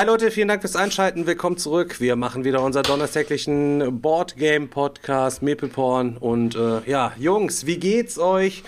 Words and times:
Hi 0.00 0.06
Leute, 0.06 0.30
vielen 0.30 0.48
Dank 0.48 0.62
fürs 0.62 0.76
Einschalten. 0.76 1.26
Willkommen 1.26 1.58
zurück. 1.58 2.00
Wir 2.00 2.16
machen 2.16 2.42
wieder 2.42 2.62
unseren 2.62 2.84
donnerstäglichen 2.84 4.00
Boardgame 4.00 4.66
Podcast 4.66 5.42
Maple 5.42 5.68
Porn 5.68 6.16
und 6.16 6.54
äh, 6.56 6.80
ja, 6.90 7.12
Jungs, 7.18 7.66
wie 7.66 7.76
geht's 7.76 8.18
euch? 8.18 8.62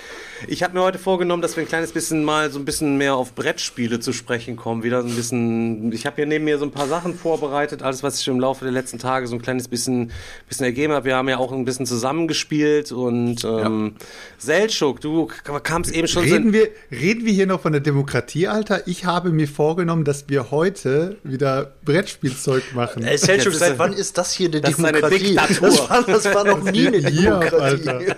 Ich 0.46 0.62
habe 0.62 0.74
mir 0.74 0.82
heute 0.82 0.98
vorgenommen, 0.98 1.40
dass 1.40 1.56
wir 1.56 1.62
ein 1.62 1.68
kleines 1.68 1.92
bisschen 1.92 2.22
mal 2.22 2.50
so 2.50 2.58
ein 2.58 2.66
bisschen 2.66 2.98
mehr 2.98 3.14
auf 3.14 3.34
Brettspiele 3.34 3.98
zu 3.98 4.12
sprechen 4.12 4.56
kommen. 4.56 4.82
Wieder 4.82 5.00
so 5.00 5.08
ein 5.08 5.16
bisschen. 5.16 5.90
Ich 5.92 6.04
habe 6.04 6.16
hier 6.16 6.26
neben 6.26 6.44
mir 6.44 6.58
so 6.58 6.66
ein 6.66 6.70
paar 6.70 6.86
Sachen 6.86 7.14
vorbereitet, 7.14 7.82
alles 7.82 8.02
was 8.02 8.20
ich 8.20 8.28
im 8.28 8.38
Laufe 8.38 8.66
der 8.66 8.72
letzten 8.72 8.98
Tage 8.98 9.26
so 9.26 9.34
ein 9.34 9.40
kleines 9.40 9.68
bisschen 9.68 10.12
bisschen 10.48 10.66
ergeben 10.66 10.92
habe. 10.92 11.06
Wir 11.06 11.16
haben 11.16 11.30
ja 11.30 11.38
auch 11.38 11.50
ein 11.50 11.64
bisschen 11.64 11.86
zusammengespielt 11.86 12.92
und 12.92 13.42
ähm, 13.42 13.94
Seltschuk, 14.36 15.00
du 15.00 15.28
kamst 15.62 15.94
eben 15.94 16.08
schon 16.08 16.24
Reden 16.24 16.52
wir, 16.52 16.68
reden 16.90 17.24
wir 17.24 17.32
hier 17.32 17.46
noch 17.46 17.62
von 17.62 17.72
der 17.72 17.80
Demokratie, 17.80 18.48
Alter? 18.48 18.86
Ich 18.86 19.06
habe 19.06 19.30
mir 19.30 19.48
vorgenommen, 19.48 20.04
dass 20.04 20.28
wir 20.28 20.50
heute 20.50 21.16
wieder 21.24 21.72
Brettspielzeug 21.84 22.74
machen. 22.74 23.04
Ey, 23.04 23.16
Selchuk, 23.18 23.54
seit 23.54 23.70
eine- 23.70 23.78
wann 23.78 23.92
ist 23.92 24.18
das 24.18 24.32
hier 24.32 24.48
eine 24.48 24.60
das 24.60 24.72
ist 24.72 24.78
eine 24.84 24.92
Demokratie? 25.00 25.24
Diktatur. 25.36 25.68
Das, 25.68 25.88
war, 25.88 26.02
das 26.02 26.24
war 26.34 26.44
noch 26.44 26.62
nie 26.62 26.86
eine 26.88 26.98
Hier, 26.98 27.30
Demokratie. 27.38 27.88
Alter. 27.88 28.16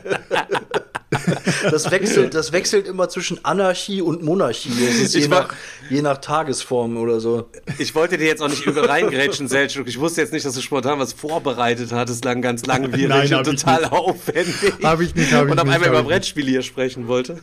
Das 1.70 1.90
wechselt, 1.90 2.34
das 2.34 2.52
wechselt 2.52 2.88
immer 2.88 3.08
zwischen 3.08 3.42
Anarchie 3.44 4.02
und 4.02 4.22
Monarchie. 4.22 4.70
Das 4.84 4.96
ist 4.96 5.14
je 5.14 5.28
nach, 5.28 5.54
je 5.88 6.02
nach 6.02 6.18
Tagesform 6.18 6.96
oder 6.96 7.20
so. 7.20 7.48
Ich 7.78 7.94
wollte 7.94 8.18
dir 8.18 8.26
jetzt 8.26 8.42
auch 8.42 8.48
nicht 8.48 8.66
übel 8.66 8.84
reingrätschen, 8.84 9.46
Selchuk. 9.48 9.86
Ich 9.86 9.98
wusste 10.00 10.20
jetzt 10.22 10.32
nicht, 10.32 10.44
dass 10.44 10.54
du 10.54 10.60
spontan 10.60 10.98
was 10.98 11.12
vorbereitet 11.12 11.92
hattest, 11.92 12.24
lang, 12.24 12.42
ganz 12.42 12.66
langwierig 12.66 13.08
Nein, 13.30 13.34
und 13.34 13.44
total 13.44 13.82
nicht. 13.82 13.92
aufwendig. 13.92 14.54
Hab 14.82 15.00
ich 15.00 15.14
nicht, 15.14 15.32
hab 15.32 15.46
ich 15.46 15.52
Und 15.52 15.58
auf 15.58 15.64
nicht, 15.64 15.74
einmal 15.74 15.88
über 15.90 15.98
nicht. 16.00 16.08
Brettspiele 16.08 16.50
hier 16.50 16.62
sprechen 16.62 17.06
wollte. 17.06 17.38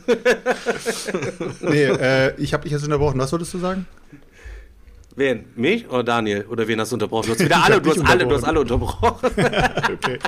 Nee, 1.62 1.84
äh, 1.84 2.34
ich 2.40 2.52
habe 2.52 2.64
dich 2.64 2.72
jetzt 2.72 2.84
unterbrochen. 2.84 3.18
Was 3.18 3.32
wolltest 3.32 3.54
du 3.54 3.58
sagen? 3.58 3.86
Wen? 5.14 5.44
Mich 5.56 5.88
oder 5.90 6.02
Daniel? 6.04 6.46
Oder 6.48 6.66
wen 6.66 6.80
hast 6.80 6.90
du 6.92 6.96
unterbrochen? 6.96 7.26
Du 7.26 7.32
hast 7.34 7.40
wieder 7.44 7.62
alle, 7.64 7.80
du 7.80 7.90
hast 7.90 8.00
alle, 8.08 8.26
du 8.26 8.34
hast 8.34 8.44
alle 8.44 8.60
unterbrochen. 8.60 9.18
Okay. 9.92 10.18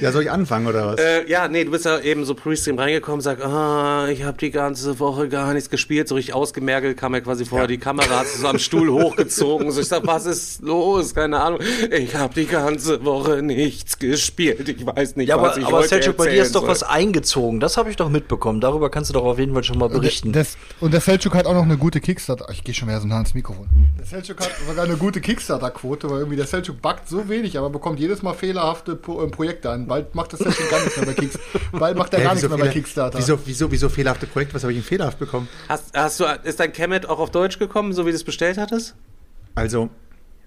Ja, 0.00 0.12
soll 0.12 0.22
ich 0.22 0.30
anfangen 0.30 0.66
oder 0.66 0.86
was? 0.86 1.00
äh, 1.00 1.28
ja, 1.28 1.46
nee, 1.48 1.64
du 1.64 1.70
bist 1.72 1.84
ja 1.84 1.98
eben 2.00 2.24
so 2.24 2.34
Pre-Stream 2.34 2.78
reingekommen, 2.78 3.20
sag, 3.20 3.44
ah, 3.44 4.08
ich 4.08 4.22
habe 4.22 4.38
die 4.38 4.50
ganze 4.50 4.98
Woche 4.98 5.28
gar 5.28 5.52
nichts 5.52 5.68
gespielt, 5.68 6.08
so 6.08 6.14
richtig 6.14 6.32
ausgemergelt, 6.34 6.96
kam 6.96 7.12
ja 7.12 7.20
quasi 7.20 7.44
vorher 7.44 7.66
die 7.66 7.76
Kamera, 7.76 8.20
hat 8.20 8.26
so 8.28 8.46
am 8.46 8.58
Stuhl 8.58 8.88
hochgezogen, 8.92 9.70
so 9.72 9.80
ich 9.80 9.88
sag, 9.88 10.06
was 10.06 10.24
ist 10.24 10.62
los? 10.62 11.14
Keine 11.14 11.40
Ahnung. 11.40 11.60
Ich 11.90 12.14
habe 12.14 12.32
die 12.34 12.46
ganze 12.46 13.04
Woche 13.04 13.42
nichts 13.42 13.98
gespielt, 13.98 14.66
ich 14.68 14.86
weiß 14.86 15.16
nicht, 15.16 15.28
Ja, 15.28 15.34
aber, 15.36 15.48
was 15.48 15.56
ich 15.58 15.66
aber 15.66 15.78
heute 15.78 15.88
Selchuk, 15.88 16.16
bei 16.16 16.30
dir 16.30 16.42
ist 16.42 16.54
doch 16.54 16.60
soll. 16.62 16.70
was 16.70 16.82
eingezogen. 16.82 17.60
Das 17.60 17.76
habe 17.76 17.90
ich 17.90 17.96
doch 17.96 18.08
mitbekommen. 18.08 18.60
Darüber 18.62 18.88
kannst 18.90 19.10
du 19.10 19.14
doch 19.14 19.24
auf 19.24 19.38
jeden 19.38 19.52
Fall 19.52 19.64
schon 19.64 19.78
mal 19.78 19.90
berichten. 19.90 20.32
Das, 20.32 20.56
und 20.80 20.94
der 20.94 21.00
Selchuk 21.00 21.34
hat 21.34 21.44
auch 21.46 21.54
noch 21.54 21.64
eine 21.64 21.76
gute 21.76 22.00
Kickstarter. 22.00 22.46
Ich 22.52 22.64
gehe 22.64 22.74
schon 22.74 22.88
wieder 22.88 23.00
so 23.00 23.06
nah 23.06 23.16
ans 23.16 23.34
Mikrofon. 23.40 23.68
Der 23.98 24.04
Selchuk 24.04 24.40
hat 24.40 24.50
sogar 24.68 24.84
eine 24.84 24.96
gute 24.96 25.20
Kickstarter-Quote, 25.20 26.10
weil 26.10 26.18
irgendwie 26.18 26.36
der 26.36 26.46
Selchuk 26.46 26.82
backt 26.82 27.08
so 27.08 27.28
wenig, 27.28 27.56
aber 27.56 27.70
bekommt 27.70 27.98
jedes 27.98 28.22
Mal 28.22 28.34
fehlerhafte 28.34 28.96
Pro 28.96 29.22
äh, 29.24 29.28
Projekte 29.28 29.70
an. 29.70 29.86
Bald 29.86 30.14
macht 30.14 30.32
das 30.34 30.40
Selchuk 30.40 30.70
gar 30.70 30.80
nichts 30.80 30.96
mehr 30.96 31.06
bei 31.06 31.14
Kickstarter. 31.14 31.60
Bald 31.72 31.96
macht 31.96 32.12
er 32.12 32.20
Hä, 32.20 32.24
gar 32.24 32.34
nichts 32.34 32.48
mehr 32.48 32.58
bei 32.58 32.68
Kickstarter. 32.68 33.18
Wieso, 33.18 33.38
wieso, 33.46 33.72
wieso 33.72 33.88
fehlerhafte 33.88 34.26
Projekte? 34.26 34.54
Was 34.54 34.62
habe 34.62 34.72
ich 34.72 34.78
denn 34.78 34.84
fehlerhaft 34.84 35.18
bekommen? 35.18 35.48
Hast, 35.68 35.96
hast 35.96 36.20
du, 36.20 36.24
ist 36.42 36.60
dein 36.60 36.72
Kemet 36.72 37.08
auch 37.08 37.18
auf 37.18 37.30
Deutsch 37.30 37.58
gekommen, 37.58 37.92
so 37.92 38.04
wie 38.04 38.10
du 38.10 38.16
es 38.16 38.24
bestellt 38.24 38.58
hattest? 38.58 38.94
Also, 39.54 39.88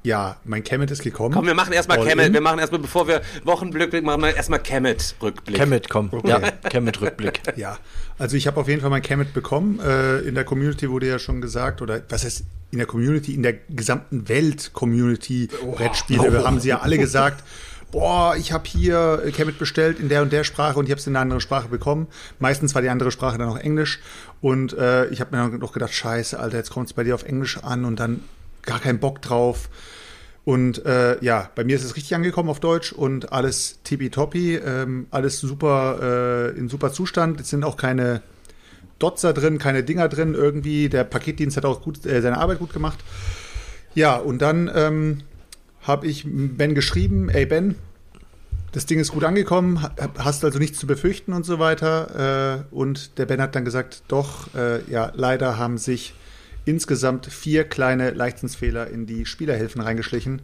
ja, 0.03 0.35
mein 0.43 0.63
Kemet 0.63 0.91
ist 0.91 1.01
gekommen. 1.01 1.33
Komm, 1.33 1.45
wir 1.45 1.53
machen 1.53 1.73
erstmal 1.73 1.99
All 1.99 2.05
Kemet. 2.05 2.27
in. 2.27 2.33
Wir 2.33 2.41
machen 2.41 2.59
erstmal, 2.59 2.81
bevor 2.81 3.07
wir 3.07 3.21
Wochenrückblick 3.45 4.03
machen, 4.03 4.21
wir 4.21 4.35
erstmal 4.35 4.59
Kemet-Rückblick. 4.59 5.55
Kemet, 5.55 5.89
komm. 5.89 6.11
Ja, 6.25 6.39
Kemet-Rückblick. 6.39 7.41
Ja, 7.55 7.77
also 8.17 8.35
ich 8.35 8.47
habe 8.47 8.59
auf 8.59 8.67
jeden 8.67 8.81
Fall 8.81 8.89
mein 8.89 9.01
Kemet 9.01 9.33
bekommen. 9.33 9.79
Äh, 9.79 10.19
in 10.19 10.35
der 10.35 10.43
Community 10.43 10.89
wurde 10.89 11.07
ja 11.07 11.19
schon 11.19 11.39
gesagt, 11.39 11.81
oder 11.81 12.01
was 12.09 12.25
heißt 12.25 12.43
in 12.71 12.79
der 12.79 12.87
Community, 12.87 13.33
in 13.33 13.43
der 13.43 13.53
gesamten 13.69 14.27
Welt-Community 14.27 15.49
Brettspiele, 15.75 16.43
haben 16.43 16.59
sie 16.59 16.69
ja 16.69 16.79
alle 16.79 16.97
gesagt, 16.97 17.43
boah, 17.91 18.35
ich 18.35 18.51
habe 18.51 18.67
hier 18.67 19.21
äh, 19.23 19.31
Kemet 19.31 19.59
bestellt 19.59 19.99
in 19.99 20.09
der 20.09 20.23
und 20.23 20.33
der 20.33 20.43
Sprache 20.43 20.79
und 20.79 20.85
ich 20.85 20.91
habe 20.91 20.99
es 20.99 21.07
in 21.07 21.15
einer 21.15 21.21
anderen 21.21 21.41
Sprache 21.41 21.69
bekommen. 21.69 22.07
Meistens 22.39 22.75
war 22.75 22.81
die 22.81 22.89
andere 22.89 23.11
Sprache 23.11 23.37
dann 23.37 23.47
auch 23.47 23.59
Englisch. 23.59 23.99
Und 24.41 24.73
äh, 24.73 25.05
ich 25.07 25.21
habe 25.21 25.35
mir 25.35 25.43
dann 25.43 25.59
noch 25.59 25.71
gedacht, 25.71 25.93
scheiße, 25.93 26.37
Alter, 26.37 26.57
jetzt 26.57 26.71
kommt 26.71 26.87
es 26.87 26.93
bei 26.93 27.03
dir 27.03 27.13
auf 27.13 27.23
Englisch 27.23 27.59
an 27.59 27.85
und 27.85 27.99
dann 27.99 28.21
gar 28.63 28.79
keinen 28.79 28.99
Bock 28.99 29.21
drauf. 29.21 29.69
Und 30.45 30.85
äh, 30.85 31.23
ja, 31.23 31.49
bei 31.55 31.63
mir 31.63 31.75
ist 31.77 31.85
es 31.85 31.95
richtig 31.95 32.15
angekommen 32.15 32.49
auf 32.49 32.59
Deutsch 32.59 32.91
und 32.91 33.31
alles 33.31 33.79
tippitoppi, 33.83 34.55
ähm, 34.55 35.07
alles 35.09 35.39
super 35.39 36.51
äh, 36.53 36.57
in 36.57 36.67
super 36.67 36.91
Zustand. 36.91 37.39
Es 37.39 37.49
sind 37.49 37.63
auch 37.63 37.77
keine 37.77 38.21
Dotzer 38.99 39.33
drin, 39.33 39.57
keine 39.57 39.83
Dinger 39.83 40.09
drin 40.09 40.33
irgendwie. 40.33 40.89
Der 40.89 41.05
Paketdienst 41.05 41.55
hat 41.55 41.63
auch 41.65 41.81
gut 41.81 42.05
äh, 42.05 42.21
seine 42.21 42.39
Arbeit 42.39 42.59
gut 42.59 42.73
gemacht. 42.73 42.99
Ja, 43.95 44.17
und 44.17 44.41
dann 44.41 44.69
ähm, 44.73 45.19
habe 45.81 46.07
ich 46.07 46.25
Ben 46.25 46.75
geschrieben, 46.75 47.29
ey 47.29 47.45
Ben, 47.45 47.75
das 48.73 48.85
Ding 48.85 48.99
ist 48.99 49.11
gut 49.11 49.23
angekommen, 49.23 49.81
ha- 49.81 49.91
hast 50.17 50.43
also 50.43 50.59
nichts 50.59 50.79
zu 50.79 50.87
befürchten 50.87 51.31
und 51.31 51.45
so 51.45 51.59
weiter. 51.59 52.65
Äh, 52.71 52.75
und 52.75 53.17
der 53.17 53.27
Ben 53.27 53.39
hat 53.41 53.55
dann 53.55 53.63
gesagt, 53.63 54.03
doch, 54.09 54.53
äh, 54.55 54.81
ja, 54.91 55.11
leider 55.15 55.57
haben 55.57 55.77
sich 55.77 56.15
insgesamt 56.65 57.25
vier 57.25 57.63
kleine 57.65 58.11
Leichtsinnsfehler 58.11 58.87
in 58.89 59.05
die 59.05 59.25
Spielerhilfen 59.25 59.81
reingeschlichen. 59.81 60.41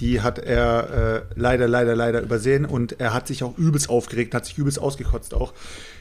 Die 0.00 0.20
hat 0.20 0.38
er 0.38 1.24
äh, 1.34 1.34
leider, 1.40 1.68
leider, 1.68 1.94
leider 1.94 2.20
übersehen 2.22 2.64
und 2.64 3.00
er 3.00 3.12
hat 3.14 3.28
sich 3.28 3.44
auch 3.44 3.56
übelst 3.56 3.88
aufgeregt, 3.88 4.34
hat 4.34 4.46
sich 4.46 4.58
übelst 4.58 4.80
ausgekotzt 4.80 5.34
auch. 5.34 5.52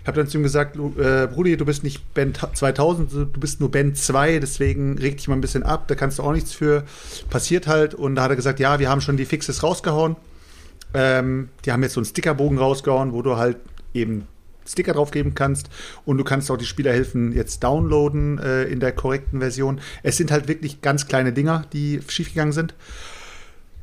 Ich 0.02 0.08
habe 0.08 0.18
dann 0.18 0.28
zu 0.28 0.38
ihm 0.38 0.44
gesagt, 0.44 0.76
äh, 0.78 1.28
Brudi, 1.28 1.58
du 1.58 1.66
bist 1.66 1.84
nicht 1.84 2.14
Ben 2.14 2.34
ta- 2.34 2.52
2000, 2.54 3.12
du 3.12 3.26
bist 3.28 3.60
nur 3.60 3.70
Ben 3.70 3.94
2, 3.94 4.40
deswegen 4.40 4.98
reg 4.98 5.18
dich 5.18 5.28
mal 5.28 5.36
ein 5.36 5.42
bisschen 5.42 5.64
ab, 5.64 5.88
da 5.88 5.96
kannst 5.96 6.18
du 6.20 6.24
auch 6.24 6.34
nichts 6.34 6.54
für. 6.54 6.84
Passiert 7.30 7.68
halt 7.68 7.94
und 7.94 8.16
da 8.16 8.24
hat 8.24 8.32
er 8.32 8.36
gesagt, 8.36 8.60
ja, 8.60 8.80
wir 8.80 8.90
haben 8.90 9.02
schon 9.02 9.18
die 9.18 9.26
Fixes 9.26 9.62
rausgehauen. 9.62 10.16
Ähm, 10.94 11.50
die 11.66 11.72
haben 11.72 11.84
jetzt 11.84 11.94
so 11.94 12.00
einen 12.02 12.06
Stickerbogen 12.06 12.58
rausgehauen, 12.58 13.14
wo 13.14 13.22
du 13.22 13.38
halt 13.38 13.58
eben 13.94 14.28
Sticker 14.72 14.94
draufgeben 14.94 15.36
kannst 15.36 15.70
und 16.06 16.18
du 16.18 16.24
kannst 16.24 16.50
auch 16.52 16.58
die 16.58 16.66
Spielerhilfen 16.66 17.34
jetzt 17.34 17.64
downloaden 17.64 18.40
äh, 18.40 18.64
in 18.64 18.80
der 18.80 18.92
korrekten 18.92 19.40
Version. 19.40 19.82
Es 20.04 20.18
sind 20.18 20.32
halt 20.32 20.48
wirklich 20.48 20.82
ganz 20.82 21.08
kleine 21.08 21.34
Dinger, 21.34 21.66
die 21.74 22.02
schiefgegangen 22.08 22.54
sind. 22.54 22.74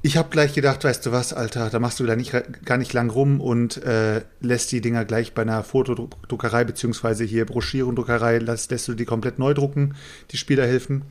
Ich 0.01 0.17
habe 0.17 0.29
gleich 0.31 0.55
gedacht, 0.55 0.85
weißt 0.85 1.05
du 1.07 1.13
was, 1.13 1.33
Alter, 1.33 1.71
da 1.71 1.81
machst 1.81 1.99
du 1.99 2.07
da 2.07 2.15
nicht, 2.15 2.33
gar 2.65 2.79
nicht 2.79 2.93
lang 2.93 3.11
rum 3.11 3.41
und 3.41 3.83
äh, 3.85 4.23
lässt 4.41 4.71
die 4.71 4.81
Dinger 4.81 5.05
gleich 5.05 5.35
bei 5.35 5.43
einer 5.43 5.65
Fotodruckerei 5.65 6.63
beziehungsweise 6.63 7.25
hier 7.25 7.45
Broschürendruckerei, 7.45 8.39
lässt, 8.39 8.71
lässt 8.71 8.87
du 8.87 8.95
die 8.95 9.05
komplett 9.05 9.41
neu 9.41 9.55
drucken, 9.55 9.97
die 10.31 10.37
Spielerhilfen. 10.37 11.03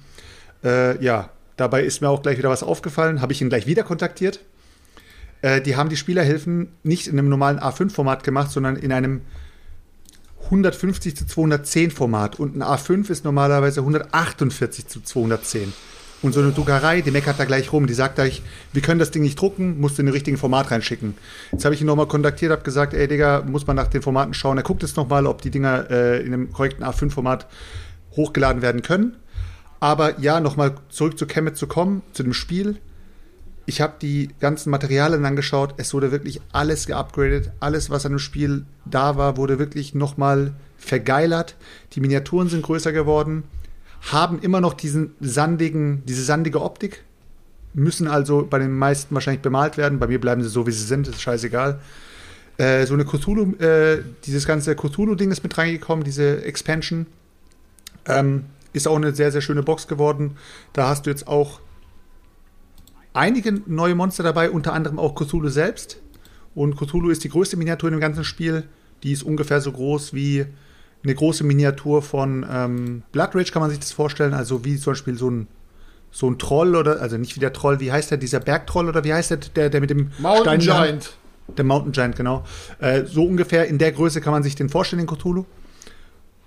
Äh, 0.63 1.03
ja, 1.03 1.31
dabei 1.57 1.83
ist 1.83 2.01
mir 2.01 2.07
auch 2.07 2.21
gleich 2.21 2.37
wieder 2.37 2.49
was 2.49 2.63
aufgefallen, 2.63 3.21
habe 3.21 3.33
ich 3.33 3.41
ihn 3.41 3.49
gleich 3.49 3.67
wieder 3.67 3.83
kontaktiert. 3.83 4.39
Äh, 5.41 5.61
die 5.61 5.75
haben 5.75 5.89
die 5.89 5.97
Spielerhilfen 5.97 6.69
nicht 6.83 7.07
in 7.07 7.19
einem 7.19 7.27
normalen 7.29 7.59
A5-Format 7.59 8.23
gemacht, 8.23 8.51
sondern 8.51 8.77
in 8.77 8.93
einem 8.93 9.21
150 10.47 11.16
zu 11.16 11.25
210 11.25 11.91
Format. 11.91 12.40
Und 12.40 12.56
ein 12.56 12.63
A5 12.63 13.09
ist 13.09 13.24
normalerweise 13.24 13.81
148 13.81 14.88
zu 14.88 15.02
210. 15.02 15.73
Und 16.23 16.34
so 16.34 16.40
eine 16.40 16.52
Druckerei, 16.52 17.02
die 17.02 17.11
meckert 17.11 17.40
da 17.40 17.46
gleich 17.46 17.72
rum. 17.72 17.85
Die 17.85 17.94
sagt 17.94 18.16
gleich, 18.16 18.41
wir 18.73 18.82
können 18.82 18.99
das 18.99 19.11
Ding 19.11 19.22
nicht 19.22 19.40
drucken, 19.40 19.79
musst 19.79 19.97
du 19.97 20.02
in 20.02 20.08
den 20.08 20.14
richtigen 20.14 20.38
Format 20.38 20.72
reinschicken. 20.72 21.16
Jetzt 21.52 21.64
habe 21.64 21.76
ich 21.76 21.82
ihn 21.82 21.88
nochmal 21.88 22.08
kontaktiert, 22.08 22.52
habe 22.52 22.64
gesagt, 22.64 22.94
ey 22.94 23.08
Digga, 23.08 23.44
muss 23.46 23.67
man 23.67 23.76
nach 23.76 23.88
den 23.88 24.02
Formaten 24.02 24.34
schauen. 24.34 24.58
Er 24.58 24.64
guckt 24.64 24.82
jetzt 24.82 24.97
nochmal, 24.97 25.28
ob 25.28 25.41
die 25.41 25.52
Dinger 25.52 25.90
äh, 25.91 26.26
in 26.26 26.34
einem 26.34 26.52
korrekten 26.52 26.84
A5-Format 26.84 27.46
hochgeladen 28.16 28.64
werden 28.64 28.82
können. 28.82 29.16
Aber 29.79 30.20
ja, 30.20 30.40
nochmal 30.40 30.76
zurück 30.90 31.20
zu 31.20 31.28
Kemet 31.28 31.55
zu 31.55 31.67
kommen, 31.67 32.02
zu 32.14 32.23
dem 32.23 32.34
Spiel. 32.34 32.78
Ich 33.69 33.81
habe 33.81 33.96
die 34.02 34.29
ganzen 34.40 34.69
Materialien 34.69 35.25
angeschaut. 35.25 35.73
Es 35.75 35.93
wurde 35.93 36.09
wirklich 36.09 36.40
alles 36.53 36.87
geupgradet. 36.87 37.52
Alles, 37.59 37.90
was 37.90 38.05
an 38.05 38.14
dem 38.14 38.19
Spiel 38.19 38.66
da 38.85 39.17
war, 39.17 39.35
wurde 39.35 39.59
wirklich 39.59 39.93
nochmal 39.93 40.53
vergeilert. 40.78 41.58
Die 41.91 41.99
Miniaturen 41.99 42.47
sind 42.47 42.64
größer 42.64 42.93
geworden, 42.93 43.43
haben 44.09 44.40
immer 44.40 44.61
noch 44.61 44.73
diesen 44.73 45.16
sandigen, 45.19 46.02
diese 46.05 46.23
sandige 46.23 46.61
Optik. 46.61 47.03
Müssen 47.73 48.08
also 48.08 48.47
bei 48.49 48.58
den 48.58 48.72
meisten 48.72 49.14
wahrscheinlich 49.14 49.41
bemalt 49.41 49.75
werden. 49.75 49.99
Bei 49.99 50.08
mir 50.08 50.22
bleiben 50.22 50.41
sie 50.41 50.49
so, 50.49 50.66
wie 50.66 50.72
sie 50.72 50.85
sind. 50.85 51.09
Ist 51.09 51.22
scheißegal. 51.22 51.81
Äh, 52.58 52.85
so 52.85 52.93
eine 52.93 53.03
Cthulhu, 53.03 53.53
äh, 53.58 54.02
dieses 54.25 54.47
ganze 54.47 54.78
Cthulhu-Ding 54.78 55.29
ist 55.29 55.43
mit 55.43 55.58
reingekommen, 55.58 56.05
diese 56.05 56.41
Expansion. 56.46 57.05
Ähm, 58.05 58.46
ist 58.72 58.87
auch 58.87 58.96
eine 58.96 59.14
sehr, 59.14 59.34
sehr 59.34 59.41
schöne 59.41 59.61
Box 59.61 59.90
geworden. 59.90 60.37
Da 60.72 60.87
hast 60.87 61.05
du 61.05 61.09
jetzt 61.09 61.28
auch 61.28 61.59
einige 63.13 63.61
neue 63.65 63.95
Monster 63.95 64.23
dabei, 64.23 64.49
unter 64.49 64.73
anderem 64.73 64.99
auch 64.99 65.15
Cthulhu 65.15 65.49
selbst. 65.49 66.01
Und 66.55 66.75
Cthulhu 66.75 67.09
ist 67.09 67.23
die 67.23 67.29
größte 67.29 67.57
Miniatur 67.57 67.89
in 67.89 67.95
dem 67.95 68.01
ganzen 68.01 68.23
Spiel. 68.23 68.63
Die 69.03 69.11
ist 69.11 69.23
ungefähr 69.23 69.61
so 69.61 69.71
groß 69.71 70.13
wie 70.13 70.45
eine 71.03 71.13
große 71.13 71.43
Miniatur 71.43 72.01
von 72.01 72.45
ähm, 72.51 73.03
Blood 73.11 73.35
Rage, 73.35 73.51
kann 73.51 73.61
man 73.61 73.69
sich 73.69 73.79
das 73.79 73.91
vorstellen. 73.91 74.33
Also 74.33 74.65
wie 74.65 74.77
zum 74.77 74.91
Beispiel 74.93 75.15
so 75.15 75.29
ein, 75.29 75.47
so 76.11 76.29
ein 76.29 76.39
Troll 76.39 76.75
oder, 76.75 76.99
also 77.01 77.17
nicht 77.17 77.35
wie 77.35 77.39
der 77.39 77.53
Troll, 77.53 77.79
wie 77.79 77.91
heißt 77.91 78.09
der, 78.11 78.17
dieser 78.17 78.39
Bergtroll 78.39 78.89
oder 78.89 79.03
wie 79.03 79.13
heißt 79.13 79.29
der, 79.31 79.37
der, 79.37 79.69
der 79.69 79.81
mit 79.81 79.89
dem 79.91 80.11
Mountain 80.17 80.61
Stein- 80.61 80.83
Giant. 80.85 81.17
Der 81.55 81.63
Mountain 81.63 81.91
Giant, 81.93 82.15
genau. 82.15 82.43
Äh, 82.79 83.05
so 83.05 83.23
ungefähr 83.23 83.67
in 83.67 83.77
der 83.77 83.91
Größe 83.91 84.19
kann 84.19 84.33
man 84.33 84.43
sich 84.43 84.55
den 84.55 84.67
vorstellen, 84.69 85.05
den 85.05 85.07
Cthulhu. 85.07 85.45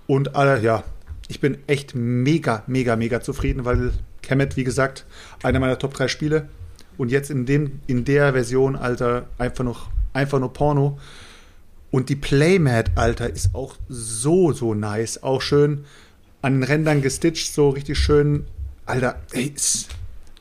Und 0.07 0.35
äh, 0.35 0.61
ja, 0.61 0.83
ich 1.27 1.39
bin 1.39 1.57
echt 1.67 1.95
mega, 1.95 2.63
mega, 2.67 2.95
mega 2.97 3.21
zufrieden, 3.21 3.63
weil 3.65 3.93
Kemet, 4.21 4.57
wie 4.57 4.63
gesagt, 4.63 5.05
einer 5.43 5.59
meiner 5.59 5.79
Top 5.79 5.93
3 5.93 6.07
Spiele. 6.07 6.49
Und 6.97 7.09
jetzt 7.09 7.31
in, 7.31 7.45
dem, 7.45 7.79
in 7.87 8.05
der 8.05 8.33
Version, 8.33 8.75
Alter, 8.75 9.25
einfach 9.37 9.63
noch, 9.63 9.89
einfach 10.13 10.39
nur 10.39 10.53
Porno. 10.53 10.99
Und 11.89 12.09
die 12.09 12.15
Playmat, 12.15 12.91
Alter, 12.95 13.29
ist 13.29 13.53
auch 13.53 13.75
so, 13.89 14.51
so 14.53 14.73
nice. 14.73 15.23
Auch 15.23 15.41
schön 15.41 15.85
an 16.41 16.53
den 16.53 16.63
Rändern 16.63 17.01
gestitcht, 17.01 17.53
so 17.53 17.69
richtig 17.69 17.97
schön. 17.97 18.45
Alter, 18.85 19.21
ey, 19.31 19.53
ist 19.55 19.89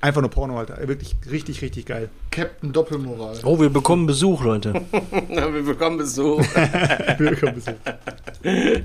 einfach 0.00 0.20
nur 0.20 0.30
Porno, 0.30 0.58
Alter. 0.58 0.76
Wirklich 0.86 1.14
richtig, 1.30 1.62
richtig 1.62 1.86
geil. 1.86 2.08
Captain 2.30 2.72
Doppelmoral. 2.72 3.38
Oh, 3.44 3.60
wir 3.60 3.70
bekommen 3.70 4.06
Besuch, 4.06 4.42
Leute. 4.42 4.72
Wir 5.28 5.62
bekommen 5.62 5.98
Besuch. 5.98 6.44
Bitte. 7.18 7.54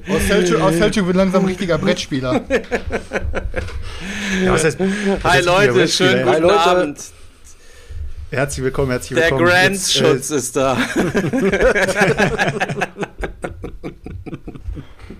Aus 0.09 0.27
Selchuk, 0.27 0.61
aus 0.61 0.75
Selchuk 0.75 1.07
wird 1.07 1.15
langsam 1.15 1.43
ein 1.43 1.47
richtiger 1.47 1.77
Brettspieler. 1.77 2.41
Ja, 4.43 4.53
was 4.53 4.63
heißt, 4.63 4.79
was 4.79 5.23
Hi 5.23 5.37
heißt 5.37 5.45
Leute, 5.45 5.87
schönen 5.87 6.23
guten 6.23 6.35
Hi, 6.35 6.39
Leute. 6.41 6.59
Abend. 6.59 6.99
Herzlich 8.31 8.63
willkommen, 8.63 8.91
herzlich 8.91 9.19
Der 9.19 9.31
willkommen. 9.31 9.47
Jetzt, 9.47 9.95
äh, 9.95 9.99
Grants-Schutz 10.01 10.29
ist 10.31 10.55
da. 10.57 10.77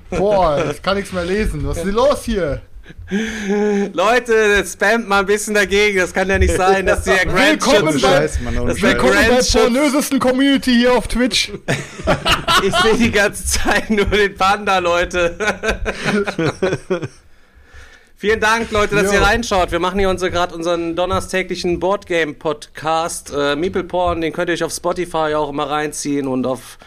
Boah, 0.10 0.72
ich 0.72 0.82
kann 0.82 0.98
nichts 0.98 1.14
mehr 1.14 1.26
lesen. 1.26 1.68
Was 1.68 1.78
ist 1.78 1.86
denn 1.86 1.94
los 1.94 2.24
hier? 2.26 2.62
Leute, 3.94 4.64
spamt 4.66 5.08
mal 5.08 5.20
ein 5.22 5.26
bisschen 5.26 5.54
dagegen. 5.54 5.98
Das 6.00 6.14
kann 6.14 6.30
ja 6.30 6.38
nicht 6.40 6.56
sein, 6.56 6.86
dass 6.86 7.04
der 7.04 7.18
Willkommen 7.26 7.60
Grants-Schutz... 7.60 8.02
bei- 8.02 8.08
Scheiß, 8.10 8.40
Mann, 8.42 8.58
ohne 8.58 8.68
Das 8.68 8.76
ist 8.76 8.82
Scheiß. 8.82 8.90
der 8.92 9.02
Willkommen 9.02 9.14
bei 9.14 9.20
der 9.22 9.30
Grants-Schutz. 9.30 9.62
pornösesten 9.64 10.20
Community 10.20 10.72
hier 10.76 10.94
auf 10.94 11.08
Twitch. 11.08 11.52
Ich 12.64 12.74
sehe 12.78 12.94
die 12.98 13.12
ganze 13.12 13.46
Zeit 13.46 13.90
nur 13.90 14.06
den 14.06 14.34
Panda, 14.36 14.78
Leute. 14.80 15.36
Vielen 18.18 18.40
Dank, 18.40 18.72
Leute, 18.72 18.96
dass 18.96 19.08
Jo. 19.08 19.14
ihr 19.20 19.22
reinschaut. 19.22 19.72
Wir 19.74 19.80
machen 19.80 20.00
hier 20.00 20.10
unsere, 20.10 20.32
gerade 20.32 20.56
unseren 20.56 20.96
donnerstäglichen 20.96 21.80
Boardgame-Podcast. 21.82 23.34
Äh, 23.38 23.56
Meeple 23.58 23.84
Porn, 23.84 24.22
den 24.22 24.32
könnt 24.32 24.50
ihr 24.50 24.54
euch 24.54 24.64
auf 24.64 24.72
Spotify 24.74 25.34
auch 25.36 25.50
immer 25.50 25.70
reinziehen 25.70 26.28
und 26.28 26.48
auf, 26.48 26.78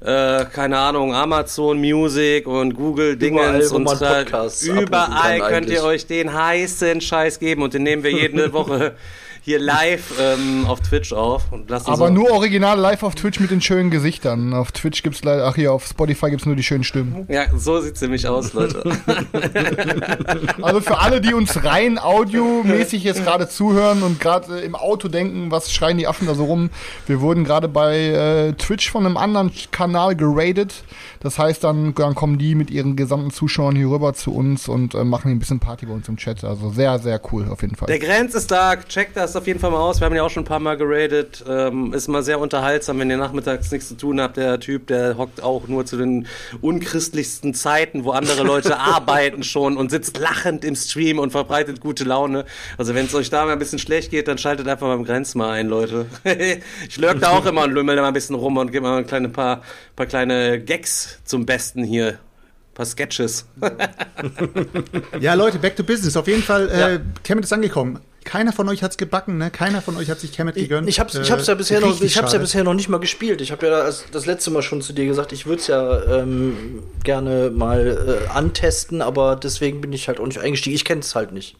äh, 0.00 0.46
keine 0.46 0.78
Ahnung, 0.78 1.14
Amazon 1.14 1.78
Music 1.78 2.46
und 2.46 2.74
Google 2.74 3.16
Dingens 3.16 3.70
und 3.70 3.88
so. 3.88 4.72
Überall 4.72 5.40
könnt 5.40 5.68
ihr 5.68 5.84
euch 5.84 6.06
den 6.06 6.32
heißen 6.32 7.00
Scheiß 7.00 7.38
geben 7.38 7.62
und 7.62 7.74
den 7.74 7.82
nehmen 7.82 8.02
wir 8.02 8.10
jede 8.12 8.52
Woche 8.54 8.94
hier 9.50 9.58
live 9.58 10.12
ähm, 10.20 10.64
auf 10.68 10.80
Twitch 10.80 11.12
auf. 11.12 11.50
Und 11.50 11.68
lassen 11.68 11.90
Aber 11.90 12.08
nur 12.10 12.30
original 12.30 12.78
live 12.78 13.02
auf 13.02 13.16
Twitch 13.16 13.40
mit 13.40 13.50
den 13.50 13.60
schönen 13.60 13.90
Gesichtern. 13.90 14.54
Auf 14.54 14.70
Twitch 14.70 15.02
gibt's 15.02 15.24
leider, 15.24 15.44
ach 15.44 15.56
hier, 15.56 15.72
auf 15.72 15.86
Spotify 15.86 16.30
gibt's 16.30 16.46
nur 16.46 16.54
die 16.54 16.62
schönen 16.62 16.84
Stimmen. 16.84 17.26
Ja, 17.28 17.46
so 17.56 17.80
sieht's 17.80 18.00
nämlich 18.00 18.28
aus, 18.28 18.52
Leute. 18.52 18.80
Also 20.62 20.80
für 20.80 20.98
alle, 20.98 21.20
die 21.20 21.34
uns 21.34 21.64
rein 21.64 21.98
audiomäßig 21.98 23.02
jetzt 23.02 23.24
gerade 23.24 23.48
zuhören 23.48 24.02
und 24.02 24.20
gerade 24.20 24.60
äh, 24.60 24.64
im 24.64 24.74
Auto 24.74 25.08
denken, 25.08 25.50
was 25.50 25.72
schreien 25.72 25.98
die 25.98 26.06
Affen 26.06 26.26
da 26.26 26.34
so 26.34 26.44
rum? 26.44 26.70
Wir 27.06 27.20
wurden 27.20 27.44
gerade 27.44 27.66
bei 27.68 27.98
äh, 27.98 28.52
Twitch 28.52 28.90
von 28.90 29.06
einem 29.06 29.16
anderen 29.16 29.50
Kanal 29.70 30.14
geradet. 30.14 30.84
Das 31.22 31.38
heißt, 31.38 31.62
dann, 31.64 31.94
dann 31.94 32.14
kommen 32.14 32.38
die 32.38 32.54
mit 32.54 32.70
ihren 32.70 32.96
gesamten 32.96 33.30
Zuschauern 33.30 33.76
hier 33.76 33.90
rüber 33.90 34.14
zu 34.14 34.34
uns 34.34 34.68
und 34.68 34.94
äh, 34.94 35.04
machen 35.04 35.30
ein 35.30 35.38
bisschen 35.38 35.60
Party 35.60 35.84
bei 35.84 35.92
uns 35.92 36.08
im 36.08 36.16
Chat. 36.16 36.44
Also 36.44 36.70
sehr, 36.70 36.98
sehr 36.98 37.20
cool 37.30 37.46
auf 37.50 37.60
jeden 37.60 37.76
Fall. 37.76 37.88
Der 37.88 37.98
Grenz 37.98 38.34
ist 38.34 38.50
da, 38.50 38.74
checkt 38.76 39.18
das 39.18 39.36
auf 39.36 39.46
jeden 39.46 39.60
Fall 39.60 39.70
mal 39.70 39.80
aus. 39.80 40.00
Wir 40.00 40.06
haben 40.06 40.14
ja 40.14 40.22
auch 40.22 40.30
schon 40.30 40.44
ein 40.44 40.46
paar 40.46 40.60
Mal 40.60 40.78
geradet. 40.78 41.44
Ähm, 41.46 41.92
ist 41.92 42.08
mal 42.08 42.22
sehr 42.22 42.40
unterhaltsam, 42.40 42.98
wenn 43.00 43.10
ihr 43.10 43.18
nachmittags 43.18 43.70
nichts 43.70 43.88
zu 43.88 43.96
tun 43.96 44.18
habt. 44.18 44.38
Der 44.38 44.60
Typ, 44.60 44.86
der 44.86 45.18
hockt 45.18 45.42
auch 45.42 45.68
nur 45.68 45.84
zu 45.84 45.98
den 45.98 46.26
unchristlichsten 46.62 47.52
Zeiten, 47.52 48.04
wo 48.04 48.12
andere 48.12 48.42
Leute 48.42 48.78
arbeiten 48.80 49.42
schon 49.42 49.76
und 49.76 49.90
sitzt 49.90 50.18
lachend 50.18 50.64
im 50.64 50.74
Stream 50.74 51.18
und 51.18 51.32
verbreitet 51.32 51.82
gute 51.82 52.04
Laune. 52.04 52.46
Also 52.78 52.94
wenn 52.94 53.04
es 53.04 53.14
euch 53.14 53.28
da 53.28 53.44
mal 53.44 53.52
ein 53.52 53.58
bisschen 53.58 53.78
schlecht 53.78 54.10
geht, 54.10 54.26
dann 54.26 54.38
schaltet 54.38 54.66
einfach 54.66 54.86
beim 54.86 55.04
Grenz 55.04 55.34
mal 55.34 55.50
ein, 55.50 55.68
Leute. 55.68 56.06
ich 56.88 56.96
lurk 56.96 57.20
da 57.20 57.32
auch 57.32 57.44
immer 57.44 57.64
und 57.64 57.72
lümmel 57.72 57.94
da 57.94 58.00
mal 58.00 58.08
ein 58.08 58.14
bisschen 58.14 58.36
rum 58.36 58.56
und 58.56 58.72
gebe 58.72 58.86
mal 58.86 58.96
ein 58.96 59.06
kleine 59.06 59.28
paar, 59.28 59.60
paar 59.96 60.06
kleine 60.06 60.58
Gags 60.58 61.09
zum 61.24 61.46
Besten 61.46 61.84
hier. 61.84 62.08
Ein 62.12 62.74
paar 62.74 62.86
Sketches. 62.86 63.46
Ja, 65.20 65.34
Leute, 65.34 65.58
back 65.58 65.76
to 65.76 65.82
business. 65.84 66.16
Auf 66.16 66.26
jeden 66.26 66.42
Fall, 66.42 66.68
äh, 66.68 67.00
Kemet 67.22 67.44
ist 67.44 67.52
angekommen. 67.52 68.00
Keiner 68.24 68.52
von 68.52 68.68
euch 68.68 68.82
hat's 68.82 68.98
gebacken, 68.98 69.38
ne? 69.38 69.50
Keiner 69.50 69.80
von 69.80 69.96
euch 69.96 70.10
hat 70.10 70.20
sich 70.20 70.32
Kemet 70.32 70.56
Ich, 70.56 70.64
gegönnt. 70.64 70.88
ich 70.88 71.00
hab's, 71.00 71.14
ich 71.14 71.28
Äh, 71.28 71.32
hab's 71.32 71.46
ja 71.46 71.54
bisher 71.54 71.80
noch, 71.80 72.00
ich 72.00 72.18
hab's 72.18 72.32
ja 72.34 72.38
bisher 72.38 72.64
noch 72.64 72.74
nicht 72.74 72.88
mal 72.90 73.00
gespielt. 73.00 73.40
Ich 73.40 73.50
habe 73.50 73.66
ja 73.66 73.84
das, 73.84 74.04
das 74.12 74.26
letzte 74.26 74.50
Mal 74.50 74.60
schon 74.62 74.82
zu 74.82 74.92
dir 74.92 75.06
gesagt, 75.06 75.32
ich 75.32 75.46
würde 75.46 75.60
es 75.60 75.66
ja 75.68 76.18
ähm, 76.20 76.82
gerne 77.02 77.50
mal 77.50 78.20
äh, 78.26 78.28
antesten, 78.28 79.00
aber 79.00 79.36
deswegen 79.36 79.80
bin 79.80 79.92
ich 79.94 80.08
halt 80.08 80.20
auch 80.20 80.26
nicht 80.26 80.38
eingestiegen. 80.38 80.76
Ich 80.76 80.84
kenne 80.84 81.00
es 81.00 81.14
halt 81.14 81.32
nicht. 81.32 81.56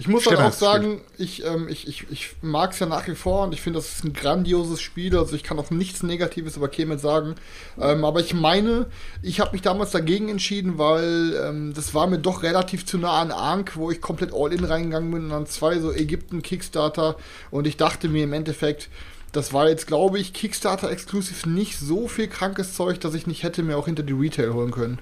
Ich 0.00 0.08
muss 0.08 0.26
halt 0.26 0.38
auch 0.38 0.52
sagen, 0.52 1.02
ich, 1.18 1.44
ähm, 1.44 1.68
ich, 1.68 1.86
ich, 1.86 2.06
ich 2.10 2.30
mag 2.40 2.72
es 2.72 2.78
ja 2.78 2.86
nach 2.86 3.06
wie 3.06 3.14
vor 3.14 3.44
und 3.44 3.52
ich 3.52 3.60
finde, 3.60 3.80
das 3.80 3.96
ist 3.96 4.04
ein 4.04 4.14
grandioses 4.14 4.80
Spiel. 4.80 5.14
Also 5.14 5.36
ich 5.36 5.42
kann 5.42 5.58
auch 5.58 5.68
nichts 5.68 6.02
Negatives 6.02 6.56
über 6.56 6.68
Kemet 6.68 7.00
sagen. 7.00 7.34
Ähm, 7.78 8.06
aber 8.06 8.20
ich 8.20 8.32
meine, 8.32 8.86
ich 9.20 9.40
habe 9.40 9.52
mich 9.52 9.60
damals 9.60 9.90
dagegen 9.90 10.30
entschieden, 10.30 10.78
weil 10.78 11.34
ähm, 11.46 11.74
das 11.74 11.92
war 11.92 12.06
mir 12.06 12.18
doch 12.18 12.42
relativ 12.42 12.86
zu 12.86 12.96
nah 12.96 13.20
an 13.20 13.30
Ankh, 13.30 13.72
wo 13.76 13.90
ich 13.90 14.00
komplett 14.00 14.32
all-in 14.32 14.64
reingegangen 14.64 15.10
bin 15.10 15.24
und 15.24 15.30
dann 15.30 15.46
zwei 15.46 15.78
so 15.78 15.92
Ägypten 15.92 16.40
Kickstarter 16.40 17.16
und 17.50 17.66
ich 17.66 17.76
dachte 17.76 18.08
mir 18.08 18.24
im 18.24 18.32
Endeffekt, 18.32 18.88
das 19.32 19.52
war 19.52 19.68
jetzt, 19.68 19.86
glaube 19.86 20.18
ich, 20.18 20.32
Kickstarter-exklusiv 20.32 21.44
nicht 21.44 21.78
so 21.78 22.08
viel 22.08 22.26
krankes 22.26 22.74
Zeug, 22.74 23.00
dass 23.00 23.12
ich 23.12 23.26
nicht 23.26 23.42
hätte 23.42 23.62
mir 23.62 23.76
auch 23.76 23.84
hinter 23.84 24.02
die 24.02 24.14
Retail 24.14 24.54
holen 24.54 24.70
können. 24.70 24.98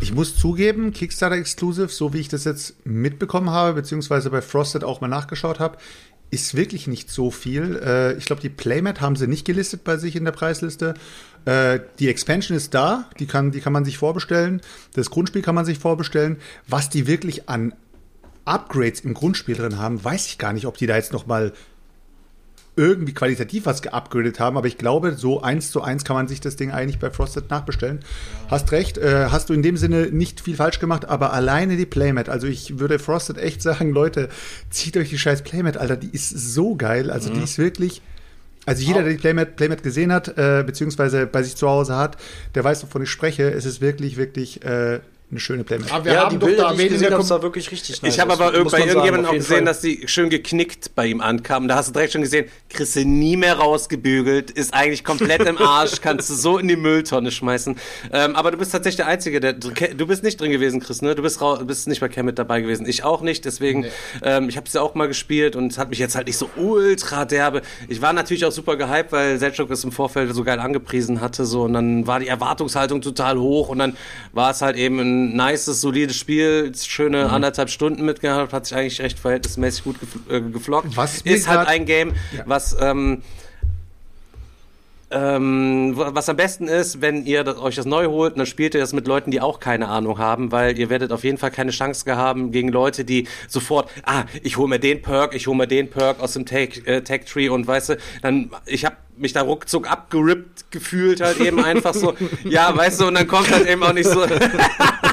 Ich 0.00 0.12
muss 0.12 0.36
zugeben, 0.36 0.92
Kickstarter 0.92 1.36
Exclusive, 1.36 1.88
so 1.88 2.12
wie 2.12 2.20
ich 2.20 2.28
das 2.28 2.44
jetzt 2.44 2.84
mitbekommen 2.86 3.50
habe, 3.50 3.74
beziehungsweise 3.74 4.30
bei 4.30 4.42
Frosted 4.42 4.84
auch 4.84 5.00
mal 5.00 5.08
nachgeschaut 5.08 5.60
habe, 5.60 5.78
ist 6.30 6.56
wirklich 6.56 6.86
nicht 6.86 7.10
so 7.10 7.30
viel. 7.30 7.80
Äh, 7.82 8.14
ich 8.14 8.24
glaube, 8.26 8.42
die 8.42 8.48
Playmat 8.48 9.00
haben 9.00 9.16
sie 9.16 9.28
nicht 9.28 9.44
gelistet 9.44 9.84
bei 9.84 9.96
sich 9.96 10.16
in 10.16 10.24
der 10.24 10.32
Preisliste. 10.32 10.94
Äh, 11.44 11.80
die 11.98 12.08
Expansion 12.08 12.56
ist 12.56 12.74
da, 12.74 13.08
die 13.18 13.26
kann, 13.26 13.52
die 13.52 13.60
kann 13.60 13.72
man 13.72 13.84
sich 13.84 13.98
vorbestellen. 13.98 14.60
Das 14.94 15.10
Grundspiel 15.10 15.42
kann 15.42 15.54
man 15.54 15.64
sich 15.64 15.78
vorbestellen. 15.78 16.38
Was 16.66 16.90
die 16.90 17.06
wirklich 17.06 17.48
an 17.48 17.72
Upgrades 18.44 19.00
im 19.00 19.14
Grundspiel 19.14 19.54
drin 19.54 19.78
haben, 19.78 20.02
weiß 20.02 20.26
ich 20.26 20.38
gar 20.38 20.52
nicht, 20.52 20.66
ob 20.66 20.76
die 20.76 20.86
da 20.86 20.96
jetzt 20.96 21.12
noch 21.12 21.26
mal 21.26 21.52
irgendwie 22.76 23.14
qualitativ 23.14 23.66
was 23.66 23.82
geupgradet 23.82 24.40
haben, 24.40 24.56
aber 24.56 24.66
ich 24.66 24.78
glaube, 24.78 25.14
so 25.14 25.42
eins 25.42 25.70
zu 25.70 25.82
eins 25.82 26.04
kann 26.04 26.16
man 26.16 26.26
sich 26.26 26.40
das 26.40 26.56
Ding 26.56 26.72
eigentlich 26.72 26.98
bei 26.98 27.10
Frosted 27.10 27.48
nachbestellen. 27.50 28.00
Hast 28.48 28.72
recht, 28.72 28.98
äh, 28.98 29.26
hast 29.30 29.48
du 29.48 29.54
in 29.54 29.62
dem 29.62 29.76
Sinne 29.76 30.08
nicht 30.10 30.40
viel 30.40 30.56
falsch 30.56 30.80
gemacht, 30.80 31.04
aber 31.04 31.32
alleine 31.32 31.76
die 31.76 31.86
Playmat, 31.86 32.28
also 32.28 32.46
ich 32.46 32.78
würde 32.80 32.98
Frosted 32.98 33.38
echt 33.38 33.62
sagen, 33.62 33.92
Leute, 33.92 34.28
zieht 34.70 34.96
euch 34.96 35.10
die 35.10 35.18
scheiß 35.18 35.42
Playmat, 35.42 35.76
Alter, 35.76 35.96
die 35.96 36.10
ist 36.10 36.30
so 36.30 36.74
geil, 36.74 37.10
also 37.10 37.32
die 37.32 37.42
ist 37.42 37.58
wirklich, 37.58 38.02
also 38.66 38.82
jeder, 38.82 39.02
der 39.02 39.12
die 39.12 39.18
Playmat, 39.18 39.56
Playmat 39.56 39.82
gesehen 39.82 40.12
hat, 40.12 40.36
äh, 40.36 40.64
beziehungsweise 40.66 41.26
bei 41.26 41.42
sich 41.42 41.54
zu 41.54 41.68
Hause 41.68 41.96
hat, 41.96 42.16
der 42.54 42.64
weiß, 42.64 42.82
wovon 42.82 43.02
ich 43.02 43.10
spreche, 43.10 43.50
es 43.50 43.66
ist 43.66 43.80
wirklich, 43.80 44.16
wirklich 44.16 44.64
äh, 44.64 45.00
eine 45.30 45.40
schöne 45.40 45.64
Playmat. 45.64 45.90
Aber 45.90 46.04
wir 46.04 46.20
haben 46.20 46.38
doch 46.38 46.48
da 46.56 46.72
die 46.74 46.82
ich 46.82 46.88
gesehen 46.90 47.12
habe, 47.12 47.22
sah 47.24 47.42
wirklich 47.42 47.70
richtig 47.72 48.00
nice 48.02 48.14
Ich 48.14 48.20
habe 48.20 48.32
aber 48.34 48.50
irg- 48.54 48.70
bei 48.70 48.80
irgendjemandem 48.86 49.26
auch 49.26 49.32
gesehen, 49.32 49.56
Fall. 49.56 49.64
dass 49.64 49.80
die 49.80 50.04
schön 50.06 50.30
geknickt 50.30 50.94
bei 50.94 51.06
ihm 51.06 51.20
ankamen. 51.20 51.68
Da 51.68 51.74
hast 51.76 51.88
du 51.88 51.92
direkt 51.92 52.12
schon 52.12 52.22
gesehen, 52.22 52.46
kriegst 52.68 52.94
du 52.94 53.04
nie 53.04 53.36
mehr 53.36 53.54
rausgebügelt, 53.56 54.50
ist 54.52 54.72
eigentlich 54.74 55.02
komplett 55.02 55.42
im 55.46 55.58
Arsch, 55.58 56.00
kannst 56.02 56.30
du 56.30 56.34
so 56.34 56.58
in 56.58 56.68
die 56.68 56.76
Mülltonne 56.76 57.32
schmeißen. 57.32 57.76
Ähm, 58.12 58.36
aber 58.36 58.52
du 58.52 58.58
bist 58.58 58.70
tatsächlich 58.72 58.96
der 58.98 59.08
Einzige, 59.08 59.40
der 59.40 59.54
du 59.54 60.06
bist 60.06 60.22
nicht 60.22 60.40
drin 60.40 60.52
gewesen, 60.52 60.78
Chris, 60.80 61.02
ne? 61.02 61.14
Du 61.16 61.22
bist, 61.22 61.40
bist 61.66 61.88
nicht 61.88 62.00
bei 62.00 62.08
Kemet 62.08 62.38
dabei 62.38 62.60
gewesen. 62.60 62.86
Ich 62.86 63.02
auch 63.02 63.22
nicht, 63.22 63.44
deswegen, 63.44 63.86
ähm, 64.22 64.48
ich 64.48 64.56
habe 64.56 64.66
es 64.68 64.72
ja 64.74 64.82
auch 64.82 64.94
mal 64.94 65.08
gespielt 65.08 65.56
und 65.56 65.72
es 65.72 65.78
hat 65.78 65.90
mich 65.90 65.98
jetzt 65.98 66.14
halt 66.14 66.26
nicht 66.28 66.38
so 66.38 66.48
ultra 66.56 67.24
derbe. 67.24 67.62
Ich 67.88 68.00
war 68.02 68.12
natürlich 68.12 68.44
auch 68.44 68.52
super 68.52 68.76
gehypt, 68.76 69.10
weil 69.10 69.38
Selchuk 69.38 69.70
es 69.70 69.82
im 69.82 69.90
Vorfeld 69.90 70.32
so 70.34 70.44
geil 70.44 70.60
angepriesen 70.60 71.20
hatte, 71.20 71.44
so 71.44 71.62
und 71.62 71.72
dann 71.72 72.06
war 72.06 72.20
die 72.20 72.28
Erwartungshaltung 72.28 73.00
total 73.00 73.38
hoch 73.38 73.68
und 73.70 73.78
dann 73.78 73.96
war 74.32 74.50
es 74.50 74.60
halt 74.62 74.76
eben 74.76 75.00
ein 75.00 75.13
nices, 75.14 75.80
solides 75.80 76.16
Spiel, 76.16 76.72
schöne 76.76 77.30
anderthalb 77.30 77.70
Stunden 77.70 78.04
mitgehabt, 78.04 78.52
hat 78.52 78.66
sich 78.66 78.76
eigentlich 78.76 79.00
recht 79.00 79.18
verhältnismäßig 79.18 79.84
gut 79.84 80.00
gef 80.00 80.08
äh, 80.28 80.40
geflockt. 80.40 80.96
Was 80.96 81.20
ist 81.22 81.48
halt 81.48 81.68
ein 81.68 81.86
Game, 81.86 82.14
was 82.46 82.76
ähm, 82.80 83.22
ähm, 85.14 85.92
was 85.94 86.28
am 86.28 86.36
besten 86.36 86.66
ist, 86.66 87.00
wenn 87.00 87.24
ihr 87.24 87.44
das, 87.44 87.58
euch 87.58 87.76
das 87.76 87.86
neu 87.86 88.06
holt, 88.06 88.36
dann 88.36 88.46
spielt 88.46 88.74
ihr 88.74 88.80
das 88.80 88.92
mit 88.92 89.06
Leuten, 89.06 89.30
die 89.30 89.40
auch 89.40 89.60
keine 89.60 89.88
Ahnung 89.88 90.18
haben, 90.18 90.50
weil 90.50 90.76
ihr 90.78 90.90
werdet 90.90 91.12
auf 91.12 91.22
jeden 91.22 91.38
Fall 91.38 91.52
keine 91.52 91.70
Chance 91.70 92.16
haben 92.16 92.50
gegen 92.50 92.68
Leute, 92.68 93.04
die 93.04 93.28
sofort, 93.48 93.88
ah, 94.04 94.24
ich 94.42 94.56
hole 94.56 94.68
mir 94.68 94.80
den 94.80 95.02
Perk, 95.02 95.34
ich 95.34 95.46
hole 95.46 95.56
mir 95.56 95.68
den 95.68 95.88
Perk 95.88 96.20
aus 96.20 96.32
dem 96.32 96.46
Tech, 96.46 96.82
äh, 96.86 97.02
Tech 97.02 97.26
Tree 97.26 97.48
und 97.48 97.66
weißt 97.66 97.90
du, 97.90 97.96
dann, 98.22 98.50
ich 98.66 98.84
habe 98.84 98.96
mich 99.16 99.32
da 99.32 99.42
ruckzuck 99.42 99.88
abgerippt 99.88 100.72
gefühlt 100.72 101.20
halt 101.20 101.38
eben 101.38 101.64
einfach 101.64 101.94
so, 101.94 102.14
ja, 102.44 102.76
weißt 102.76 103.00
du, 103.00 103.06
und 103.06 103.14
dann 103.14 103.28
kommt 103.28 103.50
halt 103.52 103.68
eben 103.68 103.82
auch 103.84 103.92
nicht 103.92 104.08
so. 104.08 104.26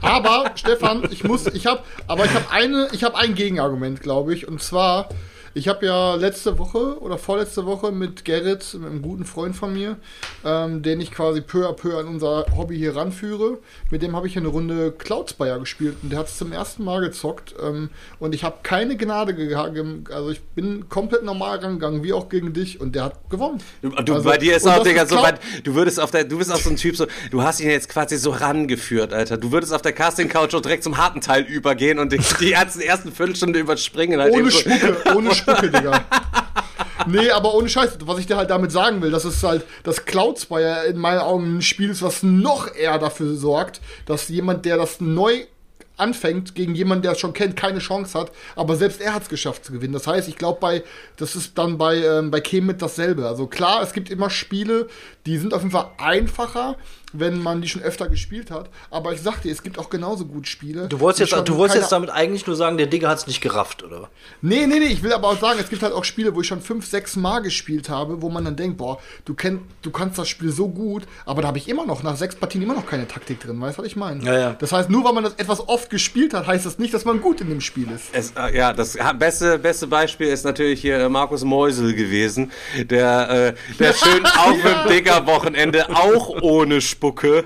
Aber 0.00 0.52
Stefan, 0.54 1.06
ich 1.10 1.24
muss, 1.24 1.46
ich 1.46 1.66
habe, 1.66 1.82
aber 2.06 2.24
ich 2.24 2.34
habe 2.34 2.50
eine, 2.50 2.88
ich 2.92 3.04
habe 3.04 3.16
ein 3.16 3.34
Gegenargument, 3.34 4.00
glaube 4.00 4.34
ich, 4.34 4.48
und 4.48 4.62
zwar 4.62 5.08
ich 5.54 5.68
habe 5.68 5.86
ja 5.86 6.14
letzte 6.14 6.58
Woche 6.58 7.00
oder 7.00 7.18
vorletzte 7.18 7.66
Woche 7.66 7.92
mit 7.92 8.24
Gerrit, 8.24 8.74
einem 8.74 9.02
guten 9.02 9.24
Freund 9.24 9.56
von 9.56 9.72
mir, 9.72 9.96
ähm, 10.44 10.82
den 10.82 11.00
ich 11.00 11.10
quasi 11.10 11.40
peu 11.40 11.68
à 11.68 11.72
peu 11.72 11.98
an 11.98 12.06
unser 12.06 12.46
Hobby 12.56 12.76
hier 12.76 12.96
ranführe, 12.96 13.58
mit 13.90 14.02
dem 14.02 14.14
habe 14.14 14.26
ich 14.26 14.36
eine 14.36 14.48
Runde 14.48 14.92
Cloud 14.92 15.30
Spire 15.30 15.58
gespielt 15.58 15.96
und 16.02 16.10
der 16.10 16.20
hat 16.20 16.28
es 16.28 16.38
zum 16.38 16.52
ersten 16.52 16.84
Mal 16.84 17.00
gezockt 17.00 17.54
ähm, 17.62 17.90
und 18.18 18.34
ich 18.34 18.44
habe 18.44 18.58
keine 18.62 18.96
Gnade 18.96 19.34
gegeben, 19.34 20.04
also 20.12 20.30
ich 20.30 20.40
bin 20.40 20.88
komplett 20.88 21.24
normal 21.24 21.58
rangegangen, 21.58 22.04
wie 22.04 22.12
auch 22.12 22.28
gegen 22.28 22.52
dich 22.52 22.80
und 22.80 22.94
der 22.94 23.04
hat 23.04 23.30
gewonnen. 23.30 23.60
Du, 23.82 23.90
du 23.90 24.14
Also, 24.14 24.28
bei 24.28 24.38
dir 24.38 24.56
ist 24.56 24.66
auch, 24.66 24.82
Digga, 24.82 25.06
so 25.06 25.16
weit, 25.16 25.40
du 25.64 25.74
würdest 25.74 25.98
auf 25.98 26.10
der, 26.10 26.24
du 26.24 26.38
bist 26.38 26.52
auch 26.52 26.58
so 26.58 26.70
ein 26.70 26.76
Typ, 26.76 26.96
so, 26.96 27.06
du 27.30 27.42
hast 27.42 27.60
ihn 27.60 27.70
jetzt 27.70 27.88
quasi 27.88 28.16
so 28.16 28.30
rangeführt, 28.30 29.12
Alter. 29.12 29.36
Du 29.36 29.52
würdest 29.52 29.72
auf 29.72 29.82
der 29.82 29.92
Casting-Couch 29.92 30.54
auch 30.54 30.60
direkt 30.60 30.84
zum 30.84 30.96
harten 30.96 31.20
Teil 31.20 31.42
übergehen 31.42 31.98
und 31.98 32.12
die, 32.12 32.20
die 32.40 32.50
ganzen 32.50 32.80
ersten 32.80 33.12
Viertelstunde 33.12 33.58
überspringen. 33.58 34.20
Halt 34.20 34.32
Ohne 34.32 34.50
so. 34.50 34.58
Spucke, 34.58 34.96
ohne 35.16 35.34
Spucke, 35.40 35.70
Digga. 35.70 36.04
Nee, 37.06 37.30
aber 37.30 37.54
ohne 37.54 37.68
Scheiß. 37.68 37.98
Was 38.04 38.18
ich 38.18 38.26
dir 38.26 38.36
halt 38.36 38.50
damit 38.50 38.72
sagen 38.72 39.02
will, 39.02 39.10
dass 39.10 39.24
es 39.24 39.42
halt, 39.42 39.64
das 39.82 40.04
Cloud 40.04 40.38
Spire 40.38 40.84
in 40.86 40.98
meinen 40.98 41.20
Augen 41.20 41.58
ein 41.58 41.62
Spiel 41.62 41.90
ist, 41.90 42.02
was 42.02 42.22
noch 42.22 42.74
eher 42.74 42.98
dafür 42.98 43.34
sorgt, 43.34 43.80
dass 44.06 44.28
jemand, 44.28 44.64
der 44.64 44.76
das 44.76 45.00
neu 45.00 45.46
anfängt, 46.00 46.54
gegen 46.54 46.74
jemanden, 46.74 47.02
der 47.02 47.12
es 47.12 47.20
schon 47.20 47.32
kennt, 47.32 47.56
keine 47.56 47.78
Chance 47.78 48.18
hat. 48.18 48.32
Aber 48.56 48.76
selbst 48.76 49.00
er 49.00 49.14
hat 49.14 49.24
es 49.24 49.28
geschafft 49.28 49.64
zu 49.64 49.72
gewinnen. 49.72 49.92
Das 49.92 50.06
heißt, 50.06 50.28
ich 50.28 50.36
glaube, 50.36 50.58
bei, 50.60 50.82
das 51.16 51.36
ist 51.36 51.56
dann 51.58 51.78
bei, 51.78 51.96
ähm, 51.96 52.30
bei 52.30 52.40
Kemet 52.40 52.82
dasselbe. 52.82 53.28
Also 53.28 53.46
klar, 53.46 53.82
es 53.82 53.92
gibt 53.92 54.10
immer 54.10 54.30
Spiele, 54.30 54.88
die 55.26 55.38
sind 55.38 55.52
auf 55.52 55.60
jeden 55.60 55.72
Fall 55.72 55.90
einfacher, 55.98 56.76
wenn 57.12 57.42
man 57.42 57.60
die 57.60 57.68
schon 57.68 57.82
öfter 57.82 58.08
gespielt 58.08 58.50
hat. 58.50 58.68
Aber 58.90 59.12
ich 59.12 59.20
sag 59.20 59.40
dir, 59.42 59.52
es 59.52 59.62
gibt 59.62 59.78
auch 59.78 59.90
genauso 59.90 60.26
gut 60.26 60.48
Spiele. 60.48 60.88
Du 60.88 61.00
wolltest, 61.00 61.32
jetzt, 61.32 61.48
du 61.48 61.56
wolltest 61.56 61.80
jetzt 61.80 61.92
damit 61.92 62.10
eigentlich 62.10 62.46
nur 62.46 62.56
sagen, 62.56 62.78
der 62.78 62.86
Digger 62.86 63.08
hat 63.08 63.18
es 63.18 63.26
nicht 63.26 63.40
gerafft, 63.40 63.82
oder? 63.82 64.08
Nee, 64.40 64.66
nee, 64.66 64.78
nee, 64.78 64.86
ich 64.86 65.02
will 65.02 65.12
aber 65.12 65.28
auch 65.28 65.38
sagen, 65.38 65.58
es 65.60 65.68
gibt 65.68 65.82
halt 65.82 65.92
auch 65.92 66.04
Spiele, 66.04 66.34
wo 66.34 66.40
ich 66.40 66.46
schon 66.46 66.60
fünf, 66.60 66.86
sechs 66.86 67.16
Mal 67.16 67.40
gespielt 67.40 67.88
habe, 67.88 68.22
wo 68.22 68.28
man 68.28 68.44
dann 68.44 68.56
denkt, 68.56 68.78
boah, 68.78 68.98
du, 69.24 69.34
kenn, 69.34 69.60
du 69.82 69.90
kannst 69.90 70.18
das 70.18 70.28
Spiel 70.28 70.50
so 70.52 70.68
gut, 70.68 71.04
aber 71.26 71.42
da 71.42 71.48
habe 71.48 71.58
ich 71.58 71.68
immer 71.68 71.86
noch, 71.86 72.02
nach 72.02 72.16
sechs 72.16 72.36
Partien 72.36 72.62
immer 72.62 72.74
noch 72.74 72.86
keine 72.86 73.08
Taktik 73.08 73.40
drin, 73.40 73.60
weißt 73.60 73.78
du, 73.78 73.82
was 73.82 73.88
ich 73.88 73.96
meine? 73.96 74.24
Ja, 74.24 74.38
ja. 74.38 74.52
Das 74.52 74.72
heißt, 74.72 74.90
nur 74.90 75.04
weil 75.04 75.12
man 75.12 75.24
das 75.24 75.34
etwas 75.34 75.68
oft 75.68 75.90
gespielt 75.90 76.34
hat, 76.34 76.46
heißt 76.46 76.64
das 76.64 76.78
nicht, 76.78 76.94
dass 76.94 77.04
man 77.04 77.20
gut 77.20 77.40
in 77.40 77.48
dem 77.48 77.60
Spiel 77.60 77.90
ist. 77.90 78.04
Es, 78.12 78.32
äh, 78.36 78.56
ja, 78.56 78.72
das 78.72 78.96
beste, 79.18 79.58
beste 79.58 79.86
Beispiel 79.86 80.28
ist 80.28 80.44
natürlich 80.44 80.80
hier 80.80 80.98
äh, 80.98 81.08
Markus 81.08 81.44
Meusel 81.44 81.94
gewesen, 81.94 82.52
der, 82.78 83.30
äh, 83.30 83.54
der 83.78 83.92
schön 83.94 84.24
auf 84.24 84.56
dem 84.62 84.84
Digger-Wochenende 85.10 85.88
auch 85.90 86.28
ohne 86.40 86.80
Spucke 86.80 87.44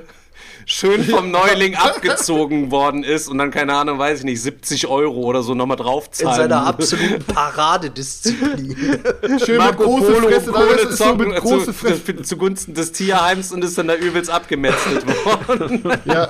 schön 0.66 1.04
vom 1.04 1.30
Neuling 1.30 1.75
abgezogen 1.75 2.71
worden 2.71 3.04
ist 3.04 3.28
und 3.28 3.37
dann, 3.37 3.50
keine 3.50 3.75
Ahnung, 3.75 3.99
weiß 3.99 4.21
ich 4.21 4.25
nicht, 4.25 4.40
70 4.40 4.87
Euro 4.87 5.21
oder 5.21 5.42
so 5.42 5.54
nochmal 5.54 5.76
In 5.78 5.85
draufzahlen. 5.85 6.37
seiner 6.37 6.66
absoluten 6.66 7.23
Paradedisziplin. 7.25 8.99
Schön 9.44 9.59
Marco 9.59 9.83
mit 9.83 10.06
große 10.06 10.12
Polo 10.12 10.28
Fresse, 10.28 10.52
Kohle 10.52 10.75
ist 10.75 10.85
es 10.85 10.99
so 10.99 11.04
zocken 11.04 11.28
mit 11.28 11.37
große 11.37 11.64
zu, 11.66 11.73
Fresse. 11.75 12.04
zu, 12.16 12.23
zugunsten 12.23 12.75
des 12.75 12.92
Tierheims 12.92 13.52
und 13.52 13.62
ist 13.62 13.76
dann 13.76 13.88
da 13.88 13.94
übelst 13.94 14.30
abgemetzelt 14.30 15.04
worden. 15.26 15.83
Ja, 16.06 16.28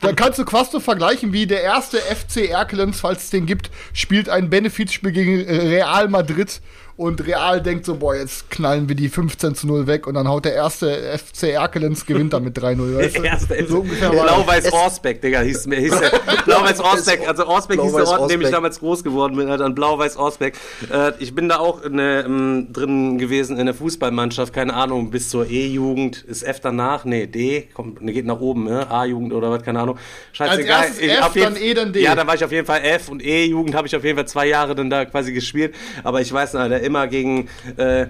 da 0.00 0.12
kannst 0.12 0.38
du 0.38 0.44
quasi 0.44 0.70
so 0.72 0.80
vergleichen, 0.80 1.32
wie 1.32 1.46
der 1.46 1.62
erste 1.62 1.98
FC 1.98 2.48
Erkelenz, 2.48 3.00
falls 3.00 3.24
es 3.24 3.30
den 3.30 3.46
gibt, 3.46 3.70
spielt 3.92 4.28
ein 4.28 4.50
Benefizspiel 4.50 5.10
gegen 5.10 5.44
äh, 5.46 5.56
Real 5.56 6.08
Madrid 6.08 6.60
und 6.96 7.26
Real 7.26 7.60
denkt 7.60 7.84
so, 7.86 7.96
boah, 7.96 8.14
jetzt 8.14 8.50
knallen 8.50 8.88
wir 8.88 8.94
die 8.94 9.08
15 9.08 9.56
zu 9.56 9.66
0 9.66 9.86
weg 9.88 10.06
und 10.06 10.14
dann 10.14 10.28
haut 10.28 10.44
der 10.44 10.54
erste 10.54 11.18
FC 11.18 11.48
Erkelenz 11.54 12.06
gewinnt 12.06 12.32
damit 12.32 12.56
3-0. 12.56 12.96
Weißt 12.96 13.16
du? 13.18 13.22
Der 13.22 13.66
so 13.66 13.80
ungefähr 13.80 14.14
war 14.14 14.26
das. 14.26 14.34
Blau-Weiß 14.36 14.72
Orsbeck, 14.72 15.20
Digga, 15.20 15.40
hieß, 15.40 15.64
hieß 15.64 15.98
der. 15.98 16.10
Blau-Weiß 16.44 16.80
Orsbeck, 16.80 17.26
also 17.26 17.46
Orsbeck 17.46 17.80
hieß 17.80 17.92
der 17.94 18.06
Ort, 18.06 18.22
in 18.22 18.28
dem 18.28 18.46
ich 18.46 18.50
damals 18.50 18.78
groß 18.78 19.02
geworden 19.02 19.36
bin, 19.36 19.48
dann 19.48 19.74
Blau-Weiß 19.74 20.16
Orsbeck. 20.16 20.54
Äh, 20.92 21.12
ich 21.18 21.34
bin 21.34 21.48
da 21.48 21.58
auch 21.58 21.82
in 21.82 21.96
der, 21.96 22.26
ähm, 22.26 22.68
drin 22.72 23.18
gewesen 23.18 23.58
in 23.58 23.66
der 23.66 23.74
Fußballmannschaft, 23.74 24.52
keine 24.52 24.74
Ahnung, 24.74 25.10
bis 25.10 25.30
zur 25.30 25.50
E-Jugend. 25.50 26.22
Ist 26.22 26.44
F 26.44 26.60
danach? 26.60 27.04
Nee, 27.04 27.26
D, 27.26 27.68
kommt, 27.74 28.02
ne, 28.02 28.12
geht 28.12 28.26
nach 28.26 28.40
oben, 28.40 28.64
ne? 28.64 28.88
A-Jugend 28.88 29.32
oder 29.32 29.50
was, 29.50 29.62
keine 29.64 29.80
Ahnung. 29.80 29.98
Scheißegal. 30.32 30.82
Als 30.82 30.98
erstes 30.98 31.36
Ich- 31.36 31.42
F, 31.42 31.44
dann 31.44 31.56
E, 31.56 31.74
dann 31.74 31.92
D. 31.92 32.02
Ja, 32.02 32.14
dann 32.14 32.26
war 32.28 32.36
ich 32.36 32.44
auf 32.44 32.52
jeden 32.52 32.66
Fall 32.66 32.82
F 32.84 33.08
und 33.08 33.24
E-Jugend 33.24 33.74
habe 33.74 33.88
ich 33.88 33.96
auf 33.96 34.04
jeden 34.04 34.16
Fall 34.16 34.28
zwei 34.28 34.46
Jahre 34.46 34.74
dann 34.76 34.90
da 34.90 35.04
quasi 35.04 35.32
gespielt. 35.32 35.74
Aber 36.04 36.20
ich 36.20 36.32
weiß 36.32 36.52
noch, 36.52 36.60
Alter, 36.60 36.83
immer 36.84 37.06
gegen, 37.06 37.48
äh, 37.76 38.06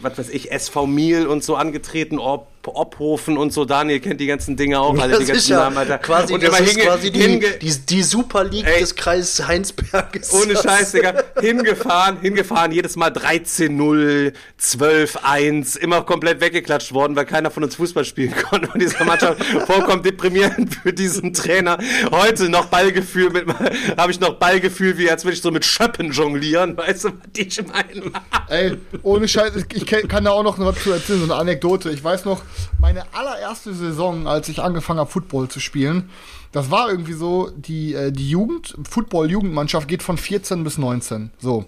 was 0.00 0.18
weiß 0.18 0.28
ich, 0.30 0.52
SV 0.52 0.86
Miel 0.86 1.26
und 1.26 1.42
so 1.42 1.56
angetreten, 1.56 2.18
Ob, 2.18 2.48
Obhofen 2.74 3.36
und 3.36 3.52
so. 3.52 3.64
Daniel 3.64 4.00
kennt 4.00 4.20
die 4.20 4.26
ganzen 4.26 4.56
Dinge 4.56 4.80
auch, 4.80 4.96
alle 4.98 5.14
die 5.14 5.20
Das 5.20 5.28
ganzen 5.28 5.50
ja 5.50 5.58
Namen, 5.64 5.78
Alter. 5.78 5.98
quasi, 5.98 6.34
und 6.34 6.42
das 6.42 6.58
immer 6.58 6.68
ist 6.68 6.78
quasi 6.78 7.10
die, 7.10 7.40
die, 7.60 7.78
die 7.86 8.02
Super 8.02 8.44
League 8.44 8.66
Ey. 8.66 8.80
des 8.80 8.94
Kreises 8.94 9.46
Heinsberges. 9.46 10.32
ohne 10.32 10.56
Scheiß, 10.56 10.92
Digga. 10.92 11.14
Hingefahren, 11.40 12.20
hingefahren, 12.20 12.72
jedes 12.72 12.96
Mal 12.96 13.10
13-0, 13.10 14.32
12-1, 14.60 15.78
immer 15.78 16.02
komplett 16.02 16.40
weggeklatscht 16.40 16.92
worden, 16.92 17.16
weil 17.16 17.26
keiner 17.26 17.50
von 17.50 17.64
uns 17.64 17.76
Fußball 17.76 18.04
spielen 18.04 18.34
konnte. 18.50 18.68
Und 18.72 18.80
diese 18.80 19.02
Mannschaft 19.04 19.42
vollkommen 19.66 20.02
deprimierend 20.02 20.74
für 20.74 20.92
diesen 20.92 21.32
Trainer. 21.32 21.78
Heute 22.10 22.48
noch 22.48 22.66
Ballgefühl 22.66 23.30
mit, 23.30 23.46
habe 23.96 24.12
ich 24.12 24.20
noch 24.20 24.34
Ballgefühl, 24.34 24.98
wie 24.98 25.10
als 25.10 25.24
würde 25.24 25.34
ich 25.34 25.42
so 25.42 25.50
mit 25.50 25.64
Schöppen 25.64 26.12
jonglieren. 26.12 26.76
Weißt 26.76 27.04
du, 27.04 27.08
was 27.08 27.16
ich 27.36 27.60
meine? 27.66 28.12
Ey, 28.48 28.76
ohne 29.02 29.28
Scheiß, 29.28 29.52
ich 29.72 29.86
kann 29.86 30.24
da 30.24 30.30
auch 30.30 30.42
noch 30.42 30.58
was 30.58 30.82
zu 30.82 30.92
erzählen, 30.92 31.18
so 31.20 31.24
eine 31.24 31.34
Anekdote. 31.36 31.90
Ich 31.90 32.02
weiß 32.02 32.24
noch, 32.24 32.42
meine 32.80 33.04
allererste 33.12 33.74
Saison, 33.74 34.26
als 34.26 34.48
ich 34.48 34.60
angefangen 34.60 35.00
habe, 35.00 35.10
Football 35.10 35.48
zu 35.48 35.60
spielen, 35.60 36.10
das 36.52 36.70
war 36.70 36.90
irgendwie 36.90 37.12
so, 37.12 37.50
die, 37.54 37.94
äh, 37.94 38.10
die 38.10 38.30
Jugend, 38.30 38.76
Football-Jugendmannschaft 38.88 39.88
geht 39.88 40.02
von 40.02 40.16
14 40.16 40.64
bis 40.64 40.78
19. 40.78 41.30
So. 41.38 41.66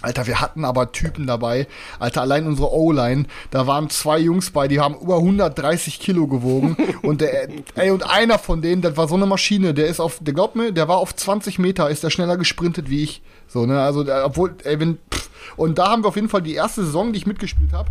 Alter, 0.00 0.28
wir 0.28 0.40
hatten 0.40 0.64
aber 0.64 0.92
Typen 0.92 1.26
dabei. 1.26 1.66
Alter, 1.98 2.20
allein 2.20 2.46
unsere 2.46 2.72
O-Line, 2.72 3.24
da 3.50 3.66
waren 3.66 3.90
zwei 3.90 4.18
Jungs 4.18 4.50
bei, 4.50 4.68
die 4.68 4.78
haben 4.78 4.94
über 4.94 5.16
130 5.16 5.98
Kilo 5.98 6.28
gewogen. 6.28 6.76
und 7.02 7.20
der, 7.20 7.48
ey, 7.74 7.90
und 7.90 8.08
einer 8.08 8.38
von 8.38 8.62
denen, 8.62 8.80
das 8.80 8.96
war 8.96 9.08
so 9.08 9.16
eine 9.16 9.26
Maschine, 9.26 9.74
der 9.74 9.88
ist 9.88 9.98
auf, 9.98 10.18
der 10.20 10.34
glaubt 10.34 10.54
mir, 10.54 10.70
der 10.70 10.86
war 10.86 10.98
auf 10.98 11.16
20 11.16 11.58
Meter, 11.58 11.90
ist 11.90 12.04
der 12.04 12.10
schneller 12.10 12.36
gesprintet 12.36 12.90
wie 12.90 13.02
ich. 13.02 13.22
So, 13.48 13.66
ne, 13.66 13.80
also, 13.80 14.04
obwohl, 14.24 14.54
ey, 14.62 14.78
wenn, 14.78 14.98
pff. 15.12 15.30
und 15.56 15.78
da 15.78 15.88
haben 15.90 16.04
wir 16.04 16.08
auf 16.08 16.16
jeden 16.16 16.28
Fall 16.28 16.42
die 16.42 16.54
erste 16.54 16.84
Saison, 16.84 17.12
die 17.12 17.18
ich 17.18 17.26
mitgespielt 17.26 17.72
habe. 17.72 17.90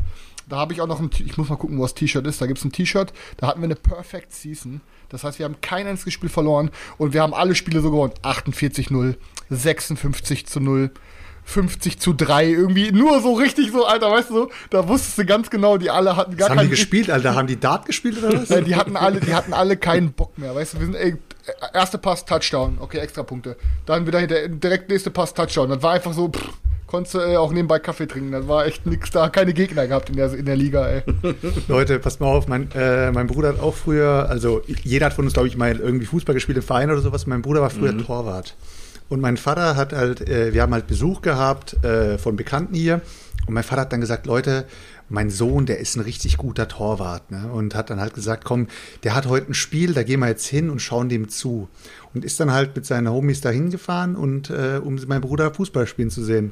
Da 0.49 0.57
habe 0.57 0.73
ich 0.73 0.81
auch 0.81 0.87
noch 0.87 0.99
ein, 0.99 1.09
ich 1.13 1.37
muss 1.37 1.49
mal 1.49 1.57
gucken, 1.57 1.77
wo 1.77 1.81
das 1.81 1.93
T-Shirt 1.93 2.25
ist. 2.25 2.41
Da 2.41 2.47
gibt's 2.47 2.63
ein 2.63 2.71
T-Shirt, 2.71 3.11
da 3.37 3.47
hatten 3.47 3.59
wir 3.61 3.65
eine 3.65 3.75
Perfect 3.75 4.33
Season. 4.33 4.81
Das 5.09 5.23
heißt, 5.23 5.39
wir 5.39 5.45
haben 5.45 5.59
kein 5.61 5.87
einziges 5.87 6.13
Spiel 6.13 6.29
verloren 6.29 6.71
und 6.97 7.13
wir 7.13 7.21
haben 7.21 7.33
alle 7.33 7.55
Spiele 7.55 7.81
so 7.81 7.91
gewonnen. 7.91 8.13
48-0, 8.23 9.15
56 9.49 10.47
zu 10.47 10.59
0. 10.59 10.91
50 11.47 11.97
zu 12.01 12.11
3, 12.11 12.45
irgendwie 12.45 12.91
nur 12.91 13.21
so 13.21 13.31
richtig 13.31 13.71
so, 13.71 13.85
Alter, 13.85 14.11
weißt 14.11 14.31
du 14.31 14.33
so, 14.33 14.51
da 14.69 14.85
wusstest 14.85 15.17
du 15.17 15.25
ganz 15.25 15.49
genau, 15.49 15.77
die 15.77 15.89
alle 15.89 16.17
hatten 16.17 16.35
gar 16.35 16.49
Was 16.49 16.49
haben 16.49 16.57
die 16.57 16.63
keinen 16.63 16.69
gespielt, 16.71 17.09
Alter? 17.09 17.35
Haben 17.35 17.47
die 17.47 17.57
Dart 17.57 17.85
gespielt 17.85 18.21
oder 18.21 18.41
was? 18.41 18.65
Die 18.65 18.75
hatten 18.75 18.97
alle, 18.97 19.21
die 19.21 19.33
hatten 19.33 19.53
alle 19.53 19.77
keinen 19.77 20.11
Bock 20.11 20.37
mehr, 20.37 20.53
weißt 20.53 20.73
du, 20.73 20.79
wir 20.79 20.85
sind, 20.87 20.95
ey, 20.95 21.15
erste 21.73 21.99
Pass, 21.99 22.25
Touchdown, 22.25 22.77
okay, 22.81 22.97
extra 22.97 23.23
Punkte. 23.23 23.55
Dann 23.85 24.05
wieder 24.05 24.27
der 24.27 24.49
direkt 24.49 24.89
nächste 24.89 25.09
Pass, 25.09 25.33
Touchdown. 25.33 25.69
Das 25.69 25.81
war 25.81 25.93
einfach 25.93 26.11
so, 26.11 26.27
pff, 26.27 26.51
konntest 26.87 27.15
du 27.15 27.19
äh, 27.19 27.37
auch 27.37 27.51
nebenbei 27.51 27.79
Kaffee 27.79 28.07
trinken, 28.07 28.31
das 28.31 28.47
war 28.47 28.65
echt 28.65 28.85
nix 28.85 29.11
da, 29.11 29.29
keine 29.29 29.53
Gegner 29.53 29.87
gehabt 29.87 30.09
in 30.09 30.15
der, 30.15 30.33
in 30.33 30.45
der 30.45 30.55
Liga, 30.55 30.87
ey. 30.87 31.03
Leute, 31.67 31.99
passt 31.99 32.19
mal 32.19 32.27
auf, 32.27 32.47
mein, 32.47 32.71
äh, 32.71 33.11
mein 33.11 33.27
Bruder 33.27 33.49
hat 33.49 33.59
auch 33.59 33.75
früher, 33.75 34.27
also 34.29 34.61
jeder 34.83 35.07
hat 35.07 35.13
von 35.13 35.25
uns, 35.25 35.33
glaube 35.33 35.47
ich, 35.47 35.57
mal 35.57 35.75
irgendwie 35.75 36.05
Fußball 36.05 36.33
gespielt 36.33 36.57
im 36.57 36.63
Verein 36.63 36.89
oder 36.89 37.01
sowas. 37.01 37.27
Mein 37.27 37.41
Bruder 37.41 37.61
war 37.61 37.69
früher 37.69 37.97
Torwart. 37.97 38.55
Und 39.09 39.21
mein 39.21 39.37
Vater 39.37 39.75
hat 39.75 39.93
halt, 39.93 40.27
äh, 40.27 40.53
wir 40.53 40.61
haben 40.61 40.73
halt 40.73 40.87
Besuch 40.87 41.21
gehabt 41.21 41.81
äh, 41.83 42.17
von 42.17 42.35
Bekannten 42.35 42.73
hier. 42.73 43.01
Und 43.47 43.53
mein 43.53 43.63
Vater 43.63 43.81
hat 43.81 43.93
dann 43.93 44.01
gesagt, 44.01 44.25
Leute, 44.25 44.65
mein 45.09 45.29
Sohn, 45.29 45.65
der 45.65 45.79
ist 45.79 45.95
ein 45.95 46.01
richtig 46.01 46.37
guter 46.37 46.67
Torwart. 46.67 47.31
Ne? 47.31 47.49
Und 47.51 47.75
hat 47.75 47.89
dann 47.89 48.01
halt 48.01 48.13
gesagt, 48.13 48.43
komm, 48.43 48.67
der 49.03 49.15
hat 49.15 49.27
heute 49.27 49.51
ein 49.51 49.53
Spiel, 49.53 49.93
da 49.93 50.03
gehen 50.03 50.19
wir 50.19 50.27
jetzt 50.27 50.47
hin 50.47 50.69
und 50.69 50.81
schauen 50.81 51.07
dem 51.07 51.29
zu. 51.29 51.69
Und 52.13 52.25
ist 52.25 52.39
dann 52.41 52.51
halt 52.51 52.75
mit 52.75 52.85
seinen 52.85 53.09
Homies 53.09 53.39
da 53.39 53.49
hingefahren 53.49 54.15
und 54.17 54.49
äh, 54.49 54.81
um 54.83 54.99
meinen 55.07 55.21
Bruder 55.21 55.53
Fußball 55.53 55.87
spielen 55.87 56.09
zu 56.09 56.23
sehen. 56.23 56.51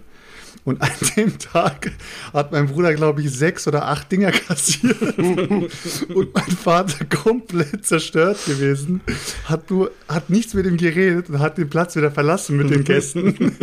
Und 0.63 0.81
an 0.81 0.89
dem 1.15 1.38
Tag 1.38 1.91
hat 2.33 2.51
mein 2.51 2.67
Bruder, 2.67 2.93
glaube 2.93 3.21
ich, 3.21 3.31
sechs 3.31 3.67
oder 3.67 3.85
acht 3.88 4.12
Dinger 4.12 4.31
kassiert. 4.31 5.00
Und 5.17 6.33
mein 6.33 6.57
Vater 6.63 7.05
komplett 7.05 7.85
zerstört 7.85 8.38
gewesen. 8.45 9.01
Hat 9.45 9.69
nur, 9.69 9.91
hat 10.07 10.29
nichts 10.29 10.53
mit 10.53 10.65
ihm 10.65 10.77
geredet 10.77 11.29
und 11.29 11.39
hat 11.39 11.57
den 11.57 11.69
Platz 11.69 11.95
wieder 11.95 12.12
verlassen 12.12 12.57
mit 12.57 12.69
den 12.69 12.83
Gästen. 12.83 13.27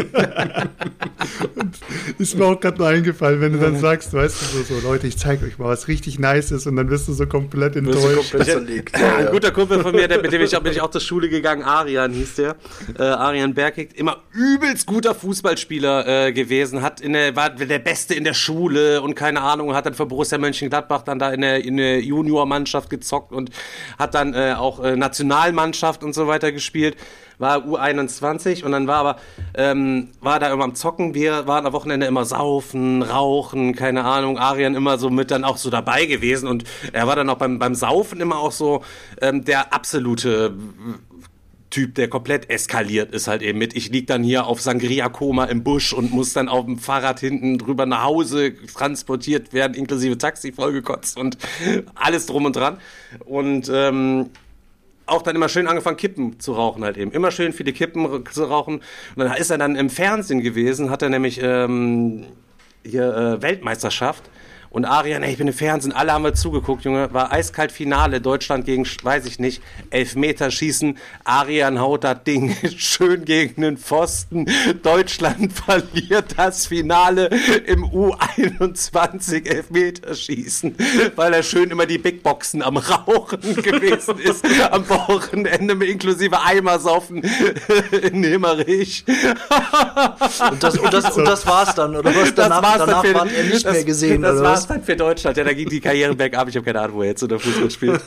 Und 1.55 1.79
ist 2.19 2.37
mir 2.37 2.45
auch 2.45 2.61
gerade 2.61 2.79
nur 2.79 2.89
eingefallen, 2.89 3.41
wenn 3.41 3.53
du 3.53 3.59
dann 3.59 3.79
sagst, 3.79 4.13
weißt 4.13 4.43
du, 4.43 4.47
so, 4.59 4.63
so 4.63 4.89
Leute, 4.89 5.07
ich 5.07 5.19
zeige 5.19 5.47
euch 5.47 5.59
mal 5.59 5.69
was 5.69 5.89
richtig 5.89 6.19
Nices 6.19 6.67
und 6.67 6.77
dann 6.77 6.91
wirst 6.91 7.09
du 7.09 7.13
so 7.13 7.27
komplett 7.27 7.77
enttäuscht. 7.77 8.31
komplett 8.31 8.47
zerlegt. 8.47 8.95
Ein 8.95 9.27
guter 9.31 9.51
Kumpel 9.51 9.81
von 9.81 9.95
mir, 9.95 10.09
der, 10.09 10.21
mit 10.21 10.33
dem 10.33 10.43
ich 10.43 10.57
auch, 10.57 10.63
bin 10.63 10.73
ich 10.73 10.81
auch 10.81 10.91
zur 10.91 11.01
Schule 11.01 11.29
gegangen, 11.29 11.63
Arian 11.63 12.13
hieß 12.13 12.35
der. 12.37 12.57
Äh, 12.99 13.03
Arian 13.03 13.55
Bergig, 13.55 13.97
immer 13.97 14.23
übelst 14.33 14.87
guter 14.87 15.15
Fußballspieler 15.15 16.27
äh, 16.27 16.33
gewesen, 16.33 16.82
hat 16.83 17.01
in 17.01 17.13
der, 17.13 17.35
war 17.37 17.51
der 17.51 17.79
Beste 17.79 18.15
in 18.15 18.25
der 18.25 18.35
Schule 18.35 19.03
und 19.03 19.15
keine 19.15 19.41
Ahnung, 19.41 19.75
hat 19.75 19.87
dann 19.87 19.95
für 19.95 20.07
Borussia 20.07 20.39
Mönchengladbach 20.39 21.03
dann 21.03 21.19
da 21.19 21.33
in 21.33 21.41
der, 21.41 21.65
in 21.65 21.77
der 21.77 22.01
Juniormannschaft 22.01 22.91
gezockt 22.91 23.33
und 23.33 23.51
hat 23.99 24.15
dann 24.15 24.35
äh, 24.35 24.55
auch 24.57 24.83
äh, 24.83 24.97
Nationalmannschaft 24.97 26.03
und 26.05 26.15
so 26.15 26.27
weiter 26.27 26.53
gespielt. 26.53 26.97
War 27.39 27.59
U21 27.59 28.63
und 28.63 28.73
dann 28.73 28.87
war 28.87 28.97
aber, 28.99 29.17
ähm, 29.55 30.11
war 30.21 30.39
da 30.39 30.53
immer 30.53 30.65
am 30.65 30.75
Zocken. 30.75 31.15
Wir 31.15 31.47
waren 31.47 31.67
am 31.67 31.73
Wochenende 31.73 32.07
immer 32.07 32.25
saufen, 32.25 33.03
rauchen, 33.03 33.75
keine 33.75 34.05
Ahnung. 34.05 34.39
Arian 34.39 34.75
immer 34.75 34.99
so 34.99 35.11
mit 35.11 35.31
dann 35.31 35.43
auch 35.43 35.57
so 35.57 35.71
dabei 35.71 36.07
gewesen 36.07 36.47
und 36.47 36.65
er 36.93 37.07
war 37.07 37.17
dann 37.17 37.29
auch 37.31 37.39
beim, 37.39 37.59
beim 37.59 37.75
Saufen 37.75 38.21
immer 38.21 38.39
auch 38.39 38.53
so 38.53 38.85
ähm, 39.21 39.45
der 39.45 39.73
absolute 39.73 40.55
Typ, 41.73 41.95
der 41.95 42.09
komplett 42.09 42.51
eskaliert 42.51 43.13
ist 43.15 43.29
halt 43.29 43.41
eben 43.41 43.59
mit. 43.59 43.75
Ich 43.75 43.89
lieg 43.89 44.07
dann 44.07 44.23
hier 44.23 44.47
auf 44.47 44.61
Sangria-Koma 44.61 45.47
im 45.47 45.65
Busch 45.65 45.95
und 45.95 46.13
muss 46.13 46.35
dann 46.35 46.49
auf 46.49 46.67
dem 46.67 46.79
Fahrrad 46.79 47.19
hinten 47.19 47.57
drüber 47.57 47.87
nach 47.87 48.05
Hause 48.05 48.55
transportiert 48.67 49.55
werden, 49.55 49.73
inklusive 49.73 50.19
Taxi 50.19 50.53
vollgekotzt 50.53 51.19
und 51.19 51.39
alles 51.95 52.27
drum 52.27 52.45
und 52.45 52.57
dran. 52.57 52.77
Und 53.25 53.71
ähm, 53.73 54.29
auch 55.07 55.23
dann 55.23 55.35
immer 55.35 55.49
schön 55.49 55.67
angefangen, 55.67 55.97
Kippen 55.97 56.39
zu 56.39 56.53
rauchen 56.53 56.85
halt 56.85 56.99
eben. 56.99 57.11
Immer 57.11 57.31
schön 57.31 57.55
viele 57.55 57.73
Kippen 57.73 58.25
zu 58.31 58.45
rauchen. 58.45 58.83
Und 59.17 59.25
dann 59.25 59.33
ist 59.35 59.51
er 59.51 59.57
dann 59.57 59.75
im 59.75 59.89
Fernsehen 59.89 60.43
gewesen, 60.43 60.91
hat 60.91 61.01
er 61.01 61.09
nämlich 61.09 61.41
ähm, 61.43 62.27
hier 62.85 63.17
äh, 63.17 63.43
Weltmeisterschaft. 63.43 64.25
Und 64.73 64.87
Arian, 64.87 65.23
ey, 65.23 65.33
ich 65.33 65.37
bin 65.37 65.49
im 65.49 65.53
Fernsehen, 65.53 65.93
alle 65.93 66.13
haben 66.13 66.25
wir 66.25 66.33
zugeguckt, 66.33 66.85
Junge. 66.85 67.13
War 67.13 67.31
eiskalt 67.31 67.73
Finale, 67.73 68.23
Deutschland 68.23 68.65
gegen, 68.65 68.87
weiß 68.87 69.27
ich 69.27 69.39
nicht, 69.39 69.61
Elfmeterschießen. 69.91 70.97
Arian 71.25 71.79
haut 71.79 72.05
das 72.05 72.25
Ding 72.25 72.57
schön 72.79 73.27
gegen 73.27 73.61
den 73.61 73.77
Pfosten. 73.77 74.47
Deutschland 74.83 75.53
verliert 75.67 76.39
das 76.39 76.67
Finale 76.69 77.27
im 77.67 77.85
U21 77.85 79.47
Elfmeterschießen, 79.47 80.75
weil 81.17 81.35
er 81.35 81.43
schön 81.43 81.71
immer 81.71 81.85
die 81.85 81.99
Big 81.99 82.23
Boxen 82.23 82.63
am 82.63 82.79
Rauchen 82.79 83.41
gewesen 83.63 84.19
ist. 84.21 84.43
Am 84.71 84.89
Wochenende 84.89 85.75
mit 85.75 85.91
inklusive 85.91 86.41
Eimersaufen 86.41 87.23
in 88.03 88.25
Himmerich. 88.25 89.05
Und 90.51 90.63
das, 90.63 90.79
und, 90.79 90.95
das, 90.95 91.15
und 91.15 91.27
das 91.27 91.47
war's 91.47 91.75
dann, 91.75 91.95
oder 91.95 92.15
was? 92.15 92.35
Danach, 92.35 92.63
war's 92.63 92.79
dann 92.79 92.89
danach 92.89 93.05
für- 93.05 93.15
war 93.15 93.31
er 93.31 93.45
nicht 93.45 93.67
das, 93.67 93.73
mehr 93.75 93.85
gesehen, 93.85 94.23
Das 94.23 94.37
oder 94.37 94.45
war's 94.45 94.61
was? 94.61 94.62
Dann 94.67 94.83
für 94.83 94.97
Deutschland. 94.97 95.37
Ja, 95.37 95.45
da 95.45 95.53
ging 95.53 95.69
die 95.69 95.81
Karriere 95.81 96.15
bergab. 96.15 96.49
Ich 96.49 96.57
habe 96.57 96.65
keine 96.65 96.81
Ahnung, 96.81 96.97
wo 96.97 97.03
er 97.03 97.09
jetzt 97.09 97.23
unter 97.23 97.39
Fußball 97.39 97.71
spielt. 97.71 98.03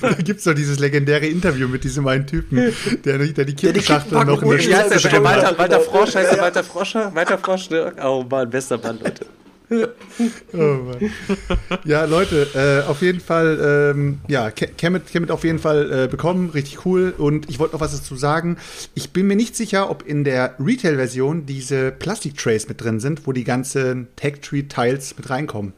Da 0.00 0.12
gibt's 0.12 0.44
doch 0.44 0.54
dieses 0.54 0.78
legendäre 0.78 1.26
Interview 1.26 1.68
mit 1.68 1.84
diesem 1.84 2.06
einen 2.06 2.26
Typen, 2.26 2.74
der, 3.04 3.18
der 3.18 3.44
die 3.44 3.54
Kippenschachtel 3.54 4.10
Kippenpackung 4.10 4.26
noch 4.26 4.42
in 4.42 4.48
der 4.48 4.58
holt. 4.58 4.68
Wie 4.68 4.74
heißt 4.74 4.90
der? 4.90 4.98
Stimmt. 4.98 5.24
Walter, 5.24 5.58
Walter 5.58 5.80
Frosch 5.80 6.14
heißt 6.14 6.32
der 6.32 6.40
Walter 6.40 6.64
Froscher? 6.64 7.14
Walter 7.14 7.38
Frosch, 7.38 7.70
ne? 7.70 7.92
Oh 8.04 8.24
Mann, 8.28 8.50
bester 8.50 8.78
Mann, 8.78 8.98
Leute. 9.02 9.26
Oh. 10.54 10.80
Ja, 11.84 12.04
Leute, 12.04 12.46
äh, 12.54 12.88
auf 12.88 13.00
jeden 13.02 13.20
Fall, 13.20 13.92
ähm, 13.96 14.20
ja, 14.28 14.50
Ke- 14.50 14.68
Kemet, 14.68 15.06
Kemet 15.10 15.30
auf 15.30 15.44
jeden 15.44 15.58
Fall 15.58 16.04
äh, 16.04 16.08
bekommen, 16.08 16.50
richtig 16.50 16.84
cool. 16.84 17.14
Und 17.16 17.48
ich 17.48 17.58
wollte 17.58 17.74
noch 17.74 17.80
was 17.80 17.92
dazu 17.96 18.14
sagen. 18.16 18.58
Ich 18.94 19.10
bin 19.12 19.26
mir 19.26 19.36
nicht 19.36 19.56
sicher, 19.56 19.90
ob 19.90 20.06
in 20.06 20.24
der 20.24 20.54
Retail-Version 20.60 21.46
diese 21.46 21.90
Plastik-Trays 21.92 22.68
mit 22.68 22.80
drin 22.82 23.00
sind, 23.00 23.26
wo 23.26 23.32
die 23.32 23.44
ganzen 23.44 24.08
Tech-Tree-Tiles 24.16 25.16
mit 25.16 25.30
reinkommen. 25.30 25.72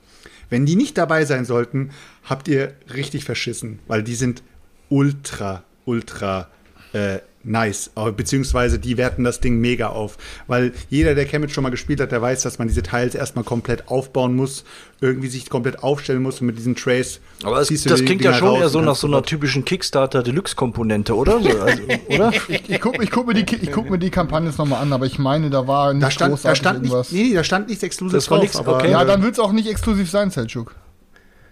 Wenn 0.51 0.67
die 0.67 0.77
nicht 0.77 0.99
dabei 0.99 1.25
sein 1.25 1.45
sollten, 1.45 1.91
habt 2.25 2.49
ihr 2.49 2.73
richtig 2.93 3.25
verschissen, 3.25 3.79
weil 3.87 4.03
die 4.03 4.15
sind 4.15 4.43
ultra, 4.89 5.63
ultra 5.85 6.49
äh, 6.93 7.19
nice. 7.45 7.91
Aber 7.95 8.13
Beziehungsweise 8.13 8.79
die 8.79 8.97
werten 8.97 9.25
das 9.25 9.41
Ding 9.41 9.61
mega 9.61 9.89
auf. 9.89 10.17
Weil 10.47 10.73
jeder, 10.91 11.15
der 11.15 11.27
Kemet 11.27 11.51
schon 11.51 11.63
mal 11.63 11.71
gespielt 11.71 12.01
hat, 12.01 12.13
der 12.13 12.21
weiß, 12.21 12.43
dass 12.43 12.59
man 12.59 12.69
diese 12.69 12.83
Teils 12.83 13.15
erstmal 13.15 13.45
komplett 13.45 13.89
aufbauen 13.89 14.35
muss, 14.35 14.65
irgendwie 15.01 15.29
sich 15.29 15.49
komplett 15.51 15.83
aufstellen 15.83 16.23
muss 16.23 16.41
und 16.41 16.47
mit 16.47 16.59
diesen 16.59 16.75
Trays. 16.75 17.21
Aber 17.43 17.61
es, 17.61 17.69
das 17.69 18.05
klingt 18.05 18.23
Dinger 18.23 18.33
ja 18.33 18.39
schon 18.39 18.57
eher 18.57 18.69
so 18.69 18.81
nach 18.81 18.97
so 18.97 19.07
einer 19.07 19.23
typischen 19.23 19.65
Kickstarter-Deluxe-Komponente, 19.65 21.15
oder? 21.15 21.41
So, 21.41 21.49
also, 21.61 21.83
oder? 22.09 22.33
Ich, 22.49 22.71
ich 22.71 22.81
gucke 22.81 23.03
ich 23.03 23.11
guck 23.11 23.27
mir, 23.27 23.35
die 23.35 23.57
ich 23.57 23.71
guck 23.73 23.91
mir 23.91 23.99
die 23.99 24.11
Kampagne 24.11 24.49
jetzt 24.49 24.59
nochmal 24.59 24.81
an, 24.83 24.93
aber 24.93 25.07
ich 25.07 25.19
meine, 25.19 25.51
da 25.51 25.67
war 25.67 25.93
nicht 25.93 26.03
Da 26.05 26.11
stand, 26.11 26.33
da 26.33 26.35
großartig 26.37 26.59
stand 26.59 26.83
nicht, 26.83 26.91
irgendwas. 26.91 27.13
nee, 27.13 27.23
nee, 27.25 27.35
da 27.35 27.45
stand 27.45 27.69
nichts 27.69 27.83
exklusiv 27.83 28.17
Das 28.17 28.31
war 28.31 28.39
drauf. 28.39 28.45
nix, 28.47 28.57
aber, 28.57 28.77
okay. 28.77 28.91
Ja, 28.91 29.03
äh, 29.03 29.07
dann 29.07 29.23
wird 29.23 29.35
es 29.35 29.39
auch 29.39 29.53
nicht 29.53 29.69
exklusiv 29.69 30.11
sein, 30.11 30.31
Selchuk. 30.31 30.75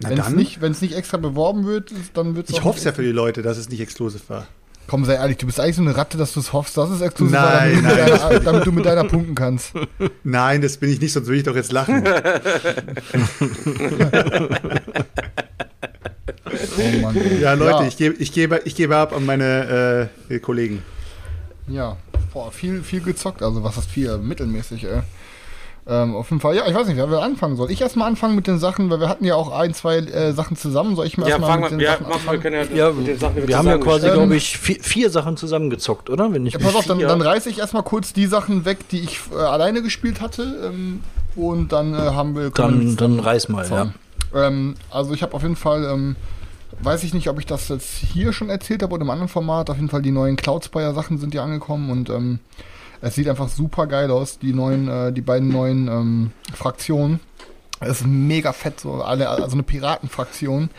Wenn 0.00 0.18
es 0.18 0.30
nicht, 0.30 0.60
wenn's 0.60 0.80
nicht 0.82 0.94
extra 0.94 1.16
beworben 1.16 1.64
wird, 1.64 1.92
dann 2.14 2.34
wird 2.34 2.48
es 2.48 2.56
ich 2.56 2.64
hoffe 2.64 2.78
es 2.78 2.84
ja 2.84 2.92
für 2.92 3.02
die 3.02 3.12
Leute, 3.12 3.42
dass 3.42 3.56
es 3.56 3.68
nicht 3.68 3.80
exklusiv 3.80 4.28
war. 4.28 4.46
Komm, 4.92 5.06
sei 5.06 5.14
ehrlich, 5.14 5.38
du 5.38 5.46
bist 5.46 5.58
eigentlich 5.58 5.76
so 5.76 5.80
eine 5.80 5.96
Ratte, 5.96 6.18
dass 6.18 6.34
du 6.34 6.40
es 6.40 6.52
hoffst, 6.52 6.76
dass 6.76 6.90
es 6.90 7.00
exklusiv 7.00 7.32
Nein, 7.32 7.82
war, 7.82 7.88
damit, 7.88 7.96
du 7.96 7.96
mit 7.96 7.96
nein. 7.96 8.20
deiner, 8.20 8.40
damit 8.40 8.66
du 8.66 8.72
mit 8.72 8.84
deiner 8.84 9.04
punkten 9.04 9.34
kannst. 9.34 9.72
Nein, 10.22 10.60
das 10.60 10.76
bin 10.76 10.90
ich 10.90 11.00
nicht, 11.00 11.14
sonst 11.14 11.28
würde 11.28 11.38
ich 11.38 11.44
doch 11.44 11.56
jetzt 11.56 11.72
lachen. 11.72 12.06
Oh 16.76 16.98
Mann. 17.00 17.40
Ja, 17.40 17.54
Leute, 17.54 17.84
Ja. 17.84 17.86
Ich, 17.86 17.96
gebe, 17.96 18.16
ich, 18.16 18.32
gebe, 18.34 18.60
ich 18.66 18.74
gebe 18.74 18.94
ab 18.96 19.16
an 19.16 19.24
meine 19.24 20.10
äh, 20.28 20.38
Kollegen. 20.40 20.82
Ja, 21.68 21.96
boah, 22.34 22.52
viel, 22.52 22.82
viel 22.82 23.00
gezockt, 23.00 23.42
also 23.42 23.64
was 23.64 23.78
ist 23.78 23.90
viel, 23.90 24.18
mittelmäßig, 24.18 24.84
ey. 24.84 25.00
Ähm, 25.84 26.14
auf 26.14 26.30
jeden 26.30 26.40
Fall, 26.40 26.54
ja, 26.54 26.62
ich 26.68 26.74
weiß 26.74 26.86
nicht, 26.86 26.96
wer 26.96 27.10
wir 27.10 27.22
anfangen 27.22 27.56
soll. 27.56 27.68
Ich 27.72 27.80
erstmal 27.80 28.06
anfangen 28.06 28.36
mit 28.36 28.46
den 28.46 28.60
Sachen, 28.60 28.88
weil 28.88 29.00
wir 29.00 29.08
hatten 29.08 29.24
ja 29.24 29.34
auch 29.34 29.50
ein, 29.50 29.74
zwei 29.74 29.96
äh, 29.98 30.32
Sachen 30.32 30.56
zusammen. 30.56 30.94
Soll 30.94 31.06
ich 31.06 31.18
mal 31.18 31.28
Ja, 31.28 31.38
erstmal 31.38 31.58
mit 31.58 31.70
wir, 31.72 31.76
den 31.78 31.80
ja, 31.80 31.92
Sachen 31.92 32.02
machen 32.04 32.12
wir, 32.12 32.30
anfangen? 32.32 32.40
können 32.40 32.68
Ja, 32.76 32.86
ja, 32.88 32.92
mit 32.92 33.06
den 33.08 33.18
Sachen 33.18 33.48
wir 33.48 33.58
haben 33.58 33.66
ja 33.66 33.78
quasi, 33.78 34.06
Ähm, 34.06 34.12
glaube 34.12 34.36
ich, 34.36 34.58
vier, 34.58 34.76
vier 34.80 35.10
Sachen 35.10 35.36
zusammengezockt, 35.36 36.08
oder? 36.08 36.32
Wenn 36.32 36.46
ich 36.46 36.52
Ja, 36.54 36.60
pass 36.60 36.76
auf, 36.76 36.86
dann, 36.86 37.00
dann 37.00 37.20
reiße 37.20 37.50
ich 37.50 37.58
erstmal 37.58 37.82
kurz 37.82 38.12
die 38.12 38.26
Sachen 38.26 38.64
weg, 38.64 38.88
die 38.90 39.00
ich 39.00 39.18
äh, 39.32 39.38
alleine 39.38 39.82
gespielt 39.82 40.20
hatte. 40.20 40.70
Ähm, 40.72 41.00
und 41.34 41.72
dann 41.72 41.94
äh, 41.94 41.96
haben 41.96 42.36
wir. 42.36 42.50
dann, 42.50 42.96
dann 42.96 43.18
reiß 43.18 43.48
mal, 43.48 43.68
ja. 43.68 43.92
Ähm, 44.34 44.76
also 44.90 45.14
ich 45.14 45.22
habe 45.22 45.34
auf 45.34 45.42
jeden 45.42 45.56
Fall, 45.56 45.84
ähm, 45.84 46.14
weiß 46.80 47.02
ich 47.02 47.12
nicht, 47.12 47.28
ob 47.28 47.40
ich 47.40 47.46
das 47.46 47.68
jetzt 47.68 47.90
hier 47.90 48.32
schon 48.32 48.50
erzählt 48.50 48.82
habe 48.84 48.94
oder 48.94 49.02
im 49.02 49.10
anderen 49.10 49.28
Format. 49.28 49.68
Auf 49.68 49.76
jeden 49.76 49.88
Fall 49.88 50.02
die 50.02 50.12
neuen 50.12 50.36
Cloudspire-Sachen 50.36 51.18
sind 51.18 51.34
ja 51.34 51.42
angekommen 51.42 51.90
und 51.90 52.08
ähm, 52.08 52.38
es 53.02 53.16
sieht 53.16 53.28
einfach 53.28 53.48
super 53.48 53.86
geil 53.86 54.10
aus. 54.10 54.38
Die 54.38 54.54
neuen, 54.54 54.88
äh, 54.88 55.12
die 55.12 55.20
beiden 55.20 55.48
neuen 55.48 55.88
ähm, 55.88 56.30
Fraktionen. 56.54 57.20
Es 57.80 58.00
ist 58.00 58.06
mega 58.06 58.52
fett, 58.52 58.80
so 58.80 59.02
alle, 59.02 59.28
also 59.28 59.52
eine 59.52 59.64
Piratenfraktion. 59.64 60.70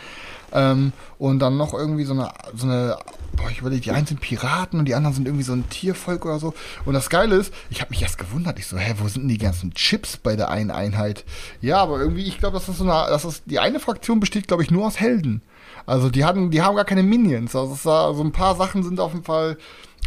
Ähm, 0.52 0.92
und 1.18 1.40
dann 1.40 1.56
noch 1.56 1.74
irgendwie 1.74 2.04
so 2.04 2.14
eine, 2.14 2.30
so 2.54 2.66
eine, 2.66 2.96
boah, 3.36 3.50
ich 3.50 3.58
überlege, 3.58 3.82
die 3.82 3.90
einen 3.90 4.06
sind 4.06 4.20
Piraten 4.20 4.78
und 4.78 4.86
die 4.86 4.94
anderen 4.94 5.14
sind 5.14 5.26
irgendwie 5.26 5.44
so 5.44 5.52
ein 5.52 5.68
Tiervolk 5.68 6.24
oder 6.24 6.38
so. 6.38 6.54
Und 6.86 6.94
das 6.94 7.10
Geile 7.10 7.36
ist, 7.36 7.52
ich 7.68 7.80
habe 7.80 7.90
mich 7.90 8.00
erst 8.00 8.18
gewundert, 8.18 8.58
ich 8.58 8.66
so, 8.66 8.78
hä, 8.78 8.94
wo 8.98 9.08
sind 9.08 9.22
denn 9.22 9.28
die 9.28 9.38
ganzen 9.38 9.74
Chips 9.74 10.16
bei 10.16 10.36
der 10.36 10.50
einen 10.50 10.70
Einheit? 10.70 11.24
Ja, 11.60 11.78
aber 11.78 11.98
irgendwie, 11.98 12.22
ich 12.22 12.38
glaube, 12.38 12.56
das 12.56 12.68
ist 12.68 12.78
so 12.78 12.84
eine, 12.84 13.10
das 13.10 13.24
ist, 13.24 13.42
die 13.46 13.58
eine 13.58 13.80
Fraktion 13.80 14.20
besteht, 14.20 14.48
glaube 14.48 14.62
ich, 14.62 14.70
nur 14.70 14.86
aus 14.86 14.98
Helden. 14.98 15.42
Also 15.86 16.08
die 16.08 16.24
hatten, 16.24 16.50
die 16.50 16.62
haben 16.62 16.76
gar 16.76 16.84
keine 16.84 17.02
Minions. 17.02 17.54
Also 17.54 17.74
es 17.74 17.84
war, 17.84 18.14
so 18.14 18.22
ein 18.22 18.32
paar 18.32 18.56
Sachen 18.56 18.82
sind 18.82 19.00
auf 19.00 19.12
jeden 19.12 19.24
Fall, 19.24 19.58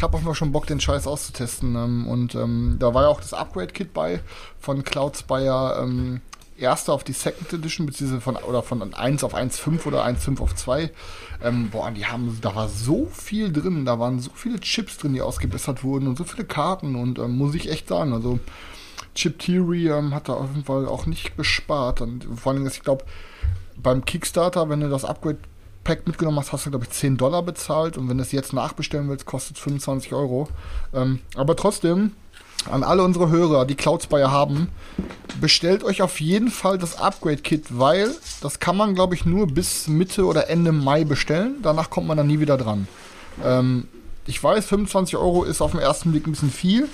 habe 0.04 0.14
jeden 0.16 0.26
Fall 0.26 0.36
schon 0.36 0.52
Bock, 0.52 0.68
den 0.68 0.80
Scheiß 0.80 1.08
auszutesten. 1.08 1.76
Ähm, 1.76 2.08
und 2.08 2.36
ähm, 2.36 2.78
da 2.80 2.94
war 2.94 3.04
ja 3.04 3.10
auch 3.10 3.22
das 3.22 3.34
Upgrade-Kit 3.34 3.94
bei 3.94 4.22
von 4.60 4.84
Cloudspire. 4.84 5.80
Ähm, 5.82 6.22
erste 6.58 6.92
auf 6.92 7.04
die 7.04 7.14
Second 7.14 7.54
Edition, 7.54 7.86
beziehungsweise 7.86 8.22
von, 8.22 8.36
oder 8.36 8.64
von 8.64 8.94
1 8.94 9.24
auf 9.24 9.36
1.5 9.36 9.86
oder 9.86 10.06
1.5 10.06 10.42
auf 10.42 10.56
2. 10.56 10.92
Ähm, 11.44 11.70
boah, 11.70 11.92
die 11.92 12.06
haben, 12.06 12.38
da 12.42 12.56
war 12.56 12.68
so 12.68 13.08
viel 13.14 13.52
drin, 13.52 13.86
da 13.86 14.00
waren 14.00 14.20
so 14.20 14.32
viele 14.34 14.60
Chips 14.60 14.98
drin, 14.98 15.14
die 15.14 15.22
ausgebessert 15.22 15.84
wurden 15.84 16.08
und 16.08 16.18
so 16.18 16.24
viele 16.24 16.46
Karten 16.46 16.96
und 16.96 17.20
ähm, 17.20 17.38
muss 17.38 17.54
ich 17.54 17.70
echt 17.70 17.88
sagen, 17.88 18.14
also 18.14 18.40
Chip 19.14 19.40
Theory 19.40 19.90
ähm, 19.90 20.14
hat 20.14 20.30
da 20.30 20.34
auf 20.34 20.50
jeden 20.50 20.66
Fall 20.66 20.88
auch 20.88 21.06
nicht 21.06 21.38
gespart. 21.38 22.02
Und 22.02 22.28
vor 22.36 22.54
allem, 22.54 22.66
ich 22.68 22.82
glaube, 22.82 23.06
beim 23.76 24.06
Kickstarter, 24.06 24.70
wenn 24.70 24.80
du 24.80 24.90
das 24.90 25.06
Upgrade 25.06 25.40
Pack 25.88 26.06
mitgenommen 26.06 26.38
hast, 26.38 26.52
hast 26.52 26.66
du, 26.66 26.70
glaube 26.70 26.84
ich, 26.84 26.92
10 26.92 27.16
Dollar 27.16 27.42
bezahlt 27.44 27.98
und 27.98 28.10
wenn 28.10 28.18
du 28.18 28.22
es 28.22 28.34
jetzt 28.34 28.52
nachbestellen 28.52 29.08
willst, 29.08 29.26
kostet 29.26 29.56
es 29.56 29.64
25 29.64 30.12
Euro. 30.12 30.50
Ähm, 30.94 31.22
aber 31.34 31.56
trotzdem, 31.56 32.12
an 32.70 32.84
alle 32.84 33.04
unsere 33.04 33.30
Hörer, 33.30 33.64
die 33.64 33.76
Cloudspire 33.76 34.30
haben, 34.30 34.68
bestellt 35.40 35.86
euch 35.86 36.02
auf 36.02 36.20
jeden 36.20 36.50
Fall 36.50 36.78
das 36.78 37.00
Upgrade-Kit, 37.00 37.68
weil 37.80 38.14
das 38.42 38.60
kann 38.60 38.76
man, 38.76 38.96
glaube 38.96 39.16
ich, 39.16 39.26
nur 39.26 39.48
bis 39.48 39.88
Mitte 39.88 40.26
oder 40.26 40.50
Ende 40.50 40.74
Mai 40.74 41.06
bestellen. 41.06 41.56
Danach 41.64 41.90
kommt 41.90 42.08
man 42.08 42.18
dann 42.18 42.28
nie 42.28 42.42
wieder 42.42 42.58
dran. 42.58 42.90
Ähm, 43.42 43.88
ich 44.26 44.44
weiß, 44.44 44.66
25 44.66 45.16
Euro 45.16 45.46
ist 45.46 45.62
auf 45.62 45.72
den 45.72 45.80
ersten 45.80 46.12
Blick 46.12 46.28
ein 46.28 46.32
bisschen 46.32 46.52
viel, 46.52 46.90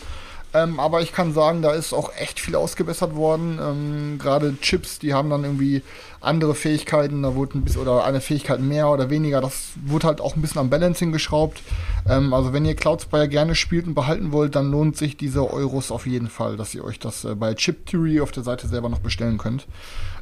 Ähm, 0.54 0.80
aber 0.80 1.02
ich 1.02 1.12
kann 1.13 1.34
sagen, 1.34 1.62
da 1.62 1.72
ist 1.72 1.94
auch 1.94 2.16
echt 2.16 2.39
viel 2.39 2.56
ausgebessert 2.56 3.16
worden. 3.16 3.60
Ähm, 3.62 4.20
Gerade 4.20 4.56
Chips, 4.62 5.00
die 5.00 5.13
haben 5.13 5.30
dann 5.30 5.44
irgendwie 5.44 5.82
andere 6.22 6.54
Fähigkeiten, 6.54 7.24
da 7.24 7.36
wurde 7.36 7.58
ein 7.58 7.63
bisschen, 7.63 7.82
oder 7.82 8.06
eine 8.06 8.22
Fähigkeit 8.22 8.60
mehr 8.60 8.89
oder 8.89 9.10
weniger. 9.10 9.42
Das 9.42 9.72
wurde 9.84 10.08
halt 10.08 10.22
auch 10.22 10.36
ein 10.36 10.42
bisschen 10.42 10.62
am 10.62 10.70
Balancing 10.70 11.12
geschraubt. 11.12 11.62
Ähm, 12.08 12.34
also 12.34 12.54
wenn 12.54 12.66
ihr 12.66 12.76
Cloud 12.76 13.02
Spire 13.02 13.28
gerne 13.28 13.56
spielt 13.56 13.88
und 13.88 13.96
behalten 13.96 14.32
wollt, 14.32 14.56
dann 14.56 14.70
lohnt 14.70 14.96
sich 14.96 15.18
diese 15.18 15.52
Euros 15.52 15.92
auf 15.92 16.06
jeden 16.06 16.30
Fall, 16.30 16.56
dass 16.56 16.76
ihr 16.76 16.84
euch 16.84 17.00
das 17.00 17.26
äh, 17.26 17.36
bei 17.36 17.56
Chip 17.56 17.88
Theory 17.88 18.22
auf 18.22 18.32
der 18.32 18.44
Seite 18.44 18.68
selber 18.68 18.89
noch 18.89 19.00
bestellen 19.00 19.39
könnt. 19.39 19.66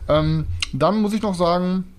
Ähm, 0.07 0.47
dann 0.71 1.01
muss 1.01 1.13
ich 1.13 1.21
noch 1.21 1.35
sagen, 1.35 1.93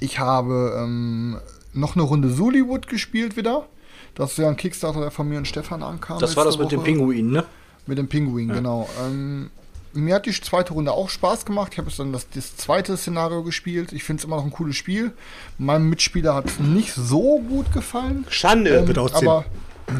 ich 0.00 0.18
habe 0.18 0.74
ähm, 0.78 1.38
noch 1.74 1.94
eine 1.94 2.04
Runde 2.04 2.34
Zuliwood 2.34 2.88
gespielt 2.88 3.36
wieder. 3.36 3.66
Das 4.14 4.32
ist 4.32 4.38
ja 4.38 4.48
ein 4.48 4.56
Kickstarter, 4.56 5.00
der 5.00 5.10
von 5.10 5.28
mir 5.28 5.38
und 5.38 5.46
Stefan 5.46 5.82
ankam. 5.82 6.18
Das 6.18 6.36
war 6.36 6.44
das 6.44 6.58
mit 6.58 6.72
dem 6.72 6.80
Woche. 6.80 6.86
Pinguin, 6.86 7.30
ne? 7.30 7.44
Mit 7.86 7.98
dem 7.98 8.08
Pinguin, 8.08 8.48
genau. 8.48 8.88
Ähm, 9.04 9.50
mir 9.92 10.14
hat 10.14 10.26
die 10.26 10.32
zweite 10.32 10.74
Runde 10.74 10.92
auch 10.92 11.08
Spaß 11.08 11.44
gemacht. 11.44 11.72
Ich 11.72 11.78
habe 11.78 11.88
jetzt 11.88 11.98
dann 11.98 12.12
das, 12.12 12.28
das 12.30 12.56
zweite 12.56 12.96
Szenario 12.96 13.42
gespielt. 13.42 13.92
Ich 13.92 14.04
finde 14.04 14.20
es 14.20 14.24
immer 14.24 14.36
noch 14.36 14.44
ein 14.44 14.52
cooles 14.52 14.76
Spiel. 14.76 15.12
Meinem 15.58 15.88
Mitspieler 15.88 16.34
hat 16.34 16.46
es 16.46 16.60
nicht 16.60 16.92
so 16.94 17.40
gut 17.40 17.72
gefallen. 17.72 18.24
Schande. 18.28 18.76
Ähm, 18.76 18.86
zehn. 18.86 18.98
aber, 18.98 19.44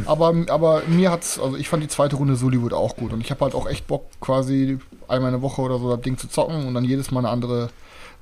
aber, 0.07 0.35
aber 0.49 0.83
mir 0.87 1.11
hat's, 1.11 1.39
also 1.39 1.57
ich 1.57 1.69
fand 1.69 1.83
die 1.83 1.89
zweite 1.89 2.17
Runde 2.17 2.37
Sollywood 2.37 2.73
auch 2.73 2.97
gut. 2.97 3.13
Und 3.13 3.21
ich 3.21 3.31
habe 3.31 3.45
halt 3.45 3.55
auch 3.55 3.69
echt 3.69 3.87
Bock, 3.87 4.07
quasi 4.21 4.79
einmal 5.09 5.29
eine 5.29 5.43
Woche 5.43 5.61
oder 5.63 5.79
so 5.79 5.91
das 5.91 6.03
Ding 6.03 6.17
zu 6.17 6.29
zocken 6.29 6.67
und 6.67 6.75
dann 6.75 6.85
jedes 6.85 7.11
Mal 7.11 7.21
eine 7.21 7.31
andere, 7.31 7.71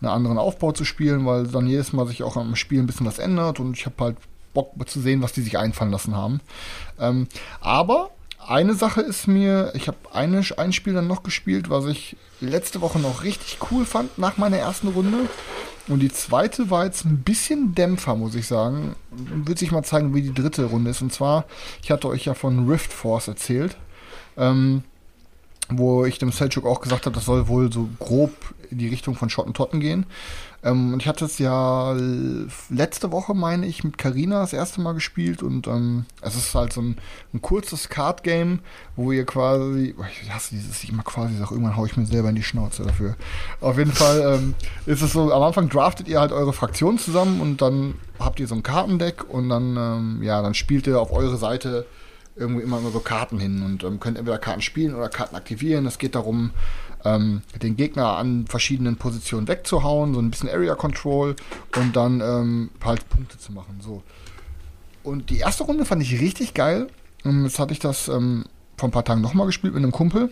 einen 0.00 0.10
anderen 0.10 0.38
Aufbau 0.38 0.72
zu 0.72 0.84
spielen, 0.84 1.26
weil 1.26 1.46
dann 1.46 1.66
jedes 1.66 1.92
Mal 1.92 2.06
sich 2.06 2.22
auch 2.22 2.36
am 2.36 2.56
Spiel 2.56 2.80
ein 2.80 2.86
bisschen 2.86 3.06
was 3.06 3.18
ändert 3.18 3.60
und 3.60 3.76
ich 3.76 3.84
habe 3.84 3.96
halt 4.00 4.16
Bock 4.54 4.72
zu 4.88 5.00
sehen, 5.00 5.22
was 5.22 5.32
die 5.32 5.42
sich 5.42 5.58
einfallen 5.58 5.90
lassen 5.90 6.16
haben. 6.16 6.40
Ähm, 6.98 7.28
aber 7.60 8.10
eine 8.46 8.74
Sache 8.74 9.00
ist 9.00 9.26
mir, 9.26 9.72
ich 9.74 9.88
habe 9.88 9.98
ein 10.12 10.72
Spiel 10.72 10.94
dann 10.94 11.06
noch 11.06 11.22
gespielt, 11.22 11.68
was 11.70 11.86
ich 11.86 12.16
letzte 12.40 12.80
Woche 12.80 12.98
noch 12.98 13.22
richtig 13.24 13.58
cool 13.70 13.84
fand 13.84 14.18
nach 14.18 14.38
meiner 14.38 14.56
ersten 14.56 14.88
Runde. 14.88 15.28
Und 15.88 16.00
die 16.00 16.10
zweite 16.10 16.70
war 16.70 16.84
jetzt 16.84 17.04
ein 17.04 17.22
bisschen 17.22 17.74
Dämpfer, 17.74 18.14
muss 18.14 18.34
ich 18.34 18.46
sagen. 18.46 18.94
Wird 19.10 19.58
sich 19.58 19.70
mal 19.70 19.82
zeigen, 19.82 20.14
wie 20.14 20.22
die 20.22 20.34
dritte 20.34 20.64
Runde 20.64 20.90
ist. 20.90 21.00
Und 21.00 21.12
zwar, 21.12 21.44
ich 21.82 21.90
hatte 21.90 22.08
euch 22.08 22.26
ja 22.26 22.34
von 22.34 22.68
Rift 22.68 22.92
Force 22.92 23.28
erzählt, 23.28 23.76
ähm, 24.36 24.82
wo 25.70 26.04
ich 26.04 26.18
dem 26.18 26.30
Selchuk 26.30 26.66
auch 26.66 26.80
gesagt 26.80 27.06
habe, 27.06 27.14
das 27.14 27.24
soll 27.24 27.48
wohl 27.48 27.72
so 27.72 27.88
grob 27.98 28.32
in 28.70 28.78
die 28.78 28.88
Richtung 28.88 29.14
von 29.14 29.30
Schottentotten 29.30 29.80
gehen. 29.80 30.06
Ähm, 30.64 30.92
und 30.92 31.02
ich 31.02 31.08
hatte 31.08 31.24
es 31.24 31.38
ja 31.38 31.96
letzte 32.68 33.12
Woche, 33.12 33.34
meine 33.34 33.66
ich, 33.66 33.84
mit 33.84 33.96
Karina 33.96 34.40
das 34.40 34.52
erste 34.52 34.80
Mal 34.80 34.92
gespielt 34.92 35.42
und 35.42 35.66
ähm, 35.68 36.04
es 36.20 36.34
ist 36.34 36.54
halt 36.54 36.72
so 36.72 36.80
ein, 36.80 36.96
ein 37.32 37.40
kurzes 37.40 37.88
Card-Game, 37.88 38.60
wo 38.96 39.12
ihr 39.12 39.24
quasi, 39.24 39.94
ich 40.22 40.32
hasse 40.32 40.56
dieses, 40.56 40.82
ich 40.82 40.90
immer 40.90 41.04
quasi 41.04 41.36
sag, 41.36 41.52
irgendwann 41.52 41.76
hau 41.76 41.86
ich 41.86 41.96
mir 41.96 42.06
selber 42.06 42.30
in 42.30 42.34
die 42.34 42.42
Schnauze 42.42 42.82
dafür. 42.82 43.14
Auf 43.60 43.78
jeden 43.78 43.92
Fall 43.92 44.34
ähm, 44.34 44.54
ist 44.86 45.02
es 45.02 45.12
so, 45.12 45.32
am 45.32 45.42
Anfang 45.42 45.68
draftet 45.68 46.08
ihr 46.08 46.20
halt 46.20 46.32
eure 46.32 46.52
Fraktion 46.52 46.98
zusammen 46.98 47.40
und 47.40 47.62
dann 47.62 47.94
habt 48.18 48.40
ihr 48.40 48.48
so 48.48 48.56
ein 48.56 48.64
Kartendeck 48.64 49.28
und 49.28 49.48
dann, 49.48 49.76
ähm, 49.76 50.22
ja, 50.22 50.42
dann 50.42 50.54
spielt 50.54 50.86
ihr 50.88 51.00
auf 51.00 51.12
eure 51.12 51.36
Seite 51.36 51.86
irgendwie 52.34 52.62
immer 52.62 52.80
nur 52.80 52.92
so 52.92 53.00
Karten 53.00 53.38
hin 53.38 53.62
und 53.62 53.84
ähm, 53.84 54.00
könnt 54.00 54.16
entweder 54.16 54.38
Karten 54.38 54.62
spielen 54.62 54.94
oder 54.94 55.08
Karten 55.08 55.36
aktivieren. 55.36 55.86
Es 55.86 55.98
geht 55.98 56.14
darum, 56.14 56.50
ähm, 57.14 57.42
den 57.62 57.76
Gegner 57.76 58.16
an 58.16 58.46
verschiedenen 58.46 58.96
Positionen 58.96 59.48
wegzuhauen, 59.48 60.14
so 60.14 60.20
ein 60.20 60.30
bisschen 60.30 60.48
Area 60.48 60.74
Control 60.74 61.36
und 61.76 61.96
dann 61.96 62.20
ähm, 62.20 62.70
halt 62.84 63.08
Punkte 63.08 63.38
zu 63.38 63.52
machen. 63.52 63.80
So. 63.80 64.02
Und 65.02 65.30
die 65.30 65.38
erste 65.38 65.64
Runde 65.64 65.84
fand 65.84 66.02
ich 66.02 66.20
richtig 66.20 66.54
geil. 66.54 66.88
Ähm, 67.24 67.44
Jetzt 67.44 67.58
hatte 67.58 67.72
ich 67.72 67.78
das 67.78 68.08
ähm, 68.08 68.44
vor 68.76 68.88
ein 68.88 68.92
paar 68.92 69.04
Tagen 69.04 69.20
nochmal 69.20 69.46
gespielt 69.46 69.74
mit 69.74 69.82
einem 69.82 69.92
Kumpel. 69.92 70.30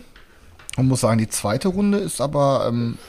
Und 0.77 0.87
muss 0.87 1.01
sagen, 1.01 1.17
die 1.17 1.27
zweite 1.27 1.69
Runde 1.69 1.97
ist 1.97 2.21
aber 2.21 2.67
ähm, 2.69 2.99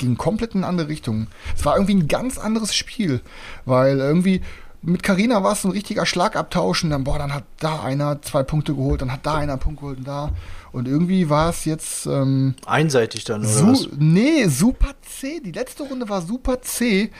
ging 0.00 0.16
komplett 0.16 0.54
in 0.54 0.60
eine 0.60 0.66
andere 0.66 0.88
Richtung. 0.88 1.28
Es 1.56 1.64
war 1.64 1.76
irgendwie 1.76 1.94
ein 1.94 2.08
ganz 2.08 2.36
anderes 2.36 2.74
Spiel, 2.74 3.20
weil 3.64 3.98
irgendwie 3.98 4.42
mit 4.82 5.04
Carina 5.04 5.44
war 5.44 5.52
es 5.52 5.64
ein 5.64 5.70
richtiger 5.70 6.04
Schlagabtausch 6.04 6.82
und 6.82 6.90
dann, 6.90 7.04
boah, 7.04 7.18
dann 7.18 7.32
hat 7.32 7.44
da 7.60 7.80
einer 7.80 8.20
zwei 8.22 8.42
Punkte 8.42 8.74
geholt, 8.74 9.00
dann 9.00 9.12
hat 9.12 9.24
da 9.24 9.36
einer 9.36 9.52
einen 9.52 9.60
Punkt 9.60 9.80
geholt 9.80 9.98
und 9.98 10.08
da. 10.08 10.32
Und 10.72 10.88
irgendwie 10.88 11.28
war 11.28 11.50
es 11.50 11.66
jetzt 11.66 12.06
ähm, 12.06 12.54
Einseitig 12.64 13.24
dann, 13.24 13.42
oder 13.42 13.68
was? 13.68 13.80
Su 13.80 13.88
nee, 13.98 14.46
super 14.46 14.94
C. 15.02 15.40
Die 15.44 15.52
letzte 15.52 15.82
Runde 15.82 16.08
war 16.08 16.22
super 16.22 16.62
C, 16.62 17.10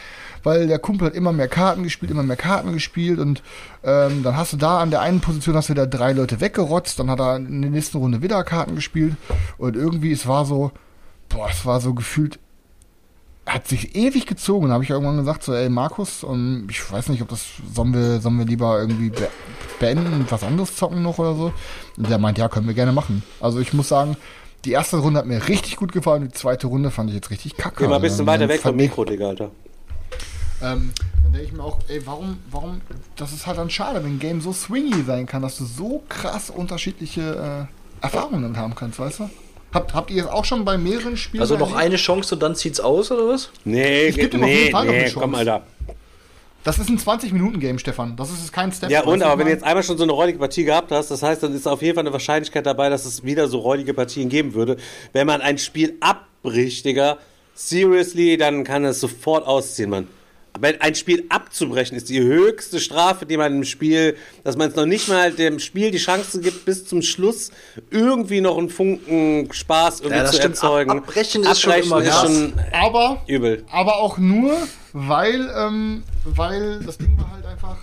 weil 0.42 0.66
der 0.66 0.78
Kumpel 0.78 1.08
hat 1.08 1.14
immer 1.14 1.32
mehr 1.32 1.48
Karten 1.48 1.82
gespielt, 1.82 2.10
immer 2.10 2.22
mehr 2.22 2.36
Karten 2.36 2.72
gespielt 2.72 3.18
und 3.18 3.42
ähm, 3.84 4.22
dann 4.22 4.36
hast 4.36 4.54
du 4.54 4.56
da 4.56 4.80
an 4.80 4.90
der 4.90 5.02
einen 5.02 5.20
Position 5.20 5.54
hast 5.54 5.68
du 5.68 5.74
da 5.74 5.84
drei 5.84 6.12
Leute 6.12 6.40
weggerotzt, 6.40 6.98
dann 6.98 7.10
hat 7.10 7.20
er 7.20 7.36
in 7.36 7.60
der 7.60 7.70
nächsten 7.70 7.98
Runde 7.98 8.22
wieder 8.22 8.42
Karten 8.42 8.74
gespielt 8.74 9.16
und 9.58 9.76
irgendwie 9.76 10.12
es 10.12 10.26
war 10.26 10.46
so, 10.46 10.72
boah, 11.28 11.48
es 11.50 11.66
war 11.66 11.80
so 11.80 11.92
gefühlt 11.92 12.38
hat 13.44 13.66
sich 13.66 13.96
ewig 13.96 14.26
gezogen. 14.26 14.68
Da 14.68 14.74
habe 14.74 14.84
ich 14.84 14.90
irgendwann 14.90 15.16
gesagt, 15.16 15.42
so, 15.42 15.52
ey, 15.52 15.68
Markus, 15.68 16.22
und 16.22 16.68
ich 16.70 16.92
weiß 16.92 17.08
nicht, 17.08 17.22
ob 17.22 17.28
das, 17.28 17.44
sollen 17.74 17.92
wir, 17.92 18.20
sollen 18.20 18.38
wir 18.38 18.46
lieber 18.46 18.78
irgendwie 18.78 19.10
beenden 19.82 20.12
und 20.14 20.32
was 20.32 20.42
anderes 20.42 20.74
zocken 20.76 21.02
noch 21.02 21.18
oder 21.18 21.34
so? 21.34 21.52
Und 21.98 22.08
der 22.08 22.16
meint, 22.18 22.38
ja, 22.38 22.48
können 22.48 22.66
wir 22.66 22.74
gerne 22.74 22.92
machen. 22.92 23.22
Also 23.40 23.60
ich 23.60 23.72
muss 23.74 23.88
sagen, 23.88 24.16
die 24.64 24.72
erste 24.72 24.96
Runde 24.96 25.18
hat 25.18 25.26
mir 25.26 25.46
richtig 25.48 25.76
gut 25.76 25.92
gefallen, 25.92 26.22
die 26.22 26.30
zweite 26.32 26.68
Runde 26.68 26.90
fand 26.90 27.10
ich 27.10 27.16
jetzt 27.16 27.30
richtig 27.30 27.56
kacke. 27.56 27.82
Geh 27.84 27.88
mal 27.88 27.96
ein 27.96 28.02
bisschen 28.02 28.20
Also, 28.20 28.40
weiter 28.40 28.48
weg 28.48 28.60
vom 28.62 28.76
Mikro, 28.76 29.04
Digga, 29.04 29.28
Alter. 29.28 29.50
Ähm, 30.62 30.92
dann 31.24 31.32
denke 31.32 31.46
ich 31.48 31.52
mir 31.52 31.64
auch, 31.64 31.78
ey, 31.88 32.00
warum, 32.06 32.38
warum, 32.50 32.80
das 33.16 33.32
ist 33.32 33.46
halt 33.46 33.58
dann 33.58 33.68
schade, 33.70 34.02
wenn 34.04 34.14
ein 34.16 34.18
Game 34.20 34.40
so 34.40 34.52
swingy 34.52 35.02
sein 35.04 35.26
kann, 35.26 35.42
dass 35.42 35.58
du 35.58 35.64
so 35.64 36.02
krass 36.08 36.50
unterschiedliche 36.50 37.68
äh, 38.00 38.04
Erfahrungen 38.04 38.42
dann 38.42 38.56
haben 38.56 38.74
kannst, 38.76 38.98
weißt 39.00 39.20
du? 39.20 39.30
Habt, 39.74 39.94
habt 39.94 40.10
ihr 40.10 40.24
es 40.24 40.30
auch 40.30 40.44
schon 40.44 40.64
bei 40.64 40.76
mehreren 40.78 41.16
Spielen 41.16 41.40
Also 41.40 41.54
noch 41.56 41.70
erlebt? 41.70 41.80
eine 41.86 41.96
Chance 41.96 42.34
und 42.34 42.42
dann 42.42 42.54
zieht's 42.54 42.78
aus, 42.78 43.10
oder 43.10 43.26
was? 43.28 43.50
Nee, 43.64 44.06
Ich 44.08 44.16
geb 44.16 44.30
ge- 44.30 44.38
ihm 44.38 44.44
auf 44.44 44.50
jeden 44.50 44.64
nee, 44.66 44.70
Fall 44.70 44.84
noch 44.84 44.92
eine 44.92 45.02
nee, 45.02 45.08
Chance. 45.08 45.20
komm, 45.20 45.34
Alter. 45.34 45.62
Das 46.64 46.78
ist 46.78 46.88
ein 46.88 46.98
20-Minuten-Game, 46.98 47.78
Stefan. 47.78 48.16
Das 48.16 48.30
ist 48.30 48.52
kein 48.52 48.70
Step. 48.72 48.90
Ja, 48.90 49.02
und, 49.02 49.22
aber 49.22 49.38
wenn 49.38 49.46
du 49.46 49.52
jetzt 49.52 49.64
einmal 49.64 49.82
schon 49.82 49.98
so 49.98 50.04
eine 50.04 50.12
räudige 50.12 50.38
Partie 50.38 50.64
gehabt 50.64 50.92
hast, 50.92 51.10
das 51.10 51.22
heißt, 51.22 51.42
dann 51.42 51.54
ist 51.54 51.66
auf 51.66 51.82
jeden 51.82 51.96
Fall 51.96 52.04
eine 52.04 52.12
Wahrscheinlichkeit 52.12 52.66
dabei, 52.66 52.88
dass 52.88 53.04
es 53.04 53.24
wieder 53.24 53.48
so 53.48 53.58
räudige 53.58 53.94
Partien 53.94 54.28
geben 54.28 54.54
würde. 54.54 54.76
Wenn 55.12 55.26
man 55.26 55.40
ein 55.40 55.58
Spiel 55.58 55.96
abbricht, 56.00 56.84
Digga, 56.84 57.18
seriously, 57.54 58.36
dann 58.36 58.62
kann 58.62 58.84
es 58.84 59.00
sofort 59.00 59.46
ausziehen, 59.46 59.90
Mann. 59.90 60.06
Aber 60.54 60.68
ein 60.80 60.94
Spiel 60.94 61.24
abzubrechen 61.30 61.96
ist 61.96 62.08
die 62.10 62.20
höchste 62.20 62.78
Strafe, 62.78 63.24
die 63.24 63.36
man 63.38 63.54
im 63.56 63.64
Spiel, 63.64 64.16
dass 64.44 64.56
man 64.56 64.68
es 64.68 64.76
noch 64.76 64.84
nicht 64.86 65.08
mal 65.08 65.32
dem 65.32 65.58
Spiel 65.58 65.90
die 65.90 65.98
Chance 65.98 66.40
gibt, 66.40 66.64
bis 66.66 66.84
zum 66.86 67.00
Schluss 67.00 67.50
irgendwie 67.90 68.40
noch 68.42 68.58
einen 68.58 68.68
Funken 68.68 69.48
Spaß 69.50 70.00
irgendwie 70.00 70.16
Ja, 70.16 70.22
das 70.24 70.32
zu 70.32 70.36
stimmt. 70.38 70.54
erzeugen. 70.56 70.90
Ab- 70.90 70.96
abbrechen 71.08 71.42
ist 71.44 71.60
schon 71.60 71.72
immer 71.72 72.02
ist 72.02 72.20
schon 72.20 72.52
Aber, 72.72 73.22
übel. 73.26 73.64
aber 73.72 73.96
auch 73.96 74.18
nur, 74.18 74.52
weil, 74.92 75.50
ähm, 75.56 76.02
weil 76.24 76.80
das 76.80 76.98
Ding 76.98 77.16
war 77.18 77.32
halt 77.32 77.46
einfach. 77.46 77.78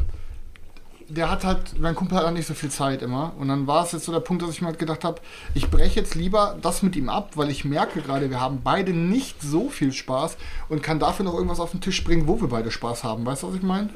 Der 1.09 1.29
hat 1.29 1.43
halt, 1.43 1.79
mein 1.79 1.95
Kumpel 1.95 2.17
hat 2.17 2.25
auch 2.25 2.31
nicht 2.31 2.47
so 2.47 2.53
viel 2.53 2.69
Zeit 2.69 3.01
immer. 3.01 3.33
Und 3.37 3.47
dann 3.47 3.65
war 3.65 3.83
es 3.83 3.91
jetzt 3.91 4.05
so 4.05 4.11
der 4.11 4.19
Punkt, 4.19 4.43
dass 4.43 4.51
ich 4.51 4.61
mir 4.61 4.67
halt 4.67 4.79
gedacht 4.79 5.03
habe, 5.03 5.19
ich 5.55 5.69
breche 5.69 5.99
jetzt 5.99 6.13
lieber 6.15 6.57
das 6.61 6.83
mit 6.83 6.95
ihm 6.95 7.09
ab, 7.09 7.31
weil 7.35 7.49
ich 7.49 7.65
merke 7.65 8.01
gerade, 8.01 8.29
wir 8.29 8.39
haben 8.39 8.61
beide 8.63 8.93
nicht 8.93 9.41
so 9.41 9.69
viel 9.69 9.91
Spaß 9.91 10.37
und 10.69 10.83
kann 10.83 10.99
dafür 10.99 11.25
noch 11.25 11.33
irgendwas 11.33 11.59
auf 11.59 11.71
den 11.71 11.81
Tisch 11.81 12.03
bringen, 12.03 12.27
wo 12.27 12.39
wir 12.39 12.47
beide 12.47 12.69
Spaß 12.69 13.03
haben. 13.03 13.25
Weißt 13.25 13.43
du, 13.43 13.47
was 13.47 13.55
ich 13.55 13.63
meine? 13.63 13.89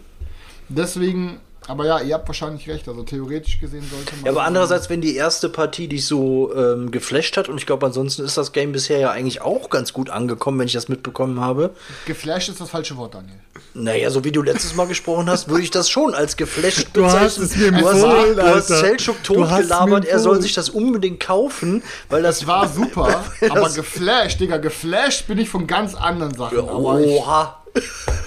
Deswegen, 0.70 1.40
aber 1.68 1.86
ja, 1.86 2.00
ihr 2.02 2.14
habt 2.16 2.28
wahrscheinlich 2.28 2.68
recht. 2.70 2.88
Also 2.88 3.04
theoretisch 3.04 3.60
gesehen 3.60 3.84
sollte 3.90 4.16
man. 4.16 4.26
Ja, 4.26 4.32
aber 4.32 4.44
andererseits, 4.44 4.90
wenn 4.90 5.02
die 5.02 5.16
erste 5.16 5.50
Partie 5.50 5.88
dich 5.88 6.06
so 6.06 6.54
ähm, 6.56 6.92
geflasht 6.92 7.38
hat, 7.38 7.50
und 7.50 7.58
ich 7.58 7.66
glaube, 7.66 7.86
ansonsten 7.86 8.24
ist 8.24 8.38
das 8.38 8.52
Game 8.52 8.72
bisher 8.72 9.00
ja 9.00 9.12
eigentlich 9.12 9.42
auch 9.42 9.70
ganz 9.70 9.94
gut 9.94 10.10
angekommen, 10.10 10.60
wenn 10.60 10.68
ich 10.68 10.74
das 10.74 10.90
mitbekommen 10.90 11.40
habe. 11.40 11.72
Geflasht 12.06 12.50
ist 12.50 12.60
das 12.62 12.70
falsche 12.70 12.98
Wort, 12.98 13.16
Daniel. 13.16 13.36
Naja, 13.76 14.10
so 14.12 14.24
wie 14.24 14.32
du 14.32 14.42
letztes 14.42 14.76
Mal 14.76 14.86
gesprochen 14.88 15.30
hast, 15.30 15.48
würde 15.50 15.64
ich 15.64 15.72
das 15.72 15.90
schon 15.90 16.14
als 16.14 16.38
geflasht 16.38 16.88
Du 16.94 17.06
hast 17.06 17.38
bezeichnen. 17.40 17.46
es 17.46 17.56
mir 17.56 17.72
du 17.72 17.88
hast, 17.88 18.04
empfohlen, 18.04 18.36
du 18.36 18.44
hast. 18.44 18.68
Selchuk 18.68 19.16
Du 19.24 19.48
hast 19.50 19.60
totgelabert, 19.62 20.04
mir 20.04 20.10
er 20.10 20.20
soll 20.20 20.42
sich 20.42 20.54
das 20.54 20.70
unbedingt 20.70 21.20
kaufen, 21.20 21.82
weil 22.10 22.22
das 22.24 22.42
Es 22.42 22.48
war 22.48 22.68
super, 22.68 23.24
aber 23.50 23.62
Das- 23.62 23.76
geflasht, 23.76 24.40
Digga, 24.40 24.58
geflasht 24.58 25.28
bin 25.28 25.38
ich 25.40 25.50
von 25.50 25.66
ganz 25.68 25.96
anderen 25.96 26.36
Sachen. 26.36 26.60
Oha. 26.60 27.64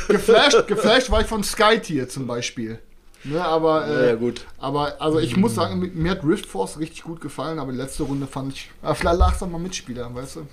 geflasht, 0.09 0.67
geflasht 0.67 1.11
war 1.11 1.21
ich 1.21 1.27
von 1.27 1.45
Skytier 1.45 2.09
zum 2.09 2.27
Beispiel. 2.27 2.79
Ne, 3.29 3.45
aber, 3.45 3.87
äh, 3.89 4.09
Ja, 4.11 4.15
gut. 4.15 4.47
aber 4.59 5.01
also 5.01 5.19
ich 5.19 5.37
muss 5.37 5.55
sagen, 5.55 5.91
mir- 5.95 6.11
hat 6.13 6.23
Rift 6.25 6.47
Force 6.47 6.79
richtig 6.79 7.03
gut 7.03 7.21
gefallen, 7.21 7.59
aber 7.59 7.73
die 7.73 7.79
letzte 7.79 8.05
Runde 8.05 8.27
fand 8.27 8.53
ich. 8.53 8.71
Aber 8.83 8.95
vielleicht 8.95 9.19
lag 9.19 9.35
es 9.35 9.43
an 9.43 9.51
meinem 9.51 9.65
Mitspieler, 9.65 10.15
weißt 10.15 10.37
du? 10.37 10.47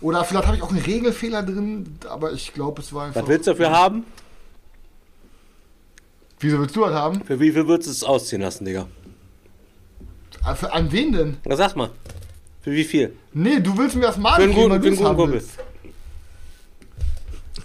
Oder 0.00 0.24
vielleicht 0.24 0.46
habe 0.46 0.56
ich 0.56 0.62
auch 0.62 0.70
einen 0.70 0.82
Regelfehler 0.82 1.42
drin, 1.42 1.98
aber 2.08 2.32
ich 2.32 2.52
glaube, 2.54 2.80
es 2.82 2.92
war 2.92 3.06
einfach. 3.06 3.22
Was 3.22 3.28
willst 3.28 3.46
du 3.46 3.50
dafür 3.52 3.70
haben? 3.70 4.04
Wieso 6.40 6.58
willst 6.60 6.76
du 6.76 6.80
das 6.82 6.92
haben? 6.92 7.24
Für 7.24 7.40
wie 7.40 7.50
viel 7.50 7.66
würdest 7.66 7.88
du 7.88 7.92
es 7.92 8.04
ausziehen 8.04 8.42
lassen, 8.42 8.64
Digga? 8.66 8.86
Ah, 10.44 10.54
Für, 10.54 10.72
an 10.72 10.92
wen 10.92 11.12
denn? 11.12 11.36
Na, 11.44 11.56
sag 11.56 11.74
mal. 11.76 11.90
Für 12.60 12.72
wie 12.72 12.84
viel? 12.84 13.16
Nee, 13.32 13.60
du 13.60 13.76
willst 13.76 13.96
mir 13.96 14.02
das 14.02 14.16
mal 14.18 14.36
Für 14.36 14.42
einen 14.42 14.52
geben, 14.52 14.62
guten, 14.68 14.70
weil 14.72 14.80
du's 14.90 14.98
guten 14.98 15.08
haben 15.08 15.16
Kumpel. 15.16 15.34
willst. 15.34 15.50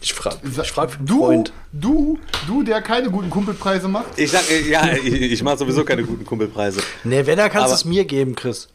Ich 0.04 0.14
frage 0.14 0.38
ich 0.44 0.72
frag 0.72 0.90
für 0.92 0.98
einen 0.98 1.06
du, 1.06 1.20
Freund. 1.26 1.54
du, 1.72 2.20
du, 2.48 2.64
der 2.64 2.82
keine 2.82 3.10
guten 3.12 3.30
Kumpelpreise 3.30 3.88
macht. 3.88 4.18
Ich 4.18 4.32
sag, 4.32 4.42
ja, 4.68 4.92
ich, 4.94 5.06
ich 5.14 5.44
mache 5.44 5.60
sowieso 5.60 5.86
keine 5.86 6.04
guten 6.04 6.26
Kumpelpreise. 6.26 6.82
Nee, 7.04 7.26
wenn, 7.28 7.38
dann 7.38 7.52
kannst 7.52 7.70
du 7.70 7.76
es 7.76 7.86
mir 7.86 8.04
geben, 8.06 8.34
Chris. 8.36 8.68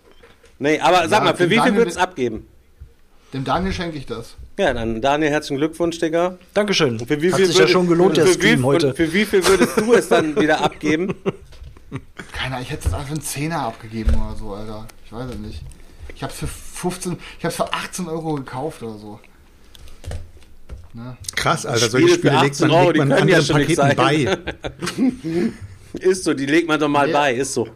Nee, 0.61 0.79
aber 0.81 1.09
sag 1.09 1.19
Ja, 1.19 1.25
mal, 1.25 1.37
für 1.37 1.45
wie 1.51 1.55
viel 1.55 1.59
Daniel- 1.59 1.77
würdest 1.79 1.97
du 1.97 2.03
abgeben? 2.03 2.47
Dem 3.33 3.45
Daniel 3.45 3.73
schenke 3.73 3.99
ich 3.99 4.07
das. 4.07 4.37
Ja, 4.57 4.73
dann 4.73 5.03
Daniel, 5.03 5.31
herzlichen 5.33 5.57
Glückwunsch, 5.59 5.99
Digga. 5.99 6.39
Dankeschön. 6.55 6.99
Für 7.05 7.21
wie 7.21 7.31
Hat 7.33 7.39
viel 7.39 7.47
sich 7.47 7.59
ja 7.59 7.67
schon 7.67 7.89
gelohnt, 7.89 8.17
der 8.17 8.25
für 8.25 8.31
wie, 8.31 8.35
Stream 8.35 8.65
heute. 8.65 8.89
Und 8.91 8.97
für 8.97 9.13
wie 9.13 9.25
viel 9.25 9.45
würdest 9.47 9.77
du 9.77 9.93
es 9.95 10.09
dann 10.09 10.41
wieder 10.41 10.61
abgeben? 10.63 11.15
Keiner, 12.33 12.61
ich 12.61 12.71
hätte 12.71 12.89
es 12.89 12.95
einfach 12.95 13.11
einen 13.11 13.21
Zehner 13.21 13.63
abgegeben 13.63 14.15
oder 14.15 14.37
so, 14.37 14.53
Alter. 14.55 14.87
Ich 15.05 15.13
weiß 15.13 15.29
es 15.31 15.39
nicht. 15.39 15.61
Ich 16.15 16.23
hab's 16.23 16.37
für 16.39 16.47
15, 16.47 17.19
ich 17.39 17.45
hab's 17.45 17.57
für 17.57 17.73
18 17.73 18.09
Euro 18.09 18.35
gekauft 18.37 18.83
oder 18.83 18.97
so. 18.97 19.21
Ne? 20.97 21.17
Krass, 21.35 21.67
Alter. 21.67 21.87
Spiele 21.87 21.91
Solche 21.91 22.09
für 22.09 22.15
Spiele 22.21 22.41
legt 22.41 22.55
18 22.55 22.69
man, 22.69 22.77
Euro, 22.77 22.91
legt 22.91 22.95
die 22.95 22.99
man 23.01 23.11
ja 23.11 23.17
anderen 23.37 23.45
schon 23.45 23.57
nix 23.59 23.77
Paketen 23.77 23.97
bei. 25.95 26.01
Ist 26.01 26.25
so, 26.25 26.33
die 26.35 26.47
legt 26.47 26.69
man 26.69 26.81
doch 26.81 26.89
mal 26.89 27.09
Ja. 27.09 27.19
bei, 27.21 27.35
ist 27.35 27.53
so. 27.55 27.69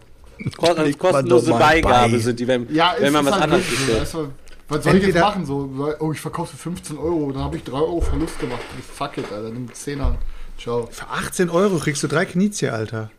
Kost, 0.56 0.98
kostenlose 0.98 1.52
Beigabe 1.52 2.12
bei. 2.12 2.18
sind 2.18 2.40
die, 2.40 2.46
wenn, 2.48 2.72
Ja, 2.74 2.94
wenn 2.98 3.12
man 3.12 3.24
was 3.26 3.33
halt 3.35 3.42
anderes 3.44 3.66
bestellt. 3.68 4.09
du, 4.14 4.33
Was 4.68 4.85
soll 4.85 4.96
ich 4.96 5.02
jetzt 5.02 5.06
Entweder- 5.09 5.20
machen? 5.26 5.44
So, 5.46 5.96
oh, 6.00 6.12
ich 6.12 6.20
verkaufe 6.20 6.56
für 6.56 6.62
15 6.62 6.96
Euro, 6.98 7.30
dann 7.33 7.42
habe 7.44 7.56
ich 7.59 7.64
3 7.64 7.72
Euro 7.76 8.00
Verlust 8.00 8.38
gemacht. 8.40 8.61
Fuck 8.94 9.18
it, 9.18 9.30
Alter, 9.33 9.50
nimm 9.50 9.68
10er. 9.68 10.14
Ciao. 10.59 10.88
Für 10.90 11.09
18 11.09 11.50
Euro 11.50 11.76
kriegst 11.78 12.02
du 12.02 12.06
drei 12.09 12.24
Kniezie, 12.24 12.68
Alter. 12.70 13.11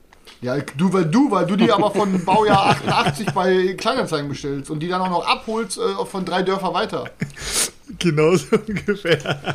Ja, 0.41 0.57
du, 0.75 0.91
weil 0.91 1.05
du, 1.05 1.29
weil 1.29 1.45
du 1.45 1.55
die 1.55 1.71
aber 1.71 1.91
von 1.91 2.25
Baujahr 2.25 2.71
88 2.71 3.27
bei 3.27 3.75
Kleinanzeigen 3.77 4.27
bestellst 4.27 4.71
und 4.71 4.79
die 4.79 4.87
dann 4.87 5.01
auch 5.01 5.09
noch 5.09 5.27
abholst 5.27 5.77
äh, 5.77 6.05
von 6.05 6.25
drei 6.25 6.41
Dörfer 6.41 6.73
weiter. 6.73 7.05
Genauso 7.99 8.55
ungefähr. 8.67 9.53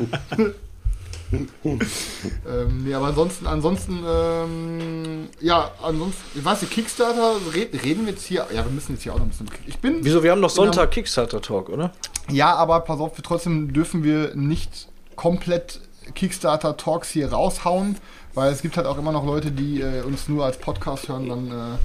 Ähm, 1.33 2.83
nee, 2.85 2.93
aber 2.93 3.07
ansonsten, 3.07 3.47
ansonsten, 3.47 4.01
ähm, 4.07 5.27
ja, 5.41 5.71
ansonsten, 5.83 6.23
ich 6.39 6.45
weiß 6.45 6.61
nicht, 6.61 6.71
Kickstarter, 6.71 7.35
red, 7.53 7.83
reden 7.83 8.05
wir 8.05 8.13
jetzt 8.13 8.25
hier, 8.25 8.47
ja, 8.53 8.63
wir 8.63 8.71
müssen 8.71 8.93
jetzt 8.93 9.03
hier 9.03 9.13
auch 9.13 9.17
noch 9.17 9.25
ein 9.25 9.29
bisschen, 9.29 9.49
ich 9.65 9.77
bin, 9.79 9.97
Wieso? 10.05 10.23
Wir 10.23 10.31
haben 10.31 10.39
noch. 10.39 10.49
Sonntag 10.49 10.91
Kickstarter-Talk, 10.91 11.67
oder? 11.67 11.91
ja, 12.29 12.55
aber 12.55 12.79
pass 12.79 12.99
auf, 13.01 13.17
wir 13.17 13.23
trotzdem 13.23 13.73
dürfen 13.73 14.03
wir 14.03 14.35
nicht 14.35 14.87
komplett 15.17 15.81
Kickstarter-Talks 16.15 17.09
hier 17.09 17.33
raushauen, 17.33 17.97
weil 18.37 18.51
es 18.51 18.61
gibt 18.61 18.77
halt 18.77 18.85
auch 18.85 18.99
immer 18.99 19.11
noch 19.11 19.25
Leute, 19.25 19.51
die 19.51 19.81
äh, 19.81 20.03
uns 20.03 20.29
nur 20.29 20.45
als 20.45 20.59
Podcast 20.59 21.09
hören, 21.09 21.27
dann, 21.27 21.79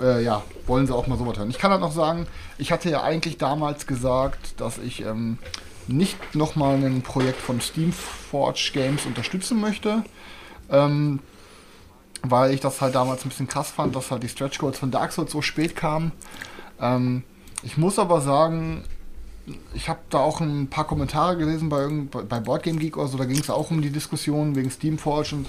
äh, 0.00 0.18
äh, 0.18 0.24
ja, 0.24 0.42
wollen 0.66 0.88
sie 0.88 0.94
auch 0.94 1.06
mal 1.06 1.16
sowas 1.16 1.38
hören. 1.38 1.50
Ich 1.50 1.58
kann 1.58 1.70
halt 1.70 1.80
noch 1.80 1.92
sagen, 1.92 2.26
ich 2.58 2.72
hatte 2.72 2.90
ja 2.90 3.04
eigentlich 3.04 3.38
damals 3.38 3.86
gesagt, 3.86 4.60
dass 4.60 4.78
ich 4.78 5.02
ähm, 5.02 5.38
nicht 5.86 6.34
nochmal 6.34 6.74
ein 6.84 7.02
Projekt 7.02 7.40
von 7.40 7.60
Steamforge 7.60 8.70
Games 8.74 9.06
unterstützen 9.06 9.60
möchte, 9.60 10.02
ähm, 10.68 11.20
weil 12.22 12.52
ich 12.52 12.58
das 12.60 12.80
halt 12.80 12.96
damals 12.96 13.24
ein 13.24 13.28
bisschen 13.28 13.46
krass 13.46 13.70
fand, 13.70 13.94
dass 13.94 14.10
halt 14.10 14.24
die 14.24 14.28
Stretch 14.28 14.58
Goals 14.58 14.80
von 14.80 14.90
Dark 14.90 15.12
Souls 15.12 15.30
so 15.30 15.42
spät 15.42 15.76
kamen. 15.76 16.10
Ähm, 16.80 17.22
ich 17.62 17.76
muss 17.76 18.00
aber 18.00 18.20
sagen, 18.20 18.82
ich 19.74 19.88
habe 19.88 20.00
da 20.10 20.18
auch 20.18 20.40
ein 20.40 20.68
paar 20.68 20.86
Kommentare 20.86 21.36
gelesen 21.36 21.68
bei, 21.68 21.88
bei 22.28 22.40
Boardgame 22.40 22.78
Geek 22.78 22.96
oder 22.96 23.08
so, 23.08 23.18
da 23.18 23.24
ging 23.24 23.38
es 23.38 23.50
auch 23.50 23.70
um 23.70 23.82
die 23.82 23.90
Diskussion 23.90 24.54
wegen 24.54 24.70
Steamforge 24.70 25.34
und 25.36 25.46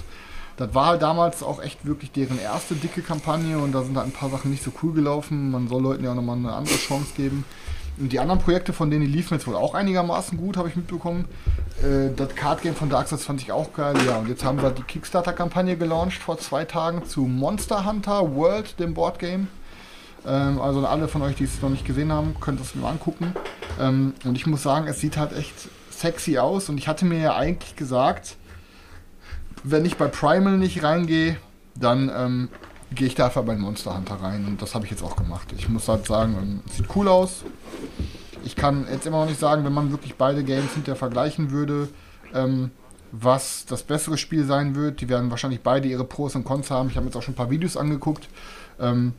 das 0.56 0.74
war 0.74 0.86
halt 0.86 1.02
damals 1.02 1.42
auch 1.42 1.62
echt 1.62 1.86
wirklich 1.86 2.12
deren 2.12 2.38
erste 2.38 2.74
dicke 2.74 3.00
Kampagne 3.00 3.58
und 3.58 3.72
da 3.72 3.82
sind 3.82 3.96
halt 3.96 4.08
ein 4.08 4.12
paar 4.12 4.28
Sachen 4.28 4.50
nicht 4.50 4.62
so 4.62 4.70
cool 4.82 4.92
gelaufen. 4.92 5.50
Man 5.50 5.68
soll 5.68 5.82
Leuten 5.82 6.04
ja 6.04 6.10
auch 6.10 6.14
nochmal 6.14 6.36
eine 6.36 6.52
andere 6.52 6.76
Chance 6.76 7.12
geben. 7.16 7.46
Und 7.98 8.12
die 8.12 8.20
anderen 8.20 8.40
Projekte, 8.40 8.74
von 8.74 8.90
denen 8.90 9.06
die 9.06 9.10
liefen 9.10 9.34
jetzt 9.34 9.46
wohl 9.46 9.56
auch 9.56 9.74
einigermaßen 9.74 10.36
gut, 10.36 10.58
habe 10.58 10.68
ich 10.68 10.76
mitbekommen. 10.76 11.24
Äh, 11.82 12.14
das 12.14 12.34
Card 12.34 12.62
Game 12.62 12.74
von 12.74 12.90
Dark 12.90 13.08
Souls 13.08 13.24
fand 13.24 13.40
ich 13.40 13.52
auch 13.52 13.72
geil. 13.72 13.94
Ja, 14.06 14.18
und 14.18 14.28
jetzt 14.28 14.44
haben 14.44 14.60
wir 14.60 14.70
die 14.70 14.82
Kickstarter-Kampagne 14.82 15.78
gelauncht 15.78 16.22
vor 16.22 16.38
zwei 16.38 16.66
Tagen 16.66 17.06
zu 17.06 17.22
Monster 17.22 17.86
Hunter 17.86 18.34
World, 18.34 18.78
dem 18.78 18.92
Boardgame. 18.92 19.48
Ähm, 20.26 20.60
also 20.60 20.86
alle 20.86 21.08
von 21.08 21.22
euch, 21.22 21.36
die 21.36 21.44
es 21.44 21.62
noch 21.62 21.70
nicht 21.70 21.84
gesehen 21.84 22.12
haben, 22.12 22.34
könnt 22.40 22.60
es 22.60 22.74
mal 22.74 22.90
angucken. 22.90 23.34
Ähm, 23.80 24.14
und 24.24 24.36
ich 24.36 24.46
muss 24.46 24.62
sagen, 24.62 24.86
es 24.86 25.00
sieht 25.00 25.16
halt 25.16 25.32
echt 25.36 25.54
sexy 25.90 26.38
aus. 26.38 26.68
Und 26.68 26.78
ich 26.78 26.88
hatte 26.88 27.04
mir 27.04 27.18
ja 27.18 27.36
eigentlich 27.36 27.76
gesagt, 27.76 28.36
wenn 29.64 29.84
ich 29.84 29.96
bei 29.96 30.08
Primal 30.08 30.58
nicht 30.58 30.82
reingehe, 30.82 31.36
dann 31.74 32.10
ähm, 32.14 32.48
gehe 32.94 33.06
ich 33.06 33.14
da 33.14 33.26
einfach 33.26 33.44
bei 33.44 33.56
Monster 33.56 33.96
Hunter 33.96 34.16
rein. 34.16 34.46
Und 34.46 34.62
das 34.62 34.74
habe 34.74 34.84
ich 34.84 34.90
jetzt 34.90 35.02
auch 35.02 35.16
gemacht. 35.16 35.48
Ich 35.56 35.68
muss 35.68 35.88
halt 35.88 36.06
sagen, 36.06 36.36
ähm, 36.40 36.60
es 36.66 36.76
sieht 36.76 36.86
cool 36.94 37.08
aus. 37.08 37.44
Ich 38.44 38.56
kann 38.56 38.86
jetzt 38.90 39.06
immer 39.06 39.20
noch 39.20 39.28
nicht 39.28 39.40
sagen, 39.40 39.64
wenn 39.64 39.72
man 39.72 39.90
wirklich 39.90 40.14
beide 40.16 40.42
Games 40.42 40.72
hinterher 40.72 40.96
vergleichen 40.96 41.50
würde, 41.50 41.88
ähm, 42.34 42.70
was 43.12 43.66
das 43.66 43.82
bessere 43.82 44.16
Spiel 44.16 44.44
sein 44.44 44.74
wird. 44.74 45.00
Die 45.00 45.08
werden 45.08 45.30
wahrscheinlich 45.30 45.60
beide 45.60 45.88
ihre 45.88 46.04
Pros 46.04 46.34
und 46.34 46.44
Cons 46.44 46.70
haben. 46.70 46.88
Ich 46.88 46.96
habe 46.96 47.06
jetzt 47.06 47.16
auch 47.16 47.22
schon 47.22 47.34
ein 47.34 47.36
paar 47.36 47.50
Videos 47.50 47.76
angeguckt. 47.76 48.28
Ähm, 48.78 49.12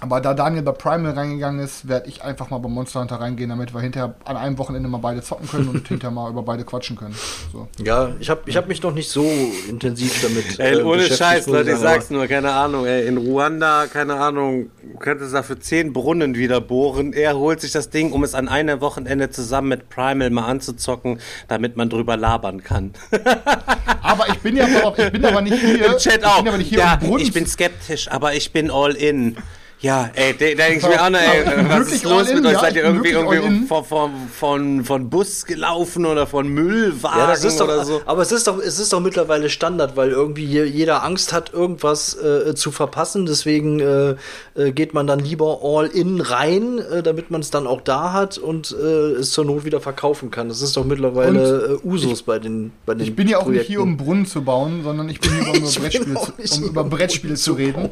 aber 0.00 0.20
da 0.20 0.34
Daniel 0.34 0.62
bei 0.62 0.72
Primal 0.72 1.12
reingegangen 1.12 1.60
ist, 1.60 1.88
werde 1.88 2.08
ich 2.08 2.22
einfach 2.22 2.50
mal 2.50 2.58
bei 2.58 2.68
Monster 2.68 3.00
Hunter 3.00 3.16
reingehen, 3.16 3.50
damit 3.50 3.74
wir 3.74 3.80
hinterher 3.80 4.14
an 4.24 4.36
einem 4.36 4.58
Wochenende 4.58 4.88
mal 4.88 4.98
beide 4.98 5.22
zocken 5.22 5.48
können 5.48 5.68
und 5.68 5.88
hinterher 5.88 6.12
mal 6.12 6.30
über 6.30 6.42
beide 6.42 6.64
quatschen 6.64 6.96
können. 6.96 7.14
So. 7.52 7.68
Ja, 7.82 8.10
ich 8.20 8.30
habe 8.30 8.42
ich 8.46 8.56
hab 8.56 8.68
mich 8.68 8.82
noch 8.82 8.94
nicht 8.94 9.10
so 9.10 9.28
intensiv 9.68 10.22
damit. 10.22 10.58
Ey, 10.60 10.78
äh, 10.78 10.82
ohne 10.82 11.02
Scheiß, 11.02 11.46
Leute, 11.48 11.72
ich 11.72 11.78
sag's 11.78 12.10
nur, 12.10 12.26
keine 12.26 12.52
Ahnung, 12.52 12.86
ey, 12.86 13.06
in 13.06 13.16
Ruanda, 13.16 13.86
keine 13.86 14.14
Ahnung, 14.14 14.70
du 14.82 14.98
könntest 14.98 15.34
da 15.34 15.42
für 15.42 15.58
zehn 15.58 15.92
Brunnen 15.92 16.36
wieder 16.36 16.60
bohren. 16.60 17.12
Er 17.12 17.36
holt 17.36 17.60
sich 17.60 17.72
das 17.72 17.90
Ding, 17.90 18.12
um 18.12 18.22
es 18.22 18.34
an 18.34 18.48
einem 18.48 18.80
Wochenende 18.80 19.30
zusammen 19.30 19.68
mit 19.68 19.88
Primal 19.88 20.30
mal 20.30 20.46
anzuzocken, 20.46 21.18
damit 21.48 21.76
man 21.76 21.90
drüber 21.90 22.16
labern 22.16 22.62
kann. 22.62 22.92
Aber 24.02 24.28
ich 24.28 24.38
bin 24.38 24.56
ja 24.56 24.66
ich 24.96 25.12
bin 25.12 25.24
aber 25.24 25.40
nicht 25.42 25.54
hier. 25.60 25.86
Im 25.86 25.98
Chat 25.98 26.18
ich 26.18 26.24
auch. 26.24 26.38
bin 26.38 26.48
aber 26.48 26.58
nicht 26.58 26.68
hier 26.68 26.78
Ja, 26.78 26.98
um 27.02 27.18
ich 27.18 27.32
bin 27.32 27.46
skeptisch, 27.46 28.10
aber 28.10 28.34
ich 28.34 28.52
bin 28.52 28.70
all 28.70 28.92
in. 28.94 29.36
Ja, 29.80 30.10
ey, 30.14 30.34
da 30.36 30.46
da 30.46 30.54
denk 30.68 30.82
ich 30.82 30.88
mir 30.88 31.00
auch 31.00 31.08
noch, 31.08 31.20
ey, 31.20 31.44
was 31.68 31.92
ist 31.92 32.02
los 32.02 32.26
all 32.26 32.28
in, 32.30 32.36
mit 32.38 32.46
euch? 32.46 32.52
ja, 32.54 32.60
Seid 32.60 32.74
ihr 32.74 32.82
ich 32.82 32.88
irgendwie, 32.88 33.10
irgendwie 33.10 33.66
von, 33.68 33.84
von, 33.84 34.10
von, 34.36 34.84
von 34.84 35.08
Bus 35.08 35.44
gelaufen 35.46 36.04
oder 36.04 36.26
von 36.26 36.48
Müllwagen 36.48 37.18
Ja, 37.20 37.26
das 37.28 37.44
ist 37.44 37.60
doch, 37.60 37.66
oder 37.66 37.84
so? 37.84 38.00
aber 38.04 38.22
es 38.22 38.32
ist 38.32 38.48
doch, 38.48 38.58
es 38.58 38.80
ist 38.80 38.92
doch 38.92 38.98
mittlerweile 38.98 39.48
Standard, 39.48 39.96
weil 39.96 40.10
irgendwie 40.10 40.44
je- 40.44 40.64
jeder 40.64 41.04
Angst 41.04 41.32
hat, 41.32 41.52
irgendwas 41.52 42.16
äh, 42.20 42.56
zu 42.56 42.72
verpassen. 42.72 43.24
Deswegen 43.26 43.78
äh, 43.78 44.16
äh, 44.56 44.72
geht 44.72 44.94
man 44.94 45.06
dann 45.06 45.20
lieber 45.20 45.60
all 45.62 45.86
in 45.86 46.20
rein, 46.20 46.78
äh, 46.80 47.04
damit 47.04 47.30
man 47.30 47.40
es 47.40 47.50
dann 47.50 47.68
auch 47.68 47.80
da 47.80 48.12
hat 48.12 48.36
und 48.36 48.72
äh, 48.82 48.84
es 49.20 49.30
zur 49.30 49.44
Not 49.44 49.64
wieder 49.64 49.80
verkaufen 49.80 50.32
kann. 50.32 50.48
Das 50.48 50.60
ist 50.60 50.76
doch 50.76 50.84
mittlerweile 50.84 51.78
äh, 51.84 51.86
Usus 51.86 52.22
bei 52.22 52.40
den 52.40 52.72
bei 52.84 52.94
den 52.94 53.04
Ich 53.04 53.14
bin 53.14 53.28
ja 53.28 53.38
auch 53.38 53.42
nicht 53.46 53.50
Projekten. 53.66 53.72
hier, 53.72 53.80
um 53.82 53.96
Brunnen 53.96 54.26
zu 54.26 54.42
bauen, 54.42 54.82
sondern 54.82 55.08
ich 55.08 55.20
bin 55.20 55.30
hier, 55.34 55.50
um 55.52 55.54
über 55.58 55.68
Ich 55.68 55.78
Brettspiele, 55.78 56.18
nicht 56.38 56.58
um 56.58 56.64
über 56.64 56.82
Brettspiele 56.82 57.34
zu 57.34 57.42
zu 57.44 57.52
reden. 57.52 57.90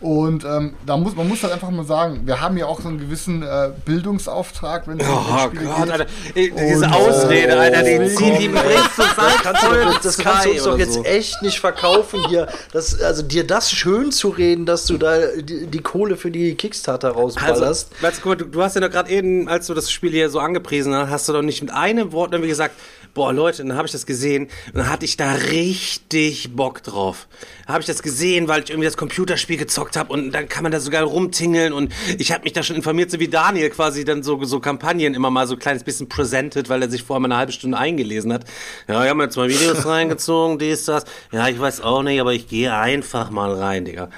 Und 0.00 0.44
ähm, 0.44 0.74
da 0.86 0.96
muss, 0.96 1.14
man 1.14 1.28
muss 1.28 1.42
halt 1.42 1.52
einfach 1.52 1.70
mal 1.70 1.84
sagen, 1.84 2.22
wir 2.24 2.40
haben 2.40 2.56
ja 2.56 2.64
auch 2.66 2.80
so 2.80 2.88
einen 2.88 2.98
gewissen 2.98 3.42
äh, 3.42 3.70
Bildungsauftrag, 3.84 4.86
wenn 4.88 4.98
es 5.00 5.06
um 5.06 5.14
Oh 5.14 5.32
Brettspiele 5.48 5.64
Gott, 5.64 5.82
geht. 5.84 5.92
Alter. 5.92 6.06
Ey, 6.34 6.52
Diese 6.58 6.84
Und, 6.86 6.92
Ausrede, 6.92 7.48
äh, 7.48 7.56
Alter, 7.58 7.78
die 7.82 7.98
deswegen- 7.98 8.16
zieht 8.16 8.38
die 8.40 8.48
bringt 8.48 8.94
zu 8.94 9.02
Das 9.02 9.14
kannst, 9.42 9.62
du, 9.62 9.66
Folge 9.66 9.84
doch- 9.84 10.00
das 10.00 10.18
kannst 10.18 10.46
du 10.46 10.50
uns 10.52 10.62
doch 10.64 10.78
jetzt 10.78 10.94
so. 10.94 11.04
echt 11.04 11.42
nicht 11.42 11.60
verkaufen 11.60 12.20
hier. 12.28 12.48
Das, 12.72 13.00
also 13.02 13.22
dir 13.22 13.46
das 13.46 13.70
schön 13.70 14.10
zu 14.12 14.28
reden, 14.30 14.66
dass 14.66 14.86
du 14.86 14.96
da 14.98 15.18
die, 15.36 15.66
die 15.66 15.80
Kohle 15.80 16.16
für 16.16 16.30
die 16.30 16.54
Kickstarter 16.54 17.08
Also, 17.08 17.20
rausballerst. 17.20 17.90
weißt 18.02 18.16
du, 18.18 18.20
guck 18.22 18.26
mal, 18.30 18.36
du, 18.36 18.44
du 18.46 18.62
hast 18.62 18.74
ja 18.76 18.80
doch 18.80 18.90
gerade 18.90 19.10
eben, 19.10 19.48
als 19.48 19.66
du 19.66 19.74
das 19.74 19.90
Spiel 19.90 20.10
hier 20.12 20.30
so 20.30 20.38
angepriesen 20.40 20.94
hast, 20.94 21.10
hast 21.10 21.28
du 21.28 21.32
doch 21.34 21.42
nicht 21.42 21.60
mit 21.60 21.72
einem 21.72 22.12
Wort 22.12 22.32
irgendwie 22.32 22.48
gesagt, 22.48 22.74
boah 23.14 23.32
Leute, 23.32 23.62
dann 23.64 23.76
habe 23.76 23.86
ich 23.86 23.92
das 23.92 24.06
gesehen 24.06 24.48
und 24.68 24.78
dann 24.78 24.90
hatte 24.90 25.04
ich 25.04 25.16
da 25.16 25.32
richtig 25.32 26.54
Bock 26.54 26.82
drauf. 26.82 27.28
Habe 27.66 27.80
ich 27.80 27.86
das 27.86 28.02
gesehen, 28.02 28.48
weil 28.48 28.62
ich 28.62 28.70
irgendwie 28.70 28.86
das 28.86 28.96
Computerspiel 28.96 29.56
gezockt 29.56 29.96
habe 29.96 30.12
und 30.12 30.32
dann 30.32 30.48
kann 30.48 30.62
man 30.62 30.72
da 30.72 30.80
sogar 30.80 31.04
rumtingeln 31.04 31.72
und 31.72 31.92
ich 32.18 32.32
habe 32.32 32.44
mich 32.44 32.52
da 32.52 32.62
schon 32.62 32.76
informiert, 32.76 33.10
so 33.10 33.20
wie 33.20 33.28
Daniel 33.28 33.70
quasi 33.70 34.04
dann 34.04 34.22
so, 34.22 34.42
so 34.44 34.60
Kampagnen 34.60 35.14
immer 35.14 35.30
mal 35.30 35.46
so 35.46 35.54
ein 35.54 35.58
kleines 35.58 35.84
bisschen 35.84 36.08
presented, 36.08 36.68
weil 36.68 36.82
er 36.82 36.90
sich 36.90 37.02
vorher 37.02 37.20
mal 37.20 37.28
eine 37.28 37.36
halbe 37.36 37.52
Stunde 37.52 37.78
eingelesen 37.78 38.32
hat. 38.32 38.44
Ja, 38.88 39.02
ich 39.02 39.08
habe 39.08 39.16
mir 39.18 39.24
jetzt 39.24 39.36
mal 39.36 39.48
Videos 39.48 39.86
reingezogen, 39.86 40.58
dies, 40.58 40.84
das. 40.84 41.04
Ja, 41.32 41.48
ich 41.48 41.60
weiß 41.60 41.80
auch 41.80 42.02
nicht, 42.02 42.20
aber 42.20 42.32
ich 42.32 42.48
gehe 42.48 42.74
einfach 42.74 43.30
mal 43.30 43.52
rein, 43.52 43.84
Digga. 43.84 44.10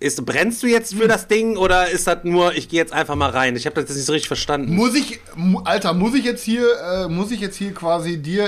Ist, 0.00 0.24
brennst 0.24 0.62
du 0.62 0.66
jetzt 0.66 0.94
für 0.94 1.06
das 1.08 1.28
Ding 1.28 1.58
oder 1.58 1.90
ist 1.90 2.06
das 2.06 2.18
nur, 2.24 2.54
ich 2.54 2.68
gehe 2.70 2.80
jetzt 2.80 2.92
einfach 2.92 3.16
mal 3.16 3.28
rein? 3.30 3.54
Ich 3.54 3.66
habe 3.66 3.74
das 3.74 3.84
jetzt 3.90 3.96
nicht 3.98 4.06
so 4.06 4.12
richtig 4.12 4.28
verstanden. 4.28 4.74
Muss 4.74 4.94
ich, 4.94 5.20
Alter, 5.64 5.92
muss 5.92 6.14
ich 6.14 6.24
jetzt 6.24 6.42
hier, 6.42 6.66
äh, 6.80 7.08
muss 7.08 7.30
ich 7.30 7.40
jetzt 7.40 7.56
hier 7.56 7.74
quasi 7.74 8.16
dir 8.16 8.46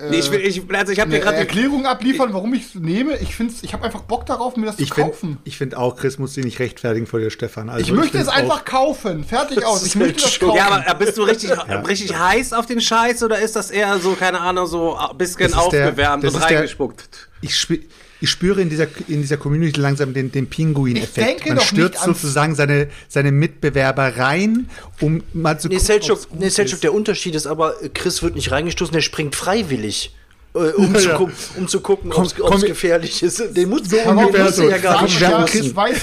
äh, 0.00 0.10
Nee, 0.10 0.18
ich, 0.18 0.30
will, 0.32 0.40
ich, 0.40 0.60
also 0.74 0.92
ich 0.92 0.98
habe 0.98 1.10
dir 1.10 1.16
eine 1.16 1.24
gerade 1.24 1.36
Erklärung 1.36 1.86
abliefern, 1.86 2.32
warum 2.32 2.52
ich 2.54 2.66
es 2.66 2.74
nehme? 2.74 3.16
Ich 3.18 3.36
ich 3.62 3.72
habe 3.72 3.84
einfach 3.84 4.02
Bock 4.02 4.26
darauf, 4.26 4.56
mir 4.56 4.66
das 4.66 4.76
zu 4.76 4.82
Ich 4.82 4.92
finde 4.92 5.10
kaufen. 5.10 5.38
ich 5.44 5.56
find 5.56 5.76
auch, 5.76 5.96
Chris 5.96 6.18
muss 6.18 6.34
sich 6.34 6.44
nicht 6.44 6.58
rechtfertigen 6.58 7.06
vor 7.06 7.20
dir, 7.20 7.30
Stefan. 7.30 7.68
Also 7.70 7.84
Ich 7.84 7.92
möchte 7.92 8.18
es 8.18 8.26
einfach 8.28 8.64
kaufen. 8.64 9.22
Fertig 9.22 9.64
aus. 9.64 9.86
Ich 9.86 9.94
möchte 9.94 10.22
das 10.22 10.38
kaufen. 10.40 10.56
Ja, 10.56 10.84
aber 10.84 10.94
bist 11.04 11.16
du 11.16 11.22
richtig, 11.22 11.50
richtig 11.88 12.16
heiß 12.18 12.52
auf 12.52 12.66
den 12.66 12.80
Scheiß 12.80 13.22
oder 13.22 13.38
ist 13.38 13.54
das 13.54 13.70
eher 13.70 13.98
so, 14.00 14.14
keine 14.14 14.40
Ahnung, 14.40 14.66
so 14.66 14.96
ein 14.96 15.16
bisschen 15.16 15.48
der- 15.52 15.60
aufgewärmt 15.60 16.24
und 16.24 16.30
ist 16.34 16.38
der- 16.48 16.56
reingespuckt? 16.58 17.28
ich, 17.40 17.56
spü 17.56 17.80
ich 18.20 18.30
spüre 18.30 18.60
in 18.60 18.68
dieser, 18.68 18.86
in 19.06 19.20
dieser 19.22 19.36
Community 19.36 19.80
langsam 19.80 20.12
den, 20.12 20.32
den 20.32 20.44
Ich 20.44 20.50
Pinguin-Effekt. 20.50 21.16
denke 21.16 21.48
Man 21.50 21.58
doch 21.58 21.64
stürzt 21.64 22.02
sozusagen 22.02 22.54
seine, 22.54 22.88
seine 23.08 23.30
Mitbewerber 23.32 24.16
rein, 24.16 24.68
um 25.00 25.22
mal 25.32 25.58
zu 25.60 25.68
Nee, 25.68 25.74
gucken, 25.76 25.86
Selchuk, 25.86 26.18
nee, 26.38 26.48
Selchuk, 26.48 26.80
der 26.80 26.94
Unterschied 26.94 27.34
ist 27.34 27.46
aber, 27.46 27.74
Chris 27.94 28.22
wird 28.22 28.34
nicht 28.34 28.50
reingestoßen, 28.50 28.92
der 28.92 29.00
springt 29.02 29.36
freiwillig. 29.36 30.14
äh, 30.54 30.58
Um, 30.58 30.94
zu, 30.96 31.08
Ja. 31.08 31.16
gucken, 31.16 31.34
um 31.56 31.68
zu 31.68 31.80
gucken, 31.80 32.12
ob 32.12 32.24
es 32.24 32.62
gefährlich 32.64 33.22
ist. 33.22 33.42
Den 33.56 33.68
muss 33.68 33.82
so 33.88 33.96
den 33.96 34.06
ungefähr 34.08 34.50
so. 34.52 34.68
ja 34.68 34.78
gar 34.78 35.02
nicht 35.02 35.20
Ja, 35.20 35.30
Ja, 35.30 35.44
Chris 35.44 35.76
weiß, 35.76 35.96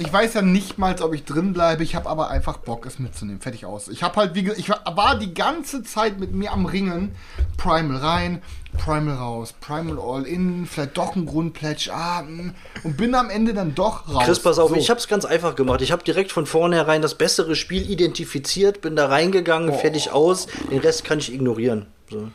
ich 0.00 0.12
weiß 0.12 0.34
ja 0.34 0.42
nicht 0.42 0.78
mal, 0.78 1.00
ob 1.02 1.14
ich 1.14 1.24
drin 1.24 1.52
bleibe. 1.52 1.82
Ich 1.82 1.94
habe 1.94 2.08
aber 2.08 2.30
einfach 2.30 2.56
Bock, 2.56 2.86
es 2.86 2.98
mitzunehmen. 2.98 3.40
Fertig 3.40 3.66
aus. 3.66 3.88
Ich 3.88 4.02
habe 4.02 4.16
halt, 4.16 4.34
wie 4.34 4.42
ge- 4.44 4.54
ich 4.56 4.68
war, 4.70 5.18
die 5.18 5.34
ganze 5.34 5.82
Zeit 5.82 6.18
mit 6.18 6.32
mir 6.34 6.52
am 6.52 6.66
Ringen. 6.66 7.14
Primal 7.56 7.98
rein, 7.98 8.42
Primal 8.78 9.16
raus, 9.16 9.54
Primal 9.60 9.98
all 9.98 10.24
in, 10.26 10.66
vielleicht 10.66 10.96
doch 10.96 11.14
ein 11.16 11.26
Grundplätsch. 11.26 11.90
Ah, 11.90 12.22
mm, 12.22 12.54
und 12.84 12.96
bin 12.96 13.14
am 13.14 13.30
Ende 13.30 13.52
dann 13.54 13.74
doch 13.74 14.08
raus. 14.12 14.24
Chris, 14.24 14.40
pass 14.40 14.58
auf, 14.58 14.70
So. 14.70 14.76
ich 14.76 14.88
habe 14.90 14.98
es 14.98 15.06
ganz 15.08 15.24
einfach 15.24 15.54
gemacht. 15.54 15.82
Ich 15.82 15.92
habe 15.92 16.02
direkt 16.02 16.32
von 16.32 16.46
vornherein 16.46 17.02
das 17.02 17.14
bessere 17.16 17.54
Spiel 17.54 17.88
identifiziert, 17.90 18.80
bin 18.80 18.96
da 18.96 19.06
reingegangen, 19.06 19.72
fertig 19.74 20.10
aus. 20.12 20.46
Den 20.70 20.78
Rest 20.80 21.04
kann 21.04 21.18
ich 21.18 21.32
ignorieren. 21.32 21.86
So. 22.10 22.28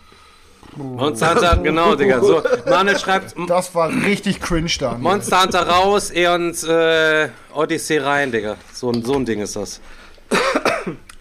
Monster 0.76 1.36
Hunter, 1.36 1.58
genau, 1.64 1.96
Digga. 1.96 2.20
So, 2.22 2.42
Manuel 2.70 2.98
schreibt 3.00 3.34
Das 3.48 3.74
war 3.76 3.90
richtig 3.90 4.42
cringe 4.42 4.70
da. 4.80 4.98
Monster 4.98 5.44
Hunter 5.44 5.68
raus, 5.68 6.12
Eons 6.12 6.64
äh, 6.66 7.30
Odyssey 7.54 7.98
rein, 7.98 8.32
Digga. 8.32 8.56
So, 8.74 8.92
ein- 8.92 9.04
so 9.04 9.14
ein 9.16 9.26
Ding 9.26 9.40
ist 9.42 9.56
das. 9.56 9.80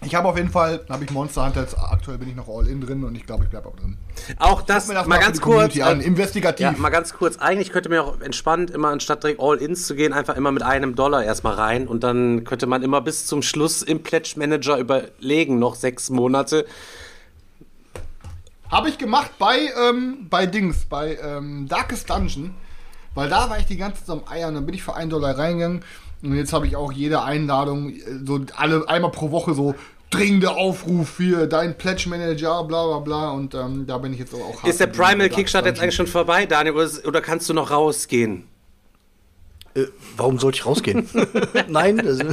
Ich 0.03 0.13
habe 0.13 0.27
auf 0.27 0.37
jeden 0.37 0.49
Fall, 0.51 0.81
habe 0.89 1.03
ich 1.03 1.09
Monster 1.09 1.45
Hunter 1.45 1.61
jetzt, 1.61 1.75
aktuell 1.79 2.19
bin 2.19 2.29
ich 2.29 2.35
noch 2.35 2.47
all 2.47 2.67
in 2.67 2.79
drin 2.79 3.03
und 3.03 3.15
ich 3.15 3.25
glaube, 3.25 3.45
ich 3.45 3.49
bleibe 3.49 3.67
auch 3.69 3.75
drin. 3.75 3.97
Auch 4.37 4.61
das, 4.61 4.87
das 4.87 5.07
mal 5.07 5.19
ganz 5.19 5.41
kurz. 5.41 5.79
an. 5.79 5.99
äh, 5.99 6.03
Investigativ. 6.03 6.63
Ja, 6.63 6.73
mal 6.77 6.89
ganz 6.89 7.13
kurz. 7.13 7.37
Eigentlich 7.37 7.71
könnte 7.71 7.89
man 7.89 7.99
auch 7.99 8.21
entspannt 8.21 8.69
immer 8.69 8.89
anstatt 8.89 9.23
direkt 9.23 9.39
All-Ins 9.41 9.87
zu 9.87 9.95
gehen, 9.95 10.13
einfach 10.13 10.35
immer 10.37 10.51
mit 10.51 10.61
einem 10.61 10.95
Dollar 10.95 11.23
erstmal 11.23 11.55
rein 11.55 11.87
und 11.87 12.03
dann 12.03 12.43
könnte 12.43 12.67
man 12.67 12.83
immer 12.83 13.01
bis 13.01 13.25
zum 13.25 13.41
Schluss 13.41 13.81
im 13.81 14.03
Pledge 14.03 14.33
Manager 14.35 14.77
überlegen, 14.77 15.57
noch 15.57 15.73
sechs 15.73 16.09
Monate. 16.11 16.65
Habe 18.69 18.89
ich 18.89 18.97
gemacht 18.97 19.31
bei, 19.37 19.69
ähm, 19.89 20.27
bei 20.29 20.45
Dings, 20.45 20.85
bei 20.85 21.17
ähm, 21.21 21.67
Darkest 21.67 22.09
Dungeon. 22.09 22.55
Weil 23.13 23.29
da 23.29 23.49
war 23.49 23.59
ich 23.59 23.65
die 23.65 23.77
ganze 23.77 24.05
Zeit 24.05 24.17
am 24.17 24.27
Eiern. 24.27 24.55
Dann 24.55 24.65
bin 24.65 24.75
ich 24.75 24.83
für 24.83 24.95
einen 24.95 25.09
Dollar 25.09 25.37
reingegangen. 25.37 25.83
Und 26.21 26.35
jetzt 26.35 26.53
habe 26.53 26.67
ich 26.67 26.75
auch 26.75 26.91
jede 26.91 27.21
Einladung, 27.23 27.91
äh, 27.91 28.01
so 28.25 28.41
alle 28.55 28.87
einmal 28.89 29.11
pro 29.11 29.31
Woche 29.31 29.53
so 29.53 29.75
dringende 30.09 30.51
Aufruf 30.51 31.09
für 31.09 31.47
dein 31.47 31.77
Pledge 31.77 32.07
Manager, 32.09 32.63
bla 32.63 32.85
bla 32.87 32.99
bla. 32.99 33.31
Und 33.31 33.53
ähm, 33.53 33.85
da 33.85 33.97
bin 33.97 34.13
ich 34.13 34.19
jetzt 34.19 34.33
auch 34.33 34.61
hart 34.61 34.67
Ist 34.67 34.79
der 34.79 34.87
Primal 34.87 35.29
Kickstart 35.29 35.65
jetzt 35.65 35.81
eigentlich 35.81 35.95
schon 35.95 36.07
vorbei, 36.07 36.45
Daniel, 36.45 36.75
oder 37.05 37.21
kannst 37.21 37.49
du 37.49 37.53
noch 37.53 37.71
rausgehen? 37.71 38.47
Äh, 39.75 39.87
warum 40.15 40.39
sollte 40.39 40.57
ich 40.59 40.65
rausgehen? 40.65 41.07
Nein, 41.67 41.99
also, 41.99 42.23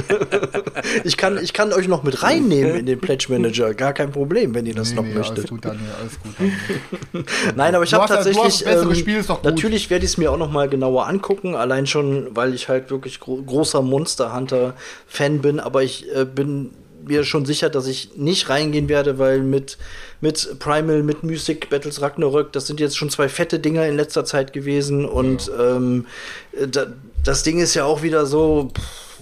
ich, 1.03 1.17
kann, 1.17 1.37
ich 1.37 1.51
kann 1.51 1.73
euch 1.73 1.89
noch 1.89 2.03
mit 2.03 2.23
reinnehmen 2.23 2.75
in 2.75 2.85
den 2.85 2.99
Pledge 2.99 3.25
Manager. 3.29 3.73
Gar 3.73 3.91
kein 3.93 4.11
Problem, 4.11 4.55
wenn 4.55 4.65
ihr 4.65 4.73
das 4.75 4.91
Nee, 4.91 4.95
noch 4.95 5.03
nee, 5.03 5.13
möchtet. 5.13 5.37
alles 5.39 5.49
gut, 5.49 5.65
Daniel, 5.65 5.89
alles 5.99 6.19
gut. 6.21 6.31
Daniel. 6.39 7.25
Nein, 7.55 7.75
aber 7.75 7.83
ich 7.83 7.93
habe 7.93 8.03
ja- 8.05 8.15
tatsächlich. 8.15 8.43
hast 8.43 8.61
das 8.61 8.65
bessere 8.73 8.89
ähm, 8.89 8.95
Spiel, 8.95 9.17
ist 9.17 9.29
doch 9.29 9.41
gut. 9.41 9.51
Natürlich 9.51 9.89
werde 9.89 10.05
ich 10.05 10.11
es 10.11 10.17
mir 10.17 10.31
auch 10.31 10.37
noch 10.37 10.51
mal 10.51 10.69
genauer 10.69 11.07
angucken, 11.07 11.55
allein 11.55 11.85
schon, 11.85 12.27
weil 12.33 12.53
ich 12.53 12.69
halt 12.69 12.89
wirklich 12.89 13.19
gro 13.19 13.41
großer 13.41 13.81
Monster 13.81 14.33
Hunter 14.33 14.73
Fan 15.05 15.41
bin. 15.41 15.59
Aber 15.59 15.83
ich 15.83 16.05
äh, 16.15 16.23
bin 16.23 16.71
mir 17.05 17.25
schon 17.25 17.45
sicher, 17.45 17.69
dass 17.69 17.87
ich 17.87 18.15
nicht 18.15 18.47
reingehen 18.47 18.87
werde, 18.87 19.19
weil 19.19 19.39
mit 19.41 19.77
mit 20.21 20.57
Primal, 20.59 21.03
mit 21.03 21.23
Mythic 21.23 21.69
Battles 21.69 22.01
Ragnarök, 22.01 22.53
das 22.53 22.67
sind 22.67 22.79
jetzt 22.79 22.97
schon 22.97 23.09
zwei 23.09 23.27
fette 23.27 23.59
Dinger 23.59 23.85
in 23.85 23.97
letzter 23.97 24.23
Zeit 24.23 24.53
gewesen 24.53 25.03
und 25.03 25.51
ähm, 25.59 26.05
äh, 26.53 26.65
da, 26.69 26.85
das 27.23 27.43
Ding 27.43 27.59
ist 27.59 27.73
ja 27.73 27.85
auch 27.85 28.01
wieder 28.01 28.25
so. 28.25 28.69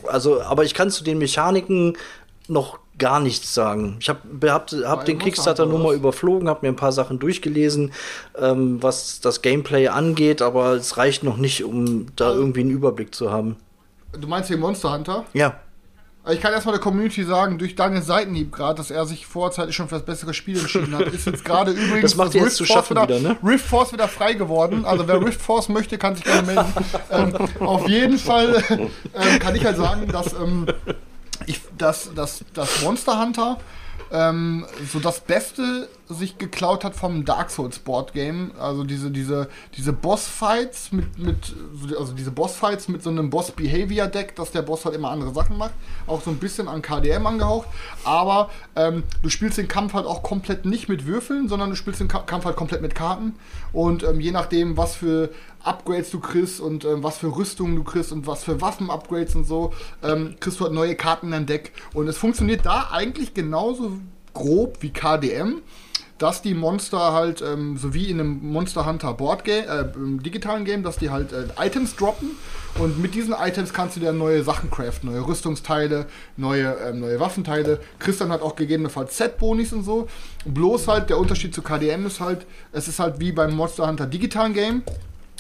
Also, 0.08 0.42
aber 0.42 0.64
ich 0.64 0.74
kann 0.74 0.90
zu 0.90 1.04
den 1.04 1.18
Mechaniken 1.20 1.98
noch 2.48 2.80
gar 2.98 3.20
nichts 3.20 3.54
sagen. 3.54 3.98
Ich 4.00 4.10
habe 4.10 4.52
hab, 4.52 4.72
hab 4.72 5.06
den 5.06 5.18
Kickstarter 5.18 5.66
nur 5.66 5.80
mal 5.80 5.96
überflogen, 5.96 6.48
habe 6.50 6.60
mir 6.64 6.72
ein 6.72 6.76
paar 6.76 6.92
Sachen 6.92 7.20
durchgelesen, 7.20 7.94
ähm, 8.38 8.82
was 8.82 9.22
das 9.22 9.42
Gameplay 9.42 9.88
angeht, 9.88 10.42
aber 10.42 10.74
es 10.74 10.98
reicht 10.98 11.24
noch 11.24 11.38
nicht, 11.38 11.64
um 11.64 12.08
da 12.16 12.32
irgendwie 12.32 12.60
einen 12.60 12.72
Überblick 12.72 13.16
zu 13.16 13.32
haben. 13.32 13.56
Du 14.20 14.28
meinst 14.28 14.50
den 14.50 14.60
Monster 14.60 14.94
Hunter? 14.94 15.26
Ja. 15.34 15.60
Also 16.23 16.36
Ich 16.36 16.41
kann 16.41 16.53
erstmal 16.53 16.73
der 16.73 16.81
Community 16.81 17.23
sagen, 17.23 17.57
durch 17.57 17.75
Daniels 17.75 18.05
Seitenhieb 18.05 18.51
gerade, 18.51 18.75
dass 18.75 18.91
er 18.91 19.05
sich 19.05 19.25
vorzeitig 19.25 19.75
schon 19.75 19.88
für 19.88 19.95
das 19.95 20.05
bessere 20.05 20.34
Spiel 20.34 20.60
entschieden 20.60 20.95
hat, 20.95 21.07
ist 21.07 21.25
jetzt 21.25 21.43
gerade 21.43 21.71
übrigens 21.71 22.12
Das 22.12 22.15
macht 22.15 22.36
jetzt 22.36 22.57
zu 22.57 22.65
schaffen 22.65 22.95
wieder, 22.95 23.19
wieder, 23.19 23.19
ne? 23.19 23.38
Rift 23.43 23.65
Force 23.65 23.91
wieder 23.91 24.07
frei 24.07 24.34
geworden. 24.34 24.86
Also 24.86 25.07
wer 25.07 25.19
Rift 25.19 25.41
Force 25.41 25.69
möchte, 25.69 25.97
kann 25.97 26.15
sich 26.15 26.23
gerne 26.23 26.43
melden. 26.43 26.73
ähm, 27.12 27.36
auf 27.60 27.88
jeden 27.88 28.19
Fall 28.19 28.63
ähm, 28.69 29.39
kann 29.39 29.55
ich 29.55 29.65
halt 29.65 29.77
sagen, 29.77 30.07
dass, 30.07 30.34
ähm, 30.34 30.67
ich, 31.47 31.60
dass, 31.77 32.13
dass, 32.13 32.45
dass 32.53 32.84
Monster 32.84 33.19
Hunter 33.19 33.57
ähm, 34.12 34.65
so 34.91 34.99
das 34.99 35.21
Beste 35.21 35.88
sich 36.13 36.38
geklaut 36.38 36.84
hat 36.84 36.95
vom 36.95 37.26
Dark 37.26 37.50
Souls 37.50 37.80
Board 37.80 38.13
Game. 38.13 38.52
Also 38.60 38.84
diese, 38.84 39.12
diese, 39.12 39.47
diese 39.76 39.93
Bossfights 39.93 40.91
mit, 40.91 41.17
mit, 41.17 41.56
also 41.97 42.13
diese 42.13 42.32
Bossfights 42.32 42.88
mit 42.88 43.04
so 43.04 43.10
einem 43.10 43.30
Boss 43.30 43.52
Behavior 43.52 44.08
Deck, 44.08 44.36
dass 44.36 44.52
der 44.52 44.62
Boss 44.62 44.86
halt 44.86 44.95
immer 44.95 45.12
andere 45.12 45.34
Sachen 45.34 45.58
macht. 45.58 45.74
Auch 46.08 46.21
so 46.21 46.30
ein 46.30 46.38
bisschen 46.38 46.67
an 46.67 46.82
KDM 46.82 47.26
angehaucht. 47.26 47.67
Aber 48.04 48.50
ähm, 48.76 49.04
du 49.21 49.30
spielst 49.30 49.58
den 49.58 49.67
Kampf 49.67 49.93
halt 49.93 50.06
auch 50.06 50.24
komplett 50.24 50.65
nicht 50.65 50.89
mit 50.89 51.06
Würfeln, 51.06 51.47
sondern 51.47 51.69
du 51.69 51.76
spielst 51.76 52.00
den 52.00 52.08
Ka 52.08 52.19
Kampf 52.19 52.45
halt 52.45 52.56
komplett 52.56 52.82
mit 52.82 52.95
Karten. 52.95 53.36
Und 53.74 54.04
ähm, 54.04 54.19
je 54.19 54.32
nachdem, 54.32 54.78
was 54.78 54.95
für 54.95 55.30
Upgrades 55.63 56.12
du 56.12 56.19
kriegst 56.19 56.60
und 56.60 56.86
ähm, 56.86 57.04
was 57.04 57.17
für 57.17 57.36
Rüstungen 57.36 57.76
du 57.76 57.84
kriegst 57.84 58.12
und 58.12 58.28
was 58.28 58.43
für 58.43 58.62
Waffen-Upgrades 58.62 59.36
und 59.36 59.45
so, 59.45 59.74
ähm, 60.04 60.36
kriegst 60.39 60.60
du 60.60 60.65
halt 60.65 60.74
neue 60.74 60.95
Karten 60.95 61.28
in 61.28 61.32
dein 61.32 61.45
Deck. 61.45 61.71
Und 61.93 62.08
es 62.08 62.17
funktioniert 62.17 62.65
da 62.65 62.89
eigentlich 62.91 63.34
genauso 63.34 64.00
grob 64.34 64.78
wie 64.82 64.91
KDM, 64.91 65.62
dass 66.21 66.41
die 66.41 66.53
Monster 66.53 67.13
halt, 67.13 67.41
ähm, 67.41 67.77
so 67.77 67.93
wie 67.93 68.10
in 68.10 68.19
einem 68.19 68.51
Monster 68.51 68.86
Hunter 68.86 69.13
Board 69.13 69.43
Game, 69.43 69.63
äh, 69.67 69.86
digitalen 70.23 70.65
Game, 70.65 70.84
dass 70.84 70.97
die 70.97 71.10
halt 71.10 71.34
äh, 71.34 71.45
Items 71.60 71.95
droppen. 71.95 72.31
Und 72.79 72.99
mit 72.99 73.15
diesen 73.15 73.34
Items 73.34 73.73
kannst 73.73 73.95
du 73.95 73.99
dir 73.99 74.13
neue 74.13 74.43
Sachen 74.43 74.69
craften, 74.69 75.12
neue 75.12 75.25
Rüstungsteile, 75.27 76.05
neue, 76.38 76.75
ähm, 76.88 76.99
neue 76.99 77.19
Waffenteile, 77.19 77.79
kriegst 77.99 78.21
dann 78.21 78.31
halt 78.31 78.41
auch 78.41 78.55
gegebenenfalls 78.55 79.17
Set-Bonis 79.17 79.73
und 79.73 79.84
so. 79.84 80.07
Bloß 80.45 80.88
halt 80.88 81.10
der 81.10 81.17
Unterschied 81.17 81.53
zu 81.55 81.62
KDM 81.62 82.05
ist 82.05 82.19
halt, 82.19 82.45
es 82.71 82.88
ist 82.88 82.99
halt 82.99 83.19
wie 83.19 83.31
beim 83.31 83.55
Monster 83.55 83.88
Hunter 83.88 84.05
digitalen 84.05 84.53
Game, 84.53 84.84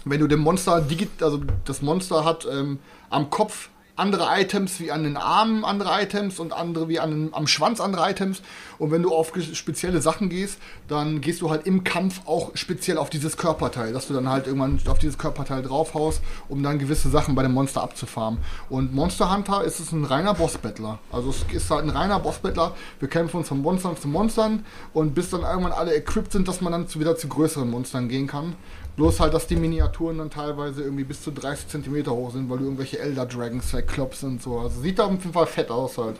wenn 0.03 0.19
du 0.19 0.27
dem 0.27 0.39
Monster, 0.39 0.77
digi- 0.79 1.07
also 1.21 1.41
das 1.65 1.81
Monster 1.81 2.25
hat 2.25 2.47
ähm, 2.51 2.79
am 3.09 3.29
Kopf 3.29 3.69
andere 3.95 4.27
Items 4.39 4.79
wie 4.79 4.91
an 4.91 5.03
den 5.03 5.17
Armen 5.17 5.65
andere 5.65 6.01
Items 6.01 6.39
und 6.39 6.53
andere 6.53 6.87
wie 6.87 6.99
an 6.99 7.29
am 7.31 7.47
Schwanz 7.47 7.79
andere 7.79 8.09
Items. 8.09 8.41
Und 8.77 8.91
wenn 8.91 9.03
du 9.03 9.13
auf 9.13 9.33
spezielle 9.53 10.01
Sachen 10.01 10.29
gehst, 10.29 10.57
dann 10.87 11.21
gehst 11.21 11.41
du 11.41 11.49
halt 11.49 11.67
im 11.67 11.83
Kampf 11.83 12.21
auch 12.25 12.51
speziell 12.55 12.97
auf 12.97 13.09
dieses 13.09 13.37
Körperteil, 13.37 13.93
dass 13.93 14.07
du 14.07 14.13
dann 14.13 14.29
halt 14.29 14.47
irgendwann 14.47 14.79
auf 14.87 14.99
dieses 14.99 15.17
Körperteil 15.17 15.61
draufhaust, 15.61 16.21
um 16.49 16.63
dann 16.63 16.79
gewisse 16.79 17.09
Sachen 17.09 17.35
bei 17.35 17.43
dem 17.43 17.53
Monster 17.53 17.83
abzufarmen. 17.83 18.39
Und 18.69 18.93
Monster 18.93 19.33
Hunter 19.33 19.63
ist 19.63 19.79
es 19.79 19.91
ein 19.91 20.05
reiner 20.05 20.33
Bossbattler. 20.33 20.99
Also 21.11 21.29
es 21.29 21.45
ist 21.53 21.69
halt 21.69 21.83
ein 21.83 21.89
reiner 21.89 22.19
Bossbattler. 22.19 22.75
Wir 22.99 23.07
kämpfen 23.07 23.37
uns 23.37 23.49
von 23.49 23.61
Monstern 23.61 23.97
zu 23.97 24.07
Monstern 24.07 24.65
und 24.93 25.13
bis 25.13 25.29
dann 25.29 25.41
irgendwann 25.41 25.73
alle 25.73 25.93
equipped 25.93 26.31
sind, 26.31 26.47
dass 26.47 26.61
man 26.61 26.71
dann 26.71 26.91
wieder 26.95 27.15
zu 27.15 27.27
größeren 27.27 27.69
Monstern 27.69 28.09
gehen 28.09 28.27
kann. 28.27 28.55
Bloß 28.97 29.19
halt, 29.19 29.33
dass 29.33 29.47
die 29.47 29.55
Miniaturen 29.55 30.17
dann 30.17 30.29
teilweise 30.29 30.83
irgendwie 30.83 31.03
bis 31.05 31.21
zu 31.21 31.31
30 31.31 31.69
cm 31.69 32.07
hoch 32.07 32.31
sind, 32.31 32.49
weil 32.49 32.57
du 32.57 32.65
irgendwelche 32.65 32.99
Elder 32.99 33.25
Dragons 33.25 33.69
verklopst 33.69 34.23
und 34.23 34.41
so. 34.41 34.59
Also 34.59 34.81
sieht 34.81 34.99
da 34.99 35.05
auf 35.05 35.11
jeden 35.11 35.33
Fall 35.33 35.47
fett 35.47 35.71
aus 35.71 35.97
halt. 35.97 36.17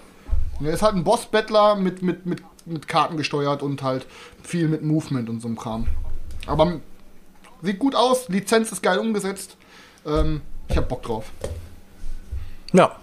Und 0.60 0.68
er 0.68 0.74
ist 0.74 0.82
halt 0.82 0.96
ein 0.96 1.04
Boss-Battler 1.04 1.76
mit, 1.76 2.02
mit, 2.02 2.26
mit, 2.26 2.44
mit 2.66 2.88
Karten 2.88 3.18
gesteuert 3.18 3.62
und 3.62 3.84
halt 3.84 4.06
viel 4.44 4.68
mit 4.68 4.84
Movement 4.84 5.30
und 5.30 5.42
so 5.42 5.48
einem 5.48 5.58
Kram. 5.58 5.88
Aber 6.48 6.80
sieht 7.62 7.80
gut 7.80 7.96
aus, 7.96 8.30
Lizenz 8.30 8.72
ist 8.72 8.82
geil 8.82 9.00
umgesetzt. 9.00 9.58
Ähm, 10.06 10.42
ich 10.68 10.78
hab 10.78 10.88
Bock 10.88 11.04
drauf. 11.04 11.32
Ja. 12.74 12.96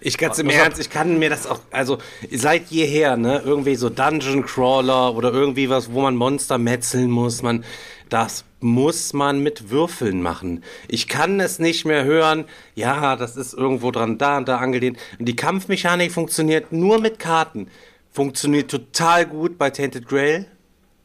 Ich 0.00 0.18
ganz 0.18 0.38
im 0.38 0.50
Ernst, 0.50 0.78
ich 0.78 0.90
kann 0.90 1.18
mir 1.18 1.30
das 1.30 1.46
auch, 1.46 1.60
also 1.70 1.96
seit 2.30 2.66
jeher, 2.70 3.16
ne, 3.16 3.40
irgendwie 3.42 3.74
so 3.74 3.88
Dungeon 3.88 4.44
Crawler 4.44 5.14
oder 5.14 5.32
irgendwie 5.32 5.70
was, 5.70 5.92
wo 5.92 6.02
man 6.02 6.14
Monster 6.14 6.58
metzeln 6.58 7.10
muss, 7.10 7.40
man, 7.40 7.64
das 8.08 8.44
muss 8.60 9.12
man 9.12 9.40
mit 9.40 9.70
Würfeln 9.70 10.22
machen. 10.22 10.64
Ich 10.88 11.06
kann 11.08 11.38
es 11.40 11.58
nicht 11.58 11.84
mehr 11.84 12.04
hören, 12.04 12.46
ja, 12.74 13.16
das 13.16 13.36
ist 13.36 13.54
irgendwo 13.54 13.90
dran, 13.90 14.18
da 14.18 14.38
und 14.38 14.48
da 14.48 14.56
angelehnt. 14.56 14.98
Und 15.18 15.26
die 15.26 15.36
Kampfmechanik 15.36 16.12
funktioniert 16.12 16.72
nur 16.72 17.00
mit 17.00 17.18
Karten. 17.18 17.68
Funktioniert 18.10 18.70
total 18.70 19.26
gut 19.26 19.58
bei 19.58 19.70
Tainted 19.70 20.08
Grail 20.08 20.46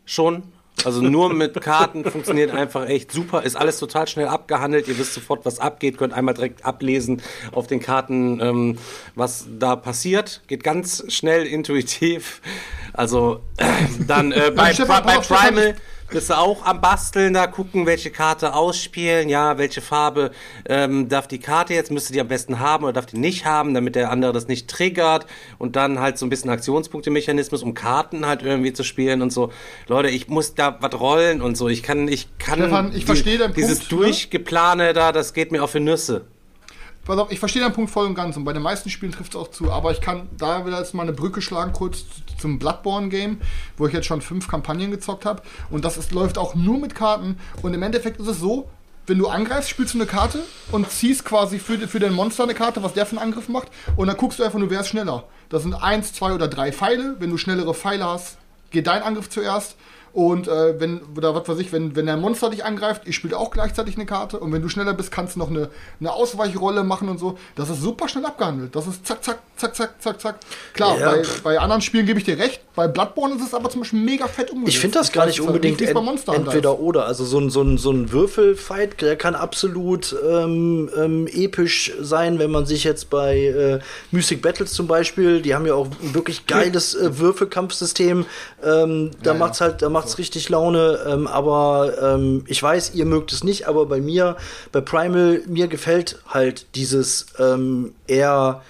schon. 0.05 0.43
Also 0.85 1.01
nur 1.01 1.33
mit 1.33 1.59
Karten 1.61 2.03
funktioniert 2.09 2.51
einfach 2.51 2.87
echt 2.87 3.11
super. 3.11 3.43
Ist 3.43 3.55
alles 3.55 3.79
total 3.79 4.07
schnell 4.07 4.27
abgehandelt. 4.27 4.87
Ihr 4.87 4.97
wisst 4.97 5.13
sofort, 5.13 5.45
was 5.45 5.59
abgeht. 5.59 5.97
Könnt 5.97 6.13
einmal 6.13 6.33
direkt 6.33 6.65
ablesen 6.65 7.21
auf 7.51 7.67
den 7.67 7.79
Karten, 7.79 8.39
ähm, 8.39 8.77
was 9.15 9.47
da 9.59 9.75
passiert. 9.75 10.41
Geht 10.47 10.63
ganz 10.63 11.03
schnell, 11.09 11.45
intuitiv. 11.45 12.41
Also 12.93 13.41
dann 14.07 14.31
äh, 14.31 14.51
bei, 14.55 14.73
Stefan, 14.73 15.03
bei 15.03 15.17
auf, 15.17 15.25
Stefan, 15.25 15.55
Primal 15.55 15.75
bist 16.09 16.29
du 16.29 16.37
auch 16.37 16.65
am 16.65 16.81
Basteln, 16.81 17.33
da 17.33 17.47
gucken, 17.47 17.85
welche 17.85 18.11
Karte 18.11 18.53
ausspielen, 18.53 19.29
ja, 19.29 19.57
welche 19.57 19.81
Farbe 19.81 20.31
ähm, 20.67 21.09
darf 21.09 21.27
die 21.27 21.39
Karte 21.39 21.73
jetzt, 21.73 21.91
müsste 21.91 22.13
die 22.13 22.21
am 22.21 22.27
besten 22.27 22.59
haben 22.59 22.83
oder 22.83 22.93
darf 22.93 23.05
die 23.05 23.17
nicht 23.17 23.45
haben, 23.45 23.73
damit 23.73 23.95
der 23.95 24.11
andere 24.11 24.33
das 24.33 24.47
nicht 24.47 24.67
triggert 24.69 25.25
und 25.57 25.75
dann 25.75 25.99
halt 25.99 26.17
so 26.17 26.25
ein 26.25 26.29
bisschen 26.29 26.49
Aktionspunkte-Mechanismus, 26.49 27.63
um 27.63 27.73
Karten 27.73 28.25
halt 28.25 28.41
irgendwie 28.43 28.73
zu 28.73 28.83
spielen 28.83 29.21
und 29.21 29.31
so. 29.31 29.51
Leute, 29.87 30.09
ich 30.09 30.27
muss 30.27 30.55
da 30.55 30.77
was 30.81 30.99
rollen 30.99 31.41
und 31.41 31.55
so. 31.55 31.69
Ich 31.69 31.83
kann, 31.83 32.07
ich 32.07 32.27
kann 32.37 32.59
Stefan, 32.59 32.95
ich 32.95 33.05
verstehe 33.05 33.37
deinen 33.37 33.53
dieses 33.53 33.79
Punkt, 33.79 33.91
ne? 33.91 33.97
Durchgeplane 33.99 34.93
da, 34.93 35.11
das 35.11 35.33
geht 35.33 35.51
mir 35.51 35.63
auf 35.63 35.71
die 35.71 35.79
Nüsse. 35.79 36.25
Pass 37.09 37.17
auf, 37.17 37.31
ich 37.31 37.39
verstehe 37.39 37.63
deinen 37.63 37.73
Punkt 37.73 37.89
voll 37.89 38.05
und 38.05 38.13
ganz 38.13 38.37
und 38.37 38.43
bei 38.43 38.53
den 38.53 38.61
meisten 38.61 38.91
Spielen 38.91 39.11
trifft 39.11 39.33
es 39.33 39.39
auch 39.39 39.49
zu, 39.49 39.71
aber 39.71 39.91
ich 39.91 39.99
kann 39.99 40.29
da 40.37 40.67
wieder 40.67 40.77
jetzt 40.77 40.93
mal 40.93 41.01
eine 41.01 41.11
Brücke 41.11 41.41
schlagen, 41.41 41.73
kurz 41.73 42.05
zum 42.37 42.59
Bloodborne-Game, 42.59 43.41
wo 43.77 43.87
ich 43.87 43.93
jetzt 43.93 44.05
schon 44.05 44.21
fünf 44.21 44.47
Kampagnen 44.47 44.91
gezockt 44.91 45.25
habe 45.25 45.41
und 45.71 45.83
das 45.83 45.97
ist, 45.97 46.11
läuft 46.11 46.37
auch 46.37 46.53
nur 46.53 46.77
mit 46.77 46.93
Karten 46.93 47.39
und 47.63 47.73
im 47.73 47.81
Endeffekt 47.81 48.19
ist 48.19 48.27
es 48.27 48.39
so, 48.39 48.69
wenn 49.07 49.17
du 49.17 49.27
angreifst, 49.27 49.71
spielst 49.71 49.95
du 49.95 49.97
eine 49.97 50.05
Karte 50.05 50.43
und 50.71 50.87
ziehst 50.91 51.25
quasi 51.25 51.57
für, 51.57 51.79
für 51.87 51.99
den 51.99 52.13
Monster 52.13 52.43
eine 52.43 52.53
Karte, 52.53 52.83
was 52.83 52.93
der 52.93 53.07
für 53.07 53.17
einen 53.17 53.25
Angriff 53.25 53.49
macht. 53.49 53.69
Und 53.95 54.05
dann 54.05 54.15
guckst 54.15 54.37
du 54.37 54.43
einfach 54.43 54.59
nur, 54.59 54.69
wer 54.69 54.81
ist 54.81 54.89
schneller. 54.89 55.23
Das 55.49 55.63
sind 55.63 55.73
eins, 55.73 56.13
zwei 56.13 56.31
oder 56.31 56.47
drei 56.47 56.71
Pfeile. 56.71 57.15
Wenn 57.17 57.31
du 57.31 57.37
schnellere 57.37 57.73
Pfeile 57.73 58.05
hast, 58.05 58.37
geht 58.69 58.85
dein 58.85 59.01
Angriff 59.01 59.27
zuerst. 59.27 59.77
Und 60.13 60.47
äh, 60.47 60.79
wenn, 60.79 61.01
oder 61.15 61.35
was 61.35 61.47
weiß 61.47 61.59
ich, 61.59 61.71
wenn, 61.71 61.95
wenn 61.95 62.05
der 62.07 62.17
Monster 62.17 62.49
dich 62.49 62.65
angreift, 62.65 63.03
ich 63.05 63.15
spiele 63.15 63.37
auch 63.37 63.51
gleichzeitig 63.51 63.95
eine 63.95 64.05
Karte. 64.05 64.39
Und 64.39 64.51
wenn 64.51 64.61
du 64.61 64.69
schneller 64.69 64.93
bist, 64.93 65.11
kannst 65.11 65.35
du 65.35 65.39
noch 65.39 65.49
eine, 65.49 65.69
eine 65.99 66.11
Ausweichrolle 66.11 66.83
machen 66.83 67.09
und 67.09 67.19
so. 67.19 67.37
Das 67.55 67.69
ist 67.69 67.81
super 67.81 68.07
schnell 68.07 68.25
abgehandelt. 68.25 68.75
Das 68.75 68.87
ist 68.87 69.05
zack, 69.05 69.23
zack, 69.23 69.39
zack, 69.57 69.75
zack, 69.75 70.01
zack, 70.01 70.21
zack. 70.21 70.35
Klar, 70.73 70.99
Ja. 70.99 71.11
bei, 71.11 71.23
bei 71.43 71.59
anderen 71.59 71.81
Spielen 71.81 72.05
gebe 72.05 72.19
ich 72.19 72.25
dir 72.25 72.37
recht. 72.37 72.61
Bei 72.75 72.87
Bloodborne 72.87 73.35
ist 73.35 73.41
es 73.43 73.53
aber 73.53 73.69
zum 73.69 73.81
Beispiel 73.81 73.99
mega 73.99 74.27
fett 74.27 74.51
umgesetzt. 74.51 74.75
Ich 74.75 74.79
finde 74.79 74.97
das 74.99 75.11
gar 75.11 75.25
nicht 75.25 75.41
unbedingt 75.41 75.79
wie 75.79 75.83
es 75.85 75.89
ent 75.91 76.27
entweder 76.27 76.79
oder. 76.79 77.05
Also 77.05 77.25
so 77.25 77.39
ein, 77.39 77.49
so 77.49 77.61
ein, 77.61 77.77
so 77.77 77.91
ein 77.91 78.11
Würfelfight, 78.11 79.01
der 79.01 79.15
kann 79.17 79.35
absolut 79.35 80.15
ähm, 80.27 80.89
ähm, 80.97 81.27
episch 81.27 81.91
sein, 81.99 82.39
wenn 82.39 82.51
man 82.51 82.65
sich 82.65 82.83
jetzt 82.85 83.09
bei 83.09 83.37
äh, 83.37 83.79
Music 84.11 84.41
Battles 84.41 84.71
zum 84.71 84.87
Beispiel, 84.87 85.41
die 85.41 85.53
haben 85.55 85.65
ja 85.65 85.73
auch 85.73 85.87
ein 86.01 86.13
wirklich 86.13 86.47
geiles 86.47 86.95
äh, 86.95 87.19
Würfelkampfsystem. 87.19 88.25
Ähm, 88.63 89.11
da 89.21 89.31
Ja, 89.31 89.33
ja. 89.33 89.39
macht's 89.39 89.59
halt, 89.61 89.81
da 89.81 89.89
macht's 89.89 89.98
richtig 90.17 90.49
Laune. 90.49 90.99
Ähm, 91.07 91.27
aber 91.27 91.93
ähm, 92.01 92.43
ich 92.47 92.61
weiß, 92.61 92.93
ihr 92.95 93.05
mögt 93.05 93.31
es 93.33 93.43
nicht, 93.43 93.67
aber 93.67 93.85
bei 93.85 93.99
mir, 93.99 94.37
bei 94.71 94.81
Primal, 94.81 95.41
mir 95.47 95.67
gefällt 95.67 96.19
halt 96.27 96.65
dieses 96.75 97.27
ähm, 97.39 97.93
eher 98.07 98.61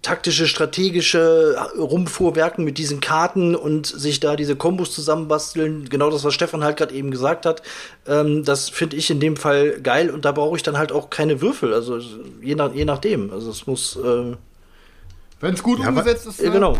taktische, 0.00 0.46
strategische 0.46 1.56
Rumfuhrwerken 1.76 2.64
mit 2.64 2.78
diesen 2.78 3.00
Karten 3.00 3.56
und 3.56 3.86
sich 3.86 4.20
da 4.20 4.36
diese 4.36 4.54
Kombos 4.54 4.92
zusammenbasteln, 4.94 5.88
genau 5.88 6.08
das, 6.08 6.22
was 6.22 6.34
Stefan 6.34 6.62
halt 6.62 6.76
gerade 6.76 6.94
eben 6.94 7.10
gesagt 7.10 7.44
hat, 7.44 7.62
ähm, 8.06 8.44
das 8.44 8.68
finde 8.68 8.96
ich 8.96 9.10
in 9.10 9.18
dem 9.18 9.36
Fall 9.36 9.80
geil 9.80 10.10
und 10.10 10.24
da 10.24 10.30
brauche 10.30 10.56
ich 10.56 10.62
dann 10.62 10.78
halt 10.78 10.92
auch 10.92 11.10
keine 11.10 11.40
Würfel, 11.40 11.74
also 11.74 11.98
je, 12.40 12.54
nach, 12.54 12.72
je 12.72 12.84
nachdem. 12.84 13.32
Also 13.32 13.50
es 13.50 13.66
muss, 13.66 13.96
äh, 13.96 14.36
Wenn 15.40 15.54
es 15.54 15.62
gut 15.64 15.80
Ja, 15.80 15.88
umgesetzt 15.88 16.26
ist. 16.26 16.40
ne? 16.42 16.52
genau. 16.52 16.78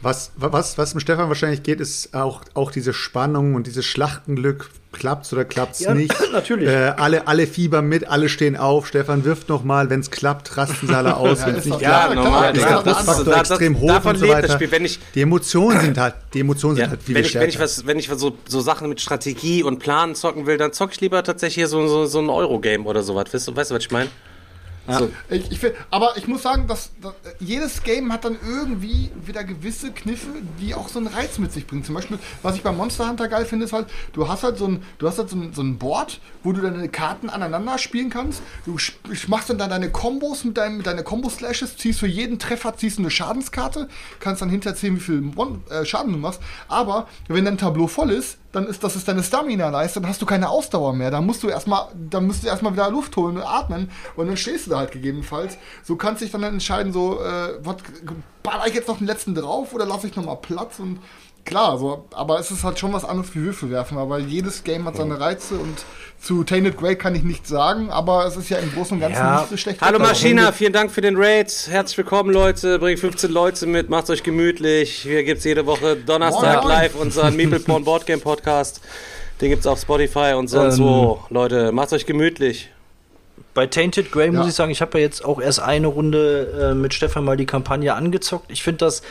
Was, 0.00 0.32
was, 0.36 0.78
was 0.78 0.92
dem 0.92 1.00
Stefan 1.00 1.28
wahrscheinlich 1.28 1.62
geht, 1.62 1.80
ist 1.80 2.14
auch, 2.14 2.42
auch 2.54 2.70
diese 2.70 2.92
Spannung 2.92 3.54
und 3.54 3.66
dieses 3.66 3.84
Schlachtenglück. 3.84 4.70
Klappt's 4.92 5.30
oder 5.34 5.44
klappt's 5.44 5.80
Ja, 5.80 5.92
nicht? 5.92 6.14
natürlich. 6.32 6.68
Äh, 6.68 6.94
alle, 6.96 7.26
alle 7.28 7.46
fiebern 7.46 7.86
mit, 7.86 8.08
alle 8.08 8.30
stehen 8.30 8.56
auf. 8.56 8.86
Stefan 8.86 9.24
wirft 9.26 9.50
nochmal, 9.50 9.90
wenn's 9.90 10.10
klappt, 10.10 10.56
rasten 10.56 10.86
sie 10.88 10.94
alle 10.94 11.16
aus. 11.18 11.40
Ja, 11.40 11.46
Wenn's 11.48 11.64
nicht 11.66 11.74
doch 11.74 11.80
klappt, 11.80 12.14
normal. 12.14 12.56
ist 12.56 12.64
der 12.64 12.78
Frustfaktor 12.78 13.36
extrem 13.36 13.78
hoch 13.78 13.88
davon 13.88 14.14
und 14.14 14.20
so 14.20 14.28
weiter. 14.28 14.46
das 14.46 14.52
Spiel. 14.54 14.70
Wenn 14.70 14.84
ich- 14.86 14.98
die 15.14 15.20
Emotionen 15.20 15.80
sind 15.80 15.98
halt, 15.98 16.14
die 16.32 16.40
Emotionen 16.40 16.78
Ja, 16.78 16.84
sind 16.84 16.90
halt 16.92 17.02
viel 17.02 17.14
wenn, 17.14 17.24
ich, 17.26 17.34
wenn, 17.34 17.48
ich 17.50 17.58
was, 17.60 17.86
wenn 17.86 17.98
ich 17.98 18.08
so, 18.16 18.38
so 18.48 18.60
Sachen 18.62 18.88
mit 18.88 19.00
Strategie 19.02 19.62
und 19.62 19.80
Plan 19.80 20.14
zocken 20.14 20.46
will, 20.46 20.56
dann 20.56 20.72
zocke 20.72 20.92
ich 20.94 21.00
lieber 21.02 21.22
tatsächlich 21.22 21.56
hier 21.56 21.68
so, 21.68 21.86
so, 21.88 22.06
so 22.06 22.18
ein 22.20 22.30
Eurogame 22.30 22.84
oder 22.84 23.02
sowas. 23.02 23.26
Weißt 23.34 23.48
du, 23.48 23.54
weißt 23.54 23.70
du, 23.72 23.74
was 23.74 23.82
ich 23.82 23.90
meine? 23.90 24.08
So. 24.88 25.10
Ich, 25.28 25.50
ich 25.50 25.58
find, 25.58 25.74
aber 25.90 26.16
ich 26.16 26.28
muss 26.28 26.42
sagen, 26.42 26.66
dass, 26.66 26.90
dass 27.00 27.12
äh, 27.12 27.34
jedes 27.40 27.82
Game 27.82 28.12
hat 28.12 28.24
dann 28.24 28.36
irgendwie 28.46 29.10
wieder 29.24 29.42
gewisse 29.44 29.90
Kniffe, 29.90 30.28
die 30.60 30.74
auch 30.74 30.88
so 30.88 30.98
einen 30.98 31.08
Reiz 31.08 31.38
mit 31.38 31.52
sich 31.52 31.66
bringen. 31.66 31.84
Zum 31.84 31.94
Beispiel, 31.94 32.18
was 32.42 32.56
ich 32.56 32.62
bei 32.62 32.72
Monster 32.72 33.08
Hunter 33.08 33.28
geil 33.28 33.44
finde, 33.44 33.64
ist 33.64 33.72
halt, 33.72 33.88
du 34.12 34.28
hast 34.28 34.42
halt 34.44 34.58
so 34.58 34.66
ein, 34.66 34.82
du 34.98 35.08
hast 35.08 35.18
halt 35.18 35.28
so 35.28 35.36
ein, 35.36 35.52
so 35.52 35.62
ein 35.62 35.78
Board, 35.78 36.20
wo 36.42 36.52
du 36.52 36.60
deine 36.60 36.88
Karten 36.88 37.30
aneinander 37.30 37.78
spielen 37.78 38.10
kannst. 38.10 38.42
Du 38.64 38.76
machst 39.28 39.50
dann 39.50 39.58
deine 39.58 39.90
Kombos 39.90 40.44
mit, 40.44 40.56
deinen 40.56 41.04
Combo-Slashes, 41.04 41.76
ziehst 41.76 42.00
für 42.00 42.06
jeden 42.06 42.38
Treffer 42.38 42.76
ziehst 42.76 42.98
eine 42.98 43.10
Schadenskarte, 43.10 43.88
kannst 44.20 44.42
dann 44.42 44.50
hinterher 44.50 44.76
sehen, 44.76 44.96
wie 44.96 45.00
viel 45.00 45.20
Mon 45.20 45.62
äh, 45.70 45.84
Schaden 45.84 46.12
du 46.12 46.18
machst. 46.18 46.40
Aber 46.68 47.08
wenn 47.28 47.44
dein 47.44 47.58
Tableau 47.58 47.86
voll 47.86 48.10
ist, 48.10 48.38
dann 48.52 48.66
ist 48.66 48.82
das 48.82 48.96
ist 48.96 49.06
deine 49.08 49.22
Stamina-Leiste, 49.22 50.00
dann 50.00 50.08
hast 50.08 50.22
du 50.22 50.26
keine 50.26 50.48
Ausdauer 50.48 50.92
mehr. 50.92 51.10
Dann 51.10 51.26
musst 51.26 51.42
du 51.42 51.48
erstmal, 51.48 51.88
dann 51.94 52.26
musst 52.26 52.42
du 52.42 52.48
erstmal 52.48 52.72
wieder 52.72 52.90
Luft 52.90 53.16
holen 53.16 53.36
und 53.36 53.42
atmen 53.42 53.90
und 54.16 54.26
dann 54.26 54.36
stehst 54.36 54.66
du 54.66 54.70
da 54.70 54.78
halt 54.78 54.92
gegebenenfalls. 54.92 55.58
So 55.82 55.96
kannst 55.96 56.22
dich 56.22 56.30
dann 56.30 56.42
entscheiden, 56.42 56.92
so, 56.92 57.20
äh, 57.20 57.58
was, 57.60 57.76
baller 58.42 58.66
ich 58.66 58.74
jetzt 58.74 58.88
noch 58.88 58.98
den 58.98 59.06
letzten 59.06 59.34
drauf 59.34 59.74
oder 59.74 59.86
lasse 59.86 60.06
ich 60.06 60.16
nochmal 60.16 60.36
Platz 60.36 60.78
und 60.78 61.00
klar, 61.46 61.78
so, 61.78 62.04
aber 62.12 62.38
es 62.38 62.50
ist 62.50 62.64
halt 62.64 62.78
schon 62.78 62.92
was 62.92 63.04
anderes 63.04 63.34
wie 63.34 63.40
Würfel 63.42 63.70
werfen, 63.70 63.96
aber 63.98 64.18
jedes 64.18 64.64
Game 64.64 64.84
hat 64.86 64.96
seine 64.96 65.18
Reize 65.18 65.54
und 65.54 65.84
zu 66.20 66.44
Tainted 66.44 66.76
Grey 66.78 66.96
kann 66.96 67.14
ich 67.14 67.22
nichts 67.22 67.48
sagen, 67.48 67.90
aber 67.90 68.26
es 68.26 68.36
ist 68.36 68.48
ja 68.48 68.56
im 68.58 68.72
Großen 68.72 68.94
und 68.96 69.00
Ganzen 69.00 69.18
Ja. 69.22 69.40
nicht 69.40 69.50
so 69.50 69.56
schlecht. 69.56 69.80
Hallo. 69.80 69.98
Maschina, 69.98 70.50
vielen 70.50 70.72
Dank 70.72 70.90
für 70.90 71.00
den 71.02 71.14
Raid. 71.16 71.52
Herzlich 71.70 71.98
willkommen, 71.98 72.30
Leute. 72.32 72.78
Bringt 72.78 72.98
15 73.00 73.30
Leute 73.30 73.66
mit, 73.66 73.90
macht 73.90 74.10
euch 74.10 74.22
gemütlich. 74.22 74.90
Hier 75.02 75.22
gibt's 75.24 75.44
jede 75.44 75.66
Woche 75.66 75.96
Donnerstag 75.96 76.62
Moin. 76.64 76.68
live 76.74 76.94
unseren 76.96 77.36
Meeple 77.36 77.60
Porn 77.60 77.84
Boardgame 77.84 78.20
Podcast. 78.20 78.80
Den 79.40 79.50
gibt's 79.50 79.66
auf 79.66 79.78
Spotify 79.80 80.32
und 80.36 80.48
sonst 80.48 80.78
Ähm. 80.78 80.84
wo. 80.84 81.20
Leute, 81.28 81.70
macht 81.70 81.92
euch 81.92 82.06
gemütlich. 82.06 82.70
Bei 83.52 83.66
Tainted 83.66 84.10
Grey 84.10 84.30
muss 84.30 84.44
Ja. 84.44 84.48
ich 84.48 84.54
sagen, 84.54 84.70
ich 84.70 84.80
habe 84.80 84.98
ja 84.98 85.04
jetzt 85.04 85.24
auch 85.24 85.40
erst 85.40 85.60
eine 85.60 85.86
Runde 85.86 86.70
äh, 86.72 86.74
mit 86.74 86.92
Stefan 86.94 87.24
mal 87.24 87.36
die 87.36 87.46
Kampagne 87.46 87.94
angezockt. 87.94 88.50
Ich 88.50 88.62
finde 88.62 88.78
das 88.78 89.02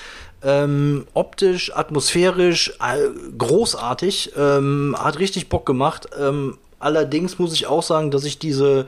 ähm, 0.45 1.07
optisch, 1.13 1.75
atmosphärisch 1.75 2.73
äh, 2.79 3.09
großartig. 3.37 4.33
Ähm, 4.37 4.95
hat 4.97 5.19
richtig 5.19 5.49
Bock 5.49 5.65
gemacht. 5.65 6.07
Ähm, 6.19 6.57
allerdings 6.79 7.39
muss 7.39 7.53
ich 7.53 7.67
auch 7.67 7.83
sagen, 7.83 8.11
dass 8.11 8.23
ich 8.23 8.37
diese 8.37 8.85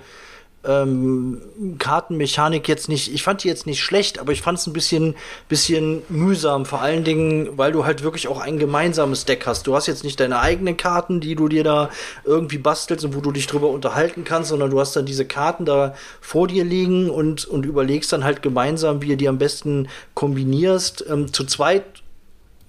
ähm, 0.67 1.41
Kartenmechanik 1.79 2.67
jetzt 2.67 2.89
nicht, 2.89 3.13
ich 3.13 3.23
fand 3.23 3.43
die 3.43 3.47
jetzt 3.47 3.65
nicht 3.65 3.81
schlecht, 3.81 4.19
aber 4.19 4.31
ich 4.31 4.41
fand 4.41 4.59
es 4.59 4.67
ein 4.67 4.73
bisschen, 4.73 5.15
bisschen 5.49 6.03
mühsam, 6.09 6.65
vor 6.65 6.81
allen 6.81 7.03
Dingen, 7.03 7.57
weil 7.57 7.71
du 7.71 7.85
halt 7.85 8.03
wirklich 8.03 8.27
auch 8.27 8.39
ein 8.39 8.59
gemeinsames 8.59 9.25
Deck 9.25 9.45
hast. 9.47 9.65
Du 9.65 9.75
hast 9.75 9.87
jetzt 9.87 10.03
nicht 10.03 10.19
deine 10.19 10.39
eigenen 10.39 10.77
Karten, 10.77 11.19
die 11.19 11.35
du 11.35 11.47
dir 11.47 11.63
da 11.63 11.89
irgendwie 12.25 12.57
bastelst 12.57 13.05
und 13.05 13.15
wo 13.15 13.21
du 13.21 13.31
dich 13.31 13.47
drüber 13.47 13.69
unterhalten 13.69 14.23
kannst, 14.23 14.49
sondern 14.49 14.69
du 14.69 14.79
hast 14.79 14.95
dann 14.95 15.05
diese 15.05 15.25
Karten 15.25 15.65
da 15.65 15.95
vor 16.21 16.47
dir 16.47 16.65
liegen 16.65 17.09
und, 17.09 17.45
und 17.45 17.65
überlegst 17.65 18.11
dann 18.11 18.23
halt 18.23 18.41
gemeinsam, 18.41 19.01
wie 19.01 19.09
ihr 19.09 19.17
die 19.17 19.29
am 19.29 19.37
besten 19.37 19.87
kombinierst. 20.13 21.05
Ähm, 21.09 21.31
zu 21.31 21.45
zweit 21.45 21.83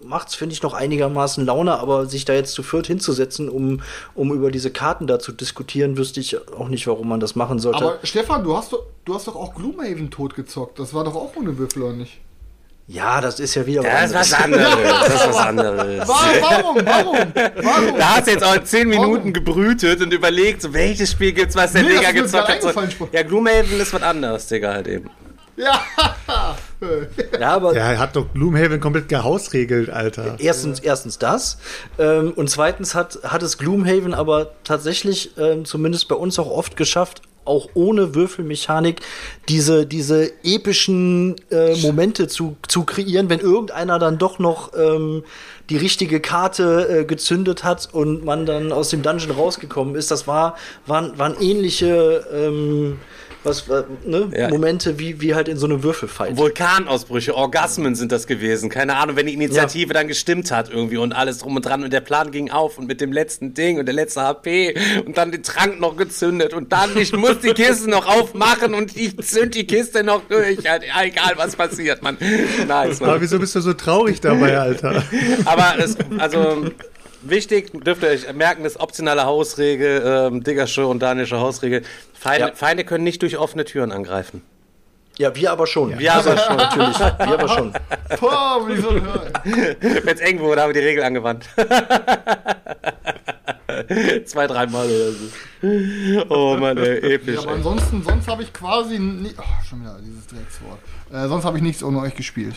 macht's 0.03 0.35
finde 0.35 0.53
ich 0.55 0.63
noch 0.63 0.75
einigermaßen 0.75 1.45
Laune, 1.45 1.79
aber 1.79 2.07
sich 2.07 2.25
da 2.25 2.33
jetzt 2.33 2.53
zu 2.53 2.63
viert 2.63 2.87
hinzusetzen, 2.87 3.49
um, 3.49 3.81
um 4.15 4.33
über 4.33 4.51
diese 4.51 4.71
Karten 4.71 5.07
da 5.07 5.19
zu 5.19 5.33
diskutieren, 5.33 5.97
wüsste 5.97 6.21
ich 6.21 6.37
auch 6.53 6.69
nicht, 6.69 6.87
warum 6.87 7.09
man 7.09 7.21
das 7.21 7.35
machen 7.37 7.59
sollte. 7.59 7.79
Aber 7.85 7.99
Stefan, 8.05 8.45
du 8.45 8.57
hast 8.57 8.73
doch, 8.73 8.85
du 9.05 9.15
hast 9.15 9.27
doch 9.27 9.37
auch 9.37 9.55
Gloomhaven 9.55 10.11
totgezockt. 10.11 10.79
Das 10.79 10.95
war 10.95 11.05
doch 11.05 11.15
auch 11.15 11.35
ohne 11.37 11.57
Würfel, 11.59 11.83
oder 11.83 11.93
nicht? 11.95 12.21
ja, 12.91 13.21
das 13.21 13.39
ist 13.39 13.55
ja 13.55 13.67
wieder 13.67 13.83
Das 13.83 14.07
ist 14.11 14.15
was 14.15 14.33
anderes. 14.33 14.65
Das 14.83 15.15
ist 15.15 15.29
was 15.29 15.37
anderes. 15.37 16.09
Wa- 16.09 16.15
Warum? 16.41 16.77
Warum? 16.87 17.17
Warum? 17.63 17.99
Da 17.99 18.17
hast 18.17 18.27
du 18.29 18.31
jetzt 18.31 18.43
auch 18.45 18.57
10 18.65 18.89
Minuten 18.89 19.13
Warum? 19.19 19.33
gebrütet 19.35 20.01
und 20.01 20.11
überlegt, 20.11 20.63
so, 20.63 20.73
welches 20.73 21.11
Spiel 21.13 21.33
gibt's, 21.33 21.55
was 21.55 21.73
der 21.73 21.83
Nee, 21.83 21.89
Digga 21.99 22.13
das 22.13 22.33
gezockt 22.33 22.65
hat. 22.65 23.13
Ja, 23.13 23.23
Gloomhaven 23.25 23.79
ist 23.79 23.93
was 23.93 24.03
anderes, 24.03 24.47
Digga, 24.47 24.73
halt 24.73 24.89
eben. 24.89 25.11
Ja. 25.59 25.81
Ja, 27.41 27.55
aber 27.57 27.75
Ja, 27.75 27.93
er 27.93 27.99
hat 27.99 28.15
doch 28.15 28.33
Gloomhaven 28.33 28.81
komplett 28.81 29.09
gehausregelt, 29.09 29.91
Alter. 29.91 30.37
erstens, 30.39 30.79
erstens 30.79 31.19
das. 31.19 31.59
Ähm, 31.99 32.33
und 32.37 32.49
zweitens 32.49 32.95
hat, 32.95 33.19
hat 33.25 33.43
es 33.43 33.59
Gloomhaven 33.59 34.15
aber 34.15 34.53
tatsächlich, 34.63 35.37
ähm, 35.37 35.65
zumindest 35.65 36.07
bei 36.09 36.15
uns 36.15 36.39
auch 36.39 36.51
oft 36.51 36.77
geschafft, 36.77 37.23
auch 37.45 37.71
ohne 37.75 38.15
Würfelmechanik 38.15 39.01
diese, 39.49 39.87
diese 39.87 40.31
epischen 40.45 41.35
äh, 41.51 41.75
Momente 41.77 42.29
zu, 42.29 42.57
zu 42.69 42.85
kreieren, 42.85 43.31
wenn 43.31 43.41
irgendeiner 43.41 43.99
dann 43.99 44.19
doch 44.19 44.39
noch 44.39 44.73
ähm, 44.79 45.25
die 45.71 45.79
richtige 45.79 46.21
Karte 46.21 47.01
äh, 47.01 47.05
gezündet 47.05 47.65
hat 47.65 47.89
und 47.91 48.25
man 48.25 48.47
dann 48.47 48.71
aus 48.71 48.91
dem 48.91 49.03
Dungeon 49.03 49.33
rausgekommen 49.33 49.97
ist. 49.97 50.11
Das 50.11 50.27
war, 50.27 50.57
waren, 50.87 51.19
waren 51.19 51.37
ähnliche 51.41 52.27
ähm, 52.33 52.99
was, 53.45 53.65
ne? 54.05 54.31
Ja. 54.37 54.49
Momente 54.49 54.99
wie, 54.99 55.21
wie 55.21 55.35
halt 55.35 55.49
in 55.49 55.57
so 55.57 55.67
einem 55.67 55.83
Würfelfight. 55.83 56.37
Vulkanausbrüche, 56.37 57.35
Orgasmen 57.35 57.95
sind 57.95 58.13
das 58.13 58.27
gewesen. 58.27 58.69
Keine 58.69 58.97
Ahnung, 58.97 59.17
wenn 59.17 59.27
die 59.27 59.35
Initiative 59.35 59.93
dann 59.93 60.09
gestimmt 60.09 60.51
hat 60.51 60.71
irgendwie 60.71 60.97
und 60.97 61.13
alles 61.13 61.39
drum 61.39 61.57
und 61.57 61.65
dran 61.65 61.85
und 61.85 61.93
der 61.93 62.01
Plan 62.01 62.31
ging 62.31 62.51
auf 62.51 62.79
und 62.79 62.87
mit 62.87 63.01
dem 63.01 63.13
letzten 63.13 63.55
Ding 63.55 63.79
und 63.79 63.87
der 63.87 63.95
letzte 63.95 64.23
HP 64.23 64.75
und 65.07 65.17
dann 65.17 65.33
den 65.33 65.43
Trank 65.43 65.81
noch 65.81 65.97
gezündet 65.97 66.53
und 66.53 66.73
dann 66.73 66.97
ich 66.97 67.13
muss 67.13 67.39
die 67.41 67.53
Kiste 67.53 67.89
noch 67.89 68.07
aufmachen 68.07 68.75
und 68.75 68.97
ich 68.97 69.17
zünd 69.19 69.55
die 69.55 69.67
Kiste 69.67 70.03
noch 70.03 70.23
durch. 70.29 70.61
Ja, 70.63 70.79
egal 71.03 71.35
was 71.37 71.57
passiert, 71.57 72.03
man. 72.03 72.17
Nice, 72.67 73.01
Aber 73.01 73.13
man. 73.13 73.21
wieso 73.21 73.39
bist 73.39 73.55
du 73.55 73.61
so 73.61 73.73
traurig 73.73 74.21
dabei, 74.21 74.59
Alter? 74.59 75.05
Aber 75.45 75.75
es, 75.79 75.97
also 76.19 76.67
wichtig, 77.23 77.71
dürft 77.85 78.03
ihr 78.03 78.11
euch 78.11 78.33
merken, 78.33 78.65
ist 78.65 78.79
optionale 78.79 79.25
Hausregel, 79.25 80.03
ähm, 80.05 80.43
Diggersche 80.43 80.87
und 80.87 81.01
danische 81.01 81.39
Hausregel. 81.39 81.83
Feinde, 82.19 82.49
Ja. 82.49 82.55
Feinde 82.55 82.85
können 82.85 83.05
nicht 83.05 83.23
durch 83.23 83.37
offene 83.39 83.65
Türen 83.65 83.93
angreifen. 83.93 84.43
Ja, 85.19 85.35
wir 85.35 85.51
aber 85.51 85.67
schon. 85.67 85.99
Wir 85.99 86.15
aber 86.15 86.37
schon. 86.39 86.57
Natürlich, 86.57 86.99
wir 86.99 87.21
aber 87.21 87.49
schon. 87.49 87.73
Boah, 88.21 88.65
wie 88.69 88.77
so 88.81 88.91
ein 88.91 89.03
Hören. 89.05 89.33
Wenn 90.05 90.15
es 90.15 90.21
eng 90.21 90.41
wurde, 90.41 90.63
haben 90.63 90.73
wir 90.75 90.81
die 90.81 90.87
Regel 90.87 91.03
angewandt. 91.05 91.49
Zwei, 94.27 94.47
dreimal 94.47 94.87
oder 94.87 95.13
so. 95.13 96.27
Oh 96.31 96.57
Mann, 96.59 96.77
ey, 96.79 97.15
episch. 97.15 97.35
Ja, 97.37 97.41
aber 97.43 97.53
ansonsten, 97.53 98.03
sonst 98.03 98.27
habe 98.29 98.43
ich 98.43 98.53
quasi 98.53 98.99
nie, 98.99 99.35
oh, 99.39 99.43
schon 99.69 99.81
wieder 99.83 99.99
dieses 100.05 100.27
Dreckswort. 100.27 100.79
Äh, 101.13 101.29
sonst 101.29 101.45
habe 101.45 101.57
ich 101.59 101.63
nichts 101.63 101.83
ohne 101.83 101.99
euch 102.01 102.15
gespielt. 102.15 102.55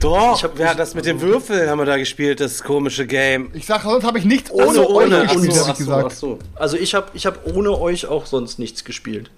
Doch, 0.00 0.36
Ich 0.36 0.44
hab- 0.44 0.58
ja, 0.58 0.74
das 0.74 0.94
mit 0.94 1.04
dem 1.06 1.20
Würfel 1.20 1.68
haben 1.68 1.78
wir 1.78 1.84
da 1.86 1.96
gespielt, 1.96 2.40
das 2.40 2.62
komische 2.62 3.06
Game. 3.06 3.50
Ich 3.54 3.66
sage, 3.66 3.82
sonst 3.84 4.04
habe 4.04 4.18
ich 4.18 4.24
nichts 4.24 4.50
ohne, 4.50 4.66
Ach 4.68 4.74
so, 4.74 4.96
euch 4.96 5.06
ohne. 5.06 5.22
gespielt, 5.22 5.48
Ach 5.52 5.54
so, 5.56 5.66
habe 5.68 5.78
gesagt. 5.78 6.04
ach 6.06 6.10
so. 6.16 6.38
Also 6.56 6.76
ich 6.76 6.94
habe 6.94 7.06
ich 7.14 7.26
hab 7.26 7.46
ohne 7.46 7.70
euch 7.78 8.06
auch 8.06 8.26
sonst 8.26 8.58
nichts 8.58 8.84
gespielt. 8.84 9.30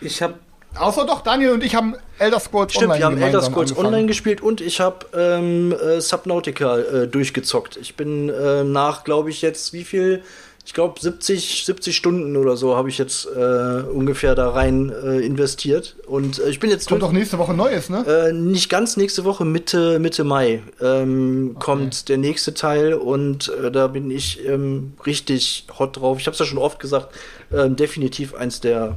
Ich 0.00 0.22
hab 0.22 0.34
Außer 0.78 1.04
doch, 1.04 1.22
Daniel 1.22 1.50
und 1.50 1.64
ich 1.64 1.74
haben 1.74 1.96
Elder 2.20 2.38
Scrolls 2.38 2.70
Stimmt, 2.72 2.92
Online 2.92 3.00
wir 3.00 3.06
haben 3.06 3.20
Elder 3.20 3.42
Scrolls 3.42 3.70
angefangen. 3.72 3.86
Online 3.88 4.06
gespielt 4.06 4.40
und 4.40 4.60
ich 4.60 4.78
habe 4.80 5.04
ähm, 5.16 5.72
äh, 5.72 6.00
Subnautica 6.00 6.78
äh, 6.78 7.08
durchgezockt. 7.08 7.76
Ich 7.76 7.96
bin 7.96 8.28
äh, 8.28 8.62
nach, 8.62 9.02
glaube 9.02 9.30
ich, 9.30 9.42
jetzt 9.42 9.72
wie 9.72 9.82
viel? 9.82 10.22
Ich 10.70 10.74
glaube 10.74 11.00
70, 11.00 11.64
70 11.66 11.96
Stunden 11.96 12.36
oder 12.36 12.56
so 12.56 12.76
habe 12.76 12.88
ich 12.88 12.96
jetzt 12.96 13.26
äh, 13.26 13.82
ungefähr 13.92 14.36
da 14.36 14.50
rein 14.50 14.88
äh, 14.90 15.18
investiert. 15.18 15.96
Und 16.06 16.38
äh, 16.38 16.48
ich 16.48 16.60
bin 16.60 16.70
jetzt 16.70 16.86
Kommt 16.88 17.02
doch 17.02 17.10
nächste 17.10 17.38
Woche 17.38 17.54
Neues, 17.54 17.90
ne? 17.90 18.06
Äh, 18.06 18.32
nicht 18.32 18.70
ganz 18.70 18.96
nächste 18.96 19.24
Woche, 19.24 19.44
Mitte, 19.44 19.98
Mitte 19.98 20.22
Mai 20.22 20.62
ähm, 20.80 21.56
kommt 21.58 22.08
der 22.08 22.18
nächste 22.18 22.54
Teil 22.54 22.94
und 22.94 23.48
äh, 23.48 23.72
da 23.72 23.88
bin 23.88 24.12
ich 24.12 24.46
ähm, 24.46 24.92
richtig 25.04 25.66
hot 25.76 25.96
drauf. 25.96 26.20
Ich 26.20 26.26
habe 26.26 26.34
es 26.34 26.38
ja 26.38 26.46
schon 26.46 26.58
oft 26.58 26.78
gesagt, 26.78 27.16
ähm, 27.52 27.74
definitiv 27.74 28.36
eins 28.36 28.60
der 28.60 28.96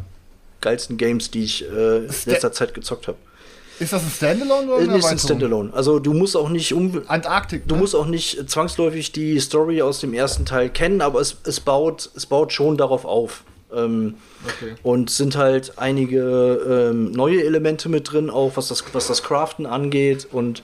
geilsten 0.62 0.98
Games, 0.98 1.32
die 1.32 1.44
ich 1.44 1.68
äh, 1.68 2.06
in 2.06 2.10
letzter 2.28 2.52
Zeit 2.52 2.76
gezockt 2.76 3.08
habe. 3.08 3.18
Ist 3.80 3.94
das 3.94 4.04
ein 4.04 4.12
Standalone 4.16 4.72
oder 4.72 4.84
eine 4.84 4.98
ist 4.98 5.06
ein? 5.06 5.20
Standalone. 5.20 5.74
Also 5.74 6.00
du 6.00 6.14
musst 6.14 6.38
auch 6.38 6.50
nicht 6.50 6.74
um, 6.74 7.02
Antarktik. 7.08 7.68
Du 7.68 7.76
ne? 7.76 7.82
musst 7.82 7.96
auch 7.96 8.06
nicht 8.06 8.50
zwangsläufig 8.50 9.12
die 9.12 9.40
Story 9.40 9.82
aus 9.82 10.00
dem 10.00 10.14
ersten 10.14 10.46
Teil 10.46 10.70
kennen, 10.70 11.02
aber 11.02 11.20
es, 11.20 11.38
es, 11.46 11.60
baut, 11.60 12.10
es 12.16 12.26
baut 12.26 12.54
schon 12.54 12.78
darauf 12.78 13.06
auf. 13.06 13.44
Ähm, 13.74 14.16
Okay. 14.46 14.76
Und 14.84 15.10
sind 15.10 15.36
halt 15.36 15.78
einige 15.78 16.90
ähm, 16.92 17.12
neue 17.12 17.44
Elemente 17.44 17.90
mit 17.90 18.12
drin, 18.12 18.30
auch 18.30 18.52
was 18.56 18.68
das, 18.68 18.84
was 18.94 19.08
das 19.08 19.24
Craften 19.24 19.66
angeht. 19.66 20.28
Und 20.32 20.64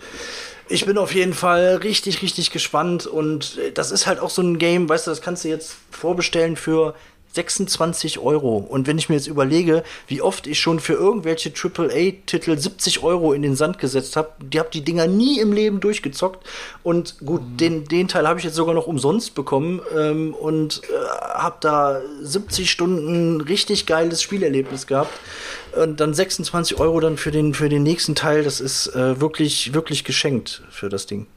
ich 0.68 0.86
bin 0.86 0.98
auf 0.98 1.14
jeden 1.14 1.34
Fall 1.34 1.80
richtig, 1.84 2.22
richtig 2.22 2.52
gespannt. 2.52 3.08
Und 3.08 3.58
das 3.76 3.92
ist 3.92 4.06
halt 4.06 4.20
auch 4.20 4.30
so 4.30 4.42
ein 4.42 4.58
Game, 4.58 4.90
weißt 4.90 5.08
du, 5.08 5.12
das 5.12 5.22
kannst 5.22 5.44
du 5.44 5.48
jetzt 5.48 5.76
vorbestellen 5.92 6.56
für 6.56 6.94
26 7.32 8.20
Euro. 8.20 8.58
Und 8.58 8.88
wenn 8.88 8.98
ich 8.98 9.08
mir 9.08 9.16
jetzt 9.16 9.28
überlege, 9.28 9.84
wie 10.08 10.22
oft 10.22 10.48
ich 10.48 10.60
schon 10.60 10.80
für 10.80 10.94
irgendwelche 10.94 11.52
AAA-Titel 11.52 12.58
70 12.58 13.04
Euro 13.04 13.34
in 13.34 13.44
den 13.44 13.56
Sand 13.56 13.78
gesetzt 13.78 14.16
habe, 14.16 14.32
die 14.42 14.60
habe 14.60 14.70
die 14.74 14.84
Dinger 14.84 15.08
nie 15.08 15.40
im 15.40 15.54
Leben 15.54 15.80
durchgezockt. 15.80 16.48
Und 16.82 17.20
gut, 17.20 17.42
den, 17.60 17.86
den 17.86 18.08
Teil 18.08 18.28
habe 18.28 18.40
ich 18.40 18.46
jetzt 18.46 18.56
sogar 18.56 18.74
noch 18.74 18.88
umsonst 18.88 19.36
bekommen 19.36 19.82
ähm, 19.96 20.34
und 20.34 20.82
äh, 20.86 21.08
habe 21.36 21.58
da 21.60 22.02
70 22.22 22.72
Stunden 22.72 23.42
richtig 23.42 23.86
geiles 23.86 24.24
Spielerlebnis 24.24 24.88
gehabt. 24.88 25.14
Und 25.76 26.00
dann 26.00 26.16
26 26.16 26.80
Euro 26.80 27.00
dann 27.00 27.18
für 27.18 27.32
den, 27.32 27.54
für 27.54 27.70
den 27.70 27.84
nächsten 27.84 28.16
Teil, 28.16 28.44
das 28.44 28.60
ist 28.60 28.88
äh, 28.88 29.22
wirklich, 29.22 29.74
wirklich 29.74 30.04
geschenkt 30.04 30.64
für 30.72 30.90
das 30.90 31.06
Ding. 31.06 31.28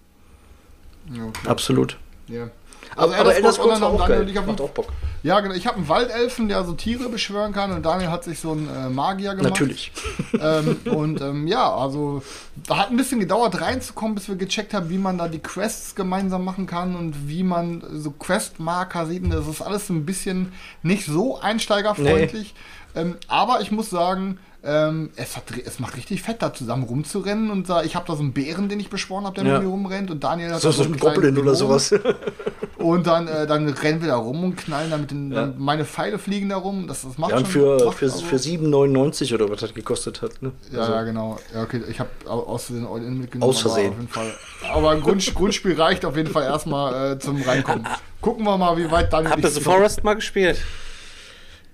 Okay. 1.10 1.48
Absolut. 1.48 1.98
Ja. 2.28 2.50
Aber, 2.96 3.02
Also 3.02 3.14
aber 3.14 3.34
Elder 3.34 3.36
Elder 3.36 3.52
Scrolls 3.52 3.78
Scrolls 3.78 3.80
war 3.80 3.88
auch 3.90 4.08
geil. 4.08 4.44
Macht 4.46 4.60
auch 4.60 4.70
Bock. 4.70 4.88
Ja, 5.22 5.40
genau. 5.40 5.54
Ich 5.54 5.66
habe 5.66 5.76
einen 5.76 5.88
Waldelfen, 5.88 6.48
der 6.48 6.64
so 6.64 6.72
Tiere 6.72 7.08
beschwören 7.08 7.52
kann 7.52 7.72
und 7.72 7.86
Daniel 7.86 8.10
hat 8.10 8.24
sich 8.24 8.40
so 8.40 8.52
einen 8.52 8.68
äh, 8.68 8.88
Magier 8.88 9.34
gemacht. 9.34 9.50
Natürlich. 9.50 9.92
ähm, 10.40 10.76
und 10.86 11.20
ähm, 11.20 11.46
ja, 11.46 11.72
also 11.72 12.22
hat 12.68 12.90
ein 12.90 12.96
bisschen 12.96 13.20
gedauert 13.20 13.60
reinzukommen, 13.60 14.16
bis 14.16 14.28
wir 14.28 14.36
gecheckt 14.36 14.74
haben, 14.74 14.90
wie 14.90 14.98
man 14.98 15.18
da 15.18 15.28
die 15.28 15.38
Quests 15.38 15.94
gemeinsam 15.94 16.44
machen 16.44 16.66
kann 16.66 16.96
und 16.96 17.28
wie 17.28 17.44
man 17.44 17.84
so 17.92 18.10
Questmarker 18.10 19.06
sieht. 19.06 19.22
Und 19.22 19.30
das 19.30 19.46
ist 19.46 19.62
alles 19.62 19.88
ein 19.90 20.04
bisschen 20.04 20.52
nicht 20.82 21.06
so 21.06 21.40
einsteigerfreundlich. 21.40 22.54
Ähm, 22.94 23.16
aber 23.28 23.60
ich 23.60 23.70
muss 23.70 23.90
sagen, 23.90 24.38
ähm, 24.64 25.10
es, 25.16 25.36
hat, 25.36 25.44
es 25.64 25.78
macht 25.80 25.96
richtig 25.96 26.22
fett, 26.22 26.40
da 26.42 26.52
zusammen 26.54 26.84
rumzurennen. 26.84 27.50
Und 27.50 27.68
da, 27.68 27.82
ich 27.82 27.96
habe 27.96 28.06
da 28.06 28.14
so 28.14 28.22
einen 28.22 28.32
Bären, 28.32 28.68
den 28.68 28.78
ich 28.80 28.90
beschworen 28.90 29.24
habe, 29.24 29.34
der 29.34 29.44
Ja. 29.44 29.54
mit 29.54 29.62
mir 29.64 29.68
rumrennt. 29.68 30.10
Und 30.10 30.22
Daniel 30.22 30.52
hat 30.52 30.60
So, 30.60 30.70
so 30.70 30.84
einen 30.84 30.98
Goblin 30.98 31.36
oder 31.38 31.54
sowas. 31.54 31.92
Und 32.78 33.06
dann, 33.06 33.28
äh, 33.28 33.46
dann 33.46 33.68
rennen 33.68 34.00
wir 34.00 34.08
da 34.08 34.16
rum 34.16 34.42
und 34.42 34.56
knallen 34.56 34.90
da 34.90 34.96
mit 34.96 35.12
den, 35.12 35.30
dann 35.30 35.54
meine 35.56 35.84
Pfeile 35.84 36.18
fliegen 36.18 36.48
da 36.48 36.56
rum. 36.56 36.88
Das, 36.88 37.02
das 37.02 37.16
macht 37.16 37.30
Ja, 37.30 37.36
und 37.36 37.44
schon 37.46 37.52
für, 37.78 37.92
für, 37.92 38.06
also- 38.06 38.24
für 38.26 38.34
7,99 38.36 39.32
oder 39.34 39.48
was 39.48 39.60
das 39.60 39.72
gekostet 39.72 40.20
hat. 40.20 40.42
Ne? 40.42 40.50
Ja, 40.72 40.90
ja, 40.90 41.02
genau. 41.04 41.38
Ja, 41.54 41.62
okay, 41.62 41.80
ich 41.88 42.00
habe 42.00 42.10
aus 42.26 42.64
Versehen 42.64 42.84
All-In 42.88 43.18
mitgenommen. 43.18 43.48
Aus 43.50 43.60
Versehen. 43.60 43.92
Aber, 43.92 43.94
auf 43.94 44.00
jeden 44.00 44.08
Fall. 44.08 44.32
aber 44.74 44.90
ein 44.90 45.00
Grund, 45.00 45.24
Grundspiel 45.34 45.80
reicht 45.80 46.04
auf 46.04 46.16
jeden 46.16 46.32
Fall 46.32 46.42
erstmal 46.42 47.12
äh, 47.12 47.18
zum 47.20 47.40
Reinkommen. 47.40 47.86
Gucken 48.20 48.44
wir 48.44 48.58
mal, 48.58 48.76
wie 48.76 48.90
weit 48.90 49.12
dann. 49.12 49.30
Habt 49.30 49.44
ihr 49.44 49.50
The 49.50 49.60
Forest 49.60 50.02
mal 50.02 50.14
gespielt? 50.14 50.58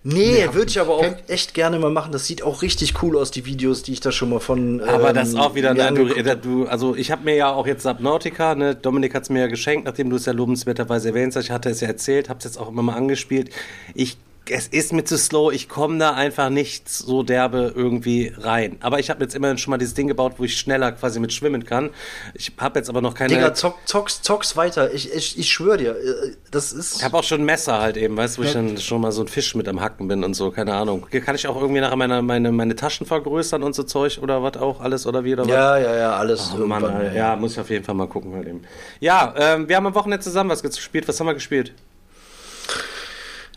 Nee, 0.04 0.48
würde 0.52 0.68
ich 0.68 0.80
aber 0.80 0.94
auch 0.94 1.14
echt 1.26 1.54
gerne 1.54 1.78
mal 1.78 1.90
machen. 1.90 2.12
Das 2.12 2.26
sieht 2.26 2.42
auch 2.42 2.62
richtig 2.62 3.02
cool 3.02 3.16
aus, 3.16 3.30
die 3.30 3.44
Videos, 3.46 3.82
die 3.82 3.92
ich 3.92 4.00
da 4.00 4.12
schon 4.12 4.30
mal 4.30 4.38
von. 4.38 4.80
Aber 4.80 5.08
ähm, 5.08 5.14
das 5.14 5.30
ist 5.30 5.38
auch 5.38 5.54
wieder, 5.54 5.74
ne, 5.74 5.92
du, 5.92 6.36
du, 6.36 6.66
also 6.66 6.94
ich 6.94 7.10
habe 7.10 7.24
mir 7.24 7.34
ja 7.34 7.52
auch 7.52 7.66
jetzt 7.66 7.82
Subnautica, 7.82 8.54
ne, 8.54 8.74
Dominik 8.74 9.14
hat 9.14 9.24
es 9.24 9.30
mir 9.30 9.40
ja 9.40 9.46
geschenkt, 9.48 9.86
nachdem 9.86 10.08
du 10.08 10.16
es 10.16 10.26
ja 10.26 10.32
lobenswerterweise 10.32 11.08
erwähnt 11.08 11.34
hast. 11.34 11.44
Ich 11.44 11.50
hatte 11.50 11.70
es 11.70 11.80
ja 11.80 11.88
erzählt, 11.88 12.28
habe 12.28 12.38
es 12.38 12.44
jetzt 12.44 12.58
auch 12.58 12.68
immer 12.68 12.82
mal 12.82 12.94
angespielt. 12.94 13.50
Ich, 13.94 14.18
es 14.50 14.68
ist 14.68 14.92
mir 14.92 15.04
zu 15.04 15.16
slow, 15.18 15.52
ich 15.52 15.68
komme 15.68 15.98
da 15.98 16.14
einfach 16.14 16.50
nicht 16.50 16.88
so 16.88 17.22
derbe 17.22 17.72
irgendwie 17.74 18.32
rein. 18.36 18.76
Aber 18.80 18.98
ich 18.98 19.10
habe 19.10 19.22
jetzt 19.22 19.34
immerhin 19.34 19.58
schon 19.58 19.70
mal 19.70 19.78
dieses 19.78 19.94
Ding 19.94 20.08
gebaut, 20.08 20.34
wo 20.38 20.44
ich 20.44 20.56
schneller 20.56 20.92
quasi 20.92 21.20
mit 21.20 21.32
schwimmen 21.32 21.64
kann. 21.64 21.90
Ich 22.34 22.52
habe 22.58 22.78
jetzt 22.78 22.88
aber 22.88 23.00
noch 23.00 23.14
keine. 23.14 23.34
Digga, 23.34 23.54
zock, 23.54 23.76
zock's, 23.84 24.22
zock's 24.22 24.56
weiter. 24.56 24.92
Ich, 24.92 25.12
ich, 25.12 25.38
ich 25.38 25.50
schwöre 25.50 25.78
dir, 25.78 25.90
äh, 25.92 26.34
das 26.50 26.72
ist. 26.72 26.96
ich 26.96 27.04
habe 27.04 27.16
auch 27.16 27.24
schon 27.24 27.42
ein 27.42 27.44
Messer 27.44 27.80
halt 27.80 27.96
eben, 27.96 28.16
weißt 28.16 28.36
du, 28.36 28.42
wo 28.42 28.46
ich 28.46 28.52
dann 28.52 28.78
schon 28.78 29.00
mal 29.00 29.12
so 29.12 29.22
ein 29.22 29.28
Fisch 29.28 29.54
mit 29.54 29.68
am 29.68 29.80
Hacken 29.80 30.08
bin 30.08 30.24
und 30.24 30.34
so, 30.34 30.50
keine 30.50 30.74
Ahnung. 30.74 31.06
Kann 31.10 31.34
ich 31.34 31.46
auch 31.46 31.60
irgendwie 31.60 31.80
nachher 31.80 31.96
meine, 31.96 32.22
meine, 32.22 32.52
meine 32.52 32.76
Taschen 32.76 33.06
vergrößern 33.06 33.62
und 33.62 33.74
so 33.74 33.82
Zeug 33.82 34.18
oder 34.22 34.42
was 34.42 34.56
auch, 34.56 34.80
alles 34.80 35.06
oder 35.06 35.24
wie 35.24 35.34
oder 35.34 35.44
was? 35.44 35.50
ja, 35.50 35.78
ja, 35.78 35.96
ja, 35.96 36.16
alles. 36.16 36.52
Oh 36.54 36.66
Mann, 36.66 36.84
ja, 37.14 37.36
muss 37.36 37.52
ich 37.52 37.60
auf 37.60 37.70
jeden 37.70 37.84
Fall 37.84 37.94
mal 37.94 38.06
gucken 38.06 38.34
halt 38.34 38.46
eben. 38.46 38.62
Ja, 39.00 39.34
ähm, 39.36 39.68
wir 39.68 39.76
haben 39.76 39.86
am 39.86 39.94
Wochenende 39.94 40.22
zusammen 40.22 40.50
was 40.50 40.62
gespielt. 40.62 41.06
Was 41.08 41.18
haben 41.20 41.26
wir 41.26 41.34
gespielt? 41.34 41.72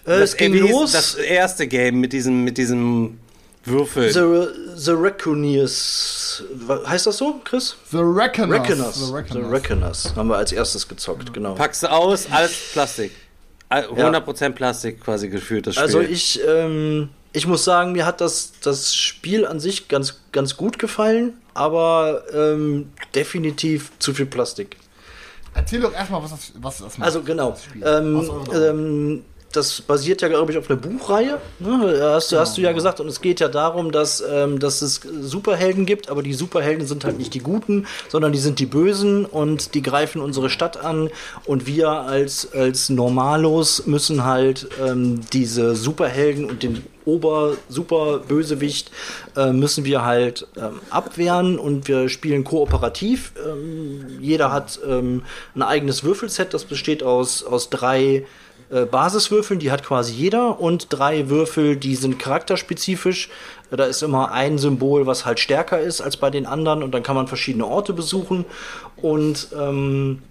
Äh, 0.05 0.11
es 0.21 0.35
ging 0.35 0.53
wie 0.53 0.61
hieß 0.61 0.71
los. 0.71 0.91
Das 0.93 1.15
erste 1.15 1.67
Game 1.67 1.99
mit 1.99 2.13
diesem, 2.13 2.43
mit 2.43 2.57
diesem 2.57 3.19
Würfel. 3.65 4.11
The, 4.11 4.75
The 4.75 4.91
Reckoneers. 4.91 6.43
Wa- 6.53 6.81
Heißt 6.87 7.05
das 7.07 7.17
so, 7.17 7.39
Chris? 7.43 7.75
The 7.91 7.97
Reckoners. 7.97 8.61
Reckoners. 8.61 8.95
The 8.95 9.05
The 9.05 9.11
Reckoners. 9.13 9.51
Reckoners. 9.51 10.13
Haben 10.15 10.29
wir 10.29 10.37
als 10.37 10.51
erstes 10.51 10.87
gezockt, 10.87 11.33
genau. 11.33 11.53
Packst 11.55 11.83
du 11.83 11.91
aus, 11.91 12.27
alles 12.31 12.53
Plastik. 12.73 13.11
All- 13.69 13.85
100% 13.87 14.49
Plastik 14.51 15.01
quasi 15.01 15.29
gefühlt, 15.29 15.67
das 15.67 15.75
Spiel. 15.75 15.83
Also 15.83 16.01
ich, 16.01 16.41
ähm, 16.45 17.09
ich 17.33 17.47
muss 17.47 17.63
sagen, 17.63 17.91
mir 17.93 18.05
hat 18.05 18.19
das, 18.19 18.53
das 18.61 18.95
Spiel 18.95 19.45
an 19.45 19.59
sich 19.59 19.87
ganz, 19.87 20.19
ganz 20.31 20.57
gut 20.57 20.77
gefallen, 20.79 21.33
aber 21.53 22.23
ähm, 22.33 22.91
definitiv 23.15 23.91
zu 23.99 24.13
viel 24.13 24.25
Plastik. 24.25 24.75
Erzähl 25.53 25.81
doch 25.81 25.93
erstmal, 25.93 26.23
was 26.23 26.31
das, 26.31 26.51
was 26.59 26.77
das 26.79 26.97
macht. 26.97 27.05
Also 27.05 27.21
genau. 27.21 27.51
das 27.51 27.63
Spiel. 27.65 27.83
Ähm, 27.85 29.23
Das 29.51 29.81
basiert 29.81 30.21
ja, 30.21 30.27
glaube 30.27 30.51
ich, 30.51 30.57
auf 30.57 30.69
einer 30.69 30.79
Buchreihe. 30.79 31.39
Ne? 31.59 31.99
Hast, 32.01 32.31
du, 32.31 32.37
hast 32.37 32.57
du 32.57 32.61
ja 32.61 32.71
gesagt. 32.71 32.99
Und 32.99 33.07
es 33.07 33.21
geht 33.21 33.39
ja 33.39 33.47
darum, 33.47 33.91
dass, 33.91 34.23
ähm, 34.27 34.59
dass 34.59 34.81
es 34.81 35.01
Superhelden 35.21 35.85
gibt, 35.85 36.09
aber 36.09 36.23
die 36.23 36.33
Superhelden 36.33 36.87
sind 36.87 37.03
halt 37.03 37.17
nicht 37.17 37.33
die 37.33 37.39
Guten, 37.39 37.87
sondern 38.09 38.31
die 38.31 38.39
sind 38.39 38.59
die 38.59 38.65
Bösen 38.65 39.25
und 39.25 39.73
die 39.73 39.81
greifen 39.81 40.21
unsere 40.21 40.49
Stadt 40.49 40.77
an. 40.77 41.09
Und 41.45 41.67
wir 41.67 41.89
als, 41.89 42.51
als 42.53 42.89
Normalos 42.89 43.85
müssen 43.85 44.25
halt 44.25 44.67
ähm, 44.83 45.21
diese 45.31 45.75
Superhelden 45.75 46.45
und 46.45 46.63
den 46.63 46.83
Ober-Super-Bösewicht 47.05 48.91
äh, 49.35 49.51
müssen 49.51 49.85
wir 49.85 50.05
halt 50.05 50.47
ähm, 50.57 50.79
abwehren 50.89 51.57
und 51.57 51.87
wir 51.87 52.09
spielen 52.09 52.43
kooperativ. 52.43 53.33
Ähm, 53.45 54.19
jeder 54.19 54.51
hat 54.51 54.79
ähm, 54.87 55.23
ein 55.55 55.63
eigenes 55.63 56.03
Würfelset, 56.03 56.53
das 56.53 56.65
besteht 56.65 57.03
aus, 57.03 57.43
aus 57.43 57.69
drei 57.69 58.25
äh, 58.72 58.86
Basiswürfeln, 58.86 59.59
die 59.59 59.72
hat 59.72 59.84
quasi 59.84 60.13
jeder 60.13 60.59
und 60.59 60.88
drei 60.89 61.30
Würfel, 61.30 61.76
die 61.76 61.95
sind 61.95 62.19
charakterspezifisch. 62.19 63.30
Äh, 63.72 63.78
Da 63.78 63.86
ist 63.86 64.03
immer 64.03 64.32
ein 64.32 64.57
Symbol, 64.57 65.05
was 65.05 65.26
halt 65.26 65.39
stärker 65.39 65.80
ist 65.80 66.01
als 66.01 66.17
bei 66.17 66.30
den 66.30 66.45
anderen 66.45 66.84
und 66.84 66.91
dann 66.93 67.03
kann 67.03 67.15
man 67.15 67.28
verschiedene 67.28 67.65
Orte 67.65 67.93
besuchen 67.93 68.45
und 68.97 69.47
ähm, 69.57 70.22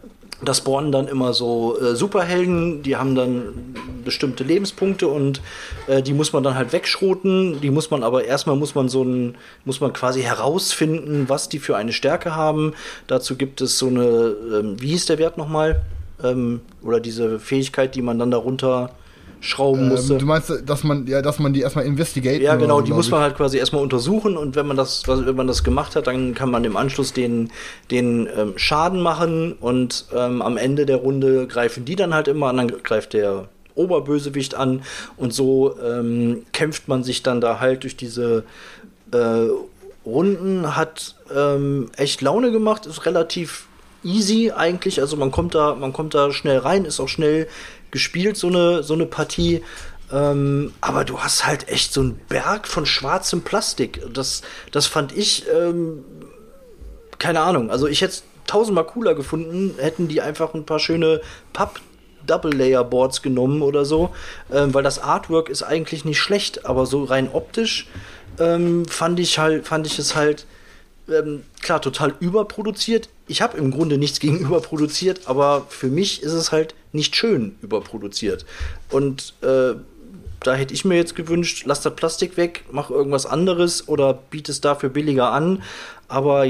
da 0.43 0.55
spawnen 0.55 0.91
dann 0.91 1.07
immer 1.07 1.35
so 1.35 1.79
äh, 1.79 1.95
Superhelden, 1.95 2.83
die 2.83 2.97
haben 2.97 3.15
dann 3.15 3.75
bestimmte 4.05 4.43
Lebenspunkte 4.43 5.07
und 5.07 5.43
äh, 5.87 6.03
die 6.03 6.15
muss 6.15 6.33
man 6.33 6.43
dann 6.43 6.55
halt 6.55 6.73
wegschroten. 6.73 7.61
Die 7.61 7.71
muss 7.71 7.91
man 7.91 8.03
aber 8.03 8.25
erstmal 8.25 8.57
muss 8.57 8.75
man 8.75 8.89
so 8.89 9.03
ein, 9.03 9.37
muss 9.67 9.81
man 9.81 9.93
quasi 9.93 10.23
herausfinden, 10.23 11.27
was 11.29 11.51
die 11.51 11.59
für 11.59 11.77
eine 11.77 11.93
Stärke 11.93 12.35
haben. 12.35 12.73
Dazu 13.07 13.37
gibt 13.37 13.61
es 13.61 13.79
so 13.79 13.89
eine, 13.89 14.35
ähm, 14.55 14.81
wie 14.81 14.89
hieß 14.89 15.07
der 15.07 15.19
Wert 15.19 15.37
nochmal? 15.37 15.83
Ähm, 16.23 16.61
oder 16.83 17.01
diese 17.01 17.39
Fähigkeit, 17.39 17.95
die 17.95 18.03
man 18.03 18.19
dann 18.19 18.31
darunter 18.31 18.91
schrauben 19.41 19.89
musste. 19.89 20.15
Ähm, 20.15 20.19
du 20.19 20.27
meinst, 20.27 20.53
dass 20.67 20.85
man, 20.85 21.07
ja, 21.07 21.23
dass 21.23 21.39
man 21.39 21.53
die 21.53 21.61
erstmal 21.63 21.87
investigaten 21.87 22.43
Ja, 22.43 22.57
genau, 22.57 22.81
so, 22.81 22.87
die 22.87 22.93
muss 22.93 23.07
ich. 23.07 23.13
man 23.13 23.23
halt 23.23 23.37
quasi 23.37 23.57
erstmal 23.57 23.83
untersuchen 23.83 24.37
und 24.37 24.55
wenn 24.55 24.67
man 24.67 24.77
das, 24.77 25.09
wenn 25.09 25.35
man 25.35 25.47
das 25.47 25.65
gemacht 25.65 25.97
hat, 25.97 26.07
dann 26.07 26.35
kann 26.35 26.51
man 26.51 26.65
im 26.65 26.77
Anschluss 26.77 27.13
den, 27.13 27.51
den 27.91 28.29
ähm, 28.37 28.53
Schaden 28.57 29.01
machen 29.01 29.55
und 29.55 30.07
ähm, 30.15 30.43
am 30.43 30.57
Ende 30.57 30.87
der 30.87 30.97
Runde 30.97 31.47
greifen 31.47 31.85
die 31.85 31.97
dann 31.97 32.15
halt 32.15 32.29
immer 32.29 32.49
an, 32.49 32.59
dann 32.59 32.69
greift 32.83 33.15
der 33.15 33.49
Oberbösewicht 33.75 34.55
an 34.55 34.83
und 35.17 35.33
so 35.33 35.75
ähm, 35.83 36.45
kämpft 36.53 36.89
man 36.89 37.03
sich 37.03 37.23
dann 37.23 37.41
da 37.41 37.61
halt 37.61 37.85
durch 37.85 37.97
diese 37.97 38.45
äh, 39.13 39.47
Runden, 40.05 40.77
hat 40.77 41.15
ähm, 41.35 41.91
echt 41.97 42.21
Laune 42.21 42.53
gemacht, 42.53 42.87
ist 42.87 43.07
relativ 43.07 43.67
easy 44.05 44.53
eigentlich, 44.55 45.01
also 45.01 45.17
man 45.17 45.31
kommt 45.31 45.55
da, 45.55 45.75
man 45.75 45.93
kommt 45.93 46.15
da 46.15 46.33
schnell 46.33 46.59
rein, 46.59 46.85
ist 46.85 47.01
auch 47.01 47.09
schnell 47.09 47.49
gespielt, 47.91 48.37
so 48.37 48.49
eine, 48.49 48.83
so 48.83 48.95
eine 48.95 49.07
Partie. 49.07 49.63
Ähm, 50.13 50.73
aber 50.81 51.05
du 51.05 51.21
hast 51.21 51.47
halt 51.47 51.69
echt 51.69 51.93
so 51.93 52.01
einen 52.01 52.21
Berg 52.29 52.67
von 52.67 52.87
schwarzem 52.87 53.43
Plastik. 53.43 54.03
Das, 54.13 54.43
das 54.73 54.87
fand 54.87 55.17
ich, 55.17 55.47
ähm, 55.49 56.05
keine 57.19 57.41
Ahnung. 57.41 57.71
Also 57.71 57.87
ich 57.87 58.01
hätte 58.01 58.13
es 58.13 58.25
tausendmal 58.47 58.85
cooler 58.85 59.15
gefunden, 59.15 59.75
hätten 59.79 60.09
die 60.09 60.21
einfach 60.21 60.55
ein 60.55 60.67
paar 60.67 60.81
schöne 60.81 61.21
Papp 61.53 61.81
Double 62.27 62.53
Layer 62.53 62.85
Boards 62.85 63.23
genommen 63.23 63.63
oder 63.63 63.85
so, 63.85 64.11
ähm, 64.53 64.75
weil 64.75 64.83
das 64.83 64.99
Artwork 64.99 65.49
ist 65.49 65.63
eigentlich 65.63 66.05
nicht 66.05 66.19
schlecht, 66.19 66.67
aber 66.67 66.87
so 66.87 67.05
rein 67.05 67.31
optisch 67.33 67.89
ähm, 68.39 68.85
fand 68.87 69.19
ich 69.21 69.39
halt, 69.39 69.67
fand 69.67 69.87
ich 69.87 69.99
es 69.99 70.17
halt 70.17 70.47
ähm, 71.11 71.43
klar 71.61 71.83
total 71.83 72.15
überproduziert. 72.21 73.09
Ich 73.27 73.43
habe 73.43 73.59
im 73.59 73.71
Grunde 73.71 73.99
nichts 73.99 74.21
gegen 74.21 74.39
überproduziert, 74.41 75.23
aber 75.27 75.67
für 75.69 75.89
mich 75.89 76.23
ist 76.23 76.33
es 76.33 76.53
halt 76.53 76.75
nicht 76.93 77.17
schön 77.17 77.57
überproduziert. 77.63 78.45
Und 78.91 79.35
äh, 79.43 79.75
da 80.41 80.55
hätte 80.55 80.73
ich 80.73 80.85
mir 80.85 80.97
jetzt 80.97 81.15
gewünscht, 81.15 81.65
lass 81.67 81.83
das 81.83 81.95
Plastik 81.95 82.37
weg, 82.37 82.65
mach 82.71 82.91
irgendwas 82.91 83.27
anderes 83.27 83.89
oder 83.89 84.15
biet 84.15 84.49
es 84.49 84.61
dafür 84.61 84.89
billiger 84.89 85.33
an. 85.33 85.63
Aber 86.09 86.47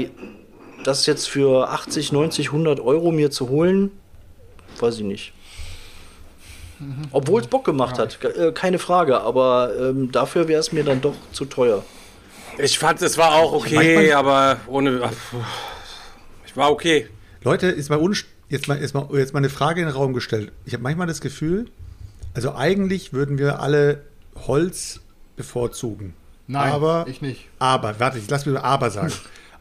das 0.83 1.05
jetzt 1.05 1.27
für 1.27 1.69
80, 1.69 2.11
90, 2.11 2.47
100 2.47 2.79
Euro 2.79 3.11
mir 3.11 3.31
zu 3.31 3.49
holen, 3.49 3.91
weiß 4.79 4.97
ich 4.97 5.03
nicht. 5.03 5.33
Obwohl 7.11 7.41
es 7.41 7.47
Bock 7.47 7.63
gemacht 7.63 7.99
hat, 7.99 8.17
äh, 8.23 8.51
keine 8.53 8.79
Frage, 8.79 9.21
aber 9.21 9.71
ähm, 9.79 10.11
dafür 10.11 10.47
wäre 10.47 10.59
es 10.59 10.71
mir 10.71 10.83
dann 10.83 11.01
doch 11.01 11.13
zu 11.31 11.45
teuer. 11.45 11.83
Ich 12.57 12.77
fand, 12.79 13.01
es 13.01 13.17
war 13.17 13.33
auch 13.35 13.53
okay, 13.53 14.11
aber 14.13 14.57
ohne. 14.67 15.09
Ich 16.45 16.55
war 16.55 16.71
okay. 16.71 17.07
Leute, 17.43 17.67
ist 17.67 17.89
mal, 17.89 17.99
unst- 17.99 18.25
jetzt 18.49 18.67
mal, 18.67 18.79
jetzt, 18.79 18.93
mal, 18.93 19.07
jetzt 19.13 19.33
mal 19.33 19.39
eine 19.39 19.49
Frage 19.49 19.81
in 19.81 19.87
den 19.87 19.95
Raum 19.95 20.13
gestellt. 20.13 20.51
Ich 20.65 20.73
habe 20.73 20.83
manchmal 20.83 21.07
das 21.07 21.21
Gefühl, 21.21 21.65
also 22.33 22.53
eigentlich 22.55 23.13
würden 23.13 23.37
wir 23.37 23.59
alle 23.61 24.01
Holz 24.47 24.99
bevorzugen. 25.35 26.13
Nein, 26.47 26.71
aber, 26.71 27.05
ich 27.07 27.21
nicht. 27.21 27.47
Aber, 27.59 27.99
warte, 27.99 28.17
ich 28.19 28.29
lass 28.29 28.45
mir 28.45 28.53
mal 28.53 28.61
aber 28.61 28.91
sagen. 28.91 29.13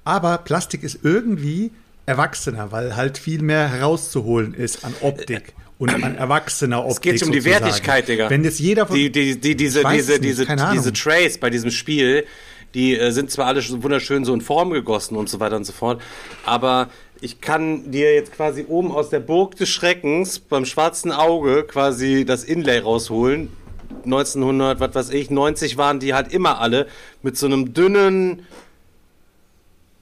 aber 0.05 0.38
Plastik 0.38 0.82
ist 0.82 0.99
irgendwie 1.03 1.70
erwachsener, 2.07 2.72
weil 2.72 2.97
halt 2.97 3.18
viel 3.18 3.43
mehr 3.43 3.68
herauszuholen 3.68 4.53
ist 4.55 4.84
an 4.84 4.93
Optik 5.01 5.55
und 5.78 5.91
an 5.91 6.16
erwachsener 6.16 6.84
Optik. 6.84 7.14
Es 7.14 7.20
geht 7.20 7.22
um 7.22 7.32
die 7.32 7.41
sozusagen. 7.41 7.64
Wertigkeit, 7.64 8.09
Digga. 8.09 8.28
Wenn 8.28 8.43
jetzt 8.43 8.59
jeder 8.59 8.86
von. 8.86 8.97
die, 8.97 9.11
die, 9.12 9.38
die, 9.41 9.57
diese, 9.57 9.84
diese, 9.84 10.12
nicht, 10.14 10.24
diese, 10.24 10.47
diese 10.72 10.93
Trays 10.93 11.38
bei 11.38 11.49
diesem 11.51 11.70
Spiel, 11.70 12.26
die 12.75 12.97
äh, 12.97 13.11
sind 13.11 13.31
zwar 13.31 13.47
alle 13.47 13.62
wunderschön 13.83 14.25
so 14.25 14.35
in 14.35 14.41
Form 14.41 14.71
gegossen 14.71 15.16
und 15.16 15.29
so 15.29 15.41
weiter 15.41 15.57
und 15.57 15.64
so 15.64 15.73
fort, 15.73 16.01
aber 16.45 16.89
ich 17.21 17.41
kann 17.41 17.91
dir 17.91 18.14
jetzt 18.14 18.33
quasi 18.33 18.64
oben 18.68 18.91
aus 18.93 19.11
der 19.11 19.21
Burg 19.21 19.57
des 19.57 19.68
Schreckens 19.68 20.39
beim 20.39 20.64
schwarzen 20.64 21.12
Auge 21.12 21.64
quasi 21.64 22.25
das 22.25 22.45
Inlay 22.45 22.79
rausholen. 22.79 23.51
1900, 24.05 24.81
was 24.81 24.95
weiß 24.95 25.11
ich, 25.11 25.31
90 25.31 25.77
waren 25.77 26.01
die 26.01 26.14
halt 26.14 26.33
immer 26.33 26.61
alle 26.61 26.87
mit 27.23 27.37
so 27.37 27.47
einem 27.47 27.75
dünnen 27.75 28.47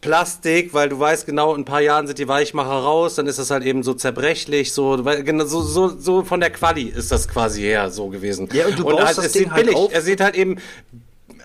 Plastik, 0.01 0.75
weil 0.75 0.89
du 0.89 1.01
weißt 1.01 1.27
genau, 1.27 1.55
in 1.55 1.63
ein 1.63 1.65
paar 1.65 1.81
Jahren 1.81 2.07
sind 2.07 2.21
die 2.21 2.29
Weichmacher 2.29 2.71
raus, 2.71 3.17
dann 3.17 3.27
ist 3.27 3.41
das 3.41 3.51
halt 3.51 3.65
eben 3.65 3.83
so 3.83 3.95
zerbrechlich, 3.95 4.73
so, 4.73 5.03
genau, 5.03 5.45
so, 5.45 5.61
so, 5.61 5.89
so 5.99 6.23
von 6.23 6.39
der 6.39 6.51
Quali 6.51 6.83
ist 6.83 7.11
das 7.11 7.27
quasi 7.27 7.63
her 7.63 7.91
so 7.91 8.07
gewesen. 8.09 8.49
Ja, 8.53 8.67
und 8.67 8.79
du 8.79 8.85
baust 8.85 9.07
halt, 9.07 9.19
das 9.19 9.27
es 9.27 9.33
Ding 9.33 9.43
sieht 9.45 9.51
halt 9.51 9.65
billig, 9.65 9.77
auf. 9.77 9.93
er 9.93 10.03
sieht 10.03 10.21
halt 10.21 10.37
eben 10.37 10.59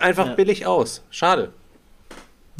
einfach 0.00 0.36
billig 0.36 0.66
aus. 0.66 1.02
Schade. 1.10 1.52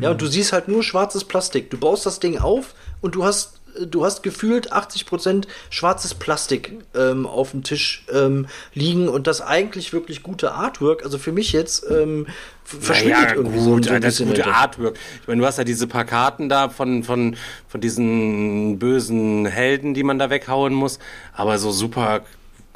Ja, 0.00 0.10
und 0.10 0.20
du 0.20 0.26
siehst 0.26 0.52
halt 0.52 0.68
nur 0.68 0.82
schwarzes 0.82 1.24
Plastik. 1.24 1.70
Du 1.70 1.78
baust 1.78 2.04
das 2.04 2.18
Ding 2.18 2.38
auf 2.38 2.74
und 3.00 3.14
du 3.14 3.24
hast, 3.24 3.60
du 3.80 4.04
hast 4.04 4.24
gefühlt 4.24 4.72
80% 4.72 5.46
schwarzes 5.70 6.14
Plastik 6.14 6.72
ähm, 6.96 7.26
auf 7.26 7.52
dem 7.52 7.62
Tisch 7.62 8.04
ähm, 8.12 8.46
liegen 8.72 9.08
und 9.08 9.28
das 9.28 9.40
eigentlich 9.40 9.92
wirklich 9.92 10.24
gute 10.24 10.50
Artwork, 10.52 11.04
also 11.04 11.16
für 11.16 11.30
mich 11.30 11.52
jetzt, 11.52 11.88
ähm, 11.88 12.26
verschwindet 12.64 13.18
Naja, 13.18 13.34
irgendwie 13.36 13.58
gut, 13.58 13.84
so 13.84 13.90
ein 13.92 14.02
das 14.02 14.18
bisschen. 14.18 14.28
gute. 14.30 14.46
Artwork. 14.46 14.98
Ich 15.22 15.28
meine, 15.28 15.40
du 15.40 15.46
hast 15.46 15.58
ja 15.58 15.64
diese 15.64 15.86
paar 15.86 16.04
Karten 16.04 16.48
da 16.48 16.68
von, 16.70 17.04
von, 17.04 17.36
von 17.68 17.80
diesen 17.80 18.80
bösen 18.80 19.46
Helden, 19.46 19.94
die 19.94 20.02
man 20.02 20.18
da 20.18 20.28
weghauen 20.28 20.74
muss, 20.74 20.98
aber 21.34 21.58
so 21.58 21.70
super 21.70 22.22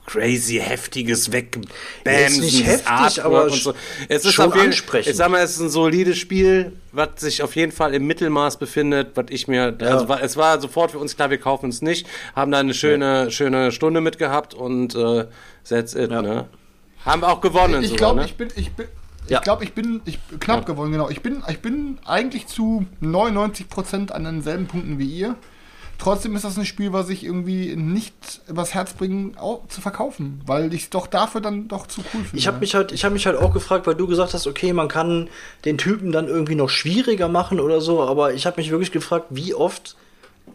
crazy 0.09 0.59
heftiges 0.59 1.31
Wegbämsen, 1.33 1.71
Ja, 2.07 2.13
ist 2.27 2.41
nicht 2.41 2.67
heftig, 2.67 3.23
aber 3.23 3.45
und 3.45 3.53
so. 3.53 3.75
Es 4.09 4.25
ist 4.25 4.33
schon 4.33 4.51
jeden, 4.55 4.69
ansprechend. 4.69 5.11
Ich 5.11 5.17
sag 5.17 5.31
mal, 5.31 5.43
es 5.43 5.51
ist 5.53 5.61
ein 5.61 5.69
solides 5.69 6.17
Spiel, 6.17 6.73
was 6.93 7.09
sich 7.19 7.43
auf 7.43 7.55
jeden 7.57 7.73
Fall 7.73 7.93
im 7.95 8.07
Mittelmaß 8.07 8.57
befindet, 8.57 9.11
was 9.17 9.27
ich 9.29 9.49
mir, 9.49 9.77
also 9.81 10.09
war, 10.09 10.23
es 10.23 10.39
war 10.39 10.61
sofort 10.63 10.93
für 10.93 10.99
uns 10.99 11.15
klar, 11.15 11.29
wir 11.29 11.37
kaufen 11.39 11.69
es 11.69 11.83
nicht, 11.83 12.07
haben 12.35 12.51
da 12.51 12.59
eine 12.59 12.73
schöne, 12.73 13.31
schöne 13.31 13.71
Stunde 13.71 14.01
mitgehabt 14.01 14.55
und 14.55 14.95
äh, 14.95 15.27
that's 15.69 15.95
it, 15.95 16.11
ne? 16.11 16.47
Haben 17.05 17.23
auch 17.23 17.43
gewonnen 17.43 17.83
Ich 17.85 17.95
glaube, 17.95 18.21
ne? 18.21 18.27
ich 18.27 18.35
bin, 18.37 18.49
ich 18.57 18.73
bin, 18.73 18.87
Ja. 19.29 19.39
ich 19.39 19.45
glaube, 19.45 19.65
ich 19.65 19.75
bin, 19.75 20.01
ich 20.07 20.19
knapp 20.41 20.65
gewonnen, 20.65 20.93
genau. 20.93 21.11
Ich 21.11 21.21
bin, 21.21 21.43
ich 21.49 21.61
bin 21.61 21.99
eigentlich 22.07 22.47
zu 22.47 22.87
99% 23.03 24.11
an 24.11 24.25
denselben 24.25 24.67
Punkten 24.69 24.99
wie 24.99 25.07
ihr. 25.07 25.37
Trotzdem 25.99 26.37
ist 26.37 26.45
das 26.45 26.57
ein 26.57 26.65
Spiel, 26.65 26.93
was 26.93 27.09
ich 27.09 27.25
irgendwie 27.25 27.75
nicht 27.75 28.15
übers 28.49 28.73
Herz 28.73 28.93
bringen, 28.93 29.37
zu 29.69 29.81
verkaufen, 29.81 30.41
weil 30.47 30.73
ich 30.73 30.85
es 30.85 30.91
doch 30.91 31.09
dafür 31.09 31.41
dann 31.41 31.67
doch 31.67 31.89
zu 31.89 32.03
cool 32.15 32.23
finde. 32.23 32.39
Ich 32.39 32.47
habe 32.47 32.61
mich 32.61 32.77
halt, 32.77 32.93
ich 32.93 33.05
habe 33.05 33.13
mich 33.13 33.27
halt 33.27 33.37
auch 33.37 33.53
gefragt, 33.53 33.87
weil 33.89 33.97
du 33.97 34.07
gesagt 34.07 34.33
hast, 34.33 34.47
okay, 34.47 34.73
man 34.73 34.87
kann 34.87 35.29
den 35.65 35.77
Typen 35.77 36.13
dann 36.13 36.29
irgendwie 36.29 36.55
noch 36.55 36.71
schwieriger 36.71 37.29
machen 37.29 37.59
oder 37.59 37.81
so, 37.81 38.01
aber 38.01 38.33
ich 38.33 38.47
habe 38.47 38.61
mich 38.61 38.71
wirklich 38.71 38.93
gefragt, 38.93 39.27
wie 39.31 39.55
oft 39.55 39.97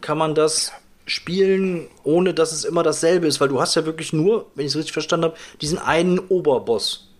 kann 0.00 0.16
man 0.16 0.34
das 0.34 0.72
spielen, 1.06 1.88
ohne 2.02 2.32
dass 2.32 2.52
es 2.52 2.64
immer 2.64 2.82
dasselbe 2.82 3.26
ist, 3.26 3.38
weil 3.38 3.48
du 3.48 3.60
hast 3.60 3.74
ja 3.74 3.84
wirklich 3.84 4.14
nur, 4.14 4.46
wenn 4.54 4.64
ich 4.64 4.72
es 4.72 4.76
richtig 4.76 4.94
verstanden 4.94 5.26
habe, 5.26 5.36
diesen 5.60 5.78
einen 5.78 6.18
Oberboss. 6.18 7.10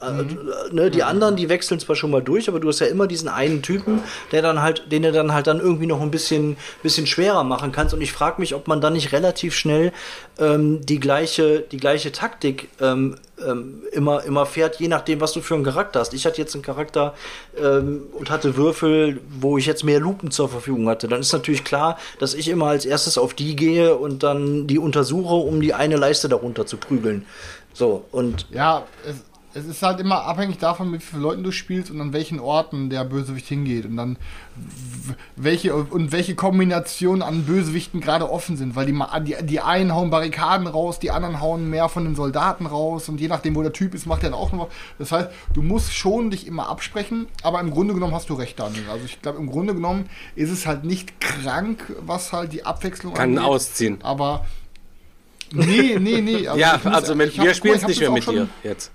Äh, 0.00 0.72
ne, 0.72 0.90
die 0.90 1.02
anderen, 1.02 1.34
die 1.34 1.48
wechseln 1.48 1.80
zwar 1.80 1.96
schon 1.96 2.12
mal 2.12 2.22
durch, 2.22 2.48
aber 2.48 2.60
du 2.60 2.68
hast 2.68 2.78
ja 2.78 2.86
immer 2.86 3.08
diesen 3.08 3.28
einen 3.28 3.62
Typen, 3.62 4.00
der 4.30 4.42
dann 4.42 4.62
halt, 4.62 4.92
den 4.92 5.02
du 5.02 5.10
dann 5.10 5.32
halt 5.34 5.48
dann 5.48 5.58
irgendwie 5.58 5.86
noch 5.86 6.00
ein 6.00 6.12
bisschen, 6.12 6.56
bisschen 6.84 7.06
schwerer 7.06 7.42
machen 7.42 7.72
kannst. 7.72 7.94
Und 7.94 8.00
ich 8.00 8.12
frage 8.12 8.40
mich, 8.40 8.54
ob 8.54 8.68
man 8.68 8.80
dann 8.80 8.92
nicht 8.92 9.12
relativ 9.12 9.56
schnell 9.56 9.92
ähm, 10.38 10.86
die 10.86 11.00
gleiche, 11.00 11.60
die 11.60 11.78
gleiche 11.78 12.12
Taktik 12.12 12.68
ähm, 12.80 13.16
ähm, 13.44 13.82
immer, 13.90 14.22
immer 14.22 14.46
fährt, 14.46 14.76
je 14.78 14.86
nachdem, 14.86 15.20
was 15.20 15.32
du 15.32 15.40
für 15.40 15.54
einen 15.54 15.64
Charakter 15.64 15.98
hast. 15.98 16.14
Ich 16.14 16.26
hatte 16.26 16.38
jetzt 16.38 16.54
einen 16.54 16.62
Charakter 16.62 17.14
ähm, 17.60 18.02
und 18.12 18.30
hatte 18.30 18.56
Würfel, 18.56 19.20
wo 19.28 19.58
ich 19.58 19.66
jetzt 19.66 19.82
mehr 19.82 19.98
Lupen 19.98 20.30
zur 20.30 20.48
Verfügung 20.48 20.88
hatte. 20.88 21.08
Dann 21.08 21.20
ist 21.20 21.32
natürlich 21.32 21.64
klar, 21.64 21.98
dass 22.20 22.34
ich 22.34 22.48
immer 22.48 22.66
als 22.66 22.84
erstes 22.84 23.18
auf 23.18 23.34
die 23.34 23.56
gehe 23.56 23.96
und 23.96 24.22
dann 24.22 24.68
die 24.68 24.78
untersuche, 24.78 25.34
um 25.34 25.60
die 25.60 25.74
eine 25.74 25.96
Leiste 25.96 26.28
darunter 26.28 26.66
zu 26.66 26.76
prügeln. 26.76 27.26
So, 27.72 28.04
und 28.10 28.46
Ja, 28.50 28.86
es, 29.06 29.16
es 29.54 29.64
ist 29.64 29.82
halt 29.82 29.98
immer 29.98 30.24
abhängig 30.24 30.58
davon, 30.58 30.90
mit 30.90 31.00
wie 31.00 31.06
vielen 31.06 31.22
Leuten 31.22 31.42
du 31.42 31.52
spielst 31.52 31.90
und 31.90 32.00
an 32.00 32.12
welchen 32.12 32.38
Orten 32.38 32.90
der 32.90 33.04
Bösewicht 33.04 33.46
hingeht 33.48 33.86
und 33.86 33.96
dann 33.96 34.16
welche 35.36 35.74
und 35.74 36.12
welche 36.12 36.34
Kombinationen 36.34 37.22
an 37.22 37.44
Bösewichten 37.44 38.00
gerade 38.00 38.30
offen 38.30 38.56
sind, 38.56 38.76
weil 38.76 38.86
die, 38.86 38.94
die, 39.24 39.46
die 39.46 39.60
einen 39.60 39.94
hauen 39.94 40.10
Barrikaden 40.10 40.66
raus, 40.66 40.98
die 40.98 41.10
anderen 41.10 41.40
hauen 41.40 41.70
mehr 41.70 41.88
von 41.88 42.04
den 42.04 42.14
Soldaten 42.14 42.66
raus 42.66 43.08
und 43.08 43.20
je 43.20 43.28
nachdem, 43.28 43.54
wo 43.54 43.62
der 43.62 43.72
Typ 43.72 43.94
ist, 43.94 44.06
macht 44.06 44.22
er 44.22 44.30
dann 44.30 44.38
auch 44.38 44.52
noch 44.52 44.66
was. 44.68 44.68
Das 44.98 45.12
heißt, 45.12 45.30
du 45.54 45.62
musst 45.62 45.94
schon 45.94 46.30
dich 46.30 46.46
immer 46.46 46.68
absprechen, 46.68 47.26
aber 47.42 47.60
im 47.60 47.70
Grunde 47.70 47.94
genommen 47.94 48.14
hast 48.14 48.28
du 48.28 48.34
recht, 48.34 48.58
Daniel. 48.60 48.84
Also 48.90 49.06
ich 49.06 49.22
glaube, 49.22 49.38
im 49.38 49.48
Grunde 49.50 49.74
genommen 49.74 50.10
ist 50.36 50.50
es 50.50 50.66
halt 50.66 50.84
nicht 50.84 51.20
krank, 51.20 51.94
was 52.00 52.32
halt 52.32 52.52
die 52.52 52.64
Abwechslung 52.66 53.14
Kann 53.14 53.30
angeht. 53.30 53.44
ausziehen. 53.44 53.98
Aber 54.02 54.44
nee, 55.52 55.96
nee, 55.98 56.20
nee. 56.20 56.38
ja, 56.56 56.76
ich 56.76 56.84
muss- 56.84 56.94
also 56.94 57.14
mit, 57.14 57.36
wir 57.40 57.54
spielen 57.54 57.76
es 57.76 57.86
nicht 57.86 58.00
mehr 58.00 58.10
mit 58.10 58.26
dir 58.26 58.48
jetzt. 58.62 58.90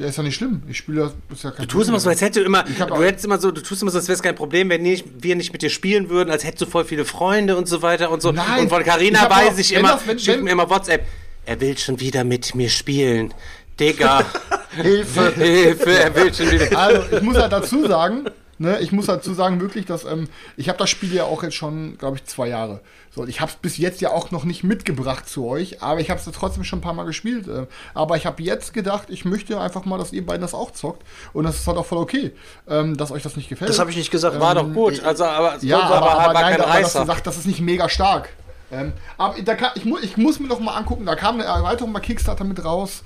Ja, 0.00 0.06
ist 0.08 0.16
ja 0.16 0.22
nicht 0.22 0.34
schlimm. 0.36 0.62
Ich 0.68 0.78
spiele 0.78 1.00
das. 1.02 1.12
Ist 1.36 1.44
ja 1.44 1.50
kein 1.50 1.66
Du 1.66 1.72
tust 1.72 1.88
immer 1.90 2.00
so, 2.00 2.08
als 2.08 2.20
hätte 2.22 2.40
du 2.40 2.46
immer, 2.46 2.62
du 2.64 3.02
hättest 3.02 3.24
immer 3.26 3.38
so, 3.38 3.50
du 3.50 3.60
tust 3.60 3.82
immer 3.82 3.90
so, 3.90 3.98
als 3.98 4.08
wäre 4.08 4.14
es 4.16 4.22
kein 4.22 4.34
Problem, 4.34 4.70
wenn 4.70 4.82
nicht, 4.82 5.04
wir 5.22 5.36
nicht 5.36 5.52
mit 5.52 5.60
dir 5.62 5.68
spielen 5.70 6.08
würden, 6.08 6.30
als 6.30 6.42
hättest 6.44 6.62
du 6.62 6.66
voll 6.66 6.84
viele 6.86 7.04
Freunde 7.04 7.56
und 7.56 7.68
so 7.68 7.82
weiter 7.82 8.10
und 8.10 8.22
so. 8.22 8.32
Nein, 8.32 8.62
und 8.62 8.68
von 8.70 8.82
Carina 8.82 9.28
weiß 9.28 9.58
ich 9.58 9.74
immer, 9.74 9.92
das- 9.92 10.06
wenn- 10.06 10.18
schickt 10.18 10.38
wenn- 10.38 10.44
mir 10.44 10.50
immer 10.52 10.70
WhatsApp. 10.70 11.04
Er 11.44 11.60
will 11.60 11.76
schon 11.76 12.00
wieder 12.00 12.24
mit 12.24 12.54
mir 12.54 12.68
spielen. 12.70 13.34
Digga, 13.78 14.24
Hilfe! 14.76 15.32
Hilfe, 15.36 15.90
er 15.98 16.14
will 16.14 16.32
schon 16.32 16.50
wieder. 16.50 16.78
Also, 16.78 17.16
ich 17.16 17.22
muss 17.22 17.36
halt 17.36 17.52
dazu 17.52 17.86
sagen, 17.86 18.24
Ne, 18.62 18.78
ich 18.80 18.92
muss 18.92 19.06
dazu 19.06 19.32
sagen, 19.32 19.58
wirklich, 19.62 19.86
dass 19.86 20.04
ähm, 20.04 20.28
ich 20.58 20.68
habe 20.68 20.76
das 20.76 20.90
Spiel 20.90 21.14
ja 21.14 21.24
auch 21.24 21.42
jetzt 21.42 21.54
schon, 21.54 21.96
glaube 21.96 22.18
ich, 22.18 22.26
zwei 22.26 22.46
Jahre. 22.46 22.80
So, 23.10 23.24
ich 23.24 23.40
habe 23.40 23.50
es 23.50 23.56
bis 23.56 23.78
jetzt 23.78 24.02
ja 24.02 24.10
auch 24.10 24.32
noch 24.32 24.44
nicht 24.44 24.64
mitgebracht 24.64 25.26
zu 25.26 25.46
euch, 25.46 25.82
aber 25.82 26.00
ich 26.00 26.10
habe 26.10 26.20
es 26.20 26.30
trotzdem 26.30 26.62
schon 26.62 26.80
ein 26.80 26.82
paar 26.82 26.92
Mal 26.92 27.04
gespielt. 27.04 27.48
Äh, 27.48 27.66
aber 27.94 28.18
ich 28.18 28.26
habe 28.26 28.42
jetzt 28.42 28.74
gedacht, 28.74 29.04
ich 29.08 29.24
möchte 29.24 29.58
einfach 29.58 29.86
mal, 29.86 29.96
dass 29.96 30.12
ihr 30.12 30.26
beiden 30.26 30.42
das 30.42 30.52
auch 30.52 30.72
zockt. 30.72 31.06
Und 31.32 31.44
das 31.44 31.56
ist 31.56 31.66
halt 31.66 31.78
auch 31.78 31.86
voll 31.86 31.96
okay, 31.96 32.32
ähm, 32.68 32.98
dass 32.98 33.10
euch 33.10 33.22
das 33.22 33.34
nicht 33.34 33.48
gefällt. 33.48 33.70
Das 33.70 33.78
habe 33.78 33.88
ich 33.92 33.96
nicht 33.96 34.10
gesagt. 34.10 34.38
War 34.38 34.54
doch 34.54 34.70
gut. 34.70 35.02
Also, 35.04 35.24
aber, 35.24 35.56
ja, 35.62 35.80
aber, 35.80 35.96
aber, 35.96 36.10
aber, 36.10 36.20
aber 36.20 36.32
nein, 36.34 36.56
kein 36.58 36.60
aber 36.60 36.80
dass 36.82 36.92
du 36.92 37.06
sagst, 37.06 37.26
das 37.26 37.38
ist 37.38 37.46
nicht 37.46 37.62
mega 37.62 37.88
stark. 37.88 38.28
Ähm, 38.70 38.92
aber 39.16 39.40
da 39.42 39.54
kann, 39.54 39.70
ich, 39.74 39.86
mu 39.86 39.96
ich 40.02 40.18
muss 40.18 40.38
mir 40.38 40.48
doch 40.48 40.60
mal 40.60 40.74
angucken, 40.74 41.06
da 41.06 41.16
kam 41.16 41.36
eine 41.36 41.44
Erweiterung 41.44 41.94
bei 41.94 42.00
Kickstarter 42.00 42.44
mit 42.44 42.62
raus. 42.62 43.02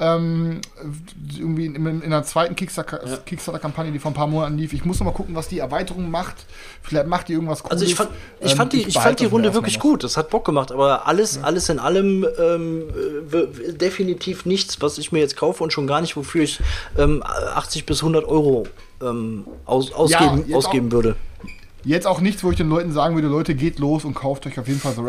Ähm, 0.00 0.60
irgendwie 1.36 1.66
in, 1.66 1.74
in, 1.74 1.86
in 1.86 2.02
einer 2.04 2.22
zweiten 2.22 2.54
Kickstarter- 2.54 3.00
Kickstarter-Kampagne, 3.26 3.90
die 3.90 3.98
vor 3.98 4.12
ein 4.12 4.14
paar 4.14 4.28
Monaten 4.28 4.56
lief. 4.56 4.72
Ich 4.72 4.84
muss 4.84 5.00
noch 5.00 5.06
mal 5.06 5.12
gucken, 5.12 5.34
was 5.34 5.48
die 5.48 5.58
Erweiterung 5.58 6.08
macht. 6.10 6.36
Vielleicht 6.82 7.08
macht 7.08 7.26
die 7.28 7.32
irgendwas 7.32 7.62
Cooles. 7.64 7.72
Also 7.72 7.84
ich 7.84 7.94
fand, 7.96 8.10
ich 8.40 8.52
Ähm, 8.52 8.56
fand 8.56 8.72
die, 8.72 8.76
ich 8.82 8.94
behalte 8.94 9.02
fand 9.08 9.20
die 9.20 9.24
Runde 9.26 9.54
wirklich 9.54 9.80
gut. 9.80 10.04
Das 10.04 10.16
hat 10.16 10.30
Bock 10.30 10.44
gemacht. 10.44 10.70
Aber 10.70 11.08
alles, 11.08 11.42
alles 11.42 11.68
in 11.68 11.80
allem 11.80 12.24
ähm, 12.38 12.84
w- 13.28 13.72
definitiv 13.72 14.46
nichts, 14.46 14.80
was 14.80 14.98
ich 14.98 15.10
mir 15.10 15.18
jetzt 15.18 15.36
kaufe 15.36 15.64
und 15.64 15.72
schon 15.72 15.88
gar 15.88 16.00
nicht, 16.00 16.16
wofür 16.16 16.44
ich 16.44 16.60
ähm, 16.96 17.22
80 17.24 17.84
bis 17.84 18.00
100 18.00 18.24
Euro 18.24 18.66
ähm, 19.02 19.46
aus, 19.64 19.92
ausgeben, 19.92 20.44
jetzt 20.46 20.54
ausgeben 20.56 20.88
auch- 20.88 20.92
würde. 20.92 21.16
Jetzt 21.84 22.06
auch 22.06 22.20
nichts, 22.20 22.42
wo 22.44 22.50
ich 22.50 22.56
den 22.56 22.68
Leuten 22.68 22.92
sagen 22.92 23.14
würde, 23.14 23.28
Leute, 23.28 23.54
geht 23.54 23.78
los 23.78 24.04
und 24.04 24.12
kauft 24.14 24.46
euch 24.46 24.58
auf 24.60 24.66
jeden 24.68 24.80
Fall 24.80 24.92
The 24.94 25.00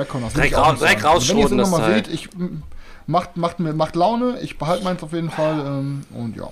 ich 0.47 0.55
auch 0.55 0.67
raus- 0.73 0.79
direkt 0.79 1.01
sagen. 1.01 1.13
Also 1.15 1.29
Wenn 1.29 1.37
ihr 1.37 1.45
es 1.45 1.51
rausschroten, 1.51 1.59
irgendwann 1.59 1.71
mal 1.81 1.87
das 1.99 2.07
seht, 2.07 2.13
ich 2.13 2.29
m, 2.39 2.63
macht, 3.07 3.37
macht, 3.37 3.59
mir, 3.59 3.73
macht 3.73 3.95
Laune, 3.95 4.39
ich 4.41 4.57
behalte 4.57 4.83
meins 4.83 5.01
auf 5.03 5.13
jeden 5.13 5.29
Fall 5.31 5.59
ähm, 5.59 6.01
und 6.13 6.35
ja. 6.35 6.49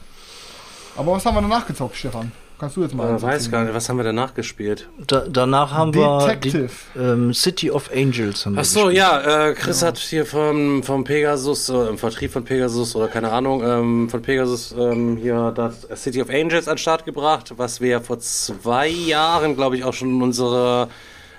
Aber 0.97 1.13
was 1.13 1.25
haben 1.25 1.35
wir 1.35 1.41
danach 1.41 1.67
gezockt, 1.67 1.95
Stefan? 1.95 2.31
Kannst 2.59 2.75
du 2.75 2.81
jetzt 2.81 2.95
mal 2.95 3.07
Äh, 3.07 3.13
eins 3.13 3.21
weiß 3.21 3.51
gar 3.51 3.63
nicht, 3.63 3.75
was 3.75 3.87
haben 3.87 3.97
wir 3.97 4.03
danach 4.03 4.33
gespielt? 4.33 4.89
Da, 5.05 5.25
danach 5.29 5.71
haben 5.71 5.93
wir 5.93 6.17
Detective. 6.25 6.69
die, 6.95 6.99
ähm, 6.99 7.31
City 7.31 7.69
of 7.69 7.91
Angels. 7.93 8.47
Haben 8.47 8.55
wir 8.55 8.61
Ach 8.61 8.65
so, 8.65 8.89
ja, 8.89 9.49
äh, 9.49 9.53
Chris 9.53 9.83
hat 9.83 9.99
hier 9.99 10.25
vom, 10.25 10.81
vom 10.81 11.03
Pegasus, 11.03 11.69
äh, 11.69 11.87
im 11.87 11.99
Vertrieb 11.99 12.31
von 12.31 12.43
Pegasus 12.43 12.95
oder 12.95 13.09
keine 13.09 13.31
Ahnung, 13.31 13.61
ähm, 13.63 14.09
von 14.09 14.23
Pegasus 14.23 14.73
ähm, 14.75 15.17
hier 15.17 15.51
das 15.55 15.87
City 16.01 16.19
of 16.19 16.29
Angels 16.31 16.67
an 16.67 16.73
den 16.73 16.79
Start 16.79 17.05
gebracht, 17.05 17.53
was 17.57 17.79
wir 17.79 18.01
vor 18.01 18.17
zwei 18.19 18.87
Jahren, 18.87 19.55
glaube 19.55 19.77
ich, 19.77 19.83
auch 19.83 19.93
schon 19.93 20.19
unsere 20.23 20.87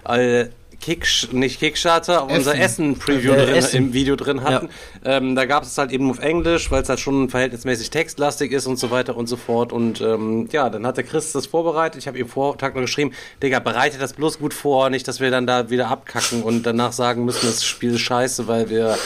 äh, 0.06 0.46
Kick, 0.80 1.06
nicht 1.32 1.58
Kickstarter, 1.58 2.22
aber 2.22 2.34
unser 2.34 2.54
Essen-Preview 2.56 3.32
Äh, 3.32 3.56
Essen. 3.56 3.76
im 3.76 3.92
Video 3.92 4.14
drin 4.16 4.42
hatten. 4.42 4.68
Ähm, 5.04 5.34
da 5.34 5.44
gab 5.44 5.64
es 5.64 5.76
halt 5.76 5.90
eben 5.90 6.08
auf 6.10 6.20
Englisch, 6.20 6.70
weil 6.70 6.82
es 6.82 6.88
halt 6.88 7.00
schon 7.00 7.28
verhältnismäßig 7.28 7.90
textlastig 7.90 8.52
ist 8.52 8.66
und 8.66 8.78
so 8.78 8.90
weiter 8.90 9.16
und 9.16 9.26
so 9.28 9.36
fort. 9.36 9.72
Und 9.72 10.00
ähm, 10.00 10.48
ja, 10.52 10.70
dann 10.70 10.86
hat 10.86 10.96
der 10.96 11.04
Chris 11.04 11.32
das 11.32 11.46
vorbereitet. 11.46 12.00
Ich 12.00 12.06
habe 12.06 12.18
ihm 12.18 12.28
Vortag 12.28 12.74
noch 12.74 12.82
geschrieben, 12.82 13.12
Digga, 13.42 13.58
bereite 13.58 13.98
das 13.98 14.12
bloß 14.12 14.38
gut 14.38 14.54
vor, 14.54 14.88
nicht, 14.88 15.08
dass 15.08 15.18
wir 15.20 15.30
dann 15.30 15.46
da 15.46 15.68
wieder 15.68 15.88
abkacken 15.88 16.42
und 16.42 16.64
danach 16.64 16.92
sagen 16.92 17.24
müssen, 17.24 17.46
das 17.46 17.64
Spiel 17.64 17.94
ist 17.94 18.00
scheiße, 18.00 18.46
weil 18.46 18.70
wir, 18.70 18.96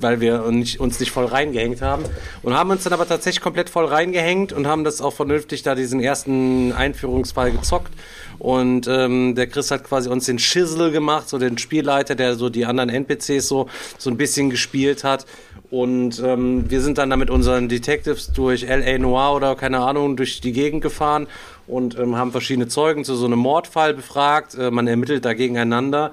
weil 0.00 0.20
wir 0.20 0.50
nicht, 0.50 0.80
uns 0.80 0.98
nicht 0.98 1.12
voll 1.12 1.26
reingehängt 1.26 1.80
haben. 1.80 2.04
Und 2.42 2.54
haben 2.54 2.70
uns 2.70 2.82
dann 2.84 2.92
aber 2.92 3.06
tatsächlich 3.06 3.40
komplett 3.40 3.70
voll 3.70 3.86
reingehängt 3.86 4.52
und 4.52 4.66
haben 4.66 4.82
das 4.84 5.00
auch 5.00 5.12
vernünftig 5.14 5.62
da 5.62 5.74
diesen 5.74 6.00
ersten 6.00 6.72
Einführungsfall 6.72 7.52
gezockt. 7.52 7.92
Und 8.38 8.86
ähm, 8.86 9.34
der 9.34 9.48
Chris 9.48 9.70
hat 9.70 9.84
quasi 9.84 10.08
uns 10.08 10.26
den 10.26 10.38
Schissel 10.38 10.92
gemacht, 10.92 11.28
so 11.28 11.38
den 11.38 11.58
Spielleiter, 11.58 12.14
der 12.14 12.36
so 12.36 12.48
die 12.48 12.66
anderen 12.66 12.88
NPCs 12.88 13.48
so, 13.48 13.68
so 13.98 14.10
ein 14.10 14.16
bisschen 14.16 14.50
gespielt 14.50 15.04
hat. 15.04 15.26
Und 15.70 16.22
ähm, 16.24 16.70
wir 16.70 16.80
sind 16.80 16.98
dann 16.98 17.10
da 17.10 17.16
mit 17.16 17.30
unseren 17.30 17.68
Detectives 17.68 18.32
durch 18.32 18.64
L.A. 18.64 18.98
Noir 18.98 19.34
oder 19.34 19.54
keine 19.54 19.80
Ahnung 19.80 20.16
durch 20.16 20.40
die 20.40 20.52
Gegend 20.52 20.82
gefahren 20.82 21.26
und 21.66 21.98
ähm, 21.98 22.16
haben 22.16 22.32
verschiedene 22.32 22.68
Zeugen 22.68 23.04
zu 23.04 23.14
so 23.16 23.26
einem 23.26 23.38
Mordfall 23.38 23.92
befragt. 23.92 24.54
Äh, 24.54 24.70
man 24.70 24.86
ermittelt 24.86 25.24
da 25.24 25.34
gegeneinander. 25.34 26.12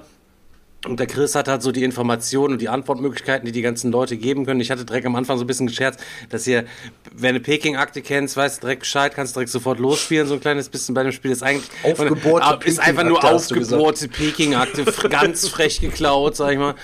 Und 0.86 1.00
der 1.00 1.06
Chris 1.06 1.34
hat 1.34 1.48
halt 1.48 1.62
so 1.62 1.72
die 1.72 1.84
Informationen 1.84 2.54
und 2.54 2.62
die 2.62 2.68
Antwortmöglichkeiten, 2.68 3.46
die 3.46 3.52
die 3.52 3.62
ganzen 3.62 3.90
Leute 3.90 4.16
geben 4.16 4.46
können. 4.46 4.60
Ich 4.60 4.70
hatte 4.70 4.84
direkt 4.84 5.06
am 5.06 5.16
Anfang 5.16 5.36
so 5.38 5.44
ein 5.44 5.46
bisschen 5.46 5.66
gescherzt, 5.66 6.00
dass 6.30 6.46
ihr, 6.46 6.64
wenn 7.12 7.34
du 7.34 7.40
Peking-Akte 7.40 8.02
kennst, 8.02 8.36
weißt 8.36 8.58
du 8.58 8.60
direkt 8.62 8.80
Bescheid, 8.80 9.14
kannst 9.14 9.34
direkt 9.34 9.50
sofort 9.50 9.78
losspielen, 9.78 10.26
so 10.26 10.34
ein 10.34 10.40
kleines 10.40 10.68
bisschen 10.68 10.94
bei 10.94 11.02
dem 11.02 11.12
Spiel. 11.12 11.30
Ist 11.30 11.42
eigentlich 11.42 11.68
Aufgebohrte 11.82 12.64
äh, 12.64 12.68
ist 12.68 12.78
einfach 12.78 13.04
nur 13.04 13.22
aufgebohrte 13.24 14.08
Peking-Akte, 14.08 14.84
ganz 15.08 15.48
frech 15.48 15.80
geklaut, 15.80 16.36
sag 16.36 16.52
ich 16.52 16.58
mal. 16.58 16.74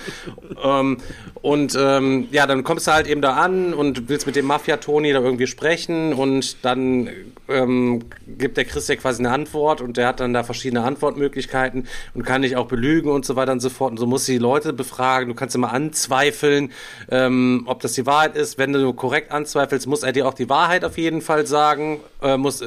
Ähm, 0.63 0.97
und 1.43 1.77
ähm, 1.77 2.29
ja, 2.31 2.47
dann 2.47 2.63
kommst 2.63 2.87
du 2.87 2.93
halt 2.93 3.05
eben 3.05 3.21
da 3.21 3.33
an 3.33 3.73
und 3.73 4.07
willst 4.07 4.25
mit 4.25 4.37
dem 4.37 4.45
Mafia-Toni 4.45 5.11
da 5.11 5.19
irgendwie 5.19 5.45
sprechen 5.45 6.13
und 6.13 6.63
dann 6.63 7.09
ähm, 7.49 8.05
gibt 8.25 8.55
der 8.55 8.63
Chris 8.63 8.87
ja 8.87 8.95
quasi 8.95 9.21
eine 9.21 9.33
Antwort 9.33 9.81
und 9.81 9.97
der 9.97 10.07
hat 10.07 10.21
dann 10.21 10.31
da 10.31 10.45
verschiedene 10.45 10.83
Antwortmöglichkeiten 10.83 11.85
und 12.13 12.23
kann 12.23 12.43
dich 12.43 12.55
auch 12.55 12.67
belügen 12.67 13.11
und 13.11 13.25
so 13.25 13.35
weiter 13.35 13.51
und 13.51 13.59
so 13.59 13.69
fort. 13.69 13.91
Und 13.91 13.97
so 13.97 14.07
musst 14.07 14.29
du 14.29 14.31
die 14.31 14.37
Leute 14.37 14.71
befragen. 14.71 15.27
Du 15.27 15.35
kannst 15.35 15.53
immer 15.53 15.73
anzweifeln, 15.73 16.71
ähm, 17.11 17.63
ob 17.65 17.81
das 17.81 17.91
die 17.91 18.05
Wahrheit 18.05 18.37
ist. 18.37 18.57
Wenn 18.57 18.71
du 18.71 18.93
korrekt 18.93 19.33
anzweifelst, 19.33 19.85
muss 19.85 20.03
er 20.03 20.13
dir 20.13 20.25
auch 20.25 20.35
die 20.35 20.47
Wahrheit 20.47 20.85
auf 20.85 20.97
jeden 20.97 21.19
Fall 21.19 21.45
sagen. 21.45 21.99
Äh, 22.21 22.37
muss, 22.37 22.63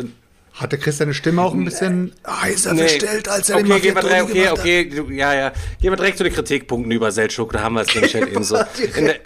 Hatte 0.56 0.78
Chris 0.78 0.96
seine 0.96 1.12
Stimme 1.12 1.42
auch 1.42 1.52
ein 1.52 1.66
bisschen 1.66 2.14
heißer 2.26 2.72
Nee. 2.72 2.88
verstellt, 2.88 3.28
als 3.28 3.50
er 3.50 3.56
okay, 3.56 3.68
den 3.68 3.82
gehen 3.82 3.94
wir 3.94 4.00
direkt, 4.00 4.22
okay, 4.30 4.48
okay, 4.48 4.84
du, 4.88 5.10
ja, 5.10 5.34
ja. 5.34 5.52
Gehen 5.82 5.92
wir 5.92 5.96
direkt 5.96 6.16
zu 6.16 6.24
den 6.24 6.32
Kritikpunkten 6.32 6.90
über 6.92 7.12
Seltschuk, 7.12 7.52
da 7.52 7.60
haben 7.60 7.74
wir 7.74 7.82
es 7.82 7.94
nämlich 7.94 8.14
halt 8.14 8.28
eben 8.32 8.42
so. 8.42 8.56
In 8.96 9.04
der, 9.04 9.16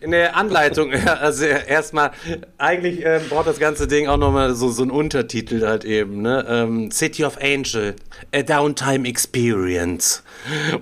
in 0.00 0.10
der 0.10 0.36
Anleitung, 0.36 0.92
also 1.20 1.44
erstmal, 1.44 2.10
eigentlich 2.58 3.04
ähm, 3.04 3.22
braucht 3.28 3.46
das 3.46 3.60
ganze 3.60 3.86
Ding 3.86 4.08
auch 4.08 4.16
nochmal 4.16 4.56
so, 4.56 4.68
so 4.70 4.82
einen 4.82 4.90
Untertitel 4.90 5.64
halt 5.64 5.84
eben, 5.84 6.22
ne? 6.22 6.44
Ähm, 6.48 6.90
City 6.90 7.24
of 7.24 7.38
Angel, 7.40 7.94
a 8.34 8.42
Downtime 8.42 9.06
Experience. 9.08 10.24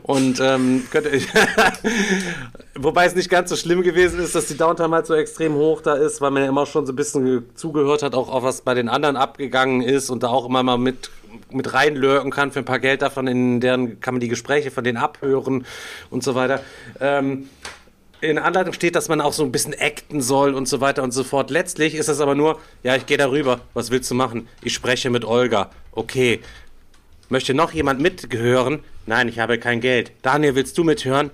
Und 0.02 0.38
ähm, 0.40 0.84
könnt 0.90 1.06
ihr, 1.06 1.20
wobei 2.74 3.06
es 3.06 3.14
nicht 3.14 3.30
ganz 3.30 3.50
so 3.50 3.56
schlimm 3.56 3.82
gewesen 3.82 4.20
ist, 4.20 4.34
dass 4.34 4.46
die 4.46 4.56
Downtime 4.56 4.94
halt 4.96 5.06
so 5.06 5.14
extrem 5.14 5.54
hoch 5.54 5.80
da 5.82 5.94
ist, 5.94 6.20
weil 6.20 6.30
man 6.30 6.42
ja 6.42 6.48
immer 6.48 6.66
schon 6.66 6.86
so 6.86 6.92
ein 6.92 6.96
bisschen 6.96 7.24
ge- 7.24 7.42
zugehört 7.54 8.02
hat, 8.02 8.14
auch 8.14 8.28
auf 8.28 8.42
was 8.42 8.60
bei 8.62 8.74
den 8.74 8.88
anderen 8.88 9.16
abgegangen 9.16 9.82
ist 9.82 10.10
und 10.10 10.22
da 10.22 10.28
auch 10.28 10.46
immer 10.46 10.62
mal 10.62 10.78
mit 10.78 11.10
mit 11.50 11.74
reinlurken 11.74 12.30
kann 12.30 12.50
für 12.50 12.60
ein 12.60 12.64
paar 12.64 12.78
Geld 12.78 13.02
davon, 13.02 13.26
in 13.26 13.60
deren 13.60 14.00
kann 14.00 14.14
man 14.14 14.20
die 14.20 14.28
Gespräche 14.28 14.70
von 14.70 14.84
denen 14.84 14.96
abhören 14.96 15.66
und 16.08 16.22
so 16.24 16.34
weiter. 16.34 16.62
Ähm, 16.98 17.50
in 18.22 18.38
Anleitung 18.38 18.72
steht, 18.72 18.96
dass 18.96 19.08
man 19.08 19.20
auch 19.20 19.34
so 19.34 19.42
ein 19.44 19.52
bisschen 19.52 19.74
acten 19.78 20.22
soll 20.22 20.54
und 20.54 20.66
so 20.66 20.80
weiter 20.80 21.02
und 21.02 21.12
so 21.12 21.24
fort. 21.24 21.50
Letztlich 21.50 21.94
ist 21.94 22.08
es 22.08 22.20
aber 22.20 22.34
nur, 22.34 22.58
ja, 22.82 22.96
ich 22.96 23.04
gehe 23.04 23.18
darüber. 23.18 23.60
Was 23.74 23.90
willst 23.90 24.10
du 24.10 24.14
machen? 24.14 24.48
Ich 24.62 24.72
spreche 24.72 25.10
mit 25.10 25.26
Olga. 25.26 25.70
Okay. 25.92 26.40
Möchte 27.28 27.54
noch 27.54 27.72
jemand 27.72 28.00
mithören? 28.00 28.84
Nein, 29.06 29.28
ich 29.28 29.38
habe 29.38 29.58
kein 29.58 29.80
Geld. 29.80 30.12
Daniel, 30.22 30.54
willst 30.54 30.78
du 30.78 30.84
mithören? 30.84 31.30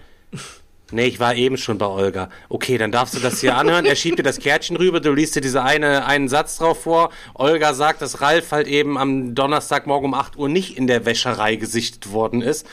Nee, 0.90 1.06
ich 1.06 1.20
war 1.20 1.34
eben 1.34 1.56
schon 1.56 1.78
bei 1.78 1.86
Olga. 1.86 2.28
Okay, 2.50 2.76
dann 2.76 2.92
darfst 2.92 3.14
du 3.14 3.20
das 3.20 3.40
hier 3.40 3.56
anhören. 3.56 3.86
Er 3.86 3.96
schiebt 3.96 4.18
dir 4.18 4.22
das 4.22 4.38
Kärtchen 4.38 4.76
rüber, 4.76 5.00
du 5.00 5.12
liest 5.12 5.34
dir 5.34 5.40
diese 5.40 5.62
eine, 5.62 6.04
einen 6.04 6.28
Satz 6.28 6.58
drauf 6.58 6.82
vor. 6.82 7.10
Olga 7.34 7.72
sagt, 7.72 8.02
dass 8.02 8.20
Ralf 8.20 8.52
halt 8.52 8.66
eben 8.66 8.98
am 8.98 9.34
Donnerstagmorgen 9.34 10.08
um 10.08 10.14
8 10.14 10.36
Uhr 10.36 10.48
nicht 10.50 10.76
in 10.76 10.86
der 10.86 11.06
Wäscherei 11.06 11.56
gesichtet 11.56 12.12
worden 12.12 12.42
ist. 12.42 12.66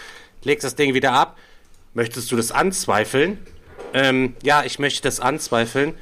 Legst 0.43 0.65
das 0.65 0.75
Ding 0.75 0.93
wieder 0.93 1.13
ab. 1.13 1.37
Möchtest 1.93 2.31
du 2.31 2.35
das 2.35 2.51
anzweifeln? 2.51 3.39
Ähm, 3.93 4.35
ja, 4.43 4.63
ich 4.63 4.79
möchte 4.79 5.01
das 5.01 5.19
anzweifeln. 5.21 5.95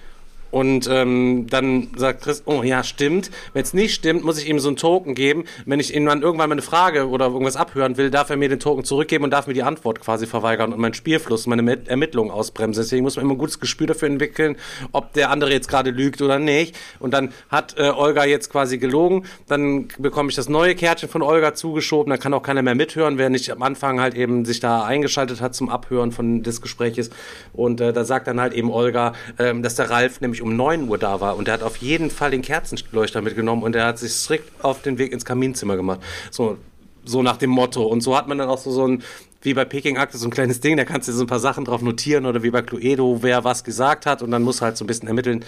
Und 0.52 0.88
ähm, 0.90 1.48
dann 1.50 1.90
sagt 1.96 2.24
Chris, 2.24 2.44
oh 2.46 2.64
ja, 2.64 2.84
stimmt. 2.84 3.32
Wenn 3.54 3.64
es 3.64 3.74
nicht 3.74 3.94
stimmt, 3.94 4.24
muss 4.24 4.40
ich 4.42 4.50
ihm 4.50 4.60
so 4.60 4.70
einen 4.70 4.78
Token 4.78 5.16
geben. 5.16 5.46
Wenn 5.66 5.80
ich 5.80 5.94
ihm 5.94 6.06
dann 6.06 6.22
irgendwann 6.22 6.50
mal 6.50 6.56
eine 6.56 6.62
Frage 6.62 7.10
oder 7.10 7.28
irgendwas 7.28 7.56
abhören 7.56 7.98
will, 7.98 8.10
darf 8.10 8.30
er 8.30 8.38
mir 8.38 8.50
den 8.50 8.60
Token 8.60 8.84
zurückgeben 8.84 9.24
und 9.24 9.32
darf 9.32 9.48
mir 9.48 9.54
die 9.54 9.64
Antwort 9.64 10.00
quasi 10.00 10.26
verweigern 10.26 10.74
und 10.74 10.80
meinen 10.80 10.94
Spielfluss, 10.94 11.48
meine 11.48 11.78
Ermittlungen 11.88 12.32
ausbremsen. 12.32 12.84
Deswegen 12.84 13.04
muss 13.04 13.16
man 13.16 13.26
immer 13.26 13.36
ein 13.36 13.38
gutes 13.38 13.60
Gespür 13.60 13.88
dafür 13.88 14.08
entwickeln, 14.08 14.56
ob 14.92 15.14
der 15.14 15.30
andere 15.30 15.52
jetzt 15.52 15.68
gerade 15.68 15.92
lügt 15.92 16.22
oder 16.22 16.40
nicht. 16.40 16.76
Und 17.00 17.14
dann 17.14 17.34
hat 17.50 17.76
äh, 17.78 17.90
Olga 17.90 18.26
jetzt 18.26 18.52
quasi 18.52 18.78
gelogen. 18.78 19.26
Dann 19.48 19.90
bekomme 19.98 20.30
ich 20.30 20.36
das 20.36 20.50
neue 20.50 20.76
Kärtchen 20.76 21.10
von 21.10 21.22
Olga 21.22 21.54
zugeschoben. 21.54 22.10
Dann 22.10 22.20
kann 22.20 22.34
auch 22.34 22.44
keiner 22.44 22.62
mehr 22.62 22.76
mithören, 22.76 23.18
wer 23.18 23.30
nicht 23.30 23.52
am 23.52 23.62
Anfang 23.62 24.00
halt 24.00 24.16
eben 24.16 24.46
sich 24.46 24.60
da 24.60 24.84
eingeschaltet 24.84 25.42
hat 25.42 25.56
zum 25.56 25.70
Abhören 25.70 26.12
von 26.12 26.44
des 26.44 26.62
Gespräches. 26.62 27.10
Und 27.54 27.82
äh, 27.82 27.94
da 27.94 28.06
sagt 28.06 28.28
dann 28.28 28.40
halt 28.40 28.54
eben 28.54 28.72
Olga, 28.72 29.14
ähm, 29.40 29.64
dass 29.64 29.76
der 29.76 29.90
Ralf 29.90 30.22
nämlich 30.22 30.37
um 30.42 30.56
9 30.56 30.88
Uhr 30.88 30.98
da 30.98 31.22
war 31.22 31.36
und 31.38 31.48
der 31.48 31.56
hat 31.56 31.64
auf 31.64 31.78
jeden 31.78 32.10
Fall 32.10 32.32
den 32.32 32.42
Kerzenleuchter 32.42 33.22
mitgenommen 33.22 33.64
und 33.64 33.74
der 33.74 33.86
hat 33.86 34.00
sich 34.00 34.14
strikt 34.14 34.64
auf 34.64 34.82
den 34.82 34.98
Weg 34.98 35.12
ins 35.12 35.26
Kaminzimmer 35.26 35.76
gemacht. 35.76 36.00
So, 36.32 36.58
so 37.06 37.24
nach 37.24 37.38
dem 37.38 37.50
Motto. 37.50 37.86
Und 37.86 38.02
so 38.02 38.16
hat 38.18 38.28
man 38.28 38.38
dann 38.38 38.50
auch 38.50 38.58
so, 38.58 38.72
so 38.72 38.88
ein, 38.88 39.04
wie 39.42 39.54
bei 39.54 39.66
Peking 39.66 39.98
Akte, 39.98 40.18
so 40.18 40.28
ein 40.28 40.32
kleines 40.32 40.60
Ding, 40.60 40.78
da 40.78 40.86
kannst 40.86 41.08
du 41.08 41.14
so 41.14 41.24
ein 41.24 41.28
paar 41.28 41.40
Sachen 41.40 41.66
drauf 41.66 41.82
notieren 41.82 42.26
oder 42.26 42.44
wie 42.44 42.52
bei 42.52 42.62
Cluedo, 42.62 43.20
wer 43.22 43.44
was 43.44 43.64
gesagt 43.64 44.06
hat 44.06 44.22
und 44.22 44.32
dann 44.32 44.44
muss 44.44 44.62
halt 44.62 44.78
so 44.78 44.84
ein 44.84 44.88
bisschen 44.88 45.08
ermitteln. 45.08 45.46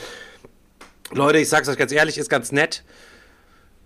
Leute, 1.11 1.39
ich 1.39 1.49
sag's 1.49 1.67
euch 1.67 1.77
ganz 1.77 1.91
ehrlich, 1.91 2.17
ist 2.17 2.29
ganz 2.29 2.51
nett. 2.51 2.83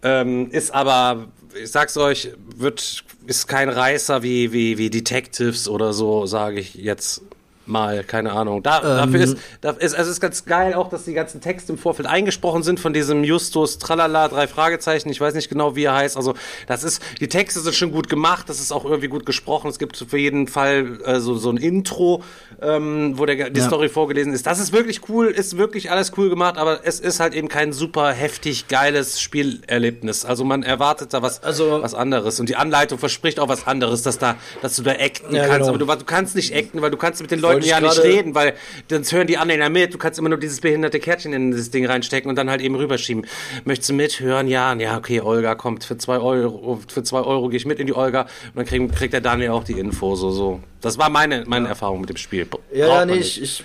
Ähm, 0.01 0.51
ist 0.51 0.73
aber, 0.73 1.27
ich 1.61 1.71
sag's 1.71 1.95
euch, 1.95 2.31
wird, 2.57 3.05
ist 3.25 3.47
kein 3.47 3.69
Reißer 3.69 4.21
wie, 4.21 4.51
wie, 4.51 4.77
wie 4.77 4.89
Detectives 4.89 5.69
oder 5.69 5.93
so, 5.93 6.25
sage 6.25 6.59
ich 6.59 6.75
jetzt 6.75 7.21
mal, 7.65 8.03
keine 8.03 8.31
Ahnung. 8.33 8.61
Da, 8.63 8.79
dafür 8.81 9.19
ist, 9.21 9.37
da 9.61 9.71
ist, 9.71 9.93
also 9.95 10.09
es 10.09 10.17
ist 10.17 10.21
ganz 10.21 10.45
geil 10.45 10.73
auch, 10.73 10.89
dass 10.89 11.05
die 11.05 11.13
ganzen 11.13 11.41
Texte 11.41 11.71
im 11.71 11.77
Vorfeld 11.77 12.07
eingesprochen 12.07 12.63
sind 12.63 12.79
von 12.79 12.93
diesem 12.93 13.23
Justus 13.23 13.77
Tralala, 13.77 14.27
drei 14.27 14.47
Fragezeichen, 14.47 15.09
ich 15.09 15.19
weiß 15.21 15.33
nicht 15.33 15.49
genau, 15.49 15.75
wie 15.75 15.83
er 15.85 15.95
heißt. 15.95 16.17
Also 16.17 16.33
das 16.67 16.83
ist, 16.83 17.01
die 17.19 17.27
Texte 17.27 17.59
sind 17.61 17.75
schon 17.75 17.91
gut 17.91 18.09
gemacht, 18.09 18.49
das 18.49 18.59
ist 18.59 18.71
auch 18.71 18.85
irgendwie 18.85 19.07
gut 19.07 19.25
gesprochen. 19.25 19.69
Es 19.69 19.79
gibt 19.79 19.97
für 19.97 20.17
jeden 20.17 20.47
Fall 20.47 20.99
äh, 21.05 21.19
so, 21.19 21.35
so 21.35 21.49
ein 21.49 21.57
Intro, 21.57 22.23
ähm, 22.61 23.17
wo 23.17 23.25
der, 23.25 23.49
die 23.49 23.61
Story 23.61 23.89
vorgelesen 23.89 24.33
ist. 24.33 24.45
Das 24.45 24.59
ist 24.59 24.73
wirklich 24.73 25.07
cool, 25.09 25.27
ist 25.27 25.57
wirklich 25.57 25.91
alles 25.91 26.11
cool 26.17 26.29
gemacht, 26.29 26.57
aber 26.57 26.81
es 26.83 26.99
ist 26.99 27.19
halt 27.19 27.33
eben 27.33 27.47
kein 27.47 27.73
super 27.73 28.11
heftig 28.11 28.67
geiles 28.67 29.19
Spielerlebnis. 29.21 30.25
Also 30.25 30.43
man 30.43 30.63
erwartet 30.63 31.13
da 31.13 31.21
was, 31.21 31.43
Also- 31.43 31.81
was 31.81 31.93
anderes. 31.93 32.39
Und 32.39 32.49
die 32.49 32.55
Anleitung 32.55 32.97
verspricht 32.99 33.39
auch 33.39 33.47
was 33.47 33.67
anderes, 33.67 34.01
dass 34.03 34.17
da, 34.17 34.35
dass 34.61 34.75
du 34.75 34.83
da 34.83 34.91
acten 34.91 35.35
Ja, 35.35 35.43
kannst. 35.47 35.59
genau. 35.69 35.69
Aber 35.69 35.77
du, 35.77 35.85
du 35.85 36.05
kannst 36.05 36.35
nicht 36.35 36.53
acten, 36.55 36.81
weil 36.81 36.91
du 36.91 36.97
kannst 36.97 37.21
mit 37.21 37.31
den 37.31 37.39
Leuten 37.39 37.52
Wollte 37.53 37.65
ich 37.65 37.71
ja 37.71 37.79
nicht 37.79 38.03
reden, 38.03 38.35
weil 38.35 38.53
sonst 38.89 39.11
hören 39.11 39.27
die 39.27 39.37
anderen 39.37 39.61
ja 39.61 39.69
mit. 39.69 39.93
Du 39.93 39.97
kannst 39.97 40.19
immer 40.19 40.29
nur 40.29 40.39
dieses 40.39 40.61
behinderte 40.61 40.99
Kärtchen 40.99 41.33
in 41.33 41.51
dieses 41.51 41.71
Ding 41.71 41.85
reinstecken 41.85 42.29
und 42.29 42.35
dann 42.35 42.49
halt 42.49 42.61
eben 42.61 42.75
rüberschieben. 42.75 43.25
Möchtest 43.65 43.89
du 43.89 43.93
mithören? 43.93 44.47
Ja, 44.47 44.73
ja, 44.73 44.97
okay, 44.97 45.21
Olga 45.21 45.55
kommt 45.55 45.83
für 45.83 45.97
zwei 45.97 46.17
Euro, 46.17 46.79
für 46.87 47.03
zwei 47.03 47.21
Euro 47.21 47.49
gehe 47.49 47.57
ich 47.57 47.65
mit 47.65 47.79
in 47.79 47.87
die 47.87 47.95
Olga 47.95 48.21
und 48.21 48.55
dann 48.55 48.65
kriegt, 48.65 48.95
kriegt 48.95 49.13
der 49.13 49.21
Daniel 49.21 49.51
auch 49.51 49.63
die 49.63 49.79
Info, 49.79 50.15
so, 50.15 50.31
so. 50.31 50.59
Das 50.81 50.97
war 50.97 51.09
meine, 51.09 51.45
meine 51.47 51.69
Erfahrung 51.69 52.01
mit 52.01 52.09
dem 52.09 52.17
Spiel. 52.17 52.45
Braucht 52.45 52.63
Ja, 52.73 52.87
ja, 52.87 53.05
nee, 53.05 53.15
nicht. 53.15 53.41
ich, 53.41 53.61
ich 53.61 53.63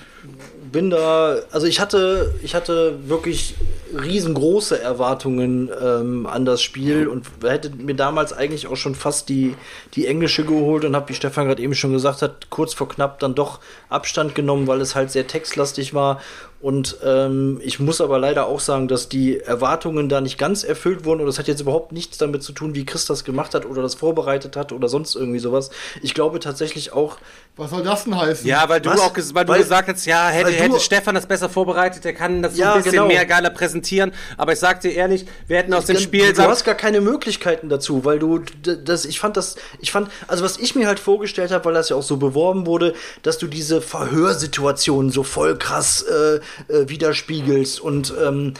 bin 0.72 0.90
da, 0.90 1.36
also 1.50 1.66
ich 1.66 1.80
hatte, 1.80 2.34
ich 2.42 2.54
hatte 2.54 2.98
wirklich 3.06 3.54
riesengroße 3.96 4.80
Erwartungen 4.80 5.70
ähm, 5.82 6.26
an 6.26 6.44
das 6.44 6.62
Spiel 6.62 7.08
und 7.08 7.26
hätte 7.42 7.70
mir 7.70 7.94
damals 7.94 8.32
eigentlich 8.32 8.66
auch 8.66 8.76
schon 8.76 8.94
fast 8.94 9.28
die, 9.28 9.54
die 9.94 10.06
englische 10.06 10.44
geholt 10.44 10.84
und 10.84 10.94
habe, 10.94 11.08
wie 11.08 11.14
Stefan 11.14 11.46
gerade 11.46 11.62
eben 11.62 11.74
schon 11.74 11.92
gesagt 11.92 12.22
hat, 12.22 12.50
kurz 12.50 12.74
vor 12.74 12.88
knapp 12.88 13.18
dann 13.18 13.34
doch 13.34 13.60
Abstand 13.88 14.34
genommen, 14.34 14.66
weil 14.66 14.80
es 14.80 14.94
halt 14.94 15.10
sehr 15.10 15.26
textlastig 15.26 15.94
war. 15.94 16.20
Und 16.60 16.96
ähm, 17.04 17.60
ich 17.62 17.78
muss 17.78 18.00
aber 18.00 18.18
leider 18.18 18.46
auch 18.46 18.58
sagen, 18.58 18.88
dass 18.88 19.08
die 19.08 19.38
Erwartungen 19.38 20.08
da 20.08 20.20
nicht 20.20 20.38
ganz 20.38 20.64
erfüllt 20.64 21.04
wurden. 21.04 21.20
Und 21.20 21.26
das 21.26 21.38
hat 21.38 21.46
jetzt 21.46 21.60
überhaupt 21.60 21.92
nichts 21.92 22.18
damit 22.18 22.42
zu 22.42 22.50
tun, 22.52 22.74
wie 22.74 22.84
Chris 22.84 23.06
das 23.06 23.22
gemacht 23.22 23.54
hat 23.54 23.64
oder 23.64 23.80
das 23.80 23.94
vorbereitet 23.94 24.56
hat 24.56 24.72
oder 24.72 24.88
sonst 24.88 25.14
irgendwie 25.14 25.38
sowas. 25.38 25.70
Ich 26.02 26.14
glaube 26.14 26.40
tatsächlich 26.40 26.92
auch, 26.92 27.18
Was 27.56 27.70
soll 27.70 27.84
das 27.84 28.04
denn 28.04 28.16
heißen? 28.18 28.44
Ja, 28.44 28.68
weil 28.68 28.80
du 28.80 28.90
Was? 28.90 28.98
auch 29.00 29.14
weil 29.34 29.44
du 29.44 29.52
Weil- 29.52 29.60
gesagt 29.62 29.88
hast, 29.88 30.04
ja, 30.06 30.28
hätte, 30.28 30.50
hätte 30.50 30.80
Stefan 30.80 31.14
das 31.14 31.26
besser 31.26 31.48
vorbereitet, 31.48 32.02
der 32.04 32.12
kann 32.14 32.42
das 32.42 32.54
so 32.54 32.60
Ja, 32.60 32.72
ein 32.72 32.78
bisschen 32.78 32.92
genau. 32.92 33.06
mehr 33.06 33.24
geiler 33.24 33.50
präsentieren. 33.50 34.10
Aber 34.36 34.52
ich 34.52 34.58
sag 34.58 34.80
dir 34.80 34.90
ehrlich, 34.92 35.26
wir 35.46 35.58
hätten 35.58 35.72
aus 35.74 35.84
dem 35.84 35.98
Spiel 35.98 36.32
Du 36.32 36.42
hast 36.42 36.64
gar 36.64 36.74
keine 36.74 37.00
Möglichkeiten 37.00 37.68
dazu, 37.68 38.04
weil 38.04 38.18
du 38.18 38.40
das, 38.62 39.04
ich 39.04 39.20
fand 39.20 39.36
das, 39.36 39.54
ich 39.78 39.92
fand, 39.92 40.10
also 40.26 40.42
was 40.42 40.56
ich 40.58 40.74
mir 40.74 40.88
halt 40.88 40.98
vorgestellt 40.98 41.52
habe, 41.52 41.64
weil 41.66 41.74
das 41.74 41.88
ja 41.88 41.94
auch 41.96 42.02
so 42.02 42.16
beworben 42.16 42.66
wurde, 42.66 42.94
dass 43.22 43.38
du 43.38 43.46
diese 43.46 43.80
Verhörsituationen 43.80 45.10
so 45.12 45.22
voll 45.22 45.56
krass 45.56 46.02
äh, 46.02 46.40
äh, 46.68 46.88
widerspiegelst. 46.88 47.80
Und 47.80 48.12
ähm, 48.22 48.54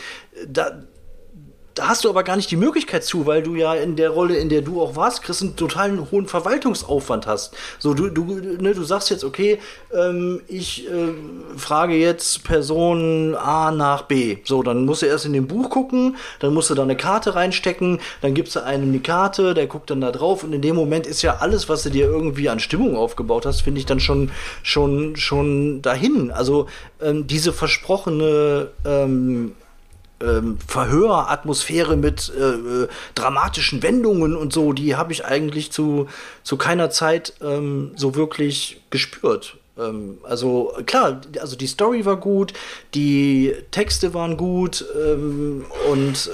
da, 0.47 0.83
da 1.79 1.89
hast 1.89 2.05
du 2.05 2.09
aber 2.09 2.25
gar 2.25 2.37
nicht 2.37 2.51
die 2.51 2.57
Möglichkeit 2.57 3.05
zu, 3.05 3.27
weil 3.27 3.43
du 3.43 3.55
ja 3.55 3.75
in 3.75 3.95
der 3.95 4.11
Rolle, 4.11 4.37
in 4.37 4.49
der 4.49 4.63
du 4.63 4.83
auch 4.83 4.97
warst, 4.97 5.23
Chris, 5.23 5.43
einen 5.43 5.55
totalen 5.55 6.11
hohen 6.11 6.27
Verwaltungsaufwand 6.27 7.27
hast. 7.27 7.55
So, 7.79 7.95
du, 7.95 8.09
du, 8.09 8.25
ne, 8.25 8.75
du 8.75 8.83
sagst 8.83 9.11
jetzt, 9.11 9.23
okay, 9.23 9.59
ähm, 9.95 10.43
ich 10.49 10.89
äh, 10.89 11.15
frage 11.57 11.95
jetzt 11.95 12.43
Person 12.43 13.37
A 13.37 13.71
nach 13.71 14.03
B. 14.03 14.39
So, 14.45 14.63
dann 14.63 14.87
musst 14.87 15.03
du 15.03 15.07
erst 15.07 15.27
in 15.27 15.33
dem 15.33 15.47
Buch 15.47 15.71
gucken, 15.71 16.17
dann 16.41 16.53
musst 16.53 16.71
du 16.71 16.75
da 16.75 16.83
eine 16.83 16.97
Karte 16.97 17.37
reinstecken, 17.37 18.01
dann 18.23 18.35
gibst 18.35 18.57
du 18.57 18.65
einem 18.65 18.93
die 18.93 19.01
Karte, 19.01 19.55
der 19.55 19.69
guckt 19.69 19.91
dann 19.91 20.01
da 20.01 20.11
drauf 20.11 20.43
und 20.43 20.53
in 20.53 20.63
dem 20.63 20.75
Moment 20.75 21.07
ist 21.07 21.23
ja 21.23 21.37
alles, 21.37 21.69
was 21.69 21.85
du 21.85 21.91
dir 21.91 22.07
irgendwie 22.07 22.49
an 22.49 22.59
Stimmung 22.59 22.97
aufgebaut 22.97 23.47
hast, 23.47 23.63
finde 23.63 23.79
ich 23.79 23.87
dann 23.87 24.01
schon, 24.01 24.33
schon, 24.63 25.15
schon 25.17 25.81
dahin. 25.81 26.33
Also 26.33 26.67
ähm, 27.01 27.27
diese 27.27 27.53
versprochene 27.53 28.69
ähm, 28.85 29.53
ähm, 30.21 30.59
Verhöratmosphäre 30.67 31.97
mit 31.97 32.33
äh, 32.37 32.41
äh, 32.41 32.89
dramatischen 33.15 33.83
Wendungen 33.83 34.37
und 34.37 34.53
so, 34.53 34.73
die 34.73 34.97
habe 34.97 35.13
ich 35.13 35.25
eigentlich 35.25 35.71
zu, 35.71 36.09
zu 36.43 36.57
keiner 36.57 36.91
Zeit 36.91 37.35
ähm, 37.41 37.93
so 37.97 38.15
wirklich 38.15 38.81
gespürt. 38.91 39.57
Ähm, 39.79 40.19
also 40.25 40.73
klar, 40.87 41.21
also 41.41 41.57
die 41.57 41.67
Story 41.67 42.05
war 42.05 42.17
gut, 42.17 42.53
die 42.95 43.55
Texte 43.71 44.15
waren 44.15 44.37
gut 44.37 44.85
ähm, 44.97 45.65
und 45.91 46.31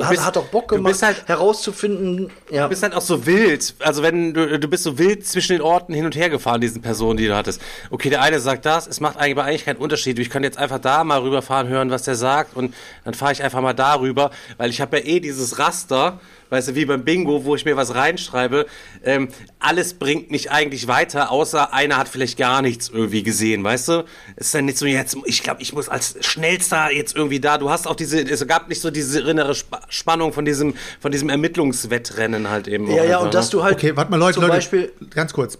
hat, 0.00 0.10
bist- 0.10 0.24
hat 0.24 0.36
auch 0.36 0.46
Bock 0.46 0.68
du 0.68 0.76
gemacht, 0.76 0.92
bist 0.92 1.02
halt- 1.02 1.28
herauszufinden. 1.28 2.30
Ja. 2.50 2.64
Du 2.64 2.68
bist 2.70 2.82
halt 2.82 2.94
auch 2.94 3.00
so 3.02 3.26
wild. 3.26 3.74
Also 3.80 4.02
wenn 4.02 4.34
du, 4.34 4.58
du 4.58 4.68
bist 4.68 4.84
so 4.84 4.98
wild 4.98 5.26
zwischen 5.26 5.52
den 5.52 5.62
Orten 5.62 5.94
hin 5.94 6.04
und 6.04 6.14
her 6.16 6.30
gefahren, 6.30 6.60
diesen 6.60 6.82
Personen, 6.82 7.16
die 7.16 7.26
du 7.26 7.36
hattest. 7.36 7.60
Okay, 7.90 8.10
der 8.10 8.22
eine 8.22 8.40
sagt 8.40 8.66
das, 8.66 8.86
es 8.86 9.00
macht 9.00 9.16
eigentlich, 9.16 9.44
eigentlich 9.44 9.64
keinen 9.64 9.76
Unterschied. 9.76 10.18
Ich 10.18 10.30
kann 10.30 10.42
jetzt 10.42 10.58
einfach 10.58 10.78
da 10.78 11.04
mal 11.04 11.20
rüberfahren, 11.20 11.68
hören, 11.68 11.90
was 11.90 12.02
der 12.02 12.14
sagt 12.16 12.56
und 12.56 12.74
dann 13.04 13.14
fahre 13.14 13.32
ich 13.32 13.42
einfach 13.42 13.60
mal 13.60 13.72
darüber, 13.74 14.30
weil 14.58 14.70
ich 14.70 14.80
habe 14.80 14.98
ja 14.98 15.04
eh 15.04 15.20
dieses 15.20 15.58
Raster, 15.58 16.20
weißt 16.52 16.68
du, 16.68 16.74
wie 16.74 16.84
beim 16.84 17.02
Bingo, 17.02 17.44
wo 17.46 17.56
ich 17.56 17.64
mir 17.64 17.76
was 17.76 17.94
reinschreibe. 17.94 18.66
Ähm, 19.02 19.28
alles 19.58 19.94
bringt 19.94 20.30
mich 20.30 20.50
eigentlich 20.50 20.86
weiter, 20.86 21.30
außer 21.30 21.72
einer 21.72 21.96
hat 21.96 22.08
vielleicht 22.08 22.36
gar 22.36 22.60
nichts 22.60 22.90
irgendwie 22.90 23.22
gesehen, 23.22 23.64
weißt 23.64 23.88
du? 23.88 24.04
Es 24.36 24.46
ist 24.48 24.54
dann 24.54 24.66
nicht 24.66 24.76
so, 24.76 24.84
jetzt, 24.84 25.16
ich 25.24 25.42
glaube, 25.42 25.62
ich 25.62 25.72
muss 25.72 25.88
als 25.88 26.14
schnellster 26.20 26.92
jetzt 26.92 27.16
irgendwie 27.16 27.40
da. 27.40 27.56
Du 27.56 27.70
hast 27.70 27.88
auch 27.88 27.96
diese, 27.96 28.20
es 28.20 28.46
gab 28.46 28.68
nicht 28.68 28.82
so 28.82 28.90
diese 28.90 29.20
innere 29.20 29.52
Sp 29.56 29.72
Spannung 29.88 30.32
von 30.34 30.44
diesem, 30.44 30.74
von 31.00 31.10
diesem 31.10 31.30
Ermittlungswettrennen 31.30 32.50
halt 32.50 32.68
eben. 32.68 32.86
ja, 32.86 32.92
auch 32.92 32.96
ja, 32.96 33.02
einfach, 33.04 33.22
und 33.22 33.34
dass 33.34 33.46
ne? 33.46 33.50
du 33.52 33.62
halt 33.64 33.74
Okay, 33.76 33.96
warte 33.96 34.10
mal, 34.10 34.18
Leute, 34.18 34.34
zum 34.34 34.42
Leute, 34.42 34.54
Beispiel, 34.56 34.92
ganz 35.10 35.32
kurz. 35.32 35.58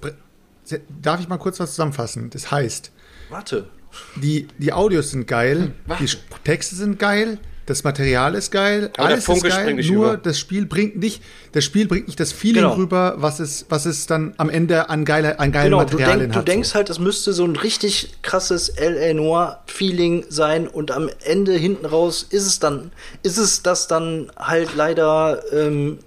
Darf 1.01 1.21
ich 1.21 1.29
mal 1.29 1.39
kurz 1.39 1.59
was 1.59 1.71
zusammenfassen? 1.71 2.29
Das 2.31 2.51
heißt, 2.51 2.93
warte, 3.31 3.69
die, 4.17 4.47
die 4.59 4.73
Audios 4.73 5.11
sind 5.11 5.27
geil, 5.27 5.73
die 6.01 6.09
Sch- 6.09 6.19
Texte 6.45 6.77
sind 6.77 6.99
geil, 6.99 7.39
das 7.67 7.85
Material 7.85 8.35
ist 8.35 8.51
geil, 8.51 8.91
Aber 8.97 9.09
alles 9.09 9.29
ist 9.29 9.43
geil, 9.45 9.75
nur 9.75 10.07
über. 10.13 10.17
das 10.17 10.39
Spiel 10.39 10.67
bringt 10.67 10.97
nicht, 10.97 11.23
das 11.53 11.65
Spiel 11.65 11.87
bringt 11.87 12.09
nicht 12.09 12.19
das 12.19 12.33
Feeling 12.33 12.63
Genau. 12.65 12.75
rüber, 12.75 13.15
was 13.19 13.39
es, 13.41 13.67
was 13.69 13.87
es 13.87 14.07
dann 14.07 14.35
am 14.37 14.51
Ende 14.51 14.89
an, 14.91 15.05
geiler, 15.05 15.39
an 15.39 15.53
geilen 15.53 15.71
Genau, 15.71 15.85
du, 15.85 15.93
Materialien 15.93 16.19
denk, 16.21 16.33
du 16.33 16.39
hat. 16.41 16.49
denkst 16.49 16.75
halt, 16.75 16.91
es 16.91 16.99
müsste 16.99 17.33
so 17.33 17.45
ein 17.45 17.55
richtig 17.57 18.15
krasses 18.23 18.69
L.A. 18.69 19.15
Noir-Feeling 19.15 20.27
sein 20.29 20.67
und 20.69 20.91
am 20.91 21.09
Ende 21.25 21.53
hinten 21.53 21.87
raus 21.87 22.27
ist 22.29 22.47
es 22.47 22.59
dann, 22.59 22.93
ist 23.23 23.39
es 23.39 23.63
das 23.63 23.87
dann 23.87 24.31
halt 24.37 24.75
leider 24.75 25.43
ähm, 25.53 25.99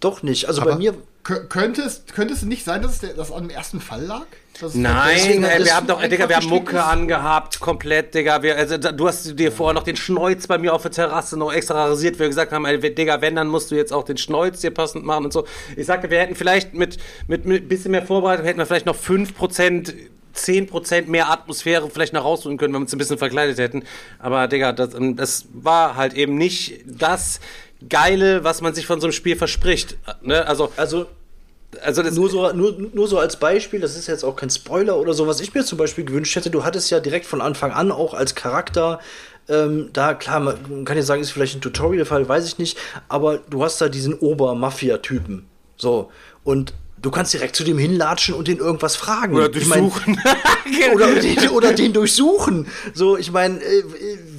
doch 0.00 0.22
nicht. 0.22 0.46
Also 0.48 0.62
bei 0.62 0.70
Aber- 0.72 0.78
mir, 0.78 0.94
Kö- 1.24 1.46
Könnte 1.48 1.80
es, 1.80 2.02
könnte 2.14 2.34
es 2.34 2.42
nicht 2.42 2.64
sein, 2.66 2.82
dass 2.82 2.92
es 2.92 2.98
der, 2.98 3.14
das 3.14 3.32
an 3.32 3.44
dem 3.44 3.50
ersten 3.50 3.80
Fall 3.80 4.04
lag? 4.04 4.26
Nein, 4.74 5.44
ey, 5.44 5.64
wir 5.64 5.76
haben 5.76 5.86
doch, 5.86 6.02
Digga, 6.02 6.28
wir 6.28 6.36
haben 6.36 6.48
Mucke 6.48 6.82
angehabt, 6.82 7.60
komplett, 7.60 8.14
Digga. 8.14 8.42
Wir, 8.42 8.56
also, 8.56 8.76
du 8.76 9.08
hast 9.08 9.38
dir 9.38 9.50
vorher 9.50 9.74
noch 9.74 9.82
den 9.82 9.96
Schnäuz 9.96 10.46
bei 10.46 10.58
mir 10.58 10.72
auf 10.72 10.82
der 10.82 10.90
Terrasse 10.90 11.36
noch 11.36 11.52
extra 11.52 11.86
rasiert, 11.86 12.18
wir 12.18 12.28
gesagt 12.28 12.52
haben, 12.52 12.64
ey, 12.64 12.78
Digga, 12.94 13.20
wenn, 13.20 13.36
dann 13.36 13.48
musst 13.48 13.70
du 13.70 13.74
jetzt 13.74 13.92
auch 13.92 14.04
den 14.04 14.16
Schnäuz 14.16 14.60
dir 14.60 14.70
passend 14.70 15.04
machen 15.04 15.24
und 15.24 15.32
so. 15.32 15.44
Ich 15.76 15.86
sagte, 15.86 16.10
wir 16.10 16.18
hätten 16.20 16.34
vielleicht 16.34 16.74
mit, 16.74 16.98
mit, 17.26 17.46
mit 17.46 17.68
bisschen 17.68 17.90
mehr 17.90 18.06
Vorbereitung, 18.06 18.46
hätten 18.46 18.58
wir 18.58 18.66
vielleicht 18.66 18.86
noch 18.86 18.96
5%, 18.96 19.92
10% 20.36 21.06
mehr 21.06 21.30
Atmosphäre 21.30 21.90
vielleicht 21.90 22.12
noch 22.12 22.24
rausholen 22.24 22.58
können, 22.58 22.74
wenn 22.74 22.80
wir 22.80 22.84
uns 22.84 22.92
ein 22.92 22.98
bisschen 22.98 23.18
verkleidet 23.18 23.58
hätten. 23.58 23.82
Aber, 24.18 24.46
Digga, 24.48 24.72
das, 24.72 24.94
ähm, 24.94 25.16
das 25.16 25.46
war 25.52 25.96
halt 25.96 26.14
eben 26.14 26.36
nicht 26.36 26.80
das 26.86 27.40
Geile, 27.88 28.44
was 28.44 28.60
man 28.60 28.74
sich 28.74 28.86
von 28.86 29.00
so 29.00 29.06
einem 29.06 29.12
Spiel 29.12 29.36
verspricht. 29.36 29.96
Ne? 30.22 30.46
Also, 30.46 30.72
also 30.76 31.06
also 31.82 32.02
das, 32.02 32.14
nur 32.14 32.30
so, 32.30 32.52
nur, 32.52 32.76
nur 32.92 33.08
so 33.08 33.18
als 33.18 33.36
Beispiel, 33.36 33.80
das 33.80 33.96
ist 33.96 34.06
jetzt 34.06 34.24
auch 34.24 34.36
kein 34.36 34.50
Spoiler 34.50 34.96
oder 34.96 35.14
so, 35.14 35.26
was 35.26 35.40
ich 35.40 35.54
mir 35.54 35.64
zum 35.64 35.78
Beispiel 35.78 36.04
gewünscht 36.04 36.36
hätte, 36.36 36.50
du 36.50 36.64
hattest 36.64 36.90
ja 36.90 37.00
direkt 37.00 37.26
von 37.26 37.40
Anfang 37.40 37.72
an 37.72 37.90
auch 37.90 38.14
als 38.14 38.34
Charakter, 38.34 39.00
ähm, 39.48 39.90
da, 39.92 40.14
klar, 40.14 40.40
man 40.40 40.84
kann 40.84 40.96
jetzt 40.96 41.06
sagen, 41.06 41.20
ist 41.20 41.30
vielleicht 41.30 41.56
ein 41.56 41.60
Tutorial-Fall, 41.60 42.28
weiß 42.28 42.46
ich 42.46 42.58
nicht, 42.58 42.78
aber 43.08 43.38
du 43.38 43.62
hast 43.62 43.80
da 43.80 43.88
diesen 43.88 44.14
Ober-Mafia-Typen. 44.14 45.46
So. 45.76 46.10
Und 46.44 46.72
du 47.04 47.10
kannst 47.10 47.34
direkt 47.34 47.54
zu 47.54 47.64
dem 47.64 47.76
hinlatschen 47.78 48.34
und 48.34 48.48
den 48.48 48.58
irgendwas 48.58 48.96
fragen. 48.96 49.34
oder 49.34 49.54
Ich 49.54 49.66
mein, 49.66 49.80
durchsuchen. 49.80 50.20
oder, 50.94 51.14
den, 51.14 51.48
oder 51.50 51.72
den 51.72 51.92
durchsuchen. 51.92 52.66
So, 52.94 53.18
ich 53.18 53.30
meine, 53.30 53.62
äh, 53.62 53.84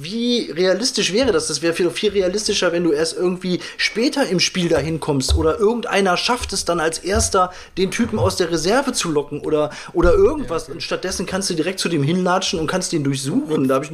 wie 0.06 0.50
realistisch 0.50 1.12
wäre 1.12 1.32
das? 1.32 1.48
Das 1.48 1.60
wäre 1.62 1.74
viel, 1.74 1.90
viel 1.90 2.10
realistischer, 2.10 2.72
wenn 2.72 2.84
du 2.84 2.92
erst 2.92 3.16
irgendwie 3.16 3.60
später 3.76 4.26
im 4.26 4.40
Spiel 4.40 4.68
dahin 4.68 5.00
kommst 5.00 5.34
oder 5.36 5.58
irgendeiner 5.58 6.16
schafft 6.16 6.52
es 6.52 6.64
dann 6.64 6.80
als 6.80 6.98
erster, 6.98 7.52
den 7.76 7.90
Typen 7.90 8.18
aus 8.18 8.36
der 8.36 8.50
Reserve 8.50 8.92
zu 8.92 9.10
locken 9.10 9.40
oder, 9.40 9.70
oder 9.92 10.14
irgendwas. 10.14 10.68
Und 10.68 10.82
stattdessen 10.82 11.26
kannst 11.26 11.50
du 11.50 11.54
direkt 11.54 11.80
zu 11.80 11.88
dem 11.88 12.02
hinlatschen 12.02 12.58
und 12.60 12.66
kannst 12.66 12.92
den 12.92 13.04
durchsuchen. 13.04 13.68
Da 13.68 13.74
habe 13.76 13.84
ich 13.84 13.90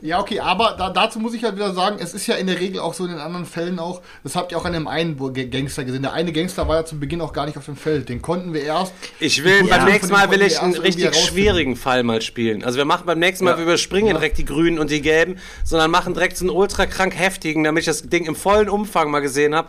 Ja, 0.00 0.18
okay, 0.20 0.40
aber 0.40 0.74
da, 0.78 0.90
dazu 0.90 1.18
muss 1.18 1.34
ich 1.34 1.44
halt 1.44 1.56
wieder 1.56 1.74
sagen, 1.74 1.98
es 2.00 2.14
ist 2.14 2.26
ja 2.26 2.36
in 2.36 2.46
der 2.46 2.58
Regel 2.58 2.80
auch 2.80 2.94
so 2.94 3.04
in 3.04 3.10
den 3.10 3.20
anderen 3.20 3.44
Fällen 3.46 3.78
auch, 3.78 4.00
das 4.24 4.34
habt 4.36 4.52
ihr 4.52 4.58
auch 4.58 4.64
an 4.64 4.72
dem 4.72 4.88
einen 4.88 5.16
Gangster 5.50 5.84
gesehen. 5.84 6.02
Der 6.02 6.14
eine 6.14 6.32
Gangster 6.32 6.66
war 6.68 6.76
ja 6.76 6.84
zum 6.84 7.00
Beginn 7.00 7.20
auch 7.20 7.32
gar 7.32 7.46
nicht 7.46 7.58
auf 7.58 7.66
dem 7.66 7.76
Feld. 7.76 8.08
Den 8.08 8.22
konnten 8.22 8.54
wir 8.54 8.62
erst. 8.62 8.92
Ich 9.18 9.44
will, 9.44 9.64
beim 9.68 9.84
nächsten 9.84 10.12
Mal 10.12 10.30
will 10.30 10.42
ich 10.42 10.58
einen 10.60 10.74
richtig 10.76 11.14
schwierigen 11.14 11.76
Fall 11.76 12.02
mal 12.02 12.22
spielen. 12.22 12.64
Also 12.64 12.78
wir 12.78 12.84
machen 12.84 13.04
beim 13.06 13.18
nächsten 13.18 13.44
Mal, 13.44 13.52
Ja. 13.52 13.56
wir 13.58 13.64
überspringen 13.64 14.08
Ja. 14.08 14.14
direkt 14.14 14.38
die 14.38 14.44
Grünen 14.44 14.78
und 14.78 14.90
die 14.90 15.02
Gelben, 15.02 15.36
sondern 15.64 15.90
machen 15.90 16.14
direkt 16.14 16.36
so 16.36 16.44
einen 16.44 16.54
ultra 16.54 16.86
krank 16.86 17.16
heftigen, 17.16 17.64
damit 17.64 17.82
ich 17.82 17.86
das 17.86 18.02
Ding 18.02 18.26
im 18.26 18.36
vollen 18.36 18.68
Umfang 18.68 19.10
mal 19.10 19.20
gesehen 19.20 19.54
habe. 19.54 19.68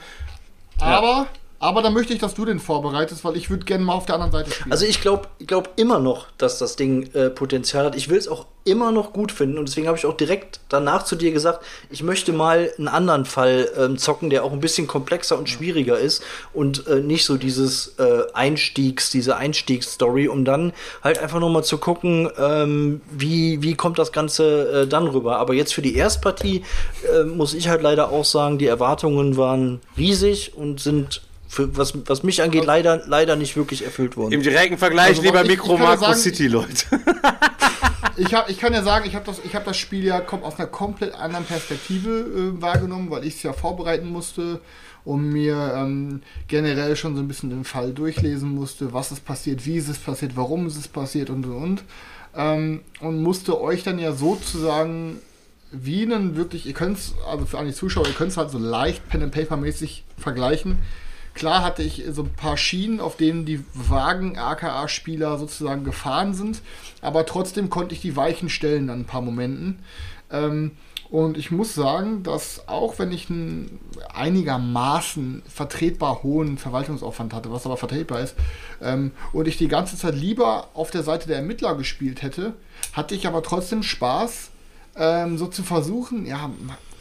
Aber 0.79 1.27
Aber 1.61 1.83
dann 1.83 1.93
möchte 1.93 2.11
ich, 2.11 2.19
dass 2.19 2.33
du 2.33 2.43
den 2.43 2.59
vorbereitest, 2.59 3.23
weil 3.23 3.37
ich 3.37 3.51
würde 3.51 3.65
gerne 3.65 3.85
mal 3.85 3.93
auf 3.93 4.07
der 4.07 4.15
anderen 4.15 4.31
Seite 4.31 4.49
spielen. 4.49 4.71
Also 4.71 4.85
ich 4.87 4.99
glaube 4.99 5.27
ich 5.37 5.45
glaub 5.45 5.69
immer 5.75 5.99
noch, 5.99 6.25
dass 6.39 6.57
das 6.57 6.75
Ding 6.75 7.13
äh, 7.13 7.29
Potenzial 7.29 7.85
hat. 7.85 7.95
Ich 7.95 8.09
will 8.09 8.17
es 8.17 8.27
auch 8.27 8.47
immer 8.63 8.91
noch 8.91 9.13
gut 9.13 9.31
finden 9.31 9.59
und 9.59 9.69
deswegen 9.69 9.87
habe 9.87 9.95
ich 9.95 10.07
auch 10.07 10.17
direkt 10.17 10.59
danach 10.69 11.03
zu 11.03 11.15
dir 11.15 11.31
gesagt, 11.31 11.63
ich 11.91 12.01
möchte 12.01 12.33
mal 12.33 12.71
einen 12.79 12.87
anderen 12.87 13.25
Fall 13.25 13.69
ähm, 13.77 13.99
zocken, 13.99 14.31
der 14.31 14.43
auch 14.43 14.51
ein 14.51 14.59
bisschen 14.59 14.87
komplexer 14.87 15.37
und 15.37 15.49
schwieriger 15.49 15.99
ist 15.99 16.23
und 16.51 16.87
äh, 16.87 16.95
nicht 16.95 17.25
so 17.25 17.37
dieses 17.37 17.99
äh, 17.99 18.23
Einstiegs, 18.33 19.11
diese 19.11 19.37
Einstiegsstory, 19.37 20.29
um 20.29 20.45
dann 20.45 20.73
halt 21.03 21.19
einfach 21.19 21.39
noch 21.39 21.49
mal 21.49 21.63
zu 21.63 21.77
gucken, 21.77 22.27
ähm, 22.39 23.01
wie, 23.11 23.61
wie 23.61 23.75
kommt 23.75 23.99
das 23.99 24.11
Ganze 24.11 24.81
äh, 24.81 24.87
dann 24.87 25.07
rüber. 25.07 25.37
Aber 25.37 25.53
jetzt 25.53 25.75
für 25.75 25.83
die 25.83 25.95
Erstpartie 25.95 26.63
äh, 27.13 27.23
muss 27.23 27.53
ich 27.53 27.69
halt 27.69 27.83
leider 27.83 28.09
auch 28.09 28.25
sagen, 28.25 28.57
die 28.57 28.67
Erwartungen 28.67 29.37
waren 29.37 29.79
riesig 29.95 30.53
und 30.55 30.79
sind 30.79 31.21
für, 31.51 31.75
was, 31.75 31.93
was 32.05 32.23
mich 32.23 32.41
angeht, 32.41 32.63
leider, 32.65 33.01
leider 33.07 33.35
nicht 33.35 33.57
wirklich 33.57 33.83
erfüllt 33.83 34.15
worden. 34.15 34.31
Im 34.31 34.41
direkten 34.41 34.77
Vergleich 34.77 35.09
Also, 35.09 35.21
lieber 35.21 35.41
ich- 35.43 35.49
ich 35.51 35.57
Mikro 35.57 35.73
kann 35.75 35.83
ja 35.83 35.89
Makro 35.89 36.05
sagen- 36.05 36.17
City, 36.19 36.47
Leute. 36.47 36.85
Ich, 38.17 38.33
hab, 38.33 38.49
ich 38.49 38.59
kann 38.59 38.73
ja 38.73 38.83
sagen, 38.83 39.05
ich 39.07 39.15
habe 39.15 39.25
das, 39.25 39.39
ich 39.43 39.55
hab 39.55 39.63
das 39.65 39.77
Spiel 39.77 40.03
ja 40.03 40.19
kommt 40.19 40.43
aus 40.43 40.59
einer 40.59 40.67
komplett 40.67 41.15
anderen 41.15 41.45
Perspektive 41.45 42.09
äh, 42.19 42.61
wahrgenommen, 42.61 43.09
weil 43.09 43.23
ich 43.25 43.35
es 43.35 43.43
ja 43.43 43.53
vorbereiten 43.53 44.07
musste 44.09 44.59
und 45.05 45.29
mir 45.29 45.73
ähm, 45.75 46.21
generell 46.47 46.95
schon 46.97 47.15
so 47.15 47.21
ein 47.21 47.27
bisschen 47.27 47.49
den 47.49 47.63
Fall 47.63 47.93
durchlesen 47.93 48.53
musste, 48.53 48.93
was 48.93 49.11
ist 49.11 49.25
passiert, 49.25 49.65
wie 49.65 49.77
ist 49.77 49.87
es 49.87 49.97
passiert, 49.97 50.33
warum 50.35 50.67
ist 50.67 50.77
es 50.77 50.87
passiert 50.87 51.29
und 51.29 51.45
und 51.45 51.53
und. 51.55 51.83
Ähm, 52.35 52.81
und 52.99 53.23
musste 53.23 53.59
euch 53.61 53.83
dann 53.83 53.97
ja 53.97 54.11
sozusagen 54.11 55.19
wie 55.71 56.03
einen 56.03 56.35
wirklich, 56.35 56.65
ihr 56.67 56.73
könnt 56.73 56.97
es, 56.97 57.15
also 57.29 57.45
für 57.45 57.57
alle 57.59 57.73
Zuschauer, 57.73 58.05
ihr 58.07 58.13
könnt 58.13 58.31
es 58.31 58.37
halt 58.37 58.51
so 58.51 58.57
leicht 58.59 59.07
Pen 59.09 59.23
and 59.23 59.33
Paper 59.33 59.57
mäßig 59.57 60.03
vergleichen. 60.17 60.77
Klar 61.33 61.63
hatte 61.63 61.81
ich 61.81 62.03
so 62.11 62.23
ein 62.23 62.33
paar 62.33 62.57
Schienen, 62.57 62.99
auf 62.99 63.15
denen 63.15 63.45
die 63.45 63.63
Wagen 63.73 64.37
AKA-Spieler 64.37 65.37
sozusagen 65.37 65.83
gefahren 65.83 66.33
sind, 66.33 66.61
aber 67.01 67.25
trotzdem 67.25 67.69
konnte 67.69 67.95
ich 67.95 68.01
die 68.01 68.15
Weichen 68.15 68.49
stellen 68.49 68.89
an 68.89 69.01
ein 69.01 69.05
paar 69.05 69.21
Momenten. 69.21 69.79
Ähm, 70.29 70.71
und 71.11 71.37
ich 71.37 71.51
muss 71.51 71.75
sagen, 71.75 72.23
dass 72.23 72.69
auch 72.69 72.97
wenn 72.97 73.11
ich 73.11 73.29
einen 73.29 73.81
einigermaßen 74.13 75.43
vertretbar 75.45 76.23
hohen 76.23 76.57
Verwaltungsaufwand 76.57 77.33
hatte, 77.33 77.51
was 77.51 77.65
aber 77.65 77.75
vertretbar 77.75 78.21
ist, 78.21 78.35
ähm, 78.81 79.11
und 79.33 79.47
ich 79.49 79.57
die 79.57 79.67
ganze 79.67 79.97
Zeit 79.97 80.15
lieber 80.15 80.69
auf 80.73 80.89
der 80.89 81.03
Seite 81.03 81.27
der 81.27 81.35
Ermittler 81.37 81.75
gespielt 81.75 82.21
hätte, 82.21 82.53
hatte 82.93 83.13
ich 83.13 83.27
aber 83.27 83.43
trotzdem 83.43 83.83
Spaß, 83.83 84.51
ähm, 84.95 85.37
so 85.37 85.47
zu 85.47 85.63
versuchen, 85.63 86.25
ja, 86.25 86.49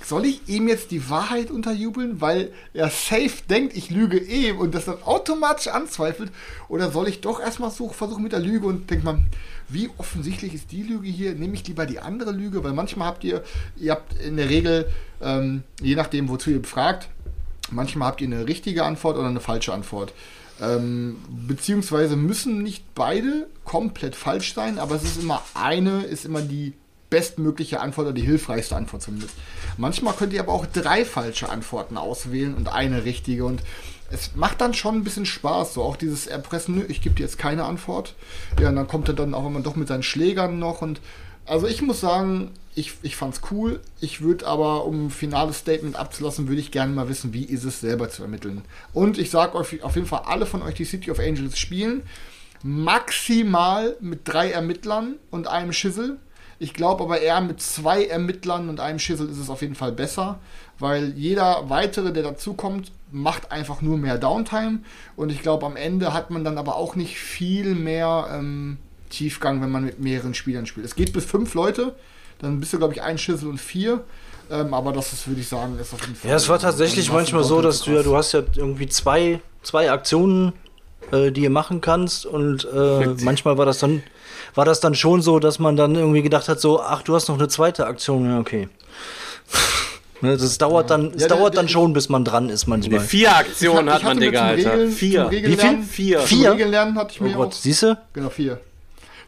soll 0.05 0.27
ich 0.27 0.49
ihm 0.49 0.69
jetzt 0.69 0.91
die 0.91 1.09
Wahrheit 1.11 1.51
unterjubeln, 1.51 2.21
weil 2.21 2.53
er 2.73 2.89
safe 2.89 3.43
denkt, 3.49 3.77
ich 3.77 3.91
lüge 3.91 4.19
eh 4.19 4.53
und 4.53 4.75
das 4.75 4.87
dann 4.87 5.03
automatisch 5.03 5.69
anzweifelt? 5.69 6.33
Oder 6.69 6.91
soll 6.91 7.09
ich 7.09 7.21
doch 7.21 7.41
erstmal 7.41 7.71
so 7.71 7.89
versuchen 7.91 8.23
mit 8.23 8.33
der 8.33 8.41
Lüge 8.41 8.67
und 8.67 8.91
denkt 8.91 9.05
man, 9.05 9.27
wie 9.69 9.91
offensichtlich 9.99 10.55
ist 10.55 10.73
die 10.73 10.83
Lüge 10.83 11.09
hier? 11.09 11.35
Nehme 11.35 11.55
ich 11.55 11.67
lieber 11.67 11.87
die 11.87 12.01
andere 12.01 12.33
Lüge? 12.33 12.65
Weil 12.65 12.73
manchmal 12.73 13.09
habt 13.09 13.25
ihr, 13.25 13.45
ihr 13.77 13.93
habt 13.93 14.21
in 14.21 14.37
der 14.37 14.49
Regel, 14.49 14.89
ähm, 15.21 15.63
je 15.81 15.95
nachdem, 15.95 16.29
wozu 16.29 16.51
ihr 16.51 16.63
befragt, 16.63 17.09
manchmal 17.71 18.09
habt 18.09 18.21
ihr 18.21 18.27
eine 18.27 18.47
richtige 18.47 18.85
Antwort 18.85 19.17
oder 19.17 19.29
eine 19.29 19.41
falsche 19.41 19.73
Antwort. 19.73 20.13
Ähm, 20.61 21.17
beziehungsweise 21.47 22.17
müssen 22.17 22.63
nicht 22.63 22.95
beide 22.95 23.47
komplett 23.65 24.15
falsch 24.15 24.55
sein, 24.55 24.79
aber 24.79 24.95
es 24.97 25.05
ist 25.05 25.23
immer 25.23 25.43
eine, 25.55 26.03
ist 26.03 26.27
immer 26.27 26.43
die 26.43 26.75
bestmögliche 27.11 27.81
Antwort 27.81 28.07
oder 28.07 28.15
die 28.15 28.23
hilfreichste 28.23 28.77
Antwort 28.77 29.03
zumindest. 29.03 29.35
Manchmal 29.77 30.15
könnt 30.15 30.33
ihr 30.33 30.41
aber 30.41 30.53
auch 30.53 30.67
drei 30.67 31.05
falsche 31.05 31.49
Antworten 31.49 31.97
auswählen 31.97 32.55
und 32.55 32.73
eine 32.73 33.05
richtige 33.05 33.45
und 33.45 33.63
es 34.11 34.35
macht 34.35 34.61
dann 34.61 34.75
schon 34.75 34.97
ein 34.97 35.05
bisschen 35.05 35.27
Spaß, 35.27 35.75
so 35.75 35.83
auch 35.83 35.97
dieses 35.97 36.27
Erpressen, 36.27 36.77
nö, 36.77 36.85
ich 36.89 37.01
gebe 37.01 37.15
dir 37.15 37.23
jetzt 37.23 37.39
keine 37.39 37.65
Antwort. 37.65 38.15
Ja, 38.61 38.71
und 38.71 38.77
dann 38.77 38.89
kommt 38.89 39.09
er 39.09 39.15
dann 39.15 39.35
auch 39.35 39.47
immer 39.47 39.61
doch 39.61 39.77
mit 39.77 39.89
seinen 39.89 40.03
Schlägern 40.03 40.59
noch 40.59 40.83
und 40.83 41.01
also 41.47 41.67
ich 41.67 41.83
muss 41.83 42.01
sagen, 42.01 42.53
ich, 42.75 42.93
ich 43.03 43.17
fand's 43.17 43.41
cool. 43.51 43.81
Ich 44.01 44.21
würde 44.21 44.47
aber, 44.47 44.85
um 44.85 45.07
ein 45.07 45.11
finales 45.11 45.59
Statement 45.59 45.97
abzulassen, 45.97 46.49
würde 46.49 46.61
ich 46.61 46.71
gerne 46.71 46.93
mal 46.93 47.09
wissen, 47.09 47.33
wie 47.33 47.45
ist 47.45 47.65
es 47.65 47.81
selber 47.81 48.09
zu 48.09 48.23
ermitteln. 48.23 48.63
Und 48.93 49.19
ich 49.19 49.31
sage 49.31 49.57
euch 49.57 49.83
auf 49.83 49.97
jeden 49.97 50.07
Fall, 50.07 50.23
alle 50.27 50.47
von 50.47 50.63
euch, 50.63 50.75
die 50.75 50.85
City 50.85 51.11
of 51.11 51.19
Angels 51.19 51.59
spielen, 51.59 52.03
maximal 52.63 53.97
mit 54.01 54.21
drei 54.25 54.51
Ermittlern 54.51 55.17
und 55.31 55.49
einem 55.49 55.73
Schissel. 55.73 56.19
Ich 56.63 56.75
glaube 56.75 57.03
aber 57.03 57.21
eher 57.21 57.41
mit 57.41 57.61
zwei 57.63 58.05
Ermittlern 58.05 58.69
und 58.69 58.81
einem 58.81 58.99
Schissel 58.99 59.31
ist 59.31 59.39
es 59.39 59.49
auf 59.49 59.63
jeden 59.63 59.75
Fall 59.75 59.93
besser, 59.93 60.39
weil 60.79 61.15
jeder 61.17 61.71
weitere, 61.71 62.13
der 62.13 62.23
dazukommt, 62.23 62.93
macht 63.11 63.51
einfach 63.51 63.81
nur 63.81 63.97
mehr 63.97 64.19
Downtime. 64.19 64.81
Und 65.17 65.33
ich 65.33 65.41
glaube, 65.41 65.65
am 65.65 65.77
Ende 65.77 66.13
hat 66.13 66.31
man 66.31 66.45
dann 66.45 66.59
aber 66.59 66.77
auch 66.77 66.97
nicht 66.97 67.17
viel 67.17 67.75
mehr 67.75 68.29
ähm, 68.31 68.77
Tiefgang, 69.09 69.63
wenn 69.63 69.71
man 69.71 69.87
mit 69.87 70.01
mehreren 70.01 70.35
Spielern 70.35 70.67
spielt. 70.67 70.85
Es 70.85 70.95
geht 70.95 71.15
bis 71.15 71.25
fünf 71.25 71.55
Leute, 71.55 71.97
dann 72.41 72.61
bist 72.61 72.75
du, 72.75 72.79
glaube 72.79 72.93
ich, 72.93 73.01
ein 73.01 73.17
Schissel 73.17 73.49
und 73.49 73.59
vier. 73.59 74.05
Ähm, 74.51 74.75
aber 74.75 74.93
das 74.93 75.15
ist, 75.15 75.29
würde 75.29 75.41
ich 75.41 75.49
sagen, 75.49 75.79
ist 75.79 75.95
auf 75.95 76.03
jeden 76.03 76.15
Fall. 76.15 76.31
Ja, 76.31 76.37
es 76.37 76.49
war 76.51 76.59
tatsächlich 76.59 77.11
manchmal 77.11 77.43
so, 77.43 77.63
dass 77.63 77.81
du 77.83 77.93
ja, 77.93 78.03
du 78.03 78.17
hast 78.17 78.33
ja 78.33 78.43
irgendwie 78.57 78.87
zwei, 78.87 79.41
zwei 79.63 79.91
Aktionen, 79.91 80.53
äh, 81.11 81.31
die 81.31 81.43
ihr 81.43 81.51
machen 81.51 81.81
kannst 81.81 82.27
und 82.27 82.69
äh, 82.71 83.15
manchmal 83.23 83.57
war 83.57 83.65
das 83.65 83.79
dann, 83.79 84.03
war 84.55 84.65
das 84.65 84.81
dann 84.81 84.95
schon 84.95 85.23
so, 85.23 85.39
dass 85.39 85.59
man 85.59 85.77
dann 85.77 85.95
irgendwie 85.95 86.23
gedacht 86.23 86.49
hat, 86.49 86.61
so, 86.61 86.81
ach, 86.81 87.03
du 87.03 87.15
hast 87.15 87.29
noch 87.29 87.39
eine 87.39 87.49
zweite 87.49 87.87
Aktion, 87.87 88.27
ja, 88.27 88.39
okay. 88.39 88.69
Ne, 90.23 90.37
Das 90.37 90.59
dauert 90.59 90.91
dann, 90.91 91.13
es 91.15 91.23
Ja, 91.23 91.29
der- 91.29 91.37
dauert 91.39 91.55
der- 91.55 91.63
dann 91.63 91.69
schon, 91.71 91.95
bis 91.95 92.11
man 92.11 92.27
dran 92.27 92.51
ist 92.51 92.67
manchmal. 92.67 93.01
Vier 93.01 93.35
Aktionen 93.35 93.91
hat 93.91 94.03
man, 94.03 94.21
Digga, 94.21 94.49
Alter. 94.49 94.73
Regeln- 94.75 94.91
Vier. 94.93 95.31
Wie 95.31 95.57
viel? 95.57 95.83
Vier. 95.83 96.21
Vier? 96.21 96.53
Regellernen 96.53 96.95
hatte 96.97 97.13
ich 97.15 97.21
Oh 97.23 97.25
mir 97.25 97.33
Gott, 97.33 97.55
siehst 97.55 97.85
du? 97.85 97.97
Genau, 98.13 98.29
vier. 98.29 98.61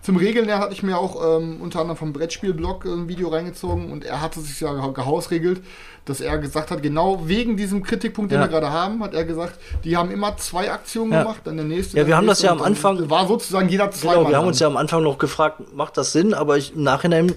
Zum 0.03 0.17
Regellernen 0.17 0.61
hatte 0.63 0.73
ich 0.73 0.83
mir 0.83 0.99
auch 0.99 1.39
ähm, 1.39 1.61
unter 1.61 1.79
anderem 1.81 1.97
vom 1.97 2.13
Brettspielblog 2.13 2.85
ein 2.87 3.07
Video 3.09 3.29
reingezogen 3.29 3.93
und 3.93 4.05
er 4.05 4.21
hatte 4.21 4.41
sich 4.41 4.61
ja 4.61 4.73
gehausregelt, 4.89 5.63
dass 6.07 6.21
er 6.21 6.39
gesagt 6.39 6.73
hat, 6.73 6.83
genau 6.83 7.29
wegen 7.29 7.57
diesem 7.57 7.85
Kritikpunkt, 7.85 8.33
den 8.33 8.41
Ja. 8.41 8.47
wir 8.47 8.49
gerade 8.51 8.71
haben, 8.71 9.01
hat 9.05 9.15
er 9.15 9.25
gesagt, 9.25 9.61
die 9.85 9.97
haben 9.97 10.11
immer 10.11 10.37
zwei 10.39 10.73
Aktionen 10.73 11.13
Ja. 11.13 11.23
gemacht, 11.23 11.43
dann 11.45 11.57
der 11.57 11.67
nächste. 11.67 11.97
Ja, 11.97 12.07
wir 12.09 12.17
haben 12.17 12.27
das 12.27 12.43
ja 12.43 12.51
am 12.51 12.61
Anfang- 12.63 13.09
War 13.09 13.29
sozusagen 13.29 13.69
jeder 13.69 13.93
zweimal. 13.93 14.17
Genau, 14.19 14.31
wir 14.31 14.37
haben 14.39 14.47
uns 14.49 14.59
ja 14.59 14.67
am 14.67 14.77
Anfang 14.77 15.05
noch 15.05 15.19
gefragt, 15.19 15.73
macht 15.73 15.97
das 15.97 16.11
Sinn? 16.11 16.35
Aber 16.35 16.57
ich, 16.59 16.75
im 16.75 16.83
Nachhinein 16.83 17.33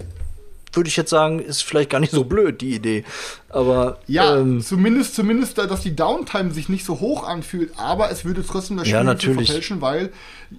würde 0.75 0.87
ich 0.87 0.97
jetzt 0.97 1.09
sagen, 1.09 1.39
ist 1.39 1.63
vielleicht 1.63 1.89
gar 1.89 1.99
nicht 1.99 2.11
so 2.11 2.23
blöd, 2.23 2.61
die 2.61 2.75
Idee. 2.75 3.03
Aber 3.49 3.99
Ja, 4.07 4.37
ähm, 4.37 4.61
zumindest, 4.61 5.15
zumindest, 5.15 5.57
dass 5.57 5.81
die 5.81 5.95
Downtime 5.95 6.51
sich 6.51 6.69
nicht 6.69 6.85
so 6.85 6.99
hoch 6.99 7.23
anfühlt, 7.27 7.71
aber 7.77 8.11
es 8.11 8.25
würde 8.25 8.45
trotzdem 8.45 8.77
das 8.77 8.87
Ja, 8.87 8.97
Spiel 8.97 9.05
natürlich. 9.05 9.47
verfälschen, 9.47 9.81
weil, 9.81 10.11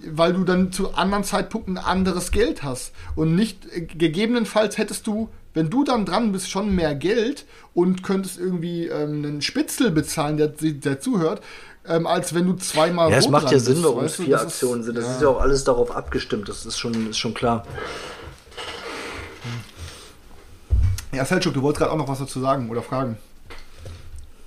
weil 0.09 0.33
du 0.33 0.43
dann 0.43 0.71
zu 0.71 0.93
anderen 0.93 1.23
Zeitpunkten 1.23 1.77
anderes 1.77 2.31
Geld 2.31 2.63
hast. 2.63 2.91
Und 3.15 3.35
nicht, 3.35 3.65
äh, 3.73 3.81
gegebenenfalls 3.81 4.77
hättest 4.77 5.07
du, 5.07 5.29
wenn 5.53 5.69
du 5.69 5.83
dann 5.83 6.05
dran 6.05 6.31
bist, 6.31 6.49
schon 6.49 6.73
mehr 6.75 6.93
Geld 6.95 7.45
und 7.73 8.03
könntest 8.03 8.37
irgendwie 8.39 8.87
ähm, 8.87 9.23
einen 9.25 9.41
Spitzel 9.41 9.91
bezahlen, 9.91 10.37
der, 10.37 10.49
der 10.49 10.99
zuhört, 10.99 11.41
ähm, 11.87 12.05
als 12.05 12.33
wenn 12.33 12.45
du 12.45 12.53
zweimal 12.53 13.09
ja, 13.11 13.17
es 13.17 13.29
macht 13.29 13.51
ja 13.51 13.59
Sinn, 13.59 13.77
warum 13.81 14.03
es 14.03 14.15
vier 14.17 14.39
Aktionen 14.41 14.83
sind. 14.83 14.97
Das 14.97 15.09
ist 15.09 15.21
ja 15.21 15.29
auch 15.29 15.39
alles 15.41 15.63
darauf 15.63 15.95
abgestimmt, 15.95 16.49
das 16.49 16.65
ist 16.65 16.77
schon, 16.77 17.09
ist 17.09 17.17
schon 17.17 17.33
klar. 17.33 17.65
Ja, 21.17 21.25
Selchuk, 21.25 21.53
du 21.53 21.61
wolltest 21.61 21.79
gerade 21.79 21.91
auch 21.91 21.97
noch 21.97 22.07
was 22.07 22.19
dazu 22.19 22.39
sagen 22.39 22.69
oder 22.69 22.81
fragen. 22.81 23.17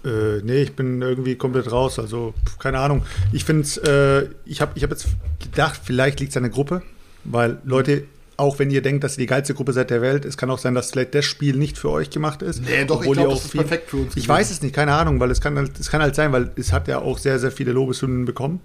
Äh, 0.05 0.41
nee, 0.43 0.63
ich 0.63 0.75
bin 0.77 1.03
irgendwie 1.03 1.35
komplett 1.37 1.71
raus. 1.71 1.99
Also, 1.99 2.33
keine 2.59 2.79
Ahnung. 2.79 3.03
Ich 3.33 3.45
finde 3.45 3.63
es, 3.63 3.77
äh, 3.77 4.29
ich 4.47 4.61
habe 4.63 4.73
ich 4.75 4.83
hab 4.83 4.91
jetzt 4.91 5.09
gedacht, 5.43 5.81
vielleicht 5.85 6.21
liegt 6.21 6.31
es 6.31 6.37
an 6.39 6.45
der 6.45 6.53
Gruppe, 6.53 6.83
weil 7.25 7.59
Leute, 7.65 8.05
auch 8.39 8.59
wenn 8.59 8.71
ihr 8.71 8.81
denkt, 8.81 9.05
dass 9.05 9.19
ihr 9.19 9.23
die 9.23 9.27
geilste 9.27 9.53
Gruppe 9.53 9.75
seid 9.75 9.91
der 9.91 10.01
Welt, 10.01 10.25
es 10.25 10.39
kann 10.39 10.51
auch 10.51 10.59
sein, 10.59 10.75
dass 10.75 10.93
vielleicht 10.93 11.15
das 11.15 11.27
Spiel 11.27 11.57
nicht 11.57 11.77
für 11.77 11.91
euch 11.91 12.09
gemacht 12.09 12.41
ist. 12.41 12.63
Nee, 12.63 12.87
doch, 12.87 13.03
ich 13.03 13.09
obwohl 13.09 13.17
ihr 13.19 13.23
glaub, 13.25 13.27
auch 13.27 13.35
das 13.37 13.45
ist 13.45 13.51
viel- 13.51 13.61
perfekt 13.61 13.91
für 13.91 13.97
uns 13.99 14.07
Ich 14.09 14.15
gewesen. 14.15 14.29
weiß 14.29 14.51
es 14.51 14.63
nicht, 14.63 14.75
keine 14.75 14.95
Ahnung, 14.95 15.21
weil 15.21 15.31
es 15.31 15.41
kann, 15.43 15.57
halt- 15.59 15.79
es 15.79 15.91
kann 15.91 16.01
halt 16.01 16.15
sein, 16.15 16.33
weil 16.33 16.51
es 16.57 16.73
hat 16.73 16.89
ja 16.89 17.01
auch 17.01 17.19
sehr, 17.19 17.39
sehr 17.39 17.51
viele 17.53 17.73
Lobeshymnen 17.73 18.25
bekommen. 18.25 18.61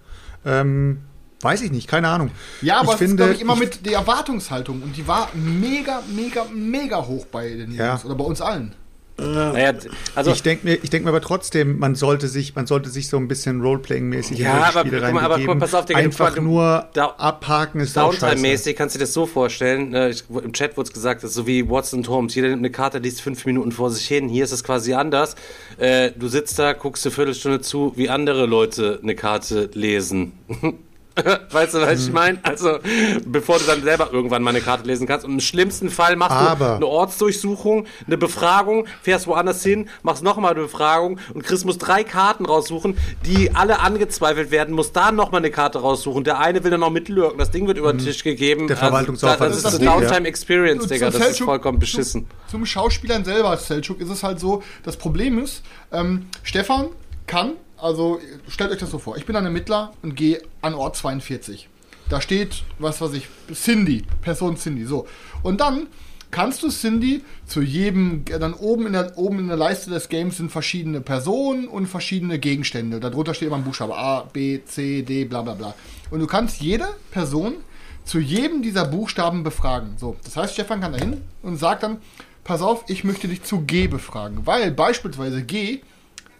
Ähm, 0.45 0.99
weiß 1.41 1.61
ich 1.61 1.71
nicht, 1.71 1.87
keine 1.87 2.07
Ahnung. 2.07 2.31
Ja, 2.61 2.79
aber 2.79 2.95
ich 2.95 3.01
es 3.01 3.09
ist, 3.11 3.17
glaube 3.17 3.33
ich, 3.33 3.41
immer 3.41 3.55
mit 3.55 3.85
der 3.85 3.93
Erwartungshaltung. 3.93 4.81
Und 4.81 4.97
die 4.97 5.07
war 5.07 5.29
mega, 5.33 6.01
mega, 6.15 6.45
mega 6.53 7.05
hoch 7.05 7.25
bei 7.27 7.49
den 7.49 7.71
Ja. 7.73 7.89
Jungs 7.91 8.05
oder 8.05 8.15
bei 8.15 8.23
uns 8.23 8.41
allen. 8.41 8.73
Naja, 9.17 9.71
also 10.13 10.31
ich 10.31 10.43
denke 10.43 10.67
mir, 10.67 10.73
ich 10.83 10.89
denk 10.89 11.05
mir 11.05 11.09
aber 11.09 11.21
trotzdem, 11.21 11.79
man 11.79 11.95
sollte 11.95 12.27
sich, 12.27 12.53
man 12.53 12.67
sollte 12.67 12.89
sich 12.89 13.07
so 13.07 13.15
ein 13.15 13.29
bisschen 13.29 13.61
Roleplaying-mäßig 13.61 14.37
Ja, 14.39 14.57
in 14.57 14.63
aber 14.63 14.83
guck 14.83 14.91
mal, 14.91 15.03
aber 15.07 15.35
reingeben. 15.35 15.45
guck 15.45 15.55
mal, 15.55 15.59
pass 15.61 15.73
auf, 15.73 15.85
Digga, 15.85 15.99
Einfach 15.99 16.35
du- 16.35 16.41
nur 16.41 16.89
da- 16.91 17.15
abhaken 17.17 17.79
ist 17.79 17.97
auch 17.97 18.11
scheiße. 18.11 18.25
Downtime-mäßig 18.35 18.73
kannst 18.75 18.95
du 18.95 18.99
dir 18.99 19.05
das 19.05 19.13
so 19.13 19.25
vorstellen. 19.25 19.93
äh, 19.93 20.09
Ich, 20.09 20.25
Im 20.29 20.51
Chat 20.51 20.75
wurde 20.75 20.87
es 20.89 20.93
gesagt, 20.93 21.23
das 21.23 21.29
ist 21.29 21.35
so 21.37 21.47
wie 21.47 21.69
Watson 21.69 21.99
und 21.99 22.09
Holmes. 22.09 22.35
Jeder 22.35 22.49
nimmt 22.49 22.59
eine 22.59 22.71
Karte, 22.71 22.97
liest 22.97 23.21
fünf 23.21 23.45
Minuten 23.45 23.71
vor 23.71 23.89
sich 23.89 24.05
hin. 24.05 24.27
Hier 24.27 24.43
ist 24.43 24.51
es 24.51 24.65
quasi 24.65 24.93
anders. 24.95 25.35
Äh, 25.77 26.11
du 26.11 26.27
sitzt 26.27 26.59
da, 26.59 26.73
guckst 26.73 27.05
eine 27.05 27.13
Viertelstunde 27.15 27.61
zu, 27.61 27.93
wie 27.95 28.09
andere 28.09 28.45
Leute 28.47 28.99
eine 29.01 29.15
Karte 29.15 29.69
lesen. 29.75 30.33
weißt 31.51 31.73
du, 31.73 31.81
was 31.81 32.05
ich 32.07 32.11
meine? 32.11 32.39
Also, 32.43 32.79
bevor 33.25 33.57
du 33.59 33.65
dann 33.65 33.83
selber 33.83 34.09
irgendwann 34.11 34.43
mal 34.43 34.49
eine 34.51 34.61
Karte 34.61 34.85
lesen 34.85 35.07
kannst. 35.07 35.25
Und 35.25 35.33
im 35.33 35.39
schlimmsten 35.39 35.89
Fall 35.89 36.15
machst 36.15 36.35
Aber- 36.35 36.65
du 36.69 36.75
eine 36.75 36.85
Ortsdurchsuchung, 36.87 37.85
eine 38.05 38.17
Befragung, 38.17 38.85
fährst 39.01 39.27
woanders 39.27 39.63
hin, 39.63 39.89
machst 40.03 40.23
nochmal 40.23 40.51
eine 40.51 40.61
Befragung 40.63 41.19
und 41.33 41.43
Chris 41.43 41.63
muss 41.65 41.77
drei 41.77 42.03
Karten 42.03 42.45
raussuchen, 42.45 42.97
die 43.25 43.51
alle 43.55 43.79
angezweifelt 43.79 44.51
werden, 44.51 44.75
muss 44.75 44.91
da 44.91 45.11
nochmal 45.11 45.39
eine 45.41 45.51
Karte 45.51 45.79
raussuchen. 45.79 46.23
Der 46.23 46.39
eine 46.39 46.63
will 46.63 46.71
dann 46.71 46.81
noch 46.81 46.89
mitlürken, 46.91 47.37
das 47.39 47.51
Ding 47.51 47.67
wird 47.67 47.77
über 47.77 47.93
den 47.93 47.99
Tisch 48.03 48.23
gegeben. 48.23 48.67
Der 48.67 48.77
Verwaltungsaufwand 48.77 49.41
Also, 49.41 49.55
ist 49.57 49.63
das 49.65 49.73
ist 49.75 49.81
das 49.81 49.87
eine. 49.89 50.01
Downtime 50.05 50.27
Experience, 50.27 50.83
Und 50.83 50.91
Digga. 50.91 51.11
zum 51.11 51.19
Das 51.21 51.29
ist 51.31 51.37
Selçuk- 51.41 51.45
vollkommen 51.45 51.79
beschissen. 51.79 52.27
Zum, 52.47 52.59
zum 52.59 52.65
Schauspielern 52.65 53.23
selber, 53.23 53.55
Selchuk, 53.57 54.01
ist 54.01 54.09
es 54.09 54.23
halt 54.23 54.39
so, 54.39 54.63
das 54.83 54.97
Problem 54.97 55.39
ist, 55.39 55.63
ähm, 55.91 56.27
Stefan 56.43 56.87
kann, 57.27 57.53
also 57.77 58.19
stellt 58.47 58.71
euch 58.71 58.79
das 58.79 58.91
so 58.91 58.99
vor, 58.99 59.17
ich 59.17 59.25
bin 59.25 59.35
ein 59.35 59.45
Ermittler 59.45 59.93
und 60.01 60.15
gehe 60.15 60.41
an 60.61 60.73
Ort 60.73 60.95
42. 60.95 61.69
Da 62.09 62.21
steht, 62.21 62.63
was 62.77 63.01
weiß 63.01 63.13
ich, 63.13 63.27
Cindy, 63.53 64.03
Person 64.21 64.57
Cindy, 64.57 64.85
so. 64.85 65.07
Und 65.41 65.59
dann 65.61 65.87
kannst 66.29 66.63
du 66.63 66.69
Cindy 66.69 67.23
zu 67.45 67.61
jedem, 67.61 68.25
dann 68.25 68.53
oben 68.53 68.87
in, 68.87 68.93
der, 68.93 69.17
oben 69.17 69.39
in 69.39 69.47
der 69.47 69.57
Leiste 69.57 69.89
des 69.89 70.09
Games 70.09 70.37
sind 70.37 70.51
verschiedene 70.51 71.01
Personen 71.01 71.67
und 71.67 71.87
verschiedene 71.87 72.39
Gegenstände. 72.39 72.99
Darunter 72.99 73.33
steht 73.33 73.47
immer 73.47 73.57
ein 73.57 73.63
Buchstabe 73.63 73.95
A, 73.95 74.21
B, 74.21 74.59
C, 74.65 75.01
D, 75.01 75.25
bla 75.25 75.41
bla 75.41 75.53
bla. 75.53 75.73
Und 76.11 76.19
du 76.19 76.27
kannst 76.27 76.61
jede 76.61 76.87
Person 77.11 77.55
zu 78.03 78.19
jedem 78.19 78.61
dieser 78.61 78.85
Buchstaben 78.85 79.43
befragen. 79.43 79.95
So, 79.97 80.15
das 80.23 80.37
heißt, 80.37 80.53
Stefan 80.53 80.81
kann 80.81 80.93
da 80.93 80.99
hin 80.99 81.21
und 81.41 81.57
sagt 81.57 81.83
dann, 81.83 81.97
pass 82.43 82.61
auf, 82.61 82.85
ich 82.87 83.03
möchte 83.03 83.27
dich 83.27 83.43
zu 83.43 83.61
G 83.61 83.87
befragen. 83.87 84.45
Weil 84.45 84.71
beispielsweise 84.71 85.41
G 85.43 85.81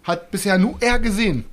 hat 0.06 0.32
bisher 0.32 0.58
nur 0.58 0.76
er 0.80 1.00
gesehen. 1.00 1.44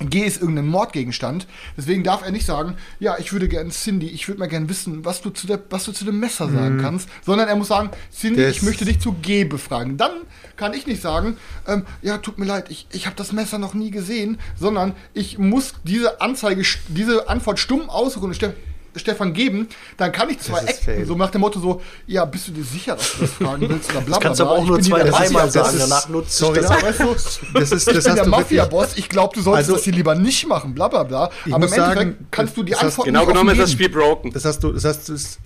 G 0.00 0.20
ist 0.24 0.40
irgendein 0.40 0.68
Mordgegenstand. 0.68 1.48
Deswegen 1.76 2.04
darf 2.04 2.22
er 2.24 2.30
nicht 2.30 2.46
sagen, 2.46 2.76
ja, 3.00 3.16
ich 3.18 3.32
würde 3.32 3.48
gerne 3.48 3.70
Cindy, 3.70 4.06
ich 4.06 4.28
würde 4.28 4.38
mal 4.38 4.46
gerne 4.46 4.68
wissen, 4.68 5.04
was 5.04 5.22
du 5.22 5.30
zu, 5.30 5.48
der, 5.48 5.58
was 5.70 5.86
du 5.86 5.92
zu 5.92 6.04
dem 6.04 6.20
Messer 6.20 6.48
sagen 6.48 6.78
kannst. 6.80 7.08
Sondern 7.26 7.48
er 7.48 7.56
muss 7.56 7.66
sagen, 7.66 7.90
Cindy, 8.16 8.40
Das- 8.42 8.52
ich 8.56 8.62
möchte 8.62 8.84
dich 8.84 9.00
zu 9.00 9.14
G 9.14 9.42
befragen. 9.42 9.96
Dann 9.96 10.12
kann 10.56 10.72
ich 10.72 10.86
nicht 10.86 11.02
sagen, 11.02 11.36
ähm, 11.66 11.84
ja, 12.00 12.18
tut 12.18 12.38
mir 12.38 12.44
leid, 12.46 12.66
ich, 12.70 12.86
ich 12.92 13.06
habe 13.06 13.16
das 13.16 13.32
Messer 13.32 13.58
noch 13.58 13.74
nie 13.74 13.90
gesehen. 13.90 14.38
Sondern 14.56 14.94
ich 15.14 15.36
muss 15.38 15.74
diese 15.82 16.20
Anzeige, 16.20 16.62
diese 16.86 17.28
Antwort 17.28 17.58
stumm 17.58 17.90
aussuchen 17.90 18.26
und 18.26 18.34
Ste 18.34 18.54
Stefan 18.98 19.32
geben. 19.32 19.68
Dann 19.96 20.12
kann 20.12 20.28
ich 20.30 20.38
acten, 20.52 20.84
fail. 20.84 21.06
so 21.06 21.14
nach 21.14 21.30
dem 21.30 21.40
Motto 21.40 21.60
so, 21.60 21.80
ja, 22.06 22.24
bist 22.24 22.48
du 22.48 22.52
dir 22.52 22.64
sicher, 22.64 22.96
dass 22.96 23.12
du 23.14 23.20
das 23.22 23.30
fragen 23.32 23.68
willst 23.68 23.90
oder 23.90 24.00
bla 24.00 24.18
Das 24.18 24.18
bla 24.18 24.18
kannst 24.18 24.40
du 24.40 24.44
bla. 24.44 24.50
aber 24.52 24.58
auch 24.58 24.62
Ich 24.62 24.68
nur 24.68 24.76
bin 24.78 24.84
zwei, 24.86 25.02
dreimal 25.04 25.50
sagen. 25.50 25.76
ist- 25.76 25.82
Danach 25.82 26.08
nutzt 26.08 26.36
sorry, 26.38 26.60
das. 26.60 26.70
ja, 26.70 26.82
weißt 26.82 27.00
du, 27.00 27.04
Das 27.58 27.72
ist, 27.72 27.88
ich 27.88 27.94
das 27.94 28.04
bin 28.04 28.12
hast 28.12 28.16
der 28.18 28.26
Mafia-Boss, 28.28 28.88
ich 28.96 29.08
glaube, 29.08 29.34
du 29.34 29.40
solltest 29.42 29.68
Also- 29.68 29.74
das 29.76 29.84
hier 29.84 29.92
lieber 29.94 30.14
nicht 30.14 30.46
machen, 30.46 30.74
bla 30.74 30.88
bla 30.88 31.02
bla. 31.04 31.30
Ich 31.44 31.52
Aber 31.54 31.66
im 31.66 31.72
Endeffekt 31.72 31.94
sagen, 31.96 32.26
kannst 32.30 32.56
du 32.56 32.62
die 32.62 32.74
Antwort 32.76 33.06
Genau 33.06 33.20
nicht 33.20 33.28
genommen 33.28 33.50
ist 33.50 33.58
das. 33.60 33.72
Spiel 33.72 33.88
broken. 33.88 34.32
das 34.32 34.44
hast 34.44 34.62
du, 34.62 34.72
das 34.72 34.84
hast 34.84 35.08
du, 35.08 35.12
das, 35.12 35.38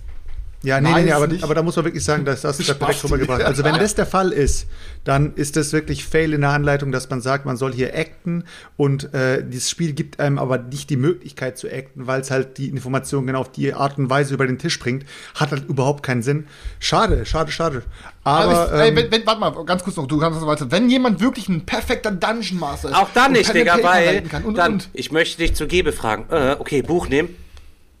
ja, 0.63 0.79
nee, 0.79 0.89
Nein, 0.89 1.03
nee, 1.03 1.09
nee, 1.09 1.11
aber, 1.11 1.27
aber 1.41 1.55
da 1.55 1.61
muss 1.61 1.75
man 1.75 1.83
wirklich 1.83 2.05
sagen, 2.05 2.23
dass 2.23 2.41
das 2.41 2.57
ist 2.57 2.67
Spasti. 2.69 3.07
rübergebracht. 3.07 3.41
Also 3.41 3.65
wenn 3.65 3.75
das 3.79 3.95
der 3.95 4.05
Fall 4.05 4.31
ist, 4.31 4.65
dann 5.03 5.33
ist 5.35 5.57
das 5.57 5.73
wirklich 5.73 6.05
Fail 6.05 6.31
in 6.31 6.39
der 6.39 6.51
Anleitung, 6.51 6.93
dass 6.93 7.09
man 7.09 7.19
sagt, 7.19 7.45
man 7.45 7.57
soll 7.57 7.73
hier 7.73 7.93
acten 7.93 8.45
und 8.77 9.13
äh, 9.13 9.43
dieses 9.45 9.69
Spiel 9.69 9.91
gibt 9.91 10.21
einem 10.21 10.39
aber 10.39 10.57
nicht 10.57 10.89
die 10.89 10.95
Möglichkeit 10.95 11.57
zu 11.57 11.67
acten, 11.67 12.07
weil 12.07 12.21
es 12.21 12.31
halt 12.31 12.57
die 12.57 12.69
Information 12.69 13.27
genau 13.27 13.41
auf 13.41 13.51
die 13.51 13.73
Art 13.73 13.97
und 13.97 14.09
Weise 14.09 14.33
über 14.33 14.47
den 14.47 14.57
Tisch 14.57 14.79
bringt, 14.79 15.05
hat 15.35 15.51
halt 15.51 15.67
überhaupt 15.67 16.01
keinen 16.01 16.23
Sinn. 16.23 16.47
Schade, 16.79 17.25
schade, 17.25 17.51
schade. 17.51 17.83
Aber, 18.23 18.55
Aber 18.55 18.73
ich, 18.73 18.81
ey, 18.81 18.87
ähm, 18.87 18.95
wenn, 18.95 19.11
wenn, 19.11 19.25
warte 19.25 19.39
mal, 19.41 19.65
ganz 19.65 19.83
kurz 19.83 19.97
noch, 19.97 20.07
du 20.07 20.17
kannst 20.17 20.39
das 20.39 20.47
weiter. 20.47 20.71
Wenn 20.71 20.89
jemand 20.89 21.19
wirklich 21.19 21.49
ein 21.49 21.65
perfekter 21.65 22.11
Dungeon 22.11 22.57
Master 22.57 22.89
ist, 22.89 22.95
Auch 22.95 23.09
dann 23.13 23.27
und 23.27 23.33
nicht, 23.33 23.53
Digga, 23.53 23.79
weil 23.83 24.23
und, 24.45 24.57
dann, 24.57 24.73
und, 24.75 24.89
ich 24.93 25.11
möchte 25.11 25.39
dich 25.39 25.55
zu 25.55 25.67
G 25.67 25.81
befragen. 25.81 26.25
Äh, 26.29 26.55
okay, 26.57 26.81
Buch 26.81 27.09
nehmen. 27.09 27.35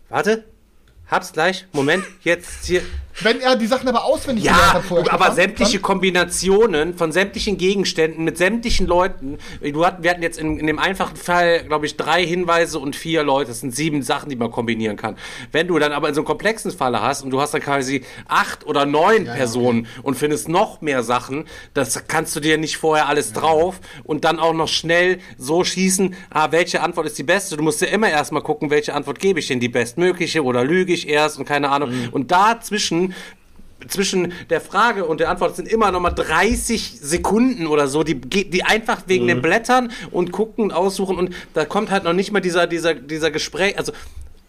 Warte. 0.07 0.45
Hab's 1.07 1.33
gleich. 1.33 1.67
Moment. 1.73 2.05
Jetzt 2.23 2.65
hier. 2.65 2.81
Wenn 3.21 3.39
er 3.41 3.55
die 3.55 3.67
Sachen 3.67 3.87
aber 3.87 4.03
auswendig 4.05 4.45
gelernt 4.45 4.63
Ja, 4.67 4.73
hat 4.73 4.83
vorher, 4.83 5.13
aber 5.13 5.25
Stefan, 5.25 5.35
sämtliche 5.35 5.73
dann- 5.73 5.81
Kombinationen 5.83 6.93
von 6.95 7.11
sämtlichen 7.11 7.57
Gegenständen 7.57 8.23
mit 8.23 8.37
sämtlichen 8.37 8.87
Leuten. 8.87 9.37
Du 9.61 9.85
hatten, 9.85 10.03
wir 10.03 10.11
hatten 10.11 10.23
jetzt 10.23 10.39
in, 10.39 10.57
in 10.57 10.67
dem 10.67 10.79
einfachen 10.79 11.15
Fall, 11.15 11.63
glaube 11.65 11.85
ich, 11.85 11.97
drei 11.97 12.25
Hinweise 12.25 12.79
und 12.79 12.95
vier 12.95 13.23
Leute. 13.23 13.49
Das 13.49 13.59
sind 13.59 13.75
sieben 13.75 14.01
Sachen, 14.01 14.29
die 14.29 14.35
man 14.35 14.51
kombinieren 14.51 14.97
kann. 14.97 15.17
Wenn 15.51 15.67
du 15.67 15.77
dann 15.79 15.91
aber 15.91 16.09
in 16.09 16.15
so 16.15 16.21
einem 16.21 16.25
komplexen 16.27 16.71
Falle 16.71 17.01
hast 17.01 17.21
und 17.23 17.29
du 17.31 17.39
hast 17.41 17.53
dann 17.53 17.61
quasi 17.61 18.03
acht 18.27 18.65
oder 18.65 18.85
neun 18.85 19.25
Personen 19.25 19.87
und 20.01 20.15
findest 20.15 20.49
noch 20.49 20.81
mehr 20.81 21.03
Sachen, 21.03 21.45
das 21.73 22.07
kannst 22.07 22.35
du 22.35 22.39
dir 22.39 22.57
nicht 22.57 22.77
vorher 22.77 23.07
alles 23.07 23.33
drauf 23.33 23.79
und 24.03 24.23
dann 24.25 24.39
auch 24.39 24.53
noch 24.53 24.67
schnell 24.67 25.19
so 25.37 25.63
schießen, 25.63 26.15
ah, 26.29 26.51
welche 26.51 26.81
Antwort 26.81 27.05
ist 27.07 27.17
die 27.17 27.23
beste. 27.23 27.57
Du 27.57 27.63
musst 27.63 27.81
ja 27.81 27.87
immer 27.87 28.09
erstmal 28.09 28.41
gucken, 28.43 28.69
welche 28.69 28.93
Antwort 28.93 29.19
gebe 29.19 29.39
ich 29.39 29.47
denn 29.47 29.59
die 29.59 29.69
bestmögliche 29.69 30.43
oder 30.43 30.63
lüge 30.63 30.93
ich 30.93 31.07
erst 31.07 31.37
und 31.39 31.45
keine 31.45 31.69
Ahnung. 31.69 31.91
Und 32.11 32.31
dazwischen 32.31 33.02
zwischen 33.87 34.31
der 34.49 34.61
Frage 34.61 35.05
und 35.05 35.19
der 35.19 35.29
Antwort 35.29 35.55
sind 35.55 35.67
immer 35.67 35.91
noch 35.91 35.99
mal 35.99 36.11
30 36.11 36.99
Sekunden 37.01 37.67
oder 37.67 37.87
so, 37.87 38.03
die, 38.03 38.15
die 38.15 38.63
einfach 38.63 39.03
wegen 39.07 39.27
den 39.27 39.41
Blättern 39.41 39.91
und 40.11 40.31
gucken 40.31 40.63
und 40.65 40.71
aussuchen 40.71 41.17
und 41.17 41.35
da 41.53 41.65
kommt 41.65 41.91
halt 41.91 42.03
noch 42.03 42.13
nicht 42.13 42.31
mal 42.31 42.39
dieser, 42.39 42.67
dieser, 42.67 42.93
dieser 42.93 43.31
Gespräch, 43.31 43.77
also 43.77 43.91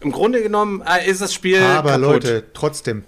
im 0.01 0.13
Grunde 0.13 0.43
genommen 0.43 0.83
äh, 0.83 1.09
ist 1.09 1.21
das 1.21 1.33
Spiel 1.33 1.61
Aber 1.63 1.91
kaputt. 1.91 2.03
Leute, 2.03 2.45
trotzdem. 2.53 3.05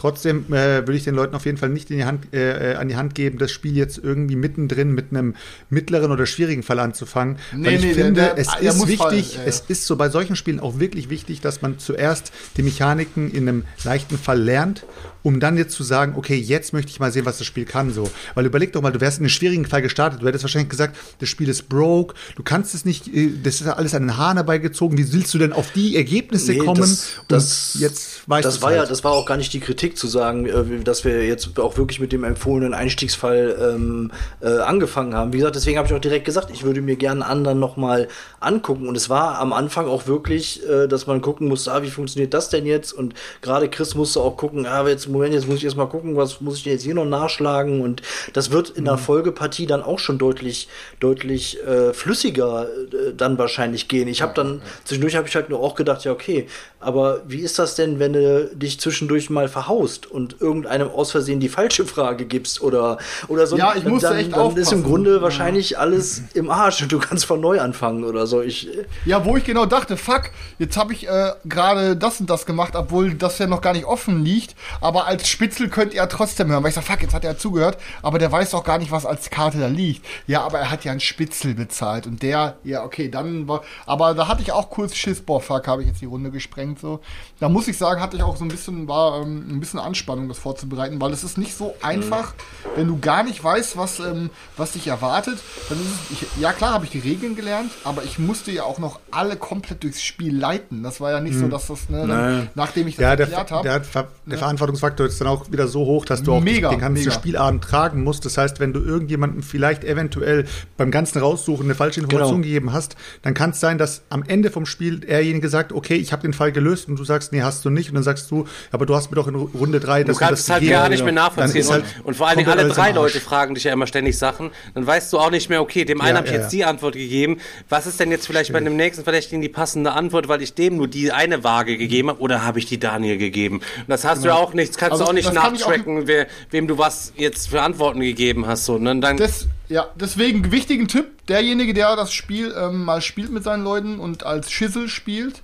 Trotzdem 0.00 0.46
äh, 0.48 0.78
würde 0.86 0.94
ich 0.94 1.04
den 1.04 1.14
Leuten 1.14 1.34
auf 1.36 1.44
jeden 1.44 1.58
Fall 1.58 1.68
nicht 1.68 1.90
in 1.90 1.98
die 1.98 2.04
Hand, 2.06 2.32
äh, 2.32 2.72
äh, 2.72 2.76
an 2.76 2.88
die 2.88 2.96
Hand 2.96 3.14
geben, 3.14 3.36
das 3.36 3.50
Spiel 3.50 3.76
jetzt 3.76 3.98
irgendwie 4.02 4.34
mittendrin 4.34 4.92
mit 4.94 5.08
einem 5.10 5.34
mittleren 5.68 6.10
oder 6.10 6.24
schwierigen 6.24 6.62
Fall 6.62 6.78
anzufangen. 6.78 7.36
Nee, 7.54 7.66
weil 7.66 7.74
ich 7.74 7.80
nee, 7.82 7.92
der- 7.94 8.04
finde, 8.06 8.20
der- 8.22 8.38
es 8.38 8.46
der 8.48 8.70
ist 8.70 8.80
wichtig, 8.88 8.96
fallen, 8.98 9.18
ja, 9.18 9.40
ja. 9.40 9.44
es 9.44 9.64
ist 9.68 9.84
so 9.84 9.96
bei 9.96 10.08
solchen 10.08 10.36
Spielen 10.36 10.58
auch 10.58 10.78
wirklich 10.80 11.10
wichtig, 11.10 11.42
dass 11.42 11.60
man 11.60 11.78
zuerst 11.78 12.32
die 12.56 12.62
Mechaniken 12.62 13.30
in 13.30 13.46
einem 13.46 13.64
leichten 13.84 14.16
Fall 14.16 14.40
lernt, 14.40 14.86
um 15.22 15.38
dann 15.38 15.58
jetzt 15.58 15.74
zu 15.74 15.82
sagen, 15.82 16.14
okay, 16.16 16.36
jetzt 16.36 16.72
möchte 16.72 16.90
ich 16.90 16.98
mal 16.98 17.12
sehen, 17.12 17.26
was 17.26 17.36
das 17.36 17.46
Spiel 17.46 17.66
kann. 17.66 17.92
So, 17.92 18.10
weil 18.34 18.46
überleg 18.46 18.72
doch 18.72 18.80
mal, 18.80 18.92
du 18.92 19.02
wärst 19.02 19.18
in 19.18 19.24
einem 19.24 19.28
schwierigen 19.28 19.66
Fall 19.66 19.82
gestartet, 19.82 20.22
du 20.22 20.26
hättest 20.26 20.44
wahrscheinlich 20.44 20.70
gesagt, 20.70 20.96
das 21.18 21.28
Spiel 21.28 21.50
ist 21.50 21.68
broke, 21.68 22.14
du 22.36 22.42
kannst 22.42 22.74
es 22.74 22.86
nicht, 22.86 23.06
äh, 23.14 23.32
das 23.42 23.56
ist 23.60 23.66
ja 23.66 23.74
alles 23.74 23.94
an 23.94 24.04
den 24.04 24.16
Haaren 24.16 24.38
herbeigezogen. 24.38 24.96
Wie 24.96 25.12
willst 25.12 25.34
du 25.34 25.38
denn 25.38 25.52
auf 25.52 25.72
die 25.72 25.94
Ergebnisse 25.96 26.52
Nee, 26.52 26.58
kommen? 26.58 26.80
das, 26.80 27.18
Und 27.18 27.24
das, 27.32 27.76
jetzt 27.78 28.26
weißt 28.30 28.46
das 28.46 28.62
war 28.62 28.72
ja, 28.72 28.78
halt. 28.80 28.90
das 28.90 29.04
war 29.04 29.12
auch 29.12 29.26
gar 29.26 29.36
nicht 29.36 29.52
die 29.52 29.60
Kritik 29.60 29.89
zu 29.96 30.06
sagen, 30.06 30.46
äh, 30.46 30.82
dass 30.84 31.04
wir 31.04 31.26
jetzt 31.26 31.58
auch 31.58 31.76
wirklich 31.76 32.00
mit 32.00 32.12
dem 32.12 32.24
empfohlenen 32.24 32.74
Einstiegsfall 32.74 33.74
ähm, 33.74 34.10
äh, 34.40 34.58
angefangen 34.58 35.14
haben. 35.14 35.32
Wie 35.32 35.38
gesagt, 35.38 35.56
deswegen 35.56 35.78
habe 35.78 35.88
ich 35.88 35.94
auch 35.94 36.00
direkt 36.00 36.24
gesagt, 36.24 36.50
ich 36.52 36.64
würde 36.64 36.80
mir 36.80 36.96
gerne 36.96 37.24
einen 37.24 37.30
anderen 37.30 37.58
noch 37.58 37.76
mal 37.76 38.08
angucken. 38.40 38.88
Und 38.88 38.96
es 38.96 39.10
war 39.10 39.38
am 39.38 39.52
Anfang 39.52 39.86
auch 39.86 40.06
wirklich, 40.06 40.66
äh, 40.68 40.86
dass 40.86 41.06
man 41.06 41.20
gucken 41.20 41.48
musste, 41.48 41.72
ah, 41.72 41.82
wie 41.82 41.90
funktioniert 41.90 42.34
das 42.34 42.48
denn 42.48 42.66
jetzt? 42.66 42.92
Und 42.92 43.14
gerade 43.42 43.68
Chris 43.68 43.94
musste 43.94 44.20
auch 44.20 44.36
gucken, 44.36 44.66
ah, 44.66 44.86
jetzt 44.88 45.08
Moment, 45.08 45.34
jetzt 45.34 45.48
muss 45.48 45.58
ich 45.58 45.64
erst 45.64 45.76
mal 45.76 45.86
gucken, 45.86 46.16
was 46.16 46.40
muss 46.40 46.58
ich 46.58 46.64
denn 46.64 46.72
jetzt 46.72 46.82
hier 46.82 46.94
noch 46.94 47.04
nachschlagen? 47.04 47.80
Und 47.80 48.02
das 48.32 48.50
wird 48.50 48.70
in 48.70 48.84
der 48.84 48.98
Folgepartie 48.98 49.66
dann 49.66 49.82
auch 49.82 49.98
schon 49.98 50.18
deutlich, 50.18 50.68
deutlich 51.00 51.62
äh, 51.64 51.92
flüssiger 51.92 52.68
äh, 52.68 53.12
dann 53.16 53.38
wahrscheinlich 53.38 53.88
gehen. 53.88 54.08
Ich 54.08 54.22
habe 54.22 54.34
dann 54.34 54.62
zwischendurch 54.84 55.16
habe 55.16 55.28
ich 55.28 55.34
halt 55.34 55.50
nur 55.50 55.60
auch 55.60 55.74
gedacht, 55.74 56.04
ja 56.04 56.12
okay, 56.12 56.46
aber 56.80 57.22
wie 57.26 57.40
ist 57.40 57.58
das 57.58 57.74
denn, 57.74 57.98
wenn 57.98 58.14
du 58.14 58.50
dich 58.54 58.80
zwischendurch 58.80 59.28
mal 59.30 59.48
verhaust 59.48 59.79
und 59.88 60.40
irgendeinem 60.40 60.88
aus 60.88 61.10
Versehen 61.10 61.40
die 61.40 61.48
falsche 61.48 61.86
Frage 61.86 62.26
gibst 62.26 62.62
oder 62.62 62.98
oder 63.28 63.46
so? 63.46 63.56
Ja, 63.56 63.74
ich 63.76 63.84
musste 63.84 64.08
dann, 64.08 64.18
echt 64.18 64.32
dann 64.32 64.40
ist 64.56 64.68
aufpassen. 64.68 64.78
im 64.78 64.84
Grunde 64.84 65.22
wahrscheinlich 65.22 65.78
alles 65.78 66.22
im 66.34 66.50
Arsch 66.50 66.82
und 66.82 66.92
du 66.92 66.98
kannst 66.98 67.24
von 67.24 67.40
neu 67.40 67.60
anfangen 67.60 68.04
oder 68.04 68.26
so. 68.26 68.42
Ich 68.42 68.68
Ja, 69.04 69.24
wo 69.24 69.36
ich 69.36 69.44
genau 69.44 69.66
dachte, 69.66 69.96
fuck, 69.96 70.30
jetzt 70.58 70.76
habe 70.76 70.92
ich 70.92 71.08
äh, 71.08 71.32
gerade 71.44 71.96
das 71.96 72.20
und 72.20 72.28
das 72.28 72.46
gemacht, 72.46 72.74
obwohl 72.74 73.14
das 73.14 73.38
ja 73.38 73.46
noch 73.46 73.60
gar 73.60 73.72
nicht 73.72 73.84
offen 73.84 74.24
liegt. 74.24 74.54
Aber 74.80 75.06
als 75.06 75.28
Spitzel 75.28 75.68
könnt 75.68 75.92
ihr 75.92 75.98
ja 75.98 76.06
trotzdem 76.06 76.50
hören. 76.50 76.62
Weil 76.62 76.70
ich 76.70 76.74
sag, 76.74 76.84
fuck, 76.84 77.02
jetzt 77.02 77.14
hat 77.14 77.24
er 77.24 77.38
zugehört, 77.38 77.78
aber 78.02 78.18
der 78.18 78.32
weiß 78.32 78.50
doch 78.50 78.64
gar 78.64 78.78
nicht, 78.78 78.90
was 78.90 79.06
als 79.06 79.30
Karte 79.30 79.58
da 79.58 79.66
liegt. 79.66 80.04
Ja, 80.26 80.42
aber 80.42 80.58
er 80.58 80.70
hat 80.70 80.84
ja 80.84 80.92
einen 80.92 81.00
Spitzel 81.00 81.54
bezahlt. 81.54 82.06
Und 82.06 82.22
der, 82.22 82.56
ja, 82.64 82.84
okay, 82.84 83.08
dann 83.08 83.46
war. 83.48 83.62
Aber 83.86 84.14
da 84.14 84.28
hatte 84.28 84.42
ich 84.42 84.52
auch 84.52 84.70
kurz 84.70 84.94
Schiss, 84.94 85.20
boah, 85.20 85.40
fuck, 85.40 85.66
habe 85.66 85.82
ich 85.82 85.88
jetzt 85.88 86.00
die 86.00 86.06
Runde 86.06 86.30
gesprengt. 86.30 86.80
so. 86.80 87.00
Da 87.38 87.48
muss 87.48 87.68
ich 87.68 87.78
sagen, 87.78 88.00
hatte 88.00 88.16
ich 88.16 88.22
auch 88.22 88.36
so 88.36 88.44
ein 88.44 88.48
bisschen, 88.48 88.88
war 88.88 89.22
ähm, 89.22 89.46
ein 89.50 89.60
bisschen 89.60 89.69
Anspannung, 89.78 90.28
das 90.28 90.38
vorzubereiten, 90.38 91.00
weil 91.00 91.12
es 91.12 91.22
ist 91.24 91.38
nicht 91.38 91.56
so 91.56 91.74
einfach, 91.82 92.34
wenn 92.76 92.86
du 92.88 92.98
gar 92.98 93.22
nicht 93.22 93.42
weißt, 93.42 93.76
was, 93.76 94.00
ähm, 94.00 94.30
was 94.56 94.72
dich 94.72 94.86
erwartet. 94.88 95.38
Dann 95.68 95.78
ist 95.78 95.86
es, 95.86 96.22
ich, 96.22 96.40
ja 96.40 96.52
klar, 96.52 96.72
habe 96.72 96.84
ich 96.84 96.90
die 96.90 96.98
Regeln 96.98 97.36
gelernt, 97.36 97.70
aber 97.84 98.02
ich 98.04 98.18
musste 98.18 98.50
ja 98.50 98.64
auch 98.64 98.78
noch 98.78 99.00
alle 99.10 99.36
komplett 99.36 99.82
durchs 99.82 100.02
Spiel 100.02 100.36
leiten. 100.36 100.82
Das 100.82 101.00
war 101.00 101.10
ja 101.12 101.20
nicht 101.20 101.38
so, 101.38 101.48
dass 101.48 101.68
das, 101.68 101.88
ne, 101.88 102.06
dann, 102.06 102.48
nachdem 102.54 102.88
ich 102.88 102.96
das 102.96 103.02
Ja, 103.02 103.16
der, 103.16 103.26
erklärt 103.26 103.50
der, 103.50 103.56
habe. 103.58 103.70
hat 103.72 103.86
Ver- 103.86 104.08
der 104.26 104.38
Verantwortungsfaktor 104.38 105.06
ist 105.06 105.20
dann 105.20 105.28
auch 105.28 105.50
wieder 105.52 105.68
so 105.68 105.80
hoch, 105.84 106.04
dass 106.04 106.22
du 106.22 106.32
auch 106.32 106.40
Mega, 106.40 106.70
den 106.70 106.80
ganzen 106.80 107.04
mega. 107.04 107.10
Spielabend 107.12 107.62
tragen 107.64 108.02
musst. 108.02 108.24
Das 108.24 108.36
heißt, 108.38 108.60
wenn 108.60 108.72
du 108.72 108.80
irgendjemandem 108.80 109.42
vielleicht 109.42 109.84
eventuell 109.84 110.46
beim 110.76 110.90
ganzen 110.90 111.18
Raussuchen 111.18 111.66
eine 111.66 111.74
falsche 111.74 112.00
Information 112.00 112.30
Genau. 112.42 112.42
gegeben 112.42 112.72
hast, 112.72 112.96
dann 113.22 113.34
kann 113.34 113.50
es 113.50 113.60
sein, 113.60 113.76
dass 113.78 114.02
am 114.08 114.22
Ende 114.22 114.50
vom 114.50 114.66
Spiel 114.66 115.00
derjenige 115.00 115.48
sagt, 115.48 115.72
okay, 115.72 115.96
ich 115.96 116.12
habe 116.12 116.22
den 116.22 116.32
Fall 116.32 116.52
gelöst 116.52 116.88
und 116.88 116.96
du 116.98 117.04
sagst, 117.04 117.32
nee, 117.32 117.42
hast 117.42 117.64
du 117.64 117.70
nicht. 117.70 117.88
Und 117.90 117.94
dann 117.96 118.04
sagst 118.04 118.30
du, 118.30 118.46
aber 118.72 118.86
du 118.86 118.94
hast 118.94 119.10
mir 119.10 119.16
doch 119.16 119.26
in 119.28 119.34
Runde 119.60 119.78
3, 119.80 120.02
Du 120.02 120.08
dass 120.08 120.18
kannst 120.18 120.42
es 120.44 120.50
halt 120.50 120.68
gar 120.68 120.88
nicht 120.88 121.04
mehr 121.04 121.12
nachvollziehen. 121.12 121.68
halt 121.68 121.84
und, 122.00 122.04
und 122.06 122.14
vor 122.16 122.26
allen 122.28 122.38
Dingen 122.38 122.50
alle 122.50 122.68
drei. 122.68 122.90
Leute 122.90 123.20
fragen 123.20 123.54
dich 123.54 123.64
ja 123.64 123.72
immer 123.72 123.86
ständig 123.86 124.18
Sachen. 124.18 124.50
Dann 124.74 124.86
weißt 124.86 125.12
du 125.12 125.18
auch 125.18 125.30
nicht 125.30 125.48
mehr, 125.48 125.60
okay, 125.62 125.84
dem 125.84 126.00
einen 126.00 126.10
Ja, 126.10 126.16
habe 126.16 126.26
ich 126.28 126.32
ja, 126.34 126.40
jetzt 126.40 126.52
die 126.52 126.64
Antwort 126.64 126.94
gegeben. 126.94 127.38
Was 127.68 127.86
ist 127.86 128.00
denn 128.00 128.10
jetzt 128.10 128.26
vielleicht 128.26 128.52
bei 128.52 128.60
dem 128.60 128.76
nächsten 128.76 129.04
Verdächtigen 129.04 129.40
die 129.42 129.48
passende 129.48 129.92
Antwort, 129.92 130.26
weil 130.28 130.42
ich 130.42 130.54
dem 130.54 130.76
nur 130.76 130.88
die 130.88 131.12
eine 131.12 131.44
Waage 131.44 131.76
gegeben 131.76 132.08
habe 132.08 132.20
oder 132.20 132.44
habe 132.44 132.58
ich 132.58 132.66
die 132.66 132.78
Daniel 132.80 133.18
gegeben? 133.18 133.56
Und 133.58 133.88
das 133.88 134.04
hast 134.04 134.24
du 134.24 134.28
ja 134.28 134.34
auch 134.34 134.54
nicht, 134.54 134.76
kannst 134.78 134.92
Also, 134.92 135.04
du 135.04 135.10
auch 135.10 135.14
nicht 135.14 135.26
das 135.28 135.34
ich 135.34 135.38
auch- 135.38 135.52
nachtracken, 135.52 136.06
wer, 136.06 136.26
wem 136.50 136.66
du 136.66 136.78
was 136.78 137.12
jetzt 137.16 137.48
für 137.48 137.62
Antworten 137.62 138.00
gegeben 138.00 138.46
hast. 138.46 138.64
So. 138.64 138.74
Und 138.74 139.00
dann, 139.00 139.16
Des, 139.18 139.46
ja, 139.68 139.86
deswegen 139.94 140.50
wichtigen 140.50 140.88
Tipp, 140.88 141.06
derjenige, 141.28 141.74
der 141.74 141.94
das 141.96 142.12
Spiel 142.12 142.54
ähm, 142.58 142.84
mal 142.84 143.00
spielt 143.02 143.30
mit 143.30 143.44
seinen 143.44 143.62
Leuten 143.62 143.98
und 144.00 144.24
als 144.24 144.50
Schissel 144.50 144.88
spielt, 144.88 145.42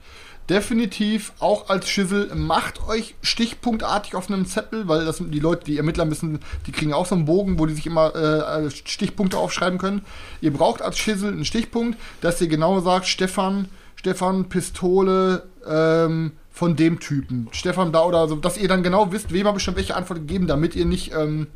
definitiv 0.48 1.32
auch 1.40 1.68
als 1.68 1.88
Schissel, 1.88 2.34
macht 2.34 2.86
euch 2.88 3.14
stichpunktartig 3.22 4.14
auf 4.14 4.30
einem 4.30 4.46
Zettel, 4.46 4.88
weil 4.88 5.04
das 5.04 5.20
die 5.20 5.40
Leute, 5.40 5.64
die 5.64 5.76
Ermittler 5.76 6.04
müssen, 6.04 6.40
die 6.66 6.72
kriegen 6.72 6.92
auch 6.92 7.06
so 7.06 7.14
einen 7.14 7.24
Bogen, 7.24 7.58
wo 7.58 7.66
die 7.66 7.74
sich 7.74 7.86
immer 7.86 8.14
äh, 8.14 8.70
Stichpunkte 8.70 9.38
aufschreiben 9.38 9.78
können. 9.78 10.02
Ihr 10.40 10.52
braucht 10.52 10.82
als 10.82 10.98
Schissel 10.98 11.32
einen 11.32 11.44
Stichpunkt, 11.44 11.98
dass 12.20 12.40
ihr 12.40 12.48
genau 12.48 12.80
sagt, 12.80 13.06
Stefan, 13.06 13.68
Stefan, 13.96 14.48
Pistole, 14.48 15.44
ähm, 15.66 16.32
von 16.56 16.74
dem 16.74 17.00
Typen. 17.00 17.48
Stefan 17.52 17.92
da 17.92 18.02
oder 18.04 18.28
so, 18.28 18.36
dass 18.36 18.56
ihr 18.56 18.66
dann 18.66 18.82
genau 18.82 19.12
wisst, 19.12 19.30
wem 19.30 19.46
habe 19.46 19.58
ich 19.58 19.64
schon 19.64 19.76
welche 19.76 19.94
Antwort 19.94 20.20
gegeben, 20.20 20.46
damit 20.46 20.74
ihr 20.74 20.86
nicht 20.86 21.12
ähm, 21.12 21.48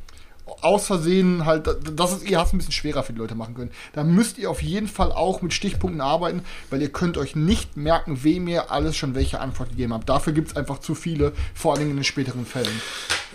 aus 0.60 0.86
Versehen 0.86 1.46
halt, 1.46 1.68
das 1.94 2.12
ist, 2.12 2.28
ihr 2.28 2.38
habt 2.38 2.48
es 2.48 2.52
ein 2.52 2.58
bisschen 2.58 2.72
schwerer 2.72 3.02
für 3.02 3.12
die 3.12 3.18
Leute 3.18 3.34
machen 3.34 3.54
können. 3.54 3.70
Da 3.92 4.04
müsst 4.04 4.38
ihr 4.38 4.50
auf 4.50 4.62
jeden 4.62 4.88
Fall 4.88 5.12
auch 5.12 5.42
mit 5.42 5.52
Stichpunkten 5.52 6.00
arbeiten, 6.00 6.42
weil 6.70 6.82
ihr 6.82 6.90
könnt 6.90 7.16
euch 7.16 7.36
nicht 7.36 7.76
merken, 7.76 8.22
wem 8.22 8.48
ihr 8.48 8.70
alles 8.70 8.96
schon 8.96 9.14
welche 9.14 9.40
Antwort 9.40 9.70
gegeben 9.70 9.94
habt. 9.94 10.08
Dafür 10.08 10.32
gibt 10.32 10.48
es 10.48 10.56
einfach 10.56 10.78
zu 10.78 10.94
viele, 10.94 11.32
vor 11.54 11.72
allen 11.72 11.80
Dingen 11.80 11.92
in 11.92 11.96
den 11.98 12.04
späteren 12.04 12.46
Fällen. 12.46 12.80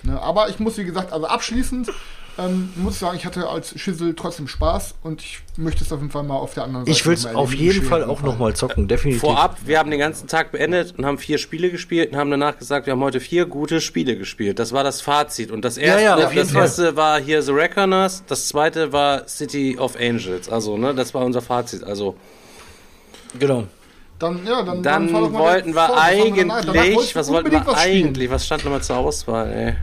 Ne, 0.04 0.22
aber 0.22 0.50
ich 0.50 0.60
muss, 0.60 0.78
wie 0.78 0.86
gesagt, 0.86 1.12
also 1.12 1.26
abschließend 1.26 1.92
ähm, 2.38 2.70
muss 2.76 2.94
ich 2.94 3.00
sagen, 3.00 3.18
ich 3.18 3.26
hatte 3.26 3.48
als 3.48 3.80
Schissel 3.80 4.14
trotzdem 4.16 4.48
Spaß 4.48 4.96
und 5.04 5.22
ich 5.22 5.40
möchte 5.58 5.84
es 5.84 5.92
auf 5.92 6.00
jeden 6.00 6.12
Fall 6.12 6.24
mal 6.24 6.36
auf 6.36 6.54
der 6.54 6.64
anderen 6.66 6.86
Seite 6.86 6.98
Ich 6.98 7.06
will 7.06 7.14
es 7.14 7.26
auf 7.26 7.54
jeden 7.54 7.84
Fall 7.84 8.04
auch 8.04 8.22
noch 8.22 8.38
mal 8.38 8.56
zocken, 8.56 8.88
definitiv. 8.88 9.22
vorab, 9.22 9.58
wir 9.66 9.80
haben 9.80 9.90
den 9.90 10.00
ganzen 10.00 10.28
Tag 10.28 10.52
beendet 10.52 10.94
und 10.98 11.06
haben 11.06 11.18
vier 11.18 11.38
Spiele 11.38 11.70
gespielt 11.70 12.12
und 12.12 12.18
haben 12.18 12.32
danach 12.32 12.58
gesagt, 12.58 12.86
wir 12.88 12.94
haben 12.94 13.02
heute 13.02 13.20
vier 13.20 13.46
gute 13.46 13.82
Spiele 13.82 14.18
gespielt. 14.18 14.60
Das 14.60 14.74
war 14.74 14.84
das 14.84 15.02
Fazit. 15.02 15.52
Und 15.52 15.64
das 15.64 15.78
erste, 15.78 16.04
ja, 16.04 16.16
auf 16.16 16.34
jeden 16.34 16.36
das 16.36 16.52
Fall. 16.52 16.62
erste 16.64 16.96
war 16.96 17.20
hier 17.20 17.42
The 17.42 17.52
Reckoners, 17.52 18.24
das 18.28 18.48
zweite 18.48 18.92
war 18.92 19.28
City 19.28 19.78
of 19.80 19.96
Angels. 20.00 20.50
Also, 20.50 20.78
ne, 20.78 20.94
das 20.94 21.14
war 21.14 21.24
unser 21.24 21.42
Fazit. 21.42 21.84
Also, 21.84 22.16
Genau. 23.40 23.64
Dann, 24.18 24.46
ja, 24.48 24.64
dann, 24.64 24.82
dann 24.82 25.12
mal 25.12 25.34
wollten 25.34 25.76
wir 25.76 25.88
vor, 25.88 26.02
eigentlich, 26.02 27.16
was 27.16 27.30
wollten 27.30 27.52
wir 27.52 27.78
eigentlich? 27.78 28.30
Was 28.30 28.46
stand 28.46 28.64
nochmal 28.64 28.82
zur 28.82 28.98
Auswahl, 28.98 29.52
ey? 29.52 29.76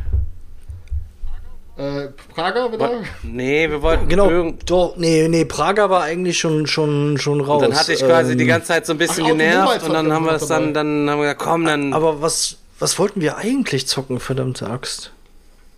Äh, 1.83 2.09
Prager 2.33 2.73
wieder? 2.73 2.91
Nee, 3.25 3.69
wir 3.69 3.83
wollten 3.83 4.07
Genau, 4.09 4.31
irgend- 4.31 4.71
doch, 4.71 4.97
nee, 4.97 5.27
nee, 5.29 5.45
Prager 5.45 5.91
war 5.91 6.03
eigentlich 6.03 6.39
schon, 6.39 6.67
schon, 6.69 7.19
schon 7.19 7.41
raus. 7.41 7.61
Dann 7.63 7.75
hatte 7.75 7.93
ich 7.93 8.01
quasi 8.05 8.33
Ähm, 8.33 8.39
die 8.39 8.47
ganze 8.47 8.69
Zeit 8.69 8.87
so 8.87 8.93
ein 8.93 8.99
bisschen 8.99 9.25
ach, 9.25 9.29
genervt 9.31 9.83
und 9.83 9.93
dann 9.93 10.13
haben 10.13 10.25
wir 10.25 10.33
das 10.33 10.47
dann, 10.47 10.75
dann 10.75 11.11
haben 11.11 11.19
wir 11.19 11.25
gesagt, 11.25 11.41
komm, 11.41 11.65
dann. 11.65 11.93
Aber 11.93 12.23
was, 12.23 12.57
was 12.79 12.99
wollten 13.01 13.21
wir 13.21 13.37
eigentlich 13.37 13.89
zocken, 13.89 14.21
verdammte 14.21 14.71
Axt? 14.71 15.11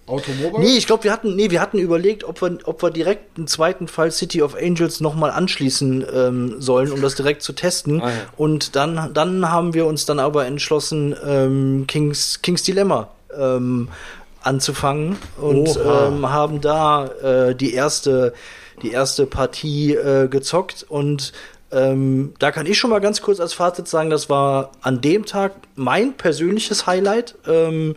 Automobile? 0.06 0.62
Nee, 0.62 0.76
ich 0.76 0.86
glaube, 0.86 1.04
wir 1.04 1.12
hatten, 1.12 1.34
nee, 1.36 1.50
wir 1.50 1.62
hatten 1.62 1.78
überlegt, 1.78 2.24
ob 2.24 2.42
wir, 2.42 2.58
ob 2.64 2.82
wir 2.82 2.90
direkt 2.90 3.38
einen 3.38 3.46
zweiten 3.46 3.88
Fall 3.88 4.10
City 4.10 4.42
of 4.42 4.54
Angels 4.54 5.00
nochmal 5.00 5.30
anschließen 5.30 6.04
ähm, 6.14 6.56
sollen, 6.60 6.92
um 6.92 7.00
das 7.00 7.14
direkt 7.14 7.42
zu 7.42 7.54
testen. 7.54 8.02
Ah, 8.02 8.10
ja. 8.10 8.14
Und 8.36 8.76
dann, 8.76 9.14
dann 9.14 9.50
haben 9.50 9.72
wir 9.72 9.86
uns 9.86 10.04
dann 10.04 10.18
aber 10.18 10.44
entschlossen, 10.44 11.16
ähm, 11.26 11.84
Kings, 11.88 12.40
Kings 12.42 12.62
Dilemma 12.62 13.08
ähm, 13.34 13.88
anzufangen 14.44 15.16
und 15.40 15.76
ähm, 15.76 16.30
haben 16.30 16.60
da 16.60 17.06
äh, 17.06 17.54
die 17.54 17.74
erste, 17.74 18.34
die 18.82 18.92
erste 18.92 19.26
Partie 19.26 19.94
äh, 19.94 20.28
gezockt 20.28 20.84
und 20.88 21.32
ähm, 21.74 22.34
da 22.38 22.52
kann 22.52 22.66
ich 22.66 22.78
schon 22.78 22.90
mal 22.90 23.00
ganz 23.00 23.20
kurz 23.20 23.40
als 23.40 23.52
Fazit 23.52 23.88
sagen, 23.88 24.08
das 24.08 24.30
war 24.30 24.70
an 24.80 25.00
dem 25.00 25.26
Tag 25.26 25.54
mein 25.74 26.16
persönliches 26.16 26.86
Highlight. 26.86 27.34
Ähm, 27.48 27.96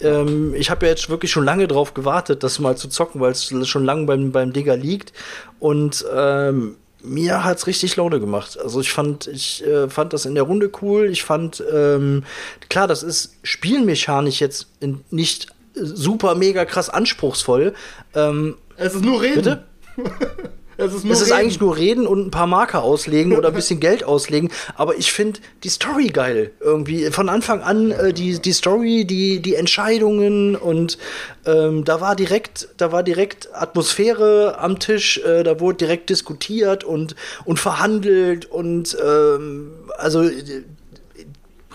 ähm, 0.00 0.54
ich 0.54 0.70
habe 0.70 0.86
ja 0.86 0.92
jetzt 0.92 1.10
wirklich 1.10 1.30
schon 1.30 1.44
lange 1.44 1.68
drauf 1.68 1.92
gewartet, 1.92 2.42
das 2.42 2.58
mal 2.58 2.76
zu 2.76 2.88
zocken, 2.88 3.20
weil 3.20 3.32
es 3.32 3.52
schon 3.68 3.84
lange 3.84 4.06
beim, 4.06 4.32
beim 4.32 4.54
Digger 4.54 4.78
liegt. 4.78 5.12
Und 5.58 6.06
ähm, 6.14 6.76
mir 7.02 7.44
hat's 7.44 7.66
richtig 7.66 7.96
Laune 7.96 8.18
gemacht. 8.18 8.58
Also 8.58 8.80
ich 8.80 8.92
fand, 8.92 9.26
ich 9.26 9.64
äh, 9.66 9.90
fand 9.90 10.14
das 10.14 10.24
in 10.24 10.34
der 10.34 10.44
Runde 10.44 10.70
cool. 10.80 11.10
Ich 11.10 11.22
fand, 11.22 11.62
ähm, 11.70 12.24
klar, 12.70 12.86
das 12.86 13.02
ist 13.02 13.34
spielmechanisch 13.42 14.40
jetzt 14.40 14.68
in, 14.80 15.04
nicht 15.10 15.48
super 15.80 16.34
mega 16.34 16.64
krass 16.64 16.90
anspruchsvoll. 16.90 17.74
Ähm, 18.14 18.56
Es 18.76 18.94
ist 18.94 19.04
nur 19.04 19.22
Reden. 19.22 19.36
Bitte? 19.36 19.64
es 20.78 20.94
ist 20.94 21.04
es 21.04 21.20
ist 21.22 21.32
eigentlich 21.32 21.60
nur 21.60 21.76
reden 21.76 22.06
und 22.06 22.26
ein 22.26 22.30
paar 22.30 22.46
Marker 22.46 22.82
auslegen 22.82 23.36
oder 23.36 23.48
ein 23.48 23.54
bisschen 23.54 23.80
Geld 23.80 24.04
auslegen, 24.04 24.50
aber 24.76 24.96
ich 24.96 25.12
finde 25.12 25.40
die 25.64 25.68
Story 25.68 26.06
geil. 26.06 26.52
Irgendwie 26.60 27.10
von 27.10 27.28
Anfang 27.28 27.60
an 27.60 27.90
äh, 27.90 28.12
die, 28.12 28.38
die 28.38 28.52
Story, 28.52 29.04
die, 29.04 29.40
die 29.40 29.56
Entscheidungen 29.56 30.54
und 30.56 30.96
ähm, 31.44 31.84
da 31.84 32.00
war 32.00 32.14
direkt, 32.14 32.68
da 32.76 32.92
war 32.92 33.02
direkt 33.02 33.48
Atmosphäre 33.52 34.58
am 34.60 34.78
Tisch, 34.78 35.18
äh, 35.18 35.42
da 35.42 35.58
wurde 35.58 35.78
direkt 35.78 36.10
diskutiert 36.10 36.84
und, 36.84 37.16
und 37.44 37.58
verhandelt 37.58 38.46
und 38.46 38.96
ähm, 39.04 39.72
also 39.98 40.22
äh, 40.22 40.62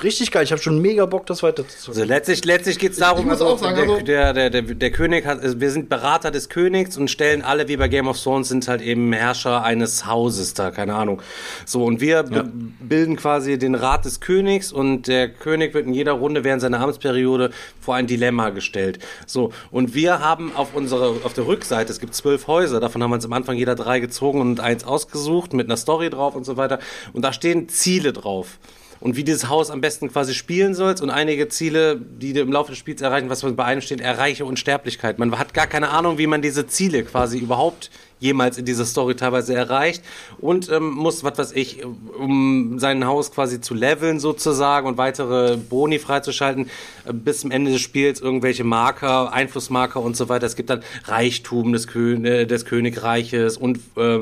richtig 0.01 0.31
geil. 0.31 0.43
Ich 0.43 0.51
habe 0.51 0.61
schon 0.61 0.79
mega 0.81 1.05
Bock, 1.05 1.25
das 1.25 1.43
weiter 1.43 1.67
zu 1.67 1.91
Also 1.91 2.03
letztlich, 2.03 2.43
letztlich 2.45 2.79
geht 2.79 2.93
es 2.93 2.97
darum, 2.97 3.29
also, 3.29 3.55
sagen, 3.57 3.75
der, 3.75 3.83
also- 3.89 4.05
der, 4.05 4.33
der, 4.33 4.49
der, 4.49 4.61
der 4.61 4.91
König 4.91 5.25
hat, 5.25 5.41
also 5.41 5.59
wir 5.59 5.69
sind 5.71 5.89
Berater 5.89 6.31
des 6.31 6.49
Königs 6.49 6.97
und 6.97 7.09
stellen 7.11 7.41
alle, 7.41 7.67
wie 7.67 7.77
bei 7.77 7.87
Game 7.87 8.07
of 8.07 8.21
Thrones, 8.21 8.49
sind 8.49 8.67
halt 8.67 8.81
eben 8.81 9.13
Herrscher 9.13 9.63
eines 9.63 10.05
Hauses 10.05 10.53
da, 10.53 10.71
keine 10.71 10.95
Ahnung. 10.95 11.21
So, 11.65 11.83
und 11.85 12.01
wir 12.01 12.23
b- 12.23 12.41
bilden 12.79 13.15
quasi 13.17 13.57
den 13.57 13.75
Rat 13.75 14.05
des 14.05 14.19
Königs 14.19 14.71
und 14.71 15.07
der 15.07 15.29
König 15.29 15.73
wird 15.73 15.85
in 15.85 15.93
jeder 15.93 16.13
Runde 16.13 16.43
während 16.43 16.61
seiner 16.61 16.79
Amtsperiode 16.79 17.51
vor 17.79 17.95
ein 17.95 18.07
Dilemma 18.07 18.49
gestellt. 18.49 18.99
So, 19.27 19.51
und 19.71 19.93
wir 19.93 20.19
haben 20.19 20.55
auf 20.55 20.73
unsere, 20.73 21.17
auf 21.23 21.33
der 21.33 21.45
Rückseite, 21.47 21.91
es 21.91 21.99
gibt 21.99 22.15
zwölf 22.15 22.47
Häuser, 22.47 22.79
davon 22.79 23.03
haben 23.03 23.11
wir 23.11 23.15
uns 23.15 23.25
am 23.25 23.33
Anfang 23.33 23.55
jeder 23.57 23.75
drei 23.75 23.99
gezogen 23.99 24.41
und 24.41 24.59
eins 24.59 24.83
ausgesucht 24.83 25.53
mit 25.53 25.67
einer 25.67 25.77
Story 25.77 26.09
drauf 26.09 26.35
und 26.35 26.45
so 26.45 26.57
weiter. 26.57 26.79
Und 27.13 27.21
da 27.23 27.31
stehen 27.33 27.69
Ziele 27.69 28.11
drauf 28.13 28.57
und 29.03 29.17
wie 29.17 29.25
dieses 29.25 29.49
Haus 29.49 29.69
am 29.69 29.81
besten 29.81 30.09
quasi 30.09 30.33
spielen 30.33 30.73
sollst 30.73 31.03
und 31.03 31.09
einige 31.09 31.49
Ziele, 31.49 31.99
die 31.99 32.31
du 32.31 32.39
im 32.39 32.53
Laufe 32.53 32.71
des 32.71 32.79
Spiels 32.79 33.01
erreichen, 33.01 33.29
was 33.29 33.41
bei 33.41 33.65
einem 33.65 33.81
steht, 33.81 33.99
erreiche 33.99 34.45
Unsterblichkeit. 34.45 35.19
Man 35.19 35.37
hat 35.37 35.53
gar 35.53 35.67
keine 35.67 35.89
Ahnung, 35.89 36.17
wie 36.17 36.25
man 36.25 36.41
diese 36.41 36.67
Ziele 36.67 37.03
quasi 37.03 37.37
überhaupt 37.37 37.91
jemals 38.23 38.57
in 38.57 38.63
dieser 38.65 38.85
Story 38.85 39.15
teilweise 39.15 39.53
erreicht 39.53 40.01
und 40.39 40.71
ähm, 40.71 40.91
muss, 40.91 41.23
was 41.25 41.37
weiß 41.37 41.51
ich, 41.51 41.83
um 42.17 42.79
sein 42.79 43.05
Haus 43.05 43.31
quasi 43.31 43.59
zu 43.59 43.73
leveln 43.73 44.19
sozusagen 44.21 44.87
und 44.87 44.97
weitere 44.97 45.57
Boni 45.57 45.99
freizuschalten, 45.99 46.69
äh, 47.05 47.11
bis 47.13 47.41
zum 47.41 47.51
Ende 47.51 47.71
des 47.71 47.81
Spiels 47.81 48.21
irgendwelche 48.21 48.63
Marker, 48.63 49.33
Einflussmarker 49.33 49.99
und 50.01 50.15
so 50.15 50.29
weiter. 50.29 50.45
Es 50.45 50.55
gibt 50.55 50.69
dann 50.69 50.81
Reichtum 51.05 51.73
des, 51.73 51.87
Kö 51.87 52.13
äh, 52.23 52.45
des 52.45 52.63
Königreiches 52.65 53.57
und 53.57 53.79
äh, 53.97 54.19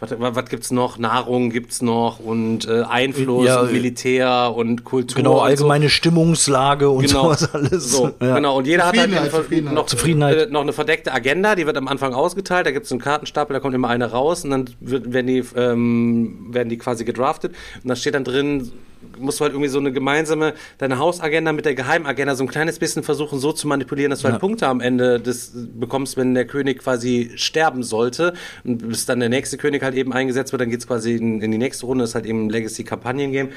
was, 0.00 0.10
was 0.18 0.46
gibt's 0.46 0.72
noch? 0.72 0.98
Nahrung 0.98 1.50
gibt's 1.50 1.80
noch 1.80 2.18
und 2.18 2.66
äh, 2.66 2.82
Einfluss 2.82 3.46
Ja, 3.46 3.60
und 3.60 3.72
Militär 3.72 4.52
und 4.56 4.82
Kultur. 4.82 5.16
Genau, 5.16 5.32
und 5.34 5.36
so. 5.38 5.42
allgemeine 5.42 5.88
Stimmungslage 5.90 6.88
und 6.90 7.06
Genau. 7.06 7.24
sowas 7.34 7.54
alles. 7.54 7.92
So, 7.92 8.10
Ja. 8.20 8.34
genau. 8.34 8.56
Und 8.56 8.66
jeder 8.66 8.86
hat 8.86 8.96
halt 8.98 9.10
Zufriedenheit, 9.10 9.26
info- 9.26 9.36
Zufriedenheit. 9.42 9.74
noch, 9.74 9.86
Zufriedenheit. 9.86 10.36
Äh, 10.38 10.46
noch 10.50 10.62
eine 10.62 10.72
verdeckte 10.72 11.12
Agenda, 11.12 11.54
die 11.54 11.66
wird 11.66 11.76
am 11.76 11.86
Anfang 11.86 12.14
ausgeteilt. 12.14 12.66
Da 12.66 12.72
gibt 12.72 12.86
es 12.86 12.90
einen 12.92 13.00
Kartenstapel, 13.00 13.41
da 13.50 13.60
kommt 13.60 13.74
immer 13.74 13.88
eine 13.88 14.10
raus 14.10 14.44
und 14.44 14.50
dann 14.50 14.70
wird, 14.80 15.12
werden, 15.12 15.26
die, 15.26 15.44
ähm, 15.56 16.48
werden 16.50 16.68
die 16.68 16.78
quasi 16.78 17.04
gedraftet. 17.04 17.54
Und 17.82 17.88
da 17.88 17.96
steht 17.96 18.14
dann 18.14 18.24
drin, 18.24 18.72
musst 19.18 19.40
du 19.40 19.44
halt 19.44 19.52
irgendwie 19.52 19.68
so 19.68 19.78
eine 19.78 19.92
gemeinsame, 19.92 20.54
deine 20.78 20.98
Hausagenda 20.98 21.52
mit 21.52 21.64
der 21.64 21.74
Geheimagenda 21.74 22.34
so 22.34 22.44
ein 22.44 22.48
kleines 22.48 22.78
bisschen 22.78 23.02
versuchen 23.02 23.38
so 23.38 23.52
zu 23.52 23.66
manipulieren, 23.66 24.10
dass 24.10 24.20
du 24.20 24.28
halt 24.28 24.40
Punkte 24.40 24.66
am 24.66 24.80
Ende 24.80 25.20
des 25.20 25.52
bekommst, 25.54 26.16
wenn 26.16 26.34
der 26.34 26.46
König 26.46 26.78
quasi 26.78 27.32
sterben 27.36 27.82
sollte. 27.82 28.34
Und 28.64 28.88
bis 28.88 29.06
dann 29.06 29.20
der 29.20 29.28
nächste 29.28 29.56
König 29.56 29.82
halt 29.82 29.94
eben 29.94 30.12
eingesetzt 30.12 30.52
wird, 30.52 30.62
dann 30.62 30.70
geht's 30.70 30.86
quasi 30.86 31.16
in, 31.16 31.40
in 31.40 31.50
die 31.50 31.58
nächste 31.58 31.86
Runde, 31.86 32.02
das 32.02 32.10
ist 32.10 32.14
halt 32.14 32.26
eben 32.26 32.46
ein 32.46 32.50
Legacy-Kampagnen-Game. 32.50 33.50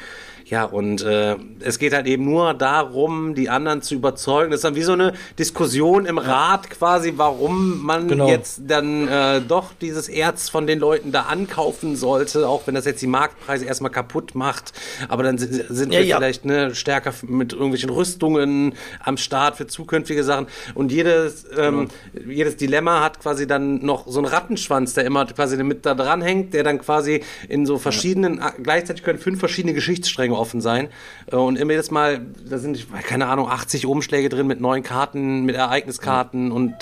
Ja, 0.48 0.64
und 0.66 1.02
äh, 1.02 1.38
es 1.62 1.80
geht 1.80 1.94
halt 1.94 2.06
eben 2.06 2.24
nur 2.24 2.54
darum, 2.54 3.34
die 3.34 3.50
anderen 3.50 3.82
zu 3.82 3.96
überzeugen. 3.96 4.52
Das 4.52 4.60
ist 4.60 4.64
dann 4.64 4.76
wie 4.76 4.84
so 4.84 4.92
eine 4.94 5.14
Diskussion 5.40 6.06
im 6.06 6.20
Rat 6.20 6.70
quasi, 6.70 7.14
warum 7.18 7.84
man 7.84 8.08
Genau. 8.08 8.28
jetzt 8.28 8.62
dann 8.68 9.08
äh, 9.08 9.42
doch 9.42 9.74
dieses 9.82 10.08
Erz 10.08 10.50
von 10.50 10.68
den 10.68 10.78
Leuten 10.78 11.12
da 11.12 11.24
ankaufen 11.24 11.96
sollte, 11.96 12.48
auch 12.48 12.68
wenn 12.68 12.76
das 12.76 12.86
jetzt 12.86 13.02
die 13.02 13.08
Marktpreise 13.08 13.66
erstmal 13.66 13.90
kaputt 13.90 14.36
macht. 14.36 14.74
Aber 15.10 15.24
dann 15.24 15.40
sind, 15.40 15.92
Ja, 15.92 16.00
wir 16.00 16.06
ja. 16.06 16.18
vielleicht 16.18 16.46
ne, 16.46 16.76
stärker 16.76 17.12
mit 17.24 17.54
irgendwelchen 17.54 17.90
Rüstungen 17.90 18.76
am 19.04 19.18
Start 19.18 19.58
für 19.58 19.66
zukünftige 19.66 20.24
Sachen. 20.24 20.46
Und 20.76 20.92
jedes, 20.92 21.46
ähm, 21.58 21.88
jedes 22.28 22.56
Dilemma 22.56 23.02
hat 23.02 23.20
quasi 23.20 23.48
dann 23.48 23.84
noch 23.84 24.06
so 24.08 24.20
einen 24.20 24.28
Rattenschwanz, 24.28 24.94
der 24.94 25.06
immer 25.06 25.26
quasi 25.26 25.58
mit 25.64 25.88
da 25.88 25.96
dran 25.96 26.22
hängt, 26.22 26.54
der 26.54 26.62
dann 26.64 26.78
quasi 26.80 27.24
in 27.50 27.66
so 27.66 27.80
verschiedenen, 27.80 28.40
gleichzeitig 28.62 29.02
können 29.04 29.18
fünf 29.18 29.40
verschiedene 29.40 29.74
Geschichtsstränge 29.74 30.35
offen 30.36 30.62
sein. 30.62 30.90
Äh, 31.32 31.36
Und 31.36 31.58
immer 31.58 31.72
jedes 31.72 31.92
Mal, 31.92 32.22
da 32.50 32.58
sind, 32.58 32.86
keine 33.04 33.28
Ahnung, 33.28 33.50
80 33.50 33.86
Umschläge 33.86 34.30
drin 34.30 34.48
mit 34.48 34.62
neuen 34.62 34.84
Karten, 34.84 35.44
mit 35.46 35.56
Ereigniskarten 35.56 36.52
und 36.52 36.74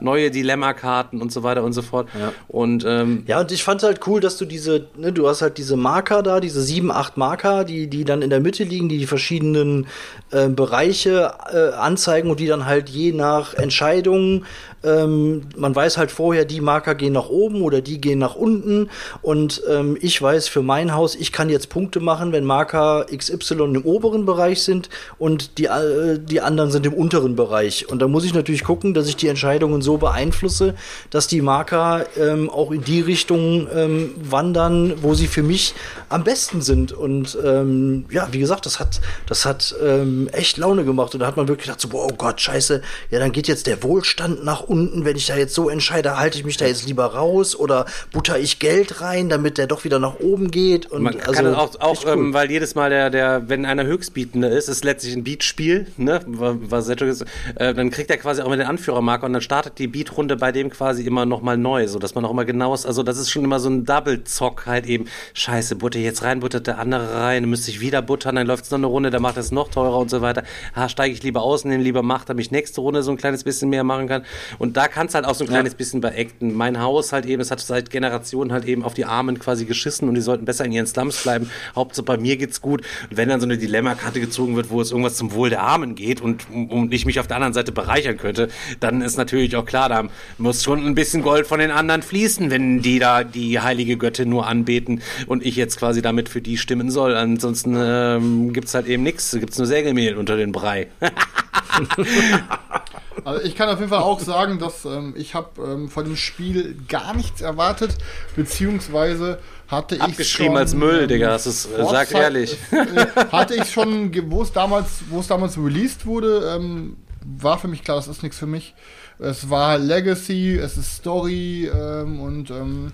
neue 0.00 0.30
Dilemma-Karten 0.30 1.20
und 1.20 1.32
so 1.32 1.42
weiter 1.42 1.62
und 1.64 1.72
so 1.72 1.82
fort. 1.82 2.08
Und 2.48 2.84
ähm, 2.86 3.24
Ja, 3.26 3.40
und 3.40 3.52
ich 3.52 3.62
fand 3.64 3.82
halt 3.82 4.00
cool, 4.06 4.20
dass 4.20 4.36
du 4.38 4.44
diese, 4.44 4.86
ne, 4.96 5.12
du 5.12 5.28
hast 5.28 5.42
halt 5.42 5.58
diese 5.58 5.76
Marker 5.76 6.22
da, 6.22 6.40
diese 6.40 6.62
sieben, 6.62 6.90
acht 6.90 7.16
Marker, 7.16 7.64
die, 7.64 7.88
die 7.88 8.04
dann 8.04 8.22
in 8.22 8.30
der 8.30 8.40
Mitte 8.40 8.64
liegen, 8.64 8.88
die 8.88 8.98
die 8.98 9.06
verschiedenen 9.06 9.86
äh, 10.30 10.48
Bereiche 10.48 11.32
äh, 11.52 11.74
anzeigen 11.76 12.30
und 12.30 12.40
die 12.40 12.46
dann 12.46 12.66
halt 12.66 12.88
je 12.88 13.12
nach 13.12 13.54
Entscheidung, 13.54 14.44
ähm, 14.84 15.42
man 15.56 15.74
weiß 15.74 15.98
halt 15.98 16.10
vorher, 16.10 16.44
die 16.44 16.60
Marker 16.60 16.94
gehen 16.94 17.12
nach 17.12 17.28
oben 17.28 17.62
oder 17.62 17.80
die 17.80 18.00
gehen 18.00 18.18
nach 18.18 18.34
unten 18.34 18.88
und 19.22 19.62
ähm, 19.68 19.96
ich 20.00 20.20
weiß 20.20 20.48
für 20.48 20.62
mein 20.62 20.94
Haus, 20.94 21.14
ich 21.14 21.32
kann 21.32 21.48
jetzt 21.50 21.68
Punkte 21.68 22.00
machen, 22.00 22.32
wenn 22.32 22.44
Marker 22.44 23.06
XY 23.14 23.54
im 23.74 23.82
oberen 23.84 24.24
Bereich 24.24 24.62
sind 24.62 24.88
und 25.18 25.58
die, 25.58 25.66
äh, 25.66 26.18
die 26.18 26.40
anderen 26.40 26.70
sind 26.70 26.86
im 26.86 26.94
unteren 26.94 27.36
Bereich. 27.36 27.88
Und 27.88 28.00
da 28.00 28.08
muss 28.08 28.24
ich 28.24 28.34
natürlich 28.34 28.64
gucken, 28.64 28.94
dass 28.94 29.08
ich 29.08 29.16
die 29.16 29.28
Entscheidungen 29.28 29.82
so 29.82 29.98
beeinflusse, 29.98 30.74
dass 31.10 31.26
die 31.26 31.42
Marker 31.42 32.06
ähm, 32.18 32.48
auch 32.48 32.70
in 32.70 32.82
die 32.82 33.00
Richtung 33.00 33.68
ähm, 33.74 34.14
wandern, 34.16 34.94
wo 35.02 35.14
sie 35.14 35.26
für 35.26 35.42
mich 35.42 35.74
am 36.08 36.24
besten 36.24 36.62
sind. 36.62 36.92
Und 36.92 37.36
ähm, 37.44 38.06
ja, 38.10 38.28
wie 38.32 38.38
gesagt, 38.38 38.66
das 38.66 38.80
hat, 38.80 39.00
das 39.26 39.44
hat 39.44 39.74
ähm, 39.82 40.28
echt 40.32 40.56
Laune 40.56 40.84
gemacht. 40.84 41.14
Und 41.14 41.20
da 41.20 41.26
hat 41.26 41.36
man 41.36 41.48
wirklich 41.48 41.66
gedacht, 41.66 41.80
so, 41.80 41.88
oh 41.92 42.14
Gott, 42.16 42.40
scheiße, 42.40 42.82
ja, 43.10 43.18
dann 43.18 43.32
geht 43.32 43.48
jetzt 43.48 43.66
der 43.66 43.82
Wohlstand 43.82 44.44
nach 44.44 44.62
unten. 44.70 45.04
Wenn 45.04 45.16
ich 45.16 45.26
da 45.26 45.36
jetzt 45.36 45.54
so 45.54 45.68
entscheide, 45.68 46.16
halte 46.16 46.38
ich 46.38 46.44
mich 46.44 46.56
da 46.56 46.64
jetzt 46.64 46.86
lieber 46.86 47.06
raus 47.06 47.56
oder 47.56 47.86
butter 48.12 48.38
ich 48.38 48.60
Geld 48.60 49.00
rein, 49.00 49.28
damit 49.28 49.58
der 49.58 49.66
doch 49.66 49.84
wieder 49.84 49.98
nach 49.98 50.20
oben 50.20 50.50
geht. 50.50 50.86
Und 50.86 51.02
Man 51.02 51.16
also, 51.20 51.32
kann 51.32 51.54
auch, 51.54 51.80
auch 51.80 52.04
cool. 52.04 52.12
ähm, 52.12 52.34
weil 52.34 52.50
jedes 52.50 52.76
Mal 52.76 52.88
der, 52.90 53.10
der, 53.10 53.48
wenn 53.48 53.66
einer 53.66 53.84
Höchstbietende 53.84 54.46
ist, 54.46 54.68
ist 54.68 54.84
letztlich 54.84 55.16
ein 55.16 55.24
Beatspiel, 55.24 55.88
ne, 55.96 56.20
was 56.26 56.88
ist, 56.88 57.24
äh, 57.56 57.74
dann 57.74 57.90
kriegt 57.90 58.10
er 58.10 58.16
quasi 58.16 58.42
auch 58.42 58.48
mit 58.48 58.60
den 58.60 58.66
Anführermarker 58.68 59.26
und 59.26 59.32
dann 59.32 59.42
startet 59.42 59.78
die 59.78 59.88
Beatrunde 59.88 60.36
bei 60.36 60.52
dem 60.52 60.70
quasi 60.70 61.02
immer 61.04 61.26
nochmal 61.26 61.56
neu, 61.56 61.88
so 61.88 61.98
dass 61.98 62.14
man 62.14 62.24
auch 62.24 62.30
immer 62.30 62.44
genau 62.44 62.72
ist, 62.72 62.86
also 62.86 63.02
das 63.02 63.18
ist 63.18 63.30
schon 63.30 63.44
immer 63.44 63.58
so 63.58 63.68
ein 63.68 63.84
Double-Zock 63.84 64.66
halt 64.66 64.86
eben, 64.86 65.06
scheiße, 65.34 65.76
butter 65.76 65.98
jetzt 65.98 66.22
rein, 66.22 66.40
buttert 66.40 66.68
der 66.68 66.78
andere 66.78 67.14
rein, 67.14 67.42
dann 67.42 67.50
müsste 67.50 67.70
ich 67.70 67.80
wieder 67.80 68.02
buttern, 68.02 68.36
dann 68.36 68.46
läuft 68.46 68.64
es 68.64 68.70
noch 68.70 68.78
eine 68.78 68.86
Runde, 68.86 69.10
dann 69.10 69.22
macht 69.22 69.36
es 69.36 69.50
noch 69.50 69.68
teurer 69.68 69.98
und 69.98 70.10
so 70.10 70.20
weiter, 70.20 70.44
ah, 70.74 70.88
steige 70.88 71.12
ich 71.12 71.22
lieber 71.22 71.42
aus, 71.42 71.64
nehme 71.64 71.82
lieber 71.82 72.02
Macht, 72.02 72.28
damit 72.28 72.44
ich 72.44 72.50
nächste 72.50 72.80
Runde 72.80 73.02
so 73.02 73.10
ein 73.10 73.16
kleines 73.16 73.42
bisschen 73.42 73.70
mehr 73.70 73.84
machen 73.84 74.06
kann 74.06 74.24
und 74.60 74.76
da 74.76 74.88
kann 74.88 75.06
es 75.06 75.14
halt 75.14 75.24
auch 75.24 75.34
so 75.34 75.44
ein 75.44 75.48
kleines 75.48 75.74
bisschen 75.74 76.02
bei 76.02 76.14
Acten. 76.14 76.52
Mein 76.52 76.80
Haus 76.80 77.14
halt 77.14 77.24
eben, 77.24 77.40
es 77.40 77.50
hat 77.50 77.60
seit 77.60 77.88
Generationen 77.88 78.52
halt 78.52 78.66
eben 78.66 78.84
auf 78.84 78.92
die 78.92 79.06
Armen 79.06 79.38
quasi 79.38 79.64
geschissen 79.64 80.06
und 80.06 80.16
die 80.16 80.20
sollten 80.20 80.44
besser 80.44 80.66
in 80.66 80.72
ihren 80.72 80.86
Slums 80.86 81.22
bleiben. 81.22 81.50
Hauptsache 81.74 82.04
bei 82.04 82.18
mir 82.18 82.36
geht's 82.36 82.60
gut. 82.60 82.82
Und 83.08 83.16
wenn 83.16 83.30
dann 83.30 83.40
so 83.40 83.46
eine 83.46 83.56
Dilemmakarte 83.56 84.20
gezogen 84.20 84.56
wird, 84.56 84.68
wo 84.68 84.82
es 84.82 84.90
irgendwas 84.90 85.16
zum 85.16 85.32
Wohl 85.32 85.48
der 85.48 85.62
Armen 85.62 85.94
geht 85.94 86.20
und 86.20 86.44
um 86.50 86.92
ich 86.92 87.06
mich 87.06 87.18
auf 87.18 87.26
der 87.26 87.36
anderen 87.36 87.54
Seite 87.54 87.72
bereichern 87.72 88.18
könnte, 88.18 88.50
dann 88.80 89.00
ist 89.00 89.16
natürlich 89.16 89.56
auch 89.56 89.64
klar, 89.64 89.88
da 89.88 90.04
muss 90.36 90.62
schon 90.62 90.84
ein 90.84 90.94
bisschen 90.94 91.22
Gold 91.22 91.46
von 91.46 91.58
den 91.58 91.70
anderen 91.70 92.02
fließen, 92.02 92.50
wenn 92.50 92.82
die 92.82 92.98
da 92.98 93.24
die 93.24 93.60
heilige 93.60 93.96
Göttin 93.96 94.28
nur 94.28 94.46
anbeten 94.46 95.00
und 95.26 95.42
ich 95.42 95.56
jetzt 95.56 95.78
quasi 95.78 96.02
damit 96.02 96.28
für 96.28 96.42
die 96.42 96.58
stimmen 96.58 96.90
soll. 96.90 97.16
Ansonsten 97.16 97.76
ähm, 97.78 98.52
gibt's 98.52 98.74
halt 98.74 98.88
eben 98.88 99.04
nichts, 99.04 99.34
gibt's 99.40 99.56
nur 99.56 99.66
Sägemehl 99.66 100.18
unter 100.18 100.36
den 100.36 100.52
Brei. 100.52 100.88
Also 103.24 103.44
ich 103.44 103.54
kann 103.56 103.68
auf 103.68 103.78
jeden 103.78 103.90
Fall 103.90 104.02
auch 104.02 104.20
sagen, 104.20 104.58
dass 104.58 104.84
ähm, 104.84 105.14
ich 105.16 105.34
habe 105.34 105.48
ähm, 105.62 105.88
von 105.88 106.04
dem 106.04 106.16
Spiel 106.16 106.76
gar 106.88 107.14
nichts 107.14 107.40
erwartet, 107.40 107.96
beziehungsweise 108.36 109.38
hatte 109.68 109.96
ich 109.96 110.02
Abgeschrieben 110.02 110.56
als 110.56 110.74
Müll, 110.74 111.06
Digga, 111.06 111.28
das 111.28 111.46
ist- 111.46 111.66
äh, 111.66 111.84
sag 111.88 112.12
ehrlich. 112.12 112.56
äh, 112.72 113.06
hatte 113.30 113.54
ich 113.54 113.70
schon, 113.70 114.12
wo 114.30 114.42
es 114.42 114.52
damals, 114.52 114.86
wo 115.08 115.20
es 115.20 115.26
damals 115.28 115.56
released 115.58 116.06
wurde, 116.06 116.54
ähm, 116.56 116.96
war 117.24 117.58
für 117.58 117.68
mich 117.68 117.82
klar, 117.84 117.96
das 117.96 118.08
ist 118.08 118.22
nichts 118.22 118.38
für 118.38 118.46
mich. 118.46 118.74
Es 119.18 119.50
war 119.50 119.76
Legacy, 119.78 120.56
es 120.56 120.76
ist 120.78 120.96
Story 120.96 121.70
ähm, 121.72 122.20
und 122.20 122.50
ähm, 122.50 122.92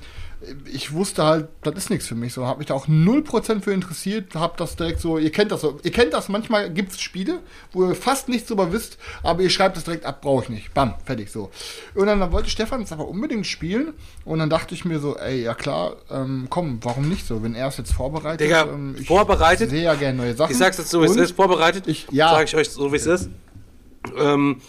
ich 0.70 0.92
wusste 0.92 1.24
halt, 1.24 1.48
das 1.62 1.74
ist 1.76 1.90
nichts 1.90 2.06
für 2.06 2.14
mich. 2.14 2.32
So 2.34 2.46
habe 2.46 2.58
mich 2.58 2.66
da 2.68 2.74
auch 2.74 2.86
0% 2.88 3.62
für 3.62 3.72
interessiert, 3.72 4.34
hab 4.34 4.56
das 4.58 4.76
direkt 4.76 5.00
so, 5.00 5.16
ihr 5.18 5.32
kennt 5.32 5.50
das 5.50 5.62
so, 5.62 5.78
ihr 5.82 5.90
kennt 5.90 6.12
das, 6.12 6.28
manchmal 6.28 6.70
gibt 6.70 6.92
es 6.92 7.00
Spiele, 7.00 7.40
wo 7.72 7.88
ihr 7.88 7.94
fast 7.94 8.28
nichts 8.28 8.48
drüber 8.48 8.70
wisst, 8.72 8.98
aber 9.22 9.42
ihr 9.42 9.50
schreibt 9.50 9.76
es 9.76 9.84
direkt 9.84 10.04
ab, 10.04 10.20
brauche 10.20 10.44
ich 10.44 10.48
nicht. 10.50 10.74
Bam, 10.74 10.94
fertig 11.04 11.30
so. 11.32 11.50
Und 11.94 12.06
dann 12.06 12.32
wollte 12.32 12.50
Stefan 12.50 12.82
es 12.82 12.92
aber 12.92 13.08
unbedingt 13.08 13.46
spielen 13.46 13.94
und 14.24 14.38
dann 14.38 14.50
dachte 14.50 14.74
ich 14.74 14.84
mir 14.84 14.98
so, 15.00 15.16
ey, 15.16 15.42
ja 15.42 15.54
klar, 15.54 15.96
ähm, 16.10 16.46
komm, 16.50 16.78
warum 16.82 17.08
nicht 17.08 17.26
so, 17.26 17.42
wenn 17.42 17.54
er 17.54 17.68
es 17.68 17.78
jetzt 17.78 17.92
vorbereitet. 17.92 18.40
Digga, 18.42 18.64
ähm, 18.64 18.94
ich 19.00 19.06
vorbereitet? 19.06 19.70
sehe 19.70 19.82
ja 19.84 19.94
gerne 19.94 20.18
neue 20.18 20.34
Sachen. 20.34 20.52
Ich 20.52 20.58
sag's 20.58 20.76
jetzt 20.78 20.90
so, 20.90 21.00
wie 21.00 21.06
es 21.06 21.16
ist, 21.16 21.34
vorbereitet. 21.34 21.86
Ich- 21.86 22.06
ja. 22.10 22.30
Sag 22.30 22.44
ich 22.44 22.56
euch 22.56 22.68
so, 22.70 22.92
wie 22.92 22.96
es 22.96 23.06
ist. 23.06 23.30
Ähm, 24.18 24.60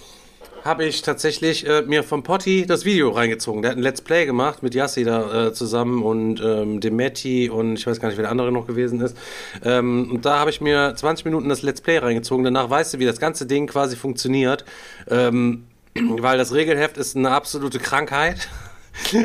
habe 0.67 0.85
ich 0.85 1.01
tatsächlich 1.01 1.65
äh, 1.65 1.81
mir 1.81 2.03
vom 2.03 2.21
Potti 2.21 2.65
das 2.67 2.85
Video 2.85 3.09
reingezogen. 3.09 3.61
Der 3.61 3.71
hat 3.71 3.77
ein 3.77 3.81
Let's 3.81 4.01
Play 4.01 4.25
gemacht 4.25 4.61
mit 4.61 4.75
Yassi 4.75 5.03
da 5.03 5.47
äh, 5.47 5.53
zusammen 5.53 6.03
und 6.03 6.41
ähm, 6.41 6.81
dem 6.81 6.95
Matti 6.95 7.49
und 7.49 7.79
ich 7.79 7.87
weiß 7.87 7.99
gar 7.99 8.09
nicht, 8.09 8.17
wer 8.17 8.23
der 8.23 8.31
andere 8.31 8.51
noch 8.51 8.67
gewesen 8.67 9.01
ist. 9.01 9.17
Ähm, 9.63 10.11
und 10.11 10.25
da 10.25 10.37
habe 10.39 10.51
ich 10.51 10.61
mir 10.61 10.93
20 10.95 11.25
Minuten 11.25 11.49
das 11.49 11.63
Let's 11.63 11.81
Play 11.81 11.97
reingezogen. 11.97 12.43
Danach 12.43 12.69
weißt 12.69 12.93
du, 12.93 12.99
wie 12.99 13.05
das 13.05 13.19
ganze 13.19 13.47
Ding 13.47 13.67
quasi 13.67 13.95
funktioniert. 13.95 14.65
Ähm, 15.09 15.63
weil 15.95 16.37
das 16.37 16.53
Regelheft 16.53 16.97
ist 16.97 17.15
eine 17.15 17.31
absolute 17.31 17.79
Krankheit. 17.79 18.47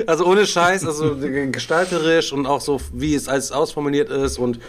Also 0.07 0.27
ohne 0.27 0.47
Scheiß, 0.47 0.85
also 0.85 1.17
gestalterisch 1.51 2.35
und 2.35 2.45
auch 2.45 2.61
so, 2.61 2.79
wie 2.93 3.15
es 3.15 3.27
alles 3.27 3.53
ausformuliert 3.53 4.11
ist 4.11 4.37
und 4.37 4.61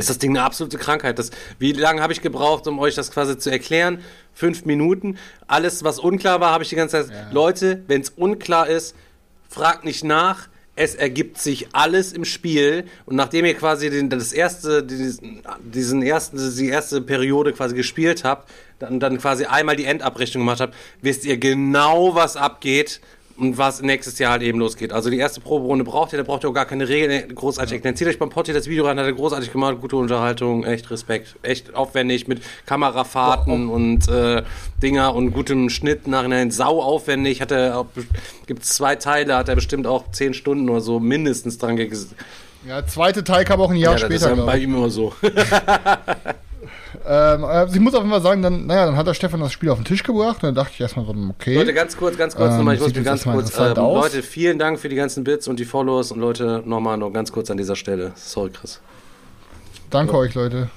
ist 0.00 0.10
das 0.10 0.18
Ding 0.18 0.30
eine 0.30 0.42
absolute 0.42 0.78
Krankheit. 0.78 1.18
Das, 1.18 1.30
wie 1.58 1.72
lange 1.72 2.02
habe 2.02 2.12
ich 2.12 2.20
gebraucht, 2.20 2.66
um 2.66 2.78
euch 2.78 2.94
das 2.94 3.10
quasi 3.10 3.38
zu 3.38 3.50
erklären? 3.50 4.00
Fünf 4.32 4.64
Minuten. 4.64 5.18
Alles, 5.46 5.84
was 5.84 5.98
unklar 5.98 6.40
war, 6.40 6.52
habe 6.52 6.64
ich 6.64 6.70
die 6.70 6.76
ganze 6.76 7.06
Zeit. 7.06 7.32
Leute, 7.32 7.82
wenn 7.86 8.00
es 8.00 8.10
unklar 8.10 8.68
ist, 8.68 8.96
fragt 9.48 9.84
nicht 9.84 10.02
nach. 10.04 10.48
Es 10.76 10.96
ergibt 10.96 11.38
sich 11.38 11.68
alles 11.72 12.12
im 12.12 12.24
Spiel. 12.24 12.86
Und 13.06 13.14
nachdem 13.14 13.44
ihr 13.44 13.54
quasi 13.54 13.90
den, 13.90 14.10
das 14.10 14.32
erste, 14.32 14.82
diesen, 14.82 15.42
diesen 15.60 16.02
ersten, 16.02 16.38
die 16.56 16.68
erste 16.68 17.00
Periode 17.00 17.52
quasi 17.52 17.76
gespielt 17.76 18.24
habt, 18.24 18.50
dann, 18.80 18.98
dann 18.98 19.18
quasi 19.18 19.44
einmal 19.44 19.76
die 19.76 19.84
Endabrechnung 19.84 20.42
gemacht 20.42 20.60
habt, 20.60 20.74
wisst 21.00 21.24
ihr 21.24 21.36
genau, 21.38 22.16
was 22.16 22.36
abgeht 22.36 23.00
und 23.36 23.58
was 23.58 23.82
nächstes 23.82 24.18
Jahr 24.18 24.32
halt 24.32 24.42
eben 24.42 24.58
losgeht. 24.58 24.92
Also 24.92 25.10
die 25.10 25.18
erste 25.18 25.40
Proberunde 25.40 25.84
braucht 25.84 26.12
ihr, 26.12 26.18
da 26.18 26.22
braucht 26.22 26.44
ihr 26.44 26.50
auch 26.50 26.54
gar 26.54 26.66
keine 26.66 26.88
Regeln 26.88 27.34
großartig 27.34 27.74
erklären. 27.74 27.96
Zieht 27.96 28.06
euch 28.08 28.18
beim 28.18 28.30
Potti 28.30 28.52
das 28.52 28.68
Video 28.68 28.84
rein, 28.86 28.98
hat 28.98 29.06
er 29.06 29.12
großartig 29.12 29.52
gemacht, 29.52 29.78
gute 29.80 29.96
Unterhaltung, 29.96 30.64
echt 30.64 30.90
Respekt, 30.90 31.36
echt 31.42 31.74
aufwendig 31.74 32.28
mit 32.28 32.42
Kamerafahrten 32.66 33.68
und 33.68 34.08
äh, 34.08 34.42
Dinger 34.82 35.14
und 35.14 35.32
gutem 35.32 35.70
Schnitt, 35.70 36.06
nachhinein 36.06 36.50
sau 36.50 36.80
aufwendig, 36.82 37.40
hat 37.40 37.50
er 37.50 37.86
gibt's 38.46 38.70
zwei 38.70 38.96
Teile, 38.96 39.36
hat 39.36 39.48
er 39.48 39.54
bestimmt 39.56 39.86
auch 39.86 40.10
zehn 40.12 40.34
Stunden 40.34 40.68
oder 40.68 40.80
so 40.80 41.00
mindestens 41.00 41.58
dran 41.58 41.76
gesessen. 41.76 42.16
Ja, 42.66 42.86
zweite 42.86 43.24
Teil 43.24 43.44
kam 43.44 43.60
auch 43.60 43.70
ein 43.70 43.76
Jahr 43.76 43.98
Ja, 43.98 44.06
das 44.08 44.10
ist 44.10 44.22
später. 44.22 44.38
ja 44.38 44.44
bei 44.46 44.58
ihm 44.58 44.74
immer 44.74 44.90
so. 44.90 45.12
Ähm, 47.06 47.44
äh, 47.44 47.66
ich 47.66 47.80
muss 47.80 47.94
auf 47.94 48.00
jeden 48.00 48.10
Fall 48.10 48.22
sagen, 48.22 48.42
dann, 48.42 48.66
naja, 48.66 48.86
dann 48.86 48.96
hat 48.96 49.06
der 49.06 49.14
Stefan 49.14 49.40
das 49.40 49.52
Spiel 49.52 49.68
auf 49.68 49.78
den 49.78 49.84
Tisch 49.84 50.02
gebracht 50.02 50.36
und 50.36 50.44
dann 50.44 50.54
dachte 50.54 50.72
ich 50.74 50.80
erstmal 50.80 51.04
so, 51.04 51.12
okay. 51.30 51.54
Leute, 51.54 51.74
ganz 51.74 51.96
kurz, 51.96 52.16
ganz 52.16 52.34
kurz 52.34 52.52
Ähm, 52.52 52.58
nochmal, 52.58 52.74
ich 52.74 52.80
muss 52.80 52.94
mich 52.94 53.04
ganz 53.04 53.24
kurz, 53.24 53.58
aus. 53.58 54.04
Leute, 54.04 54.22
vielen 54.22 54.58
Dank 54.58 54.80
für 54.80 54.88
die 54.88 54.96
ganzen 54.96 55.22
Bits 55.22 55.46
und 55.46 55.58
die 55.58 55.64
Follows 55.64 56.12
und 56.12 56.20
Leute, 56.20 56.62
nochmal 56.64 56.96
nur 56.96 57.12
ganz 57.12 57.30
kurz 57.30 57.50
an 57.50 57.56
dieser 57.56 57.76
Stelle. 57.76 58.12
Sorry, 58.14 58.50
Chris. 58.50 58.80
Danke 59.90 60.16
euch, 60.16 60.34
Leute. 60.34 60.70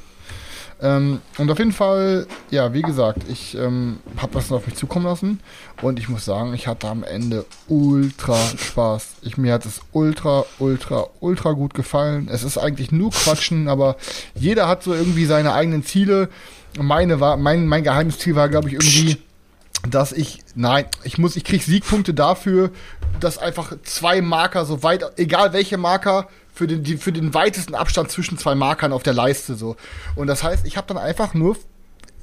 Ähm, 0.79 1.21
und 1.39 1.49
auf 1.49 1.57
jeden 1.57 1.71
Fall, 1.71 2.27
ja, 2.51 2.71
wie 2.73 2.83
gesagt, 2.83 3.23
ich 3.27 3.57
ähm, 3.57 3.97
habe 4.17 4.33
das 4.33 4.51
auf 4.51 4.67
mich 4.67 4.75
zukommen 4.75 5.05
lassen 5.05 5.39
und 5.81 5.97
ich 5.97 6.07
muss 6.07 6.23
sagen, 6.23 6.53
ich 6.53 6.67
hatte 6.67 6.87
am 6.87 7.03
Ende 7.03 7.45
ultra 7.67 8.37
Spaß. 8.57 9.15
Ich, 9.23 9.37
mir 9.37 9.53
hat 9.53 9.65
es 9.65 9.81
ultra, 9.91 10.45
ultra, 10.59 11.07
ultra 11.19 11.53
gut 11.53 11.73
gefallen. 11.73 12.29
Es 12.31 12.43
ist 12.43 12.59
eigentlich 12.59 12.91
nur 12.91 13.09
Quatschen, 13.09 13.69
aber 13.69 13.97
jeder 14.35 14.67
hat 14.67 14.83
so 14.83 14.93
irgendwie 14.93 15.25
seine 15.25 15.53
eigenen 15.53 15.83
Ziele. 15.83 16.29
Meine 16.79 17.19
war, 17.19 17.37
mein, 17.37 17.65
mein 17.65 17.83
geheimes 17.83 18.19
Ziel 18.19 18.35
war, 18.35 18.47
glaube 18.47 18.67
ich, 18.67 18.75
irgendwie, 18.75 19.17
dass 19.89 20.11
ich, 20.11 20.43
nein, 20.53 20.85
ich 21.03 21.17
muss, 21.17 21.35
ich 21.35 21.43
krieg 21.43 21.63
Siegpunkte 21.63 22.13
dafür, 22.13 22.69
dass 23.19 23.39
einfach 23.39 23.73
zwei 23.83 24.21
Marker 24.21 24.63
so 24.65 24.83
weit, 24.83 25.03
egal 25.17 25.53
welche 25.53 25.77
Marker, 25.77 26.27
für 26.57 26.67
den, 26.67 26.83
die, 26.83 26.97
für 26.97 27.11
den 27.11 27.33
weitesten 27.33 27.75
Abstand 27.75 28.11
zwischen 28.11 28.37
zwei 28.37 28.55
Markern 28.55 28.91
auf 28.91 29.03
der 29.03 29.13
Leiste 29.13 29.55
so. 29.55 29.75
Und 30.15 30.27
das 30.27 30.43
heißt, 30.43 30.65
ich 30.65 30.75
habe 30.75 30.87
dann 30.87 30.97
einfach 30.97 31.33
nur 31.33 31.55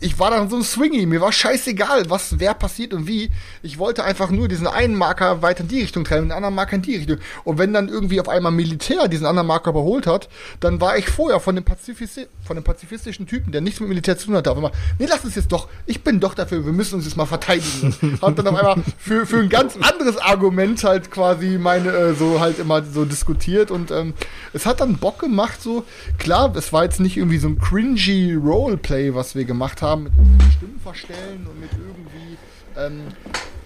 ich 0.00 0.18
war 0.18 0.30
dann 0.30 0.50
so 0.50 0.56
ein 0.56 0.62
Swingy, 0.62 1.06
mir 1.06 1.20
war 1.20 1.32
scheißegal, 1.32 2.10
was, 2.10 2.38
wer 2.38 2.52
passiert 2.52 2.92
und 2.92 3.06
wie. 3.06 3.30
Ich 3.62 3.78
wollte 3.78 4.04
einfach 4.04 4.30
nur 4.30 4.48
diesen 4.48 4.66
einen 4.66 4.96
Marker 4.96 5.40
weiter 5.40 5.62
in 5.62 5.68
die 5.68 5.80
Richtung 5.80 6.04
treiben, 6.04 6.26
den 6.26 6.32
anderen 6.32 6.54
Marker 6.54 6.76
in 6.76 6.82
die 6.82 6.96
Richtung. 6.96 7.18
Und 7.44 7.58
wenn 7.58 7.72
dann 7.72 7.88
irgendwie 7.88 8.20
auf 8.20 8.28
einmal 8.28 8.52
Militär 8.52 9.08
diesen 9.08 9.24
anderen 9.24 9.46
Marker 9.46 9.70
überholt 9.70 10.06
hat, 10.06 10.28
dann 10.60 10.80
war 10.80 10.98
ich 10.98 11.08
vorher 11.08 11.40
von 11.40 11.54
dem, 11.54 11.64
Pazifisti 11.64 12.26
von 12.44 12.56
dem 12.56 12.64
pazifistischen 12.64 13.26
Typen, 13.26 13.52
der 13.52 13.60
nichts 13.60 13.80
mit 13.80 13.88
Militär 13.88 14.16
zu 14.16 14.26
tun 14.26 14.36
hatte, 14.36 14.50
auf 14.50 14.56
einmal, 14.56 14.72
nee, 14.98 15.06
lass 15.08 15.24
uns 15.24 15.34
jetzt 15.34 15.50
doch, 15.52 15.68
ich 15.86 16.02
bin 16.02 16.20
doch 16.20 16.34
dafür, 16.34 16.64
wir 16.64 16.72
müssen 16.72 16.96
uns 16.96 17.04
jetzt 17.04 17.16
mal 17.16 17.26
verteidigen. 17.26 18.18
Hab 18.22 18.36
dann 18.36 18.46
auf 18.46 18.56
einmal 18.56 18.84
für, 18.98 19.26
für 19.26 19.38
ein 19.38 19.48
ganz 19.48 19.76
anderes 19.76 20.16
Argument 20.18 20.82
halt 20.84 21.10
quasi 21.10 21.58
meine, 21.58 21.90
äh, 21.90 22.14
so 22.14 22.40
halt 22.40 22.58
immer 22.58 22.82
so 22.82 23.04
diskutiert 23.04 23.70
und 23.70 23.90
ähm, 23.90 24.14
es 24.52 24.66
hat 24.66 24.80
dann 24.80 24.96
Bock 24.96 25.18
gemacht, 25.18 25.62
so, 25.62 25.84
klar, 26.18 26.54
es 26.56 26.72
war 26.72 26.84
jetzt 26.84 27.00
nicht 27.00 27.16
irgendwie 27.16 27.38
so 27.38 27.48
ein 27.48 27.58
cringy 27.58 28.34
Roleplay, 28.34 29.14
was 29.14 29.34
wir 29.34 29.44
gemacht 29.44 29.82
haben, 29.82 30.04
mit 30.04 30.12
Stimmen 30.56 30.80
verstellen 30.82 31.46
und 31.50 31.60
mit 31.60 31.70
irgendwie 31.72 32.36
ähm, 32.76 33.02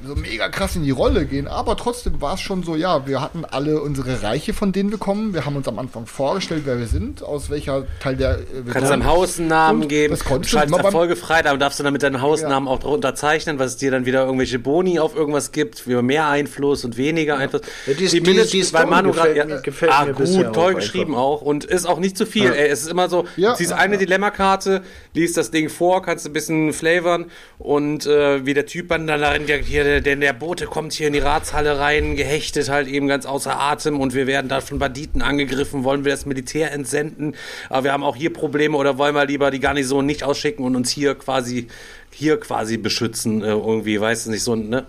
so 0.06 0.14
mega 0.14 0.48
krass 0.48 0.76
in 0.76 0.84
die 0.84 0.90
Rolle 0.90 1.26
gehen, 1.26 1.48
aber 1.48 1.76
trotzdem 1.76 2.20
war 2.20 2.34
es 2.34 2.40
schon 2.40 2.62
so, 2.62 2.76
ja, 2.76 3.06
wir 3.06 3.20
hatten 3.20 3.44
alle 3.44 3.80
unsere 3.80 4.22
Reiche, 4.22 4.52
von 4.52 4.70
denen 4.72 4.90
wir 4.90 4.98
kommen. 4.98 5.34
Wir 5.34 5.44
haben 5.44 5.56
uns 5.56 5.66
am 5.66 5.78
Anfang 5.78 6.06
vorgestellt, 6.06 6.62
wer 6.66 6.78
wir 6.78 6.86
sind, 6.86 7.22
aus 7.22 7.50
welcher 7.50 7.84
Teil 8.00 8.16
der 8.16 8.38
äh, 8.38 8.42
wir 8.64 8.72
Kannst 8.72 8.90
deinem 8.90 9.06
Haus 9.06 9.38
einen 9.38 9.48
Namen 9.48 9.82
Und 9.82 9.88
geben, 9.88 10.12
das 10.12 10.24
konntest 10.24 10.52
du 10.52 10.56
schaltest 10.58 10.72
immer 10.74 10.82
beim- 10.82 10.92
Erfolge 10.94 11.16
frei, 11.16 11.42
dann 11.42 11.58
darfst 11.58 11.80
du 11.80 11.82
dann 11.82 11.92
mit 11.92 12.02
deinem 12.02 12.20
Hausnamen 12.22 12.68
auch 12.68 12.84
unterzeichnen, 12.84 13.58
was 13.58 13.72
es 13.72 13.76
dir 13.78 13.90
dann 13.90 14.06
wieder 14.06 14.24
irgendwelche 14.24 14.58
Boni 14.58 15.00
auf 15.00 15.16
irgendwas 15.16 15.50
gibt, 15.52 15.80
für 15.80 16.02
mehr 16.02 16.28
Einfluss 16.28 16.84
und 16.84 16.96
weniger 16.96 17.36
Einfluss. 17.36 17.62
Ja, 17.86 17.94
die- 17.94 18.06
die- 18.06 18.20
Mindest- 18.20 18.52
die 18.52 18.62
Story 18.62 18.84
weil 18.84 18.90
Manu 18.90 19.10
gefällt 19.12 19.36
grad- 19.36 19.48
mir- 19.48 19.60
gefällt 19.62 19.92
ah, 19.92 20.04
mir 20.04 20.12
gut, 20.14 20.54
toll 20.54 20.72
auch 20.72 20.76
geschrieben 20.76 21.12
einfach. 21.14 21.22
auch 21.22 21.42
und 21.42 21.64
ist 21.64 21.86
auch 21.86 21.98
nicht 21.98 22.16
zu 22.16 22.24
viel. 22.26 22.52
Ey, 22.52 22.68
es 22.68 22.82
ist 22.82 22.88
immer 22.88 23.08
so, 23.08 23.24
Ja, 23.36 23.54
ziehst 23.54 23.70
ja, 23.72 23.76
eine 23.78 23.94
ja. 23.94 23.98
Dilemmakarte, 23.98 24.82
liest 25.14 25.36
das 25.36 25.50
Ding 25.50 25.68
vor, 25.68 26.02
kannst 26.02 26.24
ein 26.26 26.32
bisschen 26.32 26.72
flavern 26.72 27.26
und 27.58 28.06
äh, 28.06 28.46
wie 28.46 28.54
der 28.54 28.66
Typ 28.66 28.88
dann 28.90 29.06
darin, 29.08 29.46
der, 29.46 29.58
hier, 29.58 29.87
der, 29.88 30.00
der, 30.02 30.16
der 30.16 30.32
Bote 30.32 30.66
kommt 30.66 30.92
hier 30.92 31.06
in 31.06 31.14
die 31.14 31.18
Ratshalle 31.18 31.78
rein, 31.78 32.14
gehechtet 32.14 32.68
halt 32.68 32.88
eben 32.88 33.08
ganz 33.08 33.24
außer 33.24 33.58
Atem 33.58 33.98
und 33.98 34.14
wir 34.14 34.26
werden 34.26 34.48
da 34.48 34.60
von 34.60 34.78
Banditen 34.78 35.22
angegriffen, 35.22 35.84
wollen 35.84 36.04
wir 36.04 36.12
das 36.12 36.26
Militär 36.26 36.72
entsenden, 36.72 37.34
aber 37.70 37.84
wir 37.84 37.92
haben 37.92 38.04
auch 38.04 38.16
hier 38.16 38.32
Probleme 38.32 38.76
oder 38.76 38.98
wollen 38.98 39.14
wir 39.14 39.24
lieber 39.24 39.50
die 39.50 39.60
Garnison 39.60 40.04
nicht 40.04 40.22
ausschicken 40.22 40.64
und 40.64 40.76
uns 40.76 40.90
hier 40.90 41.14
quasi 41.14 41.68
hier 42.10 42.38
quasi 42.38 42.76
beschützen 42.76 43.42
äh, 43.42 43.48
irgendwie, 43.48 44.00
weißt 44.00 44.26
du 44.26 44.30
nicht 44.30 44.42
so, 44.42 44.54
ne? 44.54 44.86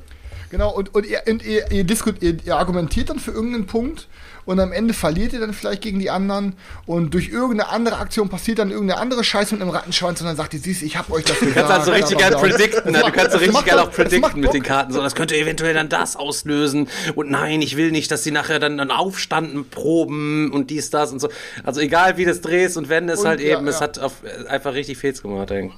Genau, 0.49 0.75
und, 0.75 0.93
und, 0.95 1.05
ihr, 1.05 1.21
und 1.27 1.45
ihr, 1.45 1.71
ihr, 1.71 1.83
diskut, 1.83 2.21
ihr, 2.21 2.37
ihr 2.43 2.55
argumentiert 2.57 3.09
dann 3.09 3.19
für 3.19 3.31
irgendeinen 3.31 3.67
Punkt 3.67 4.07
und 4.49 4.59
am 4.59 4.71
Ende 4.71 4.95
verliert 4.95 5.31
ihr 5.33 5.39
dann 5.39 5.53
vielleicht 5.53 5.83
gegen 5.83 5.99
die 5.99 6.09
anderen 6.09 6.55
und 6.87 7.13
durch 7.13 7.29
irgendeine 7.29 7.69
andere 7.69 7.97
Aktion 7.97 8.29
passiert 8.29 8.57
dann 8.57 8.71
irgendeine 8.71 8.99
andere 8.99 9.23
Scheiße 9.23 9.53
mit 9.53 9.61
einem 9.61 9.69
Rattenschwanz 9.69 10.21
und 10.21 10.25
dann 10.25 10.35
sagt 10.35 10.55
ihr, 10.55 10.59
siehst 10.59 10.81
ich 10.81 10.97
hab 10.97 11.11
euch 11.11 11.23
das 11.23 11.39
gesagt. 11.39 11.55
Du 11.55 11.61
kannst 11.61 11.71
halt 11.71 11.85
so 11.85 11.91
richtig 11.91 12.17
geil 12.17 12.29
bla. 12.31 12.39
predikten, 12.39 12.91
ne? 12.91 13.03
Du 13.05 13.11
kannst 13.11 13.31
so 13.33 13.37
richtig 13.37 13.65
geil 13.65 13.77
doch- 13.77 13.89
auch 13.89 13.91
predikten 13.91 14.41
mit 14.41 14.51
den 14.51 14.63
Karten. 14.63 14.91
So, 14.91 15.03
das 15.03 15.13
könnte 15.13 15.37
eventuell 15.37 15.75
dann 15.75 15.87
das 15.87 16.15
auslösen. 16.15 16.87
Und 17.13 17.29
nein, 17.29 17.61
ich 17.61 17.77
will 17.77 17.91
nicht, 17.91 18.09
dass 18.09 18.23
sie 18.23 18.31
nachher 18.31 18.57
dann 18.57 18.79
einen 18.79 18.89
Aufstand 18.89 19.69
proben 19.69 20.51
und 20.51 20.71
dies, 20.71 20.89
das 20.89 21.11
und 21.11 21.19
so. 21.19 21.29
Also 21.63 21.79
egal 21.79 22.17
wie 22.17 22.25
das 22.25 22.41
drehst 22.41 22.75
und 22.75 22.89
wenn 22.89 23.07
es 23.07 23.23
halt 23.23 23.41
ja, 23.41 23.55
eben, 23.55 23.67
es 23.67 23.75
ja. 23.75 23.81
hat 23.81 23.99
auf, 23.99 24.23
äh, 24.23 24.47
einfach 24.47 24.73
richtig 24.73 24.97
Fehls 24.97 25.21
gemacht, 25.21 25.51
ey. 25.51 25.69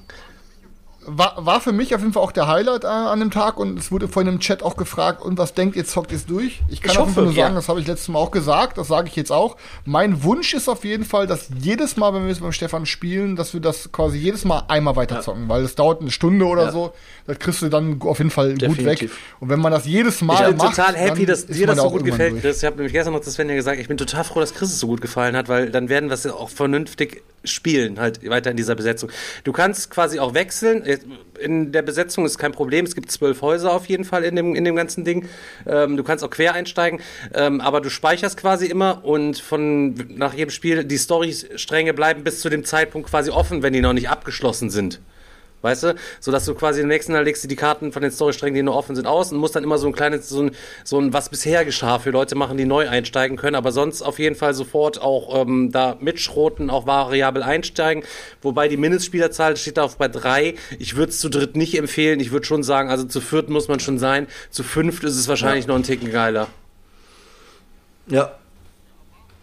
War, 1.03 1.33
war 1.43 1.59
für 1.61 1.71
mich 1.71 1.95
auf 1.95 2.01
jeden 2.01 2.13
Fall 2.13 2.21
auch 2.21 2.31
der 2.31 2.47
Highlight 2.47 2.83
äh, 2.83 2.87
an 2.87 3.19
dem 3.19 3.31
Tag 3.31 3.57
und 3.59 3.79
es 3.79 3.91
wurde 3.91 4.07
vorhin 4.07 4.31
im 4.31 4.39
Chat 4.39 4.61
auch 4.61 4.77
gefragt, 4.77 5.23
und 5.23 5.39
was 5.39 5.55
denkt 5.55 5.75
ihr, 5.75 5.83
zockt 5.83 6.11
ihr 6.11 6.17
es 6.17 6.27
durch? 6.27 6.61
Ich 6.69 6.79
kann 6.81 6.91
Ich 6.91 6.97
auf 6.99 7.05
jeden 7.07 7.15
Fall 7.15 7.23
nur 7.23 7.33
sagen, 7.33 7.53
ja. 7.53 7.55
das 7.55 7.69
habe 7.69 7.79
ich 7.79 7.87
letztes 7.87 8.07
Mal 8.09 8.19
auch 8.19 8.29
gesagt, 8.29 8.77
das 8.77 8.87
sage 8.87 9.07
ich 9.07 9.15
jetzt 9.15 9.31
auch. 9.31 9.57
Mein 9.83 10.23
Wunsch 10.23 10.53
ist 10.53 10.69
auf 10.69 10.85
jeden 10.85 11.03
Fall, 11.03 11.25
dass 11.25 11.47
jedes 11.57 11.97
Mal, 11.97 12.13
wenn 12.13 12.25
wir 12.25 12.31
es 12.31 12.39
beim 12.39 12.51
Stefan 12.51 12.85
spielen, 12.85 13.35
dass 13.35 13.53
wir 13.55 13.61
das 13.61 13.91
quasi 13.91 14.19
jedes 14.19 14.45
Mal 14.45 14.63
einmal 14.67 14.95
weiter 14.95 15.21
zocken, 15.21 15.49
weil 15.49 15.63
es 15.63 15.73
dauert 15.73 16.01
eine 16.01 16.11
Stunde 16.11 16.45
oder 16.45 16.65
Ja. 16.65 16.71
so. 16.71 16.93
Das 17.25 17.39
kriegst 17.39 17.63
du 17.63 17.69
dann 17.69 17.99
auf 18.03 18.19
jeden 18.19 18.29
Fall 18.29 18.49
gut 18.53 18.61
weg. 18.61 18.69
Definitiv. 18.99 19.17
Und 19.39 19.49
wenn 19.49 19.59
man 19.59 19.71
das 19.71 19.85
jedes 19.87 20.21
Mal 20.21 20.41
Ich 20.41 20.47
bin 20.49 20.57
macht, 20.57 20.75
total 20.75 20.95
happy, 20.95 21.25
dass 21.25 21.41
ist 21.45 21.59
dir 21.59 21.65
das 21.65 21.77
da 21.77 21.81
so 21.81 21.89
gut 21.89 22.05
gefällt, 22.05 22.33
durch. 22.33 22.41
Chris. 22.43 22.57
Ich 22.59 22.65
habe 22.65 22.75
nämlich 22.75 22.93
gestern 22.93 23.13
noch 23.13 23.21
zu 23.21 23.31
Sven 23.31 23.49
ja 23.49 23.55
gesagt, 23.55 23.79
ich 23.79 23.87
bin 23.87 23.97
total 23.97 24.23
froh, 24.23 24.39
dass 24.39 24.53
Chris 24.53 24.69
es 24.69 24.79
so 24.79 24.85
gut 24.87 25.01
gefallen 25.01 25.35
hat, 25.35 25.49
weil 25.49 25.71
dann 25.71 25.89
werden 25.89 26.09
wir 26.09 26.13
es 26.13 26.25
ja 26.25 26.33
auch 26.33 26.49
vernünftig 26.49 27.23
spielen, 27.43 27.99
halt 27.99 28.27
weiter 28.29 28.51
in 28.51 28.57
dieser 28.57 28.75
Besetzung. 28.75 29.09
Du 29.43 29.51
kannst 29.51 29.89
quasi 29.89 30.19
auch 30.19 30.35
wechseln. 30.35 30.83
In 31.39 31.71
der 31.71 31.81
Besetzung 31.81 32.25
ist 32.25 32.37
kein 32.37 32.51
Problem. 32.51 32.85
Es 32.85 32.95
gibt 32.95 33.11
zwölf 33.11 33.41
Häuser 33.41 33.73
auf 33.73 33.87
jeden 33.87 34.03
Fall 34.03 34.23
in 34.23 34.35
dem, 34.35 34.55
in 34.55 34.63
dem 34.63 34.75
ganzen 34.75 35.03
Ding. 35.03 35.27
Ähm, 35.65 35.97
du 35.97 36.03
kannst 36.03 36.23
auch 36.23 36.29
quer 36.29 36.53
einsteigen, 36.53 36.99
ähm, 37.33 37.61
aber 37.61 37.81
du 37.81 37.89
speicherst 37.89 38.37
quasi 38.37 38.67
immer 38.67 39.03
und 39.03 39.39
von 39.39 39.93
nach 40.09 40.33
jedem 40.33 40.51
Spiel 40.51 40.83
die 40.83 40.97
Storystränge 40.97 41.93
bleiben 41.93 42.23
bis 42.23 42.41
zu 42.41 42.49
dem 42.49 42.63
Zeitpunkt 42.63 43.09
quasi 43.09 43.31
offen, 43.31 43.63
wenn 43.63 43.73
die 43.73 43.81
noch 43.81 43.93
nicht 43.93 44.09
abgeschlossen 44.09 44.69
sind. 44.69 44.99
Weißt 45.61 45.83
du? 45.83 45.95
So 46.19 46.31
dass 46.31 46.45
du 46.45 46.55
quasi 46.55 46.81
im 46.81 46.87
nächsten 46.87 47.13
Mal 47.13 47.23
legst 47.23 47.43
du 47.43 47.47
die 47.47 47.55
Karten 47.55 47.91
von 47.91 48.01
den 48.01 48.11
Storysträngen, 48.11 48.55
die 48.55 48.63
noch 48.63 48.75
offen 48.75 48.95
sind, 48.95 49.05
aus 49.05 49.31
und 49.31 49.37
musst 49.37 49.55
dann 49.55 49.63
immer 49.63 49.77
so 49.77 49.87
ein 49.87 49.93
kleines, 49.93 50.29
so 50.29 50.43
ein, 50.43 50.51
so 50.83 50.99
ein 50.99 51.13
was 51.13 51.29
bisher 51.29 51.65
geschah 51.65 51.99
für 51.99 52.11
Leute 52.11 52.35
machen, 52.35 52.57
die 52.57 52.65
neu 52.65 52.89
einsteigen 52.89 53.37
können, 53.37 53.55
aber 53.55 53.71
sonst 53.71 54.01
auf 54.01 54.19
jeden 54.19 54.35
Fall 54.35 54.53
sofort 54.53 55.01
auch 55.01 55.41
ähm, 55.41 55.71
da 55.71 55.97
mitschroten, 55.99 56.69
auch 56.69 56.87
variabel 56.87 57.43
einsteigen. 57.43 58.03
Wobei 58.41 58.67
die 58.67 58.77
Mindestspielerzahl 58.77 59.57
steht 59.57 59.77
da 59.77 59.83
auf 59.83 59.97
bei 59.97 60.07
drei. 60.07 60.55
Ich 60.79 60.95
würde 60.95 61.11
es 61.11 61.19
zu 61.19 61.29
dritt 61.29 61.55
nicht 61.55 61.77
empfehlen. 61.77 62.19
Ich 62.19 62.31
würde 62.31 62.45
schon 62.45 62.63
sagen, 62.63 62.89
also 62.89 63.03
zu 63.05 63.21
viert 63.21 63.49
muss 63.49 63.67
man 63.67 63.79
schon 63.79 63.99
sein. 63.99 64.27
Zu 64.49 64.63
fünft 64.63 65.03
ist 65.03 65.15
es 65.15 65.27
wahrscheinlich 65.27 65.67
noch 65.67 65.75
ein 65.75 65.83
Ticken 65.83 66.11
geiler. 66.11 66.47
Ja. 68.07 68.40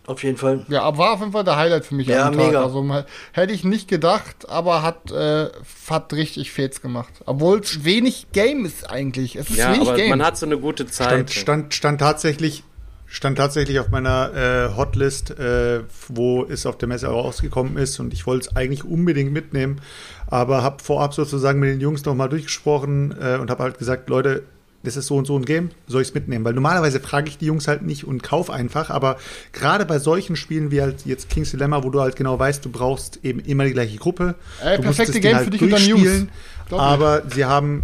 Auf 0.09 0.23
jeden 0.23 0.39
Fall. 0.39 0.65
Ja, 0.69 0.83
aber 0.85 0.97
war 0.99 1.13
auf 1.13 1.21
jeden 1.21 1.33
Fall 1.33 1.45
der 1.45 1.57
Highlight 1.57 1.85
für 1.85 1.95
mich 1.95 2.07
Ja, 2.07 2.27
am 2.29 2.35
Tag. 2.35 2.47
mega. 2.47 2.63
Also 2.63 3.05
hätte 3.33 3.53
ich 3.53 3.63
nicht 3.63 3.89
gedacht, 3.89 4.49
aber 4.49 4.81
hat, 4.83 5.13
äh, 5.13 5.51
hat 5.91 6.15
richtig 6.15 6.51
Fets 6.51 6.81
gemacht. 6.81 7.13
Obwohl 7.27 7.59
es 7.61 7.85
wenig 7.85 8.29
Game 8.33 8.65
ist 8.65 8.89
eigentlich. 8.89 9.37
Es 9.37 9.51
ist 9.51 9.59
Ja, 9.59 9.71
wenig 9.75 9.87
aber 9.87 9.97
Game. 9.99 10.09
man 10.09 10.23
hat 10.25 10.39
so 10.39 10.47
eine 10.47 10.57
gute 10.59 10.87
Zeit. 10.87 11.09
Stand, 11.09 11.31
stand, 11.33 11.75
stand 11.75 12.01
tatsächlich 12.01 12.65
stand 13.11 13.37
tatsächlich 13.39 13.81
auf 13.81 13.89
meiner 13.91 14.35
äh, 14.35 14.77
Hotlist, 14.77 15.31
äh, 15.39 15.81
wo 16.09 16.45
es 16.45 16.65
auf 16.67 16.77
der 16.79 16.89
Messe 16.89 17.11
auch 17.11 17.25
rausgekommen 17.25 17.77
ist 17.79 17.99
und 18.01 18.13
ich 18.13 18.27
wollte 18.27 18.49
es 18.49 18.57
eigentlich 18.57 18.85
unbedingt 18.85 19.33
mitnehmen, 19.33 19.81
aber 20.27 20.63
habe 20.63 20.83
vorab 20.83 21.15
sozusagen 21.15 21.59
mit 21.59 21.71
den 21.71 21.81
Jungs 21.81 22.05
noch 22.05 22.15
mal 22.15 22.29
durchgesprochen 22.29 23.15
äh, 23.19 23.37
und 23.39 23.51
habe 23.51 23.63
halt 23.63 23.79
gesagt, 23.79 24.11
Leute, 24.11 24.43
das 24.83 24.97
ist 24.97 25.07
so 25.07 25.17
und 25.17 25.27
so 25.27 25.37
ein 25.37 25.45
Game, 25.45 25.71
soll 25.87 26.03
ich 26.03 26.09
es 26.09 26.15
mitnehmen? 26.15 26.45
Weil 26.45 26.53
normalerweise 26.53 27.01
frage 27.01 27.29
ich 27.29 27.39
die 27.39 27.47
Jungs 27.47 27.67
halt 27.67 27.83
nicht 27.83 28.05
und 28.05 28.23
kauf 28.23 28.49
einfach, 28.51 28.91
aber 28.91 29.17
gerade 29.53 29.85
bei 29.85 29.99
solchen 29.99 30.37
Spielen 30.37 30.71
wie 30.71 30.81
halt 30.81 31.05
jetzt 31.05 31.29
King's 31.29 31.51
Dilemma, 31.51 31.83
wo 31.83 31.91
du 31.91 32.01
halt 32.01 32.17
genau 32.17 32.39
weißt, 32.39 32.65
du 32.65 32.71
brauchst 32.71 33.21
eben 33.25 33.41
immer 33.41 33.65
die 33.65 33.73
gleiche 33.73 33.97
Gruppe. 33.99 34.37
Ey, 34.63 34.77
du 34.77 34.83
perfekte 34.83 35.21
Game 35.21 35.37
Ding 35.37 35.45
für 35.45 35.51
dich 35.51 35.63
und 35.63 35.71
deine 35.71 35.85
Jungs. 35.85 36.27
Glaub. 36.69 36.81
Aber 36.81 37.23
sie 37.33 37.45
haben 37.45 37.83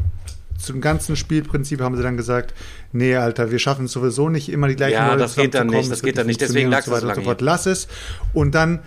zum 0.58 0.80
ganzen 0.80 1.16
Spielprinzip 1.16 1.80
haben 1.80 1.96
sie 1.96 2.02
dann 2.02 2.16
gesagt, 2.16 2.54
nee, 2.92 3.16
Alter, 3.16 3.50
wir 3.50 3.58
schaffen 3.58 3.86
es 3.86 3.92
sowieso 3.92 4.28
nicht 4.28 4.48
immer 4.48 4.68
die 4.68 4.76
gleichen 4.76 4.94
Ja, 4.94 5.08
Leute 5.08 5.18
das 5.18 5.36
geht 5.36 5.54
dann 5.54 5.66
nicht, 5.66 5.90
das 5.90 6.02
geht 6.02 6.16
dann 6.16 6.26
nicht, 6.26 6.40
deswegen 6.40 6.72
und 6.72 6.82
so 6.82 6.94
und 6.94 7.24
so. 7.24 7.36
Lass 7.40 7.66
es. 7.66 7.88
Und 8.32 8.54
dann 8.54 8.80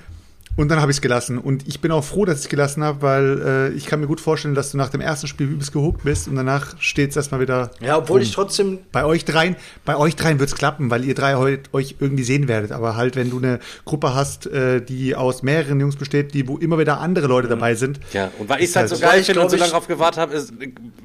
und 0.57 0.69
dann 0.69 0.81
habe 0.81 0.91
ich 0.91 0.97
es 0.97 1.01
gelassen. 1.01 1.37
Und 1.37 1.67
ich 1.67 1.79
bin 1.79 1.91
auch 1.91 2.03
froh, 2.03 2.25
dass 2.25 2.39
ich 2.39 2.45
es 2.45 2.49
gelassen 2.49 2.83
habe, 2.83 3.01
weil 3.01 3.41
äh, 3.45 3.69
ich 3.69 3.85
kann 3.85 3.99
mir 3.99 4.07
gut 4.07 4.19
vorstellen, 4.19 4.55
dass 4.55 4.71
du 4.71 4.77
nach 4.77 4.89
dem 4.89 5.01
ersten 5.01 5.27
Spiel 5.27 5.47
übelst 5.47 5.71
gehuckt 5.71 6.03
bist 6.03 6.27
und 6.27 6.35
danach 6.35 6.75
steht 6.81 7.11
es 7.11 7.15
erstmal 7.15 7.39
wieder. 7.39 7.71
Ja, 7.79 7.97
obwohl 7.97 8.19
rum. 8.19 8.23
ich 8.23 8.33
trotzdem 8.33 8.79
Bei 8.91 9.05
euch 9.05 9.23
dreien, 9.23 9.55
bei 9.85 9.95
euch 9.95 10.15
dreien 10.15 10.39
wird's 10.39 10.55
klappen, 10.55 10.89
weil 10.89 11.05
ihr 11.05 11.13
drei 11.13 11.35
heut, 11.35 11.73
euch 11.73 11.95
irgendwie 11.99 12.23
sehen 12.23 12.47
werdet. 12.47 12.71
Aber 12.71 12.97
halt, 12.97 13.15
wenn 13.15 13.29
du 13.29 13.37
eine 13.37 13.59
Gruppe 13.85 14.15
hast, 14.15 14.47
äh, 14.47 14.81
die 14.81 15.15
aus 15.15 15.43
mehreren 15.43 15.79
Jungs 15.79 15.95
besteht, 15.95 16.33
die 16.33 16.47
wo 16.47 16.57
immer 16.57 16.79
wieder 16.79 16.99
andere 16.99 17.27
Leute 17.27 17.47
dabei 17.47 17.75
sind. 17.75 17.99
Ja, 18.11 18.31
und 18.39 18.49
weil 18.49 18.59
ich 18.59 18.69
es 18.69 18.75
halt 18.75 18.89
halt 18.89 18.89
so 18.89 18.95
so. 18.95 19.01
geil 19.01 19.23
finde 19.23 19.41
und 19.41 19.49
so 19.51 19.57
lange 19.57 19.71
drauf 19.71 19.87
gewartet 19.87 20.19
habe, 20.19 20.43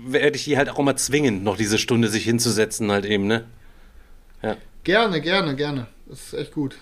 werde 0.07 0.37
ich 0.37 0.45
die 0.45 0.57
halt 0.57 0.71
auch 0.71 0.79
immer 0.79 0.97
zwingen, 0.97 1.45
noch 1.45 1.59
diese 1.59 1.79
Stunde 1.79 2.09
sich 2.09 2.25
hinzusetzen 2.25 2.91
halt 2.91 3.05
eben, 3.05 3.27
ne? 3.27 3.45
Ja. 4.43 4.57
Gerne, 4.85 5.21
gerne, 5.21 5.55
gerne. 5.55 5.87
Das 6.07 6.21
ist 6.21 6.35
echt 6.35 6.53
gut. 6.53 6.77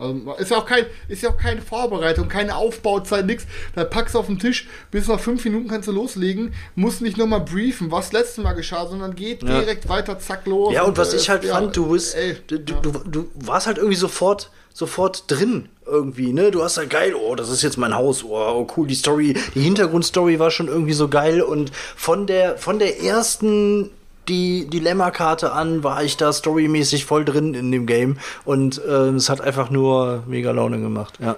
Also, 0.00 0.32
ist 0.38 0.50
ja 0.50 0.56
auch 0.56 0.66
kein, 0.66 0.86
ist 1.08 1.22
ja 1.22 1.30
auch 1.30 1.36
keine 1.36 1.60
Vorbereitung, 1.60 2.28
keine 2.28 2.56
Aufbauzeit, 2.56 3.26
nix. 3.26 3.46
Da 3.74 3.84
packst 3.84 4.14
du 4.14 4.18
auf 4.18 4.26
den 4.26 4.38
Tisch, 4.38 4.68
bis 4.90 5.08
nach 5.08 5.20
fünf 5.20 5.44
Minuten 5.44 5.68
kannst 5.68 5.88
du 5.88 5.92
loslegen, 5.92 6.54
musst 6.74 7.02
nicht 7.02 7.16
nochmal 7.18 7.40
briefen, 7.40 7.90
was 7.90 8.12
letztes 8.12 8.42
Mal 8.42 8.54
geschah, 8.54 8.86
sondern 8.86 9.14
geht 9.14 9.42
Ja. 9.42 9.60
direkt 9.60 9.88
weiter, 9.88 10.18
zack, 10.18 10.46
los. 10.46 10.72
Ja, 10.72 10.82
und 10.84 10.96
was 10.96 11.12
äh, 11.12 11.16
ich 11.16 11.28
halt 11.28 11.44
ja, 11.44 11.54
fand, 11.54 11.76
du 11.76 11.90
bist, 11.90 12.14
ey, 12.16 12.36
du, 12.46 12.58
du, 12.58 12.72
ja. 12.72 12.80
du, 12.80 12.90
du 13.06 13.30
warst 13.34 13.66
halt 13.66 13.76
irgendwie 13.78 13.96
sofort, 13.96 14.50
sofort 14.72 15.24
drin 15.28 15.68
irgendwie, 15.86 16.32
ne? 16.32 16.50
Du 16.50 16.62
hast 16.62 16.78
halt 16.78 16.90
geil, 16.90 17.14
oh, 17.14 17.34
das 17.34 17.50
ist 17.50 17.62
jetzt 17.62 17.76
mein 17.76 17.94
Haus, 17.94 18.24
oh, 18.24 18.36
oh 18.36 18.66
cool, 18.76 18.86
die 18.86 18.94
Story, 18.94 19.36
die 19.54 19.60
Hintergrundstory 19.60 20.38
war 20.38 20.50
schon 20.50 20.68
irgendwie 20.68 20.92
so 20.92 21.08
geil 21.08 21.42
und 21.42 21.72
von 21.96 22.26
der, 22.26 22.56
von 22.56 22.78
der 22.78 23.02
ersten 23.02 23.90
die 24.30 24.66
Dilemma-Karte 24.70 25.52
an, 25.52 25.84
war 25.84 26.02
ich 26.02 26.16
da 26.16 26.32
storymäßig 26.32 27.04
voll 27.04 27.24
drin 27.24 27.54
in 27.54 27.70
dem 27.70 27.86
Game 27.86 28.18
und 28.44 28.78
äh, 28.78 29.08
es 29.10 29.28
hat 29.28 29.40
einfach 29.40 29.70
nur 29.70 30.22
mega 30.26 30.52
Laune 30.52 30.80
gemacht, 30.80 31.18
ja. 31.20 31.36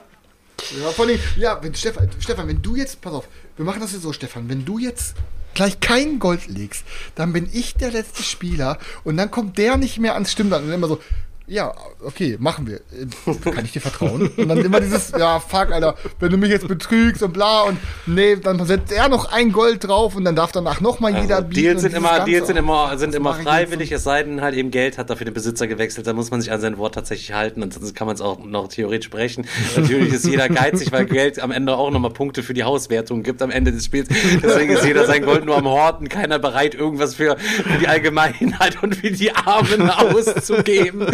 Ja, 0.81 0.91
vor 0.91 1.07
allem, 1.07 1.19
ja, 1.37 1.59
wenn 1.61 1.75
Stefan, 1.75 2.09
Stefan, 2.21 2.47
wenn 2.47 2.63
du 2.63 2.77
jetzt, 2.77 3.01
pass 3.01 3.13
auf, 3.13 3.29
wir 3.57 3.65
machen 3.65 3.81
das 3.81 3.93
jetzt 3.93 4.03
so, 4.03 4.13
Stefan, 4.13 4.49
wenn 4.49 4.65
du 4.65 4.79
jetzt 4.79 5.17
gleich 5.55 5.81
kein 5.81 6.19
Gold 6.19 6.47
legst, 6.47 6.85
dann 7.15 7.33
bin 7.33 7.49
ich 7.53 7.75
der 7.75 7.91
letzte 7.91 8.23
Spieler 8.23 8.79
und 9.03 9.17
dann 9.17 9.31
kommt 9.31 9.59
der 9.59 9.77
nicht 9.77 9.99
mehr 9.99 10.15
ans 10.15 10.31
Stimmband 10.31 10.67
und 10.67 10.73
immer 10.73 10.89
so, 10.89 11.01
ja, 11.53 11.73
okay, 12.03 12.37
machen 12.41 12.67
wir. 12.67 12.81
Kann 13.53 13.65
ich 13.65 13.73
dir 13.73 13.81
vertrauen? 13.81 14.31
Und 14.37 14.49
dann 14.49 14.59
immer 14.59 14.81
dieses, 14.81 15.11
ja, 15.11 15.39
fuck, 15.39 15.71
Alter, 15.71 15.97
wenn 16.19 16.31
du 16.31 16.39
mich 16.39 16.51
jetzt 16.51 16.67
betrügst 16.67 17.23
und 17.23 17.33
bla 17.33 17.63
und 17.63 17.79
nee, 18.07 18.37
dann 18.37 18.65
setzt 18.65 18.91
er 18.91 19.09
noch 19.09 19.31
ein 19.31 19.53
Gold 19.53 19.87
drauf 19.87 20.17
und 20.17 20.25
dann 20.25 20.35
darf 20.35 20.53
danach 20.53 20.81
nochmal 20.81 21.21
jeder 21.21 21.37
Also, 21.37 21.49
bieten. 21.49 21.61
Deals 21.61 21.83
sind 21.83 21.95
immer, 21.95 22.09
Ganze, 22.11 22.31
Deals 22.31 22.47
sind 22.47 22.57
immer, 22.57 22.97
sind 22.97 23.15
immer 23.15 23.35
freiwillig, 23.35 23.93
es 23.93 24.03
sei 24.05 24.23
denn 24.23 24.41
halt 24.41 24.55
eben 24.55 24.71
Geld 24.71 24.97
hat 24.97 25.11
dafür 25.11 25.27
den 25.27 25.35
Besitzer 25.35 25.67
gewechselt, 25.67 26.07
dann 26.07 26.17
muss 26.17 26.31
man 26.31 26.41
sich 26.41 26.51
an 26.51 26.61
sein 26.61 26.79
Wort 26.79 26.95
tatsächlich 26.95 27.33
halten 27.35 27.63
und 27.63 27.75
sonst 27.75 27.95
kann 27.95 28.07
man 28.07 28.15
es 28.15 28.23
auch 28.23 28.43
noch 28.45 28.69
theoretisch 28.69 29.11
brechen. 29.11 29.47
Natürlich 29.77 30.13
ist 30.15 30.27
jeder 30.27 30.49
geizig, 30.49 30.91
weil 30.91 31.05
Geld 31.05 31.39
am 31.41 31.51
Ende 31.51 31.77
auch 31.77 31.91
nochmal 31.91 32.13
Punkte 32.13 32.43
für 32.43 32.55
die 32.55 32.65
Hauswertung 32.65 33.23
gibt 33.23 33.43
am 33.43 33.51
Ende 33.51 33.73
des 33.73 33.85
Spiels. 33.85 34.09
Deswegen 34.43 34.73
ist 34.73 34.85
jeder 34.85 35.07
sein 35.07 35.23
Gold 35.23 35.45
nur 35.45 35.57
am 35.57 35.67
Horten, 35.67 36.09
keiner 36.09 36.39
bereit, 36.39 36.75
irgendwas 36.75 37.15
für, 37.15 37.37
für 37.37 37.79
die 37.79 37.89
Allgemeinheit 37.89 38.83
und 38.83 38.97
für 38.97 39.11
die 39.11 39.35
Armen 39.35 39.91
auszugeben. 39.91 41.07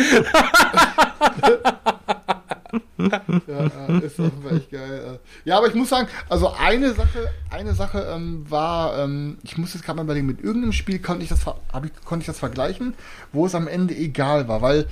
Ja, 2.99 3.23
ja, 3.47 3.99
ist 4.01 4.17
Fall 4.17 4.57
echt 4.57 4.71
geil. 4.71 5.03
äh. 5.15 5.49
Ja, 5.49 5.59
aber 5.59 5.69
ich 5.69 5.75
muss 5.75 5.89
sagen, 5.89 6.09
also 6.29 6.53
eine 6.53 6.93
Sache, 6.95 7.31
eine 7.51 7.75
Sache 7.75 8.07
ähm, 8.13 8.45
war, 8.49 8.99
ähm, 8.99 9.39
ich 9.43 9.57
muss 9.57 9.75
jetzt 9.75 9.85
gerade 9.85 9.97
mal 9.97 10.03
überlegen, 10.03 10.27
mit 10.27 10.43
irgendeinem 10.43 10.73
Spiel 10.73 10.99
konnte 10.99 11.23
ich, 11.23 11.29
das, 11.29 11.41
ich, 11.41 12.05
konnte 12.05 12.23
ich 12.23 12.27
das 12.27 12.39
vergleichen, 12.39 12.95
wo 13.33 13.47
es 13.47 13.55
am 13.55 13.69
Ende 13.69 13.95
egal 13.95 14.49
war, 14.49 14.63
weil 14.63 14.87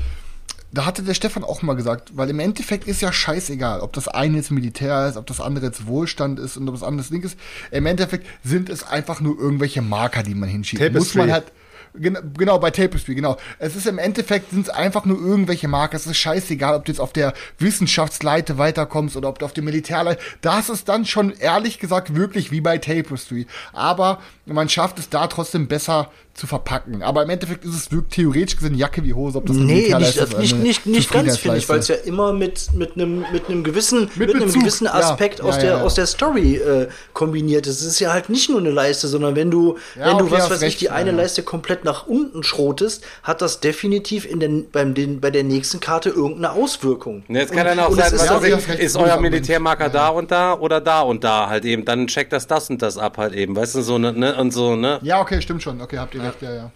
da 0.72 0.84
hatte 0.84 1.02
der 1.02 1.14
Stefan 1.14 1.44
auch 1.44 1.62
mal 1.62 1.74
gesagt, 1.74 2.16
weil 2.16 2.28
im 2.28 2.38
Endeffekt 2.38 2.86
ist 2.86 3.00
ja 3.00 3.12
scheißegal, 3.12 3.80
ob 3.80 3.92
das 3.92 4.08
eine 4.08 4.36
jetzt 4.36 4.50
Militär 4.50 5.08
ist, 5.08 5.16
ob 5.16 5.26
das 5.26 5.40
andere 5.40 5.66
jetzt 5.66 5.86
Wohlstand 5.86 6.38
ist 6.38 6.56
und 6.56 6.68
ob 6.68 6.74
das 6.74 6.82
andere 6.82 7.06
Ding 7.08 7.22
ist. 7.22 7.38
Im 7.70 7.86
Endeffekt 7.86 8.26
sind 8.44 8.68
es 8.68 8.82
einfach 8.82 9.20
nur 9.20 9.38
irgendwelche 9.38 9.80
Marker, 9.80 10.22
die 10.22 10.34
man 10.34 10.48
hinschiebt. 10.48 10.82
Muss 10.82 10.92
Tapestry. 10.92 11.18
man 11.18 11.32
halt 11.32 11.52
Genau, 11.98 12.58
bei 12.58 12.70
Tapestry, 12.70 13.14
genau. 13.14 13.36
Es 13.58 13.76
ist 13.76 13.86
im 13.86 13.98
Endeffekt 13.98 14.50
sind 14.50 14.66
es 14.66 14.70
einfach 14.70 15.04
nur 15.04 15.18
irgendwelche 15.18 15.68
Marker. 15.68 15.96
Es 15.96 16.06
ist 16.06 16.18
scheißegal, 16.18 16.74
ob 16.74 16.84
du 16.84 16.92
jetzt 16.92 17.00
auf 17.00 17.12
der 17.12 17.32
Wissenschaftsleite 17.58 18.58
weiterkommst 18.58 19.16
oder 19.16 19.28
ob 19.28 19.38
du 19.38 19.44
auf 19.44 19.52
der 19.52 19.64
Militärleite. 19.64 20.20
Das 20.40 20.68
ist 20.68 20.88
dann 20.88 21.04
schon 21.04 21.32
ehrlich 21.32 21.78
gesagt 21.78 22.14
wirklich 22.14 22.50
wie 22.50 22.60
bei 22.60 22.78
Tapestry. 22.78 23.46
Aber 23.72 24.20
man 24.44 24.68
schafft 24.68 24.98
es 24.98 25.08
da 25.08 25.26
trotzdem 25.26 25.68
besser 25.68 26.10
zu 26.36 26.46
verpacken. 26.46 27.02
Aber 27.02 27.22
im 27.22 27.30
Endeffekt 27.30 27.64
ist 27.64 27.74
es 27.74 27.92
wirklich 27.92 28.14
theoretisch 28.14 28.56
gesehen 28.56 28.74
Jacke 28.74 29.02
wie 29.04 29.14
Hose, 29.14 29.38
ob 29.38 29.46
das 29.46 29.56
Nee, 29.56 29.74
Militärleiste 29.74 30.20
nicht, 30.20 30.26
ist 30.28 30.32
oder 30.32 30.40
nicht, 30.42 30.54
eine 30.54 30.62
nicht, 30.62 30.86
nicht 30.86 31.10
ganz, 31.12 31.36
finde 31.38 31.58
ich, 31.58 31.68
weil 31.68 31.78
es 31.78 31.88
ja 31.88 31.96
immer 31.96 32.32
mit, 32.32 32.72
mit 32.74 32.94
einem 32.94 33.24
mit 33.32 33.48
einem 33.48 33.64
gewissen, 33.64 34.10
mit, 34.14 34.30
einem 34.30 34.44
Bezug, 34.44 34.60
gewissen. 34.60 34.86
Aspekt 34.86 35.38
Ja, 35.38 35.44
aus, 35.46 35.56
ja, 35.56 35.60
der, 35.62 35.70
ja. 35.70 35.82
aus 35.82 35.94
der 35.94 36.06
Story 36.06 36.56
äh, 36.56 36.88
kombiniert 37.12 37.66
ist. 37.66 37.80
Es 37.80 37.86
ist 37.86 38.00
ja 38.00 38.12
halt 38.12 38.28
nicht 38.28 38.50
nur 38.50 38.60
eine 38.60 38.70
Leiste, 38.70 39.08
sondern 39.08 39.36
wenn 39.36 39.50
du, 39.50 39.76
Ja, 39.98 40.06
wenn 40.06 40.18
du, 40.18 40.24
okay, 40.26 40.34
was 40.34 40.50
weiß 40.50 40.58
ich, 40.58 40.62
recht, 40.64 40.80
die 40.80 40.90
eine. 40.90 41.10
Leiste 41.12 41.42
komplett 41.42 41.84
nach 41.84 42.06
unten 42.06 42.42
schrotest, 42.42 43.04
hat 43.22 43.40
das 43.40 43.60
definitiv 43.60 44.26
in 44.30 44.40
den, 44.40 44.70
beim, 44.70 44.94
den, 44.94 45.20
bei 45.20 45.30
der 45.30 45.44
nächsten 45.44 45.80
Karte 45.80 46.10
irgendeine 46.10 46.52
Auswirkung. 46.52 47.24
Ne, 47.28 47.40
Jetzt 47.40 47.52
kann 47.52 47.78
auch 47.78 47.88
und 47.90 47.98
ist 47.98 48.30
auch 48.30 48.42
ich, 48.42 48.52
recht 48.52 48.68
ist 48.80 48.96
gutes 48.96 49.12
euer. 49.12 49.20
Militärmarker 49.20 49.88
da 49.88 50.08
und 50.08 50.30
da 50.30 50.54
oder 50.54 50.80
da 50.80 51.00
und 51.00 51.24
da 51.24 51.48
halt 51.48 51.64
eben. 51.64 51.84
Dann 51.84 52.06
checkt 52.06 52.32
das 52.32 52.46
das 52.46 52.68
und 52.70 52.82
das 52.82 52.98
ab 52.98 53.18
halt 53.18 53.34
eben. 53.34 53.56
Weißt 53.56 53.74
du, 53.76 53.82
so 53.82 53.98
ne, 53.98 54.12
ne 54.12 54.36
und 54.36 54.52
so, 54.52 54.76
ne? 54.76 54.98
Ja, 55.02 55.20
okay, 55.20 55.40
stimmt 55.40 55.62
schon. 55.62 55.80
Okay, 55.80 55.98
habt 55.98 56.14
ihr 56.14 56.22
recht, 56.28 56.42
ja, 56.42 56.54
ja. 56.54 56.70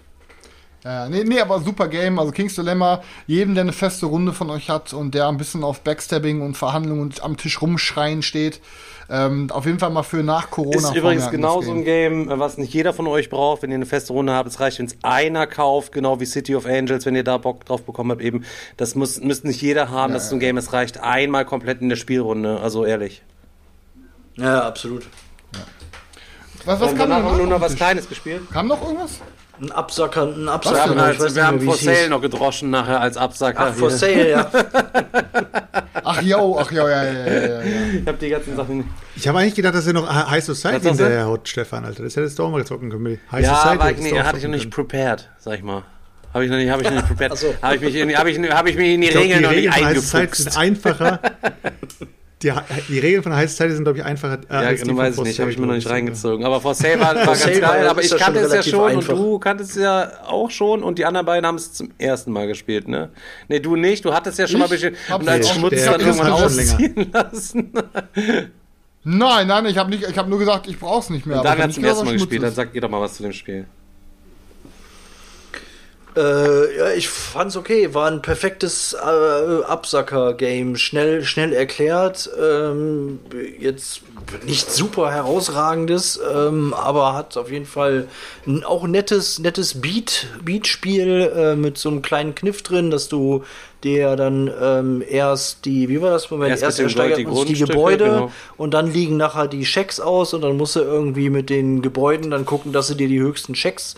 Ja, 0.85 1.11
nee, 1.11 1.25
nee, 1.25 1.41
aber 1.41 1.61
super 1.61 1.89
Game. 1.89 2.19
Also 2.19 2.33
King's 2.33 2.55
Dilemma, 2.55 3.03
jedem, 3.27 3.55
der 3.55 3.65
eine 3.65 3.73
feste 3.73 4.07
Runde 4.07 4.33
von 4.33 4.49
euch 4.49 4.71
hat 4.71 4.95
und 4.95 5.15
der 5.15 5.29
ein 5.29 5.37
bisschen 5.37 5.63
auf 5.63 5.83
Backstabbing 5.83 6.41
und 6.41 6.57
Verhandlungen 6.57 7.03
und 7.03 7.23
am 7.23 7.37
Tisch 7.37 7.61
rumschreien 7.61 8.23
steht, 8.23 8.61
ähm, 9.11 9.51
auf 9.51 9.67
jeden 9.67 9.79
Fall 9.79 9.91
mal 9.91 10.05
für 10.05 10.23
nach 10.23 10.51
Corona. 10.51 10.77
Ist 10.77 10.95
übrigens 10.95 11.31
genau 11.31 11.61
so 11.61 11.73
ein 11.73 11.85
Game, 11.85 12.31
was 12.31 12.57
nicht 12.57 12.73
jeder 12.73 12.95
von 12.95 13.07
euch 13.09 13.29
braucht, 13.29 13.63
wenn 13.63 13.71
ihr 13.71 13.75
eine 13.75 13.85
feste 13.85 14.15
Runde 14.15 14.33
habt. 14.33 14.49
Es 14.49 14.59
reicht, 14.61 14.79
wenn 14.79 14.87
es 14.87 14.97
einer 15.03 15.47
kauft, 15.47 15.93
genau 15.93 16.19
wie 16.19 16.27
City 16.27 16.55
of 16.55 16.65
Angels, 16.65 17.05
wenn 17.05 17.17
ihr 17.17 17.25
da 17.25 17.37
Bock 17.37 17.67
drauf 17.67 17.83
bekommen 17.83 18.13
habt. 18.13 18.23
Eben, 18.23 18.45
das 18.79 18.95
muss, 18.95 19.21
müsst 19.21 19.45
nicht 19.45 19.61
jeder 19.61 19.91
haben. 19.91 20.15
das 20.15 20.25
ist 20.25 20.29
so 20.31 20.37
ein 20.37 20.41
Game, 20.41 20.57
es 20.57 20.73
reicht 20.73 21.01
einmal 21.01 21.45
komplett 21.45 21.83
in 21.83 21.91
der 21.91 21.97
Spielrunde. 21.97 22.61
Also 22.61 22.87
ehrlich. 22.87 23.23
Ja, 24.37 24.63
absolut. 24.63 25.07
Was, 26.65 26.81
was 26.81 26.93
Und 26.93 26.99
kam 26.99 27.11
danach 27.11 27.25
haben 27.25 27.39
wir 27.39 27.45
nur 27.45 27.59
noch 27.59 27.61
was? 27.61 27.75
Kleines 27.75 28.09
gespielt. 28.09 28.43
Kam 28.51 28.69
noch 28.69 28.81
irgendwas? 28.83 29.21
Ein 29.63 29.73
Absacker, 29.73 30.23
ein 30.23 30.45
Wir 30.45 30.53
Absacker. 30.53 30.81
haben, 30.81 30.93
ich 30.95 30.99
halt, 31.01 31.19
wir 31.21 31.27
nicht 31.29 31.43
haben 31.43 31.61
For 31.61 31.77
Sale 31.77 32.09
noch 32.09 32.23
gedroschen 32.23 32.71
nachher 32.71 33.01
als 33.01 33.17
Absacker. 33.19 33.67
Ach, 33.71 33.75
for 33.75 33.91
sale, 33.91 34.31
ja. 34.31 34.51
Ach 36.03 36.23
jo, 36.23 36.57
ach 36.59 36.73
jo, 36.73 36.89
ja, 36.89 37.05
ja, 37.05 37.13
ja, 37.13 37.27
ja, 37.27 37.47
ja. 37.49 37.61
Ich 38.01 38.07
habe 38.07 38.19
die 38.19 38.29
ganzen 38.31 38.57
Sachen. 38.57 38.89
Ich 39.17 39.29
habe 39.29 39.39
eigentlich 39.39 39.55
gedacht, 39.55 39.75
dass 39.75 39.87
er 39.87 39.93
noch 39.93 40.09
High 40.31 40.43
Society 40.43 40.87
hinterher 40.89 41.27
haut, 41.27 41.47
Stefan, 41.49 41.85
Alter. 41.85 42.03
Das 42.03 42.17
hättest 42.17 42.39
du 42.39 42.45
auch 42.45 42.51
mal 42.51 42.65
zocken 42.65 42.91
können. 42.91 43.21
High 43.31 43.45
Ja, 43.45 43.57
Society 43.57 43.85
hättest 43.85 44.03
nee, 44.13 44.19
hatte 44.21 44.39
ich 44.39 44.45
noch 44.45 44.51
nicht 44.51 44.71
können. 44.71 44.89
prepared, 44.89 45.29
sag 45.39 45.55
ich 45.59 45.63
mal. 45.63 45.83
Habe 46.33 46.45
ich 46.45 46.51
noch 46.51 46.57
nicht, 46.57 46.71
habe 46.71 46.83
ich 46.83 46.89
noch 46.89 46.97
nicht 46.97 47.07
prepared. 47.17 47.37
So. 47.37 47.55
Habe 47.61 47.75
ich 47.77 47.81
mich 47.83 47.95
in, 47.97 48.17
habe 48.17 48.31
ich, 48.31 48.39
habe 48.51 48.71
ich 48.71 48.77
mich 48.77 48.89
in 48.95 49.01
die 49.03 49.07
Ich 49.09 49.13
glaub, 49.13 49.25
Regeln 49.25 49.43
noch 49.43 49.51
nicht 49.51 49.59
Regeln 49.59 49.73
von 49.75 49.85
High 49.85 49.99
Society 50.01 50.43
sind 50.43 50.57
eingefuchst. 50.57 50.97
einfacher. 50.97 51.21
Die, 52.43 52.51
die 52.89 52.99
Regeln 52.99 53.23
von 53.23 53.35
High 53.35 53.51
Society 53.51 53.75
sind, 53.75 53.85
glaube 53.85 53.99
ich, 53.99 54.05
einfacher. 54.05 54.41
äh, 54.49 54.53
Ja, 54.55 54.59
als 54.61 54.81
genau, 54.81 54.97
weiß 54.97 55.19
ich 55.19 55.25
nicht, 55.25 55.41
habe 55.41 55.51
ich 55.51 55.59
mir 55.59 55.67
noch 55.67 55.75
nicht 55.75 55.83
Sale, 55.85 55.97
reingezogen. 55.97 56.45
Aber 56.47 56.61
For 56.61 56.75
Sale 56.75 56.99
war, 56.99 57.15
war 57.15 57.25
ganz 57.27 57.41
Sale 57.43 57.61
geil, 57.61 57.87
aber 57.87 58.01
ist 58.01 58.15
ich 58.15 58.19
kannte 58.19 58.41
es 58.41 58.53
ja 58.55 58.63
schon 58.63 58.91
einfach. 58.91 59.13
und 59.13 59.19
du 59.19 59.39
kanntest 59.39 59.71
es 59.77 59.83
ja 59.83 60.11
auch 60.27 60.51
schon 60.51 60.83
und 60.83 60.99
die 60.99 61.05
anderen 61.05 61.27
beiden 61.27 61.47
haben 61.47 61.57
es 61.57 61.73
zum 61.75 61.91
ersten 61.99 62.33
Mal 62.33 62.47
gespielt, 62.47 62.89
ne? 62.89 63.11
Ne, 63.49 63.61
du 63.61 63.77
nicht, 63.77 64.05
du 64.07 64.15
hattest 64.15 64.39
ja 64.39 64.47
schon 64.49 64.59
mal 64.61 64.67
ein 64.69 64.75
Ich 64.75 64.81
bisschen 64.81 64.97
hab's 65.11 65.23
und 65.23 65.29
als 65.29 65.51
Schmutz 65.51 65.71
der 65.71 65.91
dann 65.93 66.01
ist 66.01 66.07
irgendwann 66.07 66.33
ausziehen 66.33 67.11
lassen. 67.13 67.73
Nein, 69.05 69.47
nein, 69.47 69.67
ich 69.67 69.79
habe 69.79 69.91
nicht, 69.91 70.05
ich 70.09 70.17
habe 70.19 70.29
nur 70.29 70.39
gesagt, 70.39 70.67
ich 70.67 70.79
brauch's 70.79 71.11
nicht 71.11 71.27
mehr. 71.27 71.41
Und 71.41 71.47
aber 71.47 71.57
dann 71.57 71.59
ich 71.59 71.65
hat 71.65 71.73
zum 71.75 71.83
nicht 71.83 71.91
ersten 71.91 72.05
Mal 72.07 72.13
gespielt, 72.15 72.43
was 72.43 72.49
dann 72.55 72.55
sagt 72.67 72.75
ihr 72.75 72.81
doch 72.81 72.91
mal 72.91 73.01
was 73.01 73.15
zu 73.15 73.23
dem 73.23 73.33
Spiel. 73.33 73.67
Äh, 76.17 76.77
ja, 76.77 76.91
ich 76.93 77.09
fand's 77.09 77.57
okay. 77.57 77.95
War 77.95 78.11
ein 78.11 78.23
perfektes 78.23 78.95
äh, 78.95 79.65
Absacker-Game. 79.65 80.77
Schnell, 80.77 81.25
schnell 81.25 81.53
erklärt. 81.53 82.31
Ähm, 82.41 83.21
jetzt 83.59 84.03
nicht 84.45 84.71
super 84.71 85.11
herausragendes, 85.11 86.21
ähm, 86.33 86.75
aber 86.75 87.15
hat 87.15 87.37
auf 87.37 87.51
jeden 87.51 87.67
Fall 87.67 88.09
ein, 88.47 88.65
auch 88.65 88.85
ein 88.85 88.91
nettes, 88.91 89.39
nettes 89.39 89.81
Beat, 89.81 90.27
Beat-Spiel 90.45 91.33
äh, 91.35 91.57
mit 91.57 91.79
so 91.79 91.89
einem 91.89 92.03
kleinen 92.03 92.35
Kniff 92.35 92.63
drin, 92.63 92.91
dass 92.91 93.09
du 93.09 93.45
dir 93.83 94.17
dann 94.17 94.51
ähm, 94.61 95.03
erst 95.09 95.65
die, 95.65 95.89
wie 95.89 96.01
war 96.03 96.11
das 96.11 96.31
Moment, 96.31 96.51
Erst 96.51 96.63
erst, 96.63 96.81
ersteigert 96.81 97.19
die 97.19 97.55
die 97.55 97.59
Gebäude 97.59 98.05
genau. 98.05 98.33
und 98.57 98.75
dann 98.75 98.93
liegen 98.93 99.17
nachher 99.17 99.49
die 99.49 99.65
Schecks 99.65 100.01
aus 100.01 100.35
und 100.35 100.43
dann 100.43 100.57
musst 100.57 100.77
du 100.77 100.81
irgendwie 100.81 101.31
mit 101.31 101.49
den 101.49 101.81
Gebäuden 101.81 102.31
dann 102.31 102.45
gucken, 102.45 102.73
dass 102.73 102.89
du 102.89 102.95
dir 102.95 103.09
die 103.09 103.21
höchsten 103.21 103.55
Schecks 103.55 103.95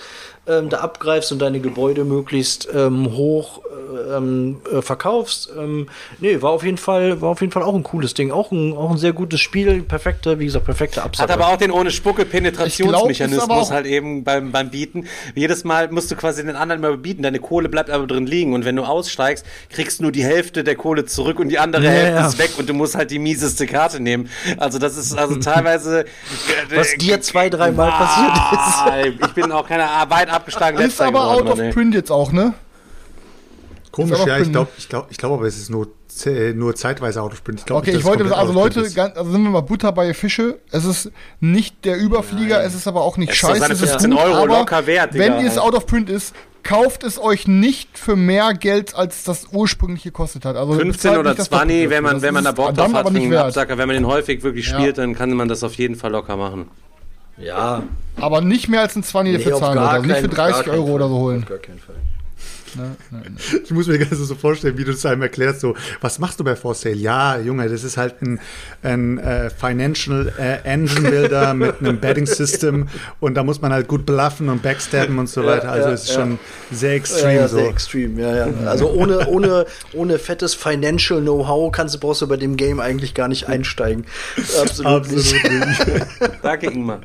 ähm, 0.46 0.68
da 0.70 0.78
abgreifst 0.78 1.30
und 1.30 1.38
deine 1.40 1.60
Gebäude 1.60 2.04
möglichst 2.04 2.68
ähm, 2.74 3.12
hoch 3.12 3.60
äh, 3.64 4.16
ähm, 4.16 4.60
äh, 4.72 4.82
verkaufst. 4.82 5.50
Ähm, 5.56 5.88
nee, 6.18 6.42
war 6.42 6.50
auf 6.50 6.64
jeden 6.64 6.78
Fall, 6.78 7.20
war 7.20 7.30
auf 7.30 7.40
jeden 7.40 7.52
Fall 7.52 7.62
auch 7.62 7.74
ein 7.74 7.84
cooles 7.84 8.14
Ding. 8.14 8.32
Auch 8.32 8.50
ein, 8.50 8.72
auch 8.76 8.90
ein 8.90 8.98
sehr 8.98 9.12
gutes 9.12 9.40
Spiel. 9.40 9.82
Perfekte, 9.82 10.40
wie 10.40 10.46
gesagt, 10.46 10.64
perfekte 10.64 10.96
Hat 10.96 11.06
Absacker. 11.06 11.32
aber 11.34 11.48
auch 11.48 11.56
den 11.56 11.70
ohne 11.70 11.92
Spucke 11.92 12.24
Penetrationsmechanismus 12.24 13.70
halt 13.70 13.86
eben 13.86 14.24
beim, 14.24 14.50
beim 14.50 14.70
Bieten. 14.70 15.06
Jedes 15.36 15.62
Mal 15.62 15.90
musst 15.92 16.10
du 16.10 16.16
quasi 16.16 16.44
den 16.44 16.56
anderen 16.56 16.80
mal 16.80 16.96
bieten, 16.96 17.22
deine 17.22 17.38
Kohle 17.38 17.68
bleibt 17.68 17.90
aber 17.90 18.06
drin 18.08 18.26
liegen 18.26 18.52
und 18.52 18.64
wenn 18.64 18.74
du 18.76 18.82
aussteigst, 18.82 19.46
kriegst 19.70 20.00
du 20.00 20.04
nur 20.04 20.12
die 20.12 20.24
Hälfte 20.24 20.64
der 20.64 20.74
Kohle 20.74 21.04
zurück 21.04 21.38
und 21.38 21.50
die 21.50 21.58
andere 21.58 21.84
Ja, 21.84 21.90
Hälfte 21.90 22.20
ja. 22.20 22.26
ist 22.26 22.38
weg 22.38 22.50
und 22.58 22.68
du 22.68 22.74
musst 22.74 22.96
halt 22.96 23.10
die 23.12 23.18
mieseste 23.20 23.66
Karte 23.66 24.00
nehmen. 24.00 24.28
Also 24.56 24.78
das 24.78 24.96
ist 24.96 25.16
also 25.16 25.36
teilweise 25.40 26.04
Was 26.74 26.94
dir 26.94 27.20
zwei, 27.20 27.48
dreimal 27.48 27.90
passiert 27.90 29.16
ist. 29.16 29.26
Ich 29.28 29.34
bin 29.34 29.52
auch 29.52 29.68
keine 29.68 29.84
weit 30.08 30.31
abgeschlagen 30.32 30.78
Ist 30.78 31.00
aber 31.00 31.30
out 31.30 31.46
of 31.46 31.58
print 31.72 31.94
jetzt 31.94 32.10
auch, 32.10 32.32
ne? 32.32 32.54
Komisch, 33.90 34.18
ja, 34.26 34.38
ich 34.38 34.50
glaube, 34.50 34.70
ich 34.78 34.88
glaube, 34.88 35.06
ich 35.10 35.18
glaube, 35.18 35.34
aber 35.34 35.44
es 35.46 35.58
ist 35.58 35.68
nur, 35.68 35.88
ze- 36.08 36.54
nur 36.56 36.74
zeitweise 36.74 37.20
out 37.20 37.32
of 37.32 37.44
print. 37.44 37.60
Ich 37.60 37.66
glaub 37.66 37.80
Okay, 37.82 37.90
nicht, 37.90 38.00
ich 38.00 38.04
wollte, 38.06 38.34
also 38.34 38.50
Leute, 38.54 38.80
ist. 38.80 38.94
ganz, 38.96 39.16
also 39.18 39.30
sind 39.30 39.42
wir 39.42 39.50
mal 39.50 39.60
Butter 39.60 39.92
bei 39.92 40.14
Fische. 40.14 40.58
Es 40.70 40.86
ist 40.86 41.10
nicht 41.40 41.84
der 41.84 41.98
Überflieger, 41.98 42.64
es 42.64 42.74
ist 42.74 42.88
aber 42.88 43.02
auch 43.02 43.18
nicht 43.18 43.32
Es 43.32 43.36
scheiße. 43.36 43.60
seine 43.60 43.74
es 43.74 43.82
ist 43.82 43.90
15 43.90 44.10
gut, 44.12 44.20
Euro 44.20 44.34
aber 44.36 44.46
locker 44.46 44.86
wert, 44.86 45.12
Digga. 45.12 45.24
Wenn 45.38 45.46
es 45.46 45.58
out 45.58 45.74
of 45.74 45.84
print 45.84 46.08
ist, 46.08 46.34
kauft 46.62 47.04
es 47.04 47.20
euch 47.20 47.46
nicht 47.46 47.98
für 47.98 48.16
mehr 48.16 48.54
Geld, 48.54 48.94
als 48.94 49.24
das 49.24 49.48
ursprünglich 49.52 50.04
gekostet 50.04 50.46
hat. 50.46 50.56
Also 50.56 50.72
15 50.72 50.90
bezahlt 50.92 51.18
oder 51.18 51.28
nicht 51.30 51.40
das 51.40 51.48
20, 51.50 51.68
Doppelte 51.82 51.90
wenn 51.90 52.02
man, 52.02 52.22
wenn 52.22 52.32
man 52.34 52.44
da 52.44 52.52
Bock 52.52 52.66
drauf 52.68 52.76
dann 52.76 52.92
hat, 52.94 53.00
aber 53.00 53.08
für 53.08 53.14
nicht 53.14 53.22
einen 53.24 53.32
wert. 53.32 53.44
Absacker, 53.48 53.76
wenn 53.76 53.88
man 53.88 53.96
den 53.96 54.06
häufig 54.06 54.42
wirklich 54.42 54.68
Ja. 54.70 54.78
spielt, 54.78 54.96
dann 54.96 55.14
kann 55.14 55.30
man 55.34 55.48
das 55.48 55.62
auf 55.64 55.74
jeden 55.74 55.96
Fall 55.96 56.12
locker 56.12 56.38
machen. 56.38 56.68
Ja, 57.38 57.82
Aber 58.20 58.40
nicht 58.40 58.68
mehr 58.68 58.80
als 58.82 58.94
ein 58.96 59.02
20 59.02 59.36
dafür 59.38 59.54
auf 59.56 59.60
zahlen. 59.60 59.78
Also 59.78 60.06
nicht 60.06 60.16
für 60.16 60.28
keinen- 60.28 60.34
30 60.36 60.54
gar 60.54 60.64
keinen 60.64 60.74
Euro 60.84 60.92
oder 60.92 61.08
so 61.08 61.14
holen. 61.18 61.42
Auf 61.42 61.48
Gar 61.48 61.58
keinen 61.58 61.78
Fall. 61.78 61.96
Ich 63.64 63.70
muss 63.70 63.86
mir 63.86 63.98
ganz 63.98 64.16
so 64.16 64.34
vorstellen, 64.34 64.76
wie 64.78 64.84
du 64.84 64.92
es 64.92 65.04
einem 65.06 65.22
erklärst, 65.22 65.60
so, 65.60 65.74
was 66.00 66.18
machst 66.18 66.40
du 66.40 66.44
bei 66.44 66.56
For 66.56 66.74
Sale? 66.74 66.94
Ja, 66.94 67.38
Junge, 67.38 67.68
das 67.68 67.84
ist 67.84 67.96
halt 67.96 68.20
ein, 68.22 68.40
ein 68.82 69.18
äh, 69.18 69.50
Financial 69.50 70.32
äh, 70.38 70.58
Engine 70.64 71.10
Builder 71.10 71.54
mit 71.54 71.80
einem 71.80 71.98
Betting 71.98 72.26
System 72.26 72.88
und 73.20 73.34
da 73.34 73.42
muss 73.42 73.60
man 73.60 73.72
halt 73.72 73.88
gut 73.88 74.06
bluffen 74.06 74.48
und 74.48 74.62
backstabben 74.62 75.18
und 75.18 75.28
so 75.28 75.44
weiter. 75.44 75.70
Also 75.70 75.88
ja, 75.88 75.94
es 75.94 76.02
ist 76.04 76.08
ja. 76.10 76.14
schon 76.14 76.38
sehr 76.70 76.94
extrem 76.94 77.36
ja, 77.36 77.48
so. 77.48 77.56
sehr 77.56 77.68
extrem, 77.68 78.18
ja, 78.18 78.46
ja. 78.46 78.48
Also 78.66 78.90
ohne, 78.90 79.26
ohne, 79.28 79.66
ohne 79.92 80.18
fettes 80.18 80.54
Financial 80.54 81.20
Know-how 81.20 81.72
kannst 81.72 81.94
du 81.94 82.00
brauchst 82.00 82.22
du 82.22 82.28
bei 82.28 82.36
dem 82.36 82.56
Game 82.56 82.80
eigentlich 82.80 83.14
gar 83.14 83.28
nicht 83.28 83.48
einsteigen. 83.48 84.04
Absolut, 84.60 84.92
Absolut 85.06 85.66
nicht. 85.66 85.86
nicht. 85.86 86.10
Danke, 86.42 86.66
Ingmar. 86.66 87.00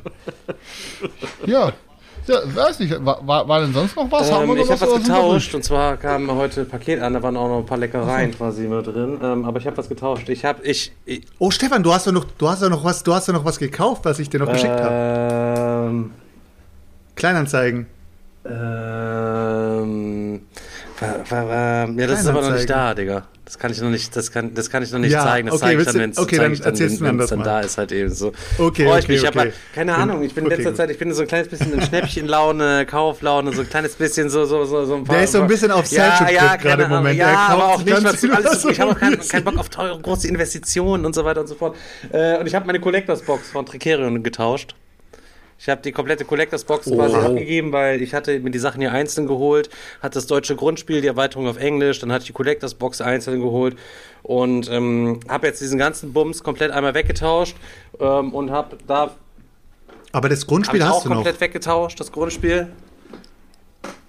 Ja. 1.46 1.72
Ja, 2.28 2.40
weiß 2.44 2.78
nicht, 2.80 2.94
war, 3.04 3.48
war, 3.48 3.60
denn 3.60 3.72
sonst 3.72 3.96
noch 3.96 4.10
was? 4.10 4.30
Haben 4.30 4.46
wir 4.46 4.54
Ähm, 4.54 4.58
noch 4.58 4.64
ich 4.64 4.70
habe 4.70 4.80
was 4.80 5.02
getauscht 5.02 5.54
und 5.54 5.64
zwar 5.64 5.96
kam 5.96 6.30
heute 6.30 6.60
ein 6.60 6.68
Paket 6.68 7.00
an, 7.00 7.14
da 7.14 7.22
waren 7.22 7.36
auch 7.36 7.48
noch 7.48 7.58
ein 7.58 7.66
paar 7.66 7.78
Leckereien 7.78 8.32
quasi 8.32 8.62
mit 8.68 8.86
drin. 8.86 9.18
Ähm, 9.22 9.44
aber 9.44 9.58
ich 9.58 9.66
habe 9.66 9.76
was 9.76 9.88
getauscht. 9.88 10.28
Ich 10.28 10.44
habe 10.44 10.62
ich, 10.62 10.92
ich 11.04 11.22
Oh, 11.38 11.50
Stefan, 11.50 11.82
du 11.82 11.92
hast 11.92 12.06
doch 12.06 12.12
noch, 12.12 12.24
du 12.36 12.48
hast 12.48 12.62
doch 12.62 12.70
noch 12.70 12.84
was, 12.84 13.02
du 13.02 13.14
hast 13.14 13.28
doch 13.28 13.32
noch 13.32 13.44
was 13.44 13.58
gekauft, 13.58 14.04
was 14.04 14.18
ich 14.18 14.28
dir 14.30 14.40
noch 14.40 14.52
geschickt 14.52 14.80
habe. 14.80 15.88
ähm, 15.88 16.10
Kleinanzeigen. 17.16 17.86
ähm, 18.44 20.42
war, 21.00 21.30
war, 21.30 21.48
war, 21.48 21.88
ja, 21.90 22.06
das 22.06 22.20
ist 22.20 22.26
aber 22.26 22.42
noch 22.42 22.52
nicht 22.52 22.70
da, 22.70 22.94
Digga. 22.94 23.24
Das 23.48 23.58
kann 23.58 23.72
ich 23.72 23.80
noch 23.80 23.88
nicht, 23.88 24.14
das 24.14 24.30
kann, 24.30 24.52
das 24.52 24.68
kann 24.68 24.82
ich 24.82 24.92
noch 24.92 24.98
nicht 24.98 25.12
Ja, 25.12 25.22
zeigen. 25.22 25.46
Das 25.46 25.56
okay, 25.56 25.64
zeige 25.64 25.80
ich 25.80 25.86
dann, 25.86 25.94
wenn 25.94 26.10
es 26.10 26.18
okay, 26.18 26.36
dann 26.36 26.54
dann, 26.54 27.18
das 27.18 27.30
dann 27.30 27.38
mal. 27.38 27.44
da 27.46 27.60
ist, 27.60 27.78
halt 27.78 27.92
eben 27.92 28.12
so. 28.12 28.32
Okay, 28.58 28.84
Freu 28.84 28.98
ich 28.98 29.08
mich. 29.08 29.22
Ich 29.22 29.26
okay. 29.26 29.38
habe 29.38 29.52
keine 29.74 29.94
Ahnung. 29.94 30.22
Ich 30.22 30.34
bin 30.34 30.44
in 30.44 30.50
letzter 30.50 30.68
gut. 30.68 30.76
Zeit, 30.76 30.90
ich 30.90 30.98
bin 30.98 31.14
so 31.14 31.22
ein 31.22 31.28
kleines 31.28 31.48
bisschen 31.48 31.72
in 31.72 31.80
Schnäppchenlaune, 31.80 32.84
Kauflaune, 32.84 33.54
so 33.54 33.62
ein 33.62 33.70
kleines 33.70 33.94
bisschen 33.94 34.28
so, 34.28 34.44
so, 34.44 34.66
so, 34.66 34.84
so 34.84 34.96
ein 34.96 35.04
paar. 35.04 35.16
Der 35.16 35.24
ist 35.24 35.32
so 35.32 35.40
ein 35.40 35.46
bisschen 35.48 35.70
auf 35.70 35.90
ja, 35.90 36.18
Selchuk-Trip 36.18 36.36
ja, 36.36 36.56
gerade 36.56 36.82
im 36.82 36.90
Moment. 36.90 37.16
Ja, 37.16 37.48
aber 37.48 37.68
auch 37.68 37.82
nicht, 37.82 38.04
was 38.04 38.22
alles, 38.22 38.64
was 38.64 38.64
ich 38.66 38.80
habe 38.80 38.90
auch 38.90 38.98
keinen, 38.98 39.18
keinen 39.26 39.44
Bock 39.44 39.56
auf 39.56 39.70
teure, 39.70 39.98
große 39.98 40.28
Investitionen 40.28 41.06
und 41.06 41.14
so 41.14 41.24
weiter 41.24 41.40
und 41.40 41.46
so 41.46 41.54
fort. 41.54 41.74
Äh, 42.12 42.36
und 42.38 42.46
ich 42.46 42.54
habe 42.54 42.66
meine 42.66 42.80
Collectors 42.80 43.22
Box 43.22 43.48
von 43.48 43.64
Tricerion 43.64 44.22
getauscht. 44.22 44.74
Ich 45.60 45.68
habe 45.68 45.82
die 45.82 45.90
komplette 45.92 46.24
Collectors 46.24 46.62
Box 46.64 46.88
quasi 46.88 47.16
abgegeben, 47.16 47.72
weil 47.72 48.00
ich 48.00 48.14
hatte 48.14 48.38
mir 48.38 48.50
die 48.50 48.60
Sachen 48.60 48.80
hier 48.80 48.92
einzeln 48.92 49.26
geholt, 49.26 49.70
hatte 50.00 50.14
das 50.14 50.26
deutsche 50.28 50.54
Grundspiel, 50.54 51.00
die 51.00 51.08
Erweiterung 51.08 51.48
auf 51.48 51.58
Englisch, 51.58 51.98
dann 51.98 52.12
hatte 52.12 52.22
ich 52.22 52.26
die 52.28 52.32
Collectors 52.32 52.74
Box 52.74 53.00
einzeln 53.00 53.40
geholt 53.40 53.76
und 54.22 54.70
ähm, 54.70 55.18
habe 55.28 55.48
jetzt 55.48 55.60
diesen 55.60 55.76
ganzen 55.78 56.12
Bums 56.12 56.44
komplett 56.44 56.70
einmal 56.70 56.94
weggetauscht 56.94 57.56
ähm, 57.98 58.32
und 58.34 58.50
habe 58.52 58.78
da 58.86 59.10
Aber 60.12 60.28
das 60.28 60.46
Grundspiel 60.46 60.84
hast 60.84 60.92
auch 60.98 61.02
du 61.02 61.08
noch. 61.08 61.14
komplett 61.16 61.40
weggetauscht, 61.40 61.98
das 61.98 62.12
Grundspiel. 62.12 62.68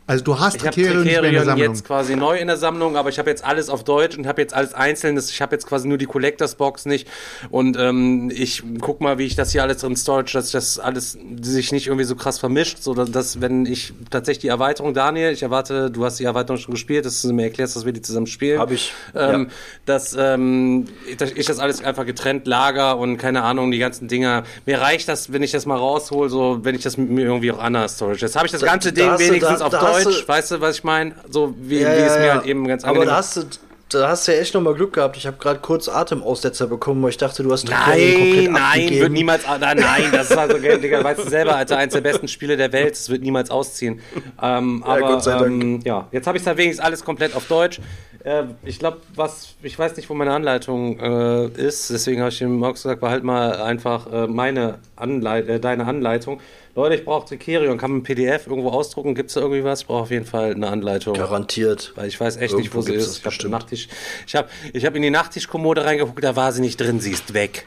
Also 0.10 0.24
du 0.24 0.40
hast 0.40 0.56
Ich 0.56 0.62
habe 0.64 0.72
Tricerion 0.74 1.04
nicht 1.04 1.12
mehr 1.12 1.18
in 1.18 1.24
der 1.24 1.32
Tricerion 1.32 1.46
Sammlung. 1.60 1.74
jetzt 1.76 1.86
quasi 1.86 2.16
neu 2.16 2.38
in 2.38 2.48
der 2.48 2.58
Sammlung, 2.58 2.98
aber 2.98 3.10
ich 3.10 3.20
habe 3.20 3.30
jetzt 3.30 3.46
alles 3.46 3.70
auf 3.70 3.84
Deutsch 3.84 4.18
und 4.18 4.26
habe 4.26 4.42
jetzt 4.42 4.54
alles 4.56 4.74
einzelnes. 4.74 5.30
Ich 5.30 5.40
habe 5.42 5.56
jetzt 5.56 5.68
quasi 5.68 5.88
nur 5.88 6.00
die 6.00 6.08
Collectors 6.08 6.56
Box 6.56 6.86
nicht 6.86 7.08
und 7.52 7.78
ähm, 7.80 8.32
ich 8.34 8.64
guck 8.82 9.02
mal, 9.02 9.20
wie 9.20 9.26
ich 9.26 9.36
das 9.36 9.52
hier 9.52 9.62
alles 9.62 9.78
drin 9.78 9.96
storage, 9.96 10.32
dass 10.34 10.50
das 10.52 10.80
alles 10.80 11.16
sich 11.42 11.72
nicht 11.72 11.86
irgendwie 11.88 12.06
so 12.06 12.16
krass 12.16 12.40
vermischt, 12.40 12.80
so 12.82 12.96
dass, 12.96 13.40
wenn 13.40 13.68
ich 13.68 13.94
tatsächlich 14.10 14.42
die 14.42 14.48
Erweiterung, 14.48 14.96
Daniel, 14.96 15.32
ich 15.32 15.44
erwarte, 15.44 15.92
du 15.92 16.04
hast 16.04 16.20
die 16.20 16.24
Erweiterung 16.24 16.58
schon 16.60 16.74
gespielt, 16.74 17.06
dass 17.06 17.22
du 17.22 17.32
mir 17.32 17.44
erklärst, 17.44 17.76
dass 17.76 17.86
wir 17.86 17.94
die 17.94 18.02
zusammen 18.02 18.26
spielen. 18.28 18.60
Hab 18.60 18.72
ich, 18.72 18.92
Ähm, 19.16 19.44
ja. 19.44 19.48
Dass 19.86 20.16
ähm, 20.20 20.86
dass 21.20 21.32
ich 21.32 21.46
das 21.46 21.60
alles 21.60 21.84
einfach 21.84 22.06
getrennt 22.08 22.48
lager 22.48 22.98
und 22.98 23.18
keine 23.18 23.44
Ahnung, 23.44 23.70
die 23.70 23.78
ganzen 23.80 24.08
Dinger. 24.08 24.44
Mir 24.66 24.82
reicht 24.82 25.08
das, 25.08 25.32
wenn 25.32 25.44
ich 25.44 25.52
das 25.52 25.66
mal 25.68 25.78
raushol, 25.78 26.30
so 26.30 26.60
wenn 26.64 26.74
ich 26.74 26.82
das 26.82 26.98
mit 26.98 27.10
mir 27.12 27.26
irgendwie 27.26 27.52
auch 27.52 27.60
anders 27.60 27.96
storage. 27.96 28.22
Jetzt 28.26 28.36
habe 28.36 28.48
ich 28.48 28.52
das 28.52 28.62
Da- 28.62 28.68
ganze 28.68 28.92
da 28.92 29.02
Ding 29.02 29.12
du- 29.14 29.20
wenigstens 29.20 29.60
da- 29.60 29.66
auf 29.66 29.72
da 29.72 29.82
hast 29.82 29.99
Deutsch, 30.06 30.22
du- 30.24 30.28
weißt 30.28 30.52
du, 30.52 30.62
was 30.62 30.78
ich 30.78 30.84
meine? 30.84 31.16
So 31.30 31.54
wie, 31.60 31.80
Ja, 31.80 31.96
wie 31.96 32.00
ja, 32.00 32.06
es 32.08 32.18
mir 32.20 32.26
ja. 32.26 32.34
halt 32.36 32.46
eben 32.46 32.68
ganz 32.68 32.84
Aber 32.84 32.92
angenehm 32.92 33.10
da 33.10 33.16
hast 33.18 33.38
du, 33.38 33.42
da 33.90 34.08
hast 34.10 34.28
du 34.28 34.34
ja 34.34 34.40
echt 34.40 34.54
nochmal 34.54 34.76
Glück 34.76 34.94
gehabt. 34.94 35.18
Ich 35.18 35.26
habe 35.26 35.38
gerade 35.38 35.60
kurz 35.62 35.88
Atemaussetzer 35.90 36.68
bekommen, 36.68 37.02
weil 37.02 37.10
ich 37.10 37.18
dachte, 37.18 37.42
du 37.42 37.52
hast 37.52 37.66
Tricerion 37.68 38.14
komplett 38.20 38.44
Nein, 38.46 38.52
nein, 38.54 38.62
abgegeben. 38.64 39.00
wird 39.02 39.12
niemals. 39.14 39.46
ah, 39.48 39.58
Nein, 39.60 39.78
nein, 39.78 40.04
das 40.12 40.30
ist 40.30 40.38
also, 40.38 40.58
Digga, 40.60 41.04
weißt 41.04 41.24
du 41.26 41.30
selber, 41.30 41.56
Alter, 41.56 41.78
eins 41.78 41.94
der 41.94 42.02
besten 42.02 42.28
Spiele 42.28 42.56
der 42.56 42.72
Welt, 42.72 42.92
das 42.92 43.10
wird 43.10 43.24
niemals 43.24 43.50
ausziehen. 43.50 44.00
Ähm, 44.42 44.84
aber 44.84 45.20
sei 45.22 45.38
Dank. 45.40 45.64
Ähm, 45.64 45.80
ja, 45.84 46.08
jetzt 46.12 46.28
habe 46.28 46.38
ich 46.38 46.44
da 46.44 46.56
wenigstens 46.56 46.86
alles 46.86 47.04
komplett 47.04 47.36
auf 47.36 47.46
Deutsch. 47.48 47.80
Äh, 48.24 48.44
ich 48.64 48.78
glaube, 48.80 48.98
was, 49.16 49.56
ich 49.64 49.80
weiß 49.80 49.96
nicht, 49.96 50.08
wo 50.10 50.14
meine 50.14 50.34
Anleitung 50.34 51.00
äh, 51.00 51.46
ist, 51.48 51.90
deswegen 51.90 52.20
habe 52.20 52.30
ich 52.30 52.38
dem 52.40 52.60
Max 52.60 52.84
gesagt, 52.84 53.00
behalt 53.02 53.24
mal 53.24 53.62
einfach 53.62 54.12
äh, 54.12 54.28
meine 54.28 54.76
Anleit 54.98 55.48
äh, 55.48 55.60
deine 55.60 55.86
Anleitung. 55.88 56.42
Leute, 56.76 56.96
ich 56.96 57.06
brauche 57.06 57.28
Tricerion, 57.28 57.78
kann 57.78 57.92
man 57.92 58.00
ein 58.02 58.04
PDF 58.04 58.48
irgendwo 58.48 58.70
ausdrucken? 58.70 59.16
Gibt 59.16 59.30
es 59.30 59.34
da 59.34 59.42
irgendwie 59.42 59.64
was? 59.64 59.82
Ich 59.82 59.88
brauche 59.88 60.04
auf 60.04 60.12
jeden 60.12 60.26
Fall 60.26 60.54
eine 60.54 60.68
Anleitung. 60.68 61.16
Garantiert. 61.16 61.94
Weil 61.96 62.08
ich 62.08 62.20
weiß 62.20 62.38
echt 62.38 62.56
nicht, 62.56 62.74
wo 62.74 62.80
Irgendwo 62.80 62.94
sie 62.94 63.12
ist. 63.12 63.26
Ich 63.26 63.40
habe. 63.40 63.50
Nachttisch, 63.50 63.88
ich 64.28 64.36
hab, 64.36 64.50
ich 64.74 64.86
hab 64.86 64.96
in 64.96 65.02
die 65.02 65.10
Nachttischkommode 65.10 65.84
reingeguckt, 65.86 66.24
da 66.24 66.36
war 66.36 66.52
sie 66.52 66.62
nicht 66.62 66.80
drin, 66.80 67.00
sie 67.00 67.12
ist 67.12 67.34
weg. 67.34 67.66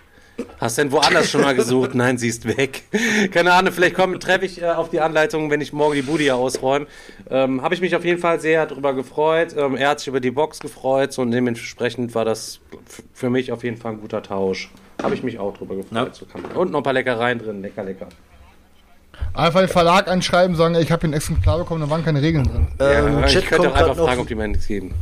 Hast 0.58 0.78
du 0.78 0.82
denn 0.82 0.92
woanders 0.92 1.30
schon 1.30 1.42
mal 1.42 1.54
gesucht? 1.54 1.94
Nein, 1.94 2.18
sie 2.18 2.28
ist 2.28 2.56
weg. 2.56 2.84
Keine 3.32 3.52
Ahnung, 3.52 3.72
vielleicht 3.72 3.96
treffe 3.96 4.46
ich 4.46 4.62
äh, 4.62 4.66
auf 4.66 4.88
die 4.88 5.00
Anleitung, 5.00 5.50
wenn 5.50 5.60
ich 5.60 5.72
morgen 5.72 5.94
die 5.94 6.02
Bude 6.02 6.22
hier 6.22 6.36
ausräume. 6.36 6.86
Ähm, 7.30 7.62
Habe 7.62 7.74
ich 7.74 7.80
mich 7.80 7.94
auf 7.96 8.04
jeden 8.04 8.18
Fall 8.20 8.40
sehr 8.40 8.66
darüber 8.66 8.94
gefreut. 8.94 9.54
Ähm, 9.56 9.76
er 9.76 9.90
hat 9.90 10.00
sich 10.00 10.08
über 10.08 10.20
die 10.20 10.30
Box 10.30 10.60
gefreut 10.60 11.12
so, 11.12 11.22
und 11.22 11.32
dementsprechend 11.32 12.14
war 12.14 12.24
das 12.24 12.60
für 13.12 13.28
mich 13.28 13.52
auf 13.52 13.64
jeden 13.64 13.76
Fall 13.76 13.92
ein 13.92 14.00
guter 14.00 14.22
Tausch. 14.22 14.70
Habe 15.02 15.14
ich 15.14 15.22
mich 15.22 15.38
auch 15.38 15.56
drüber 15.56 15.76
gefreut. 15.76 15.92
Man. 15.92 16.52
Und 16.56 16.70
noch 16.70 16.80
ein 16.80 16.84
paar 16.84 16.92
Leckereien 16.92 17.38
drin, 17.38 17.60
lecker, 17.60 17.84
lecker. 17.84 18.08
Einfach 19.34 19.60
den 19.60 19.68
Verlag 19.68 20.08
anschreiben, 20.08 20.56
sagen, 20.56 20.74
ey, 20.74 20.82
ich 20.82 20.92
habe 20.92 21.00
hier 21.00 21.10
ein 21.10 21.14
Exemplar 21.14 21.58
bekommen, 21.58 21.80
da 21.80 21.90
waren 21.90 22.04
keine 22.04 22.20
Regeln 22.22 22.44
drin. 22.44 22.68
Ähm, 22.78 23.20
ja, 23.20 23.26
ich 23.26 23.32
Chat 23.32 23.46
könnte 23.46 23.68
kommt 23.68 23.76
auch 23.76 23.88
einfach 23.88 24.04
fragen, 24.04 24.20
ob 24.20 24.28
die 24.28 24.34
mir 24.34 24.48
nichts 24.48 24.66
geben. 24.66 24.94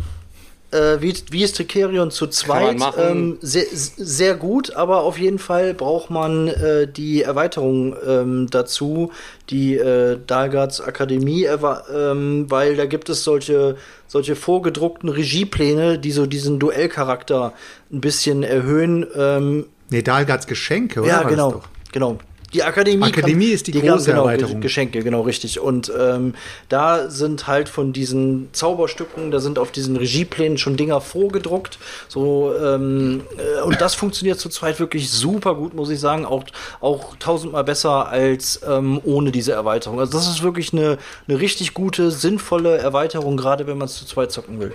äh, 0.72 1.00
wie, 1.00 1.12
wie 1.30 1.42
ist 1.42 1.56
Tricerion 1.56 2.12
zu 2.12 2.28
zweit? 2.28 2.78
machen. 2.78 3.02
Ähm, 3.04 3.38
sehr, 3.40 3.64
sehr 3.72 4.34
gut, 4.36 4.76
aber 4.76 5.02
auf 5.02 5.18
jeden 5.18 5.40
Fall 5.40 5.74
braucht 5.74 6.10
man 6.10 6.46
äh, 6.46 6.86
die 6.86 7.22
Erweiterung 7.22 7.96
ähm, 8.06 8.46
dazu, 8.50 9.10
die 9.50 9.76
äh, 9.76 10.16
Dalgards 10.26 10.80
Akademie, 10.80 11.44
ähm, 11.44 12.46
weil 12.48 12.76
da 12.76 12.86
gibt 12.86 13.08
es 13.08 13.24
solche, 13.24 13.76
solche 14.06 14.36
vorgedruckten 14.36 15.08
Regiepläne, 15.08 15.98
die 15.98 16.12
so 16.12 16.26
diesen 16.26 16.60
Duellcharakter 16.60 17.52
ein 17.92 18.00
bisschen 18.00 18.42
erhöhen. 18.44 19.06
Ähm, 19.16 19.66
Nee, 19.92 20.02
Dalgards 20.02 20.46
Geschenke, 20.46 21.00
oder? 21.00 21.08
ja, 21.08 21.22
genau, 21.24 21.62
genau. 21.90 22.18
Die 22.52 22.64
Akademie, 22.64 23.04
Akademie 23.04 23.50
ist 23.50 23.68
die 23.68 23.72
große 23.72 24.10
genau, 24.10 24.22
Erweiterung. 24.22 24.60
Geschenke, 24.60 25.04
genau, 25.04 25.20
richtig. 25.20 25.60
Und 25.60 25.92
ähm, 25.96 26.34
da 26.68 27.08
sind 27.08 27.46
halt 27.46 27.68
von 27.68 27.92
diesen 27.92 28.48
Zauberstücken, 28.52 29.30
da 29.30 29.38
sind 29.38 29.58
auf 29.58 29.70
diesen 29.70 29.96
Regieplänen 29.96 30.58
schon 30.58 30.76
Dinger 30.76 31.00
vorgedruckt. 31.00 31.78
So, 32.08 32.52
ähm, 32.60 33.22
äh, 33.36 33.62
und 33.62 33.80
das 33.80 33.94
funktioniert 33.94 34.40
zu 34.40 34.48
zweit 34.48 34.80
wirklich 34.80 35.10
super 35.10 35.54
gut, 35.54 35.74
muss 35.74 35.90
ich 35.90 36.00
sagen. 36.00 36.26
Auch, 36.26 36.42
auch 36.80 37.14
tausendmal 37.20 37.62
besser 37.62 38.08
als 38.08 38.60
ähm, 38.68 39.00
ohne 39.04 39.30
diese 39.30 39.52
Erweiterung. 39.52 40.00
Also 40.00 40.12
das 40.12 40.28
ist 40.28 40.42
wirklich 40.42 40.72
eine, 40.72 40.98
eine 41.28 41.38
richtig 41.38 41.72
gute, 41.72 42.10
sinnvolle 42.10 42.78
Erweiterung, 42.78 43.36
gerade 43.36 43.68
wenn 43.68 43.78
man 43.78 43.86
es 43.86 43.94
zu 43.94 44.06
zweit 44.06 44.32
zocken 44.32 44.58
will. 44.58 44.74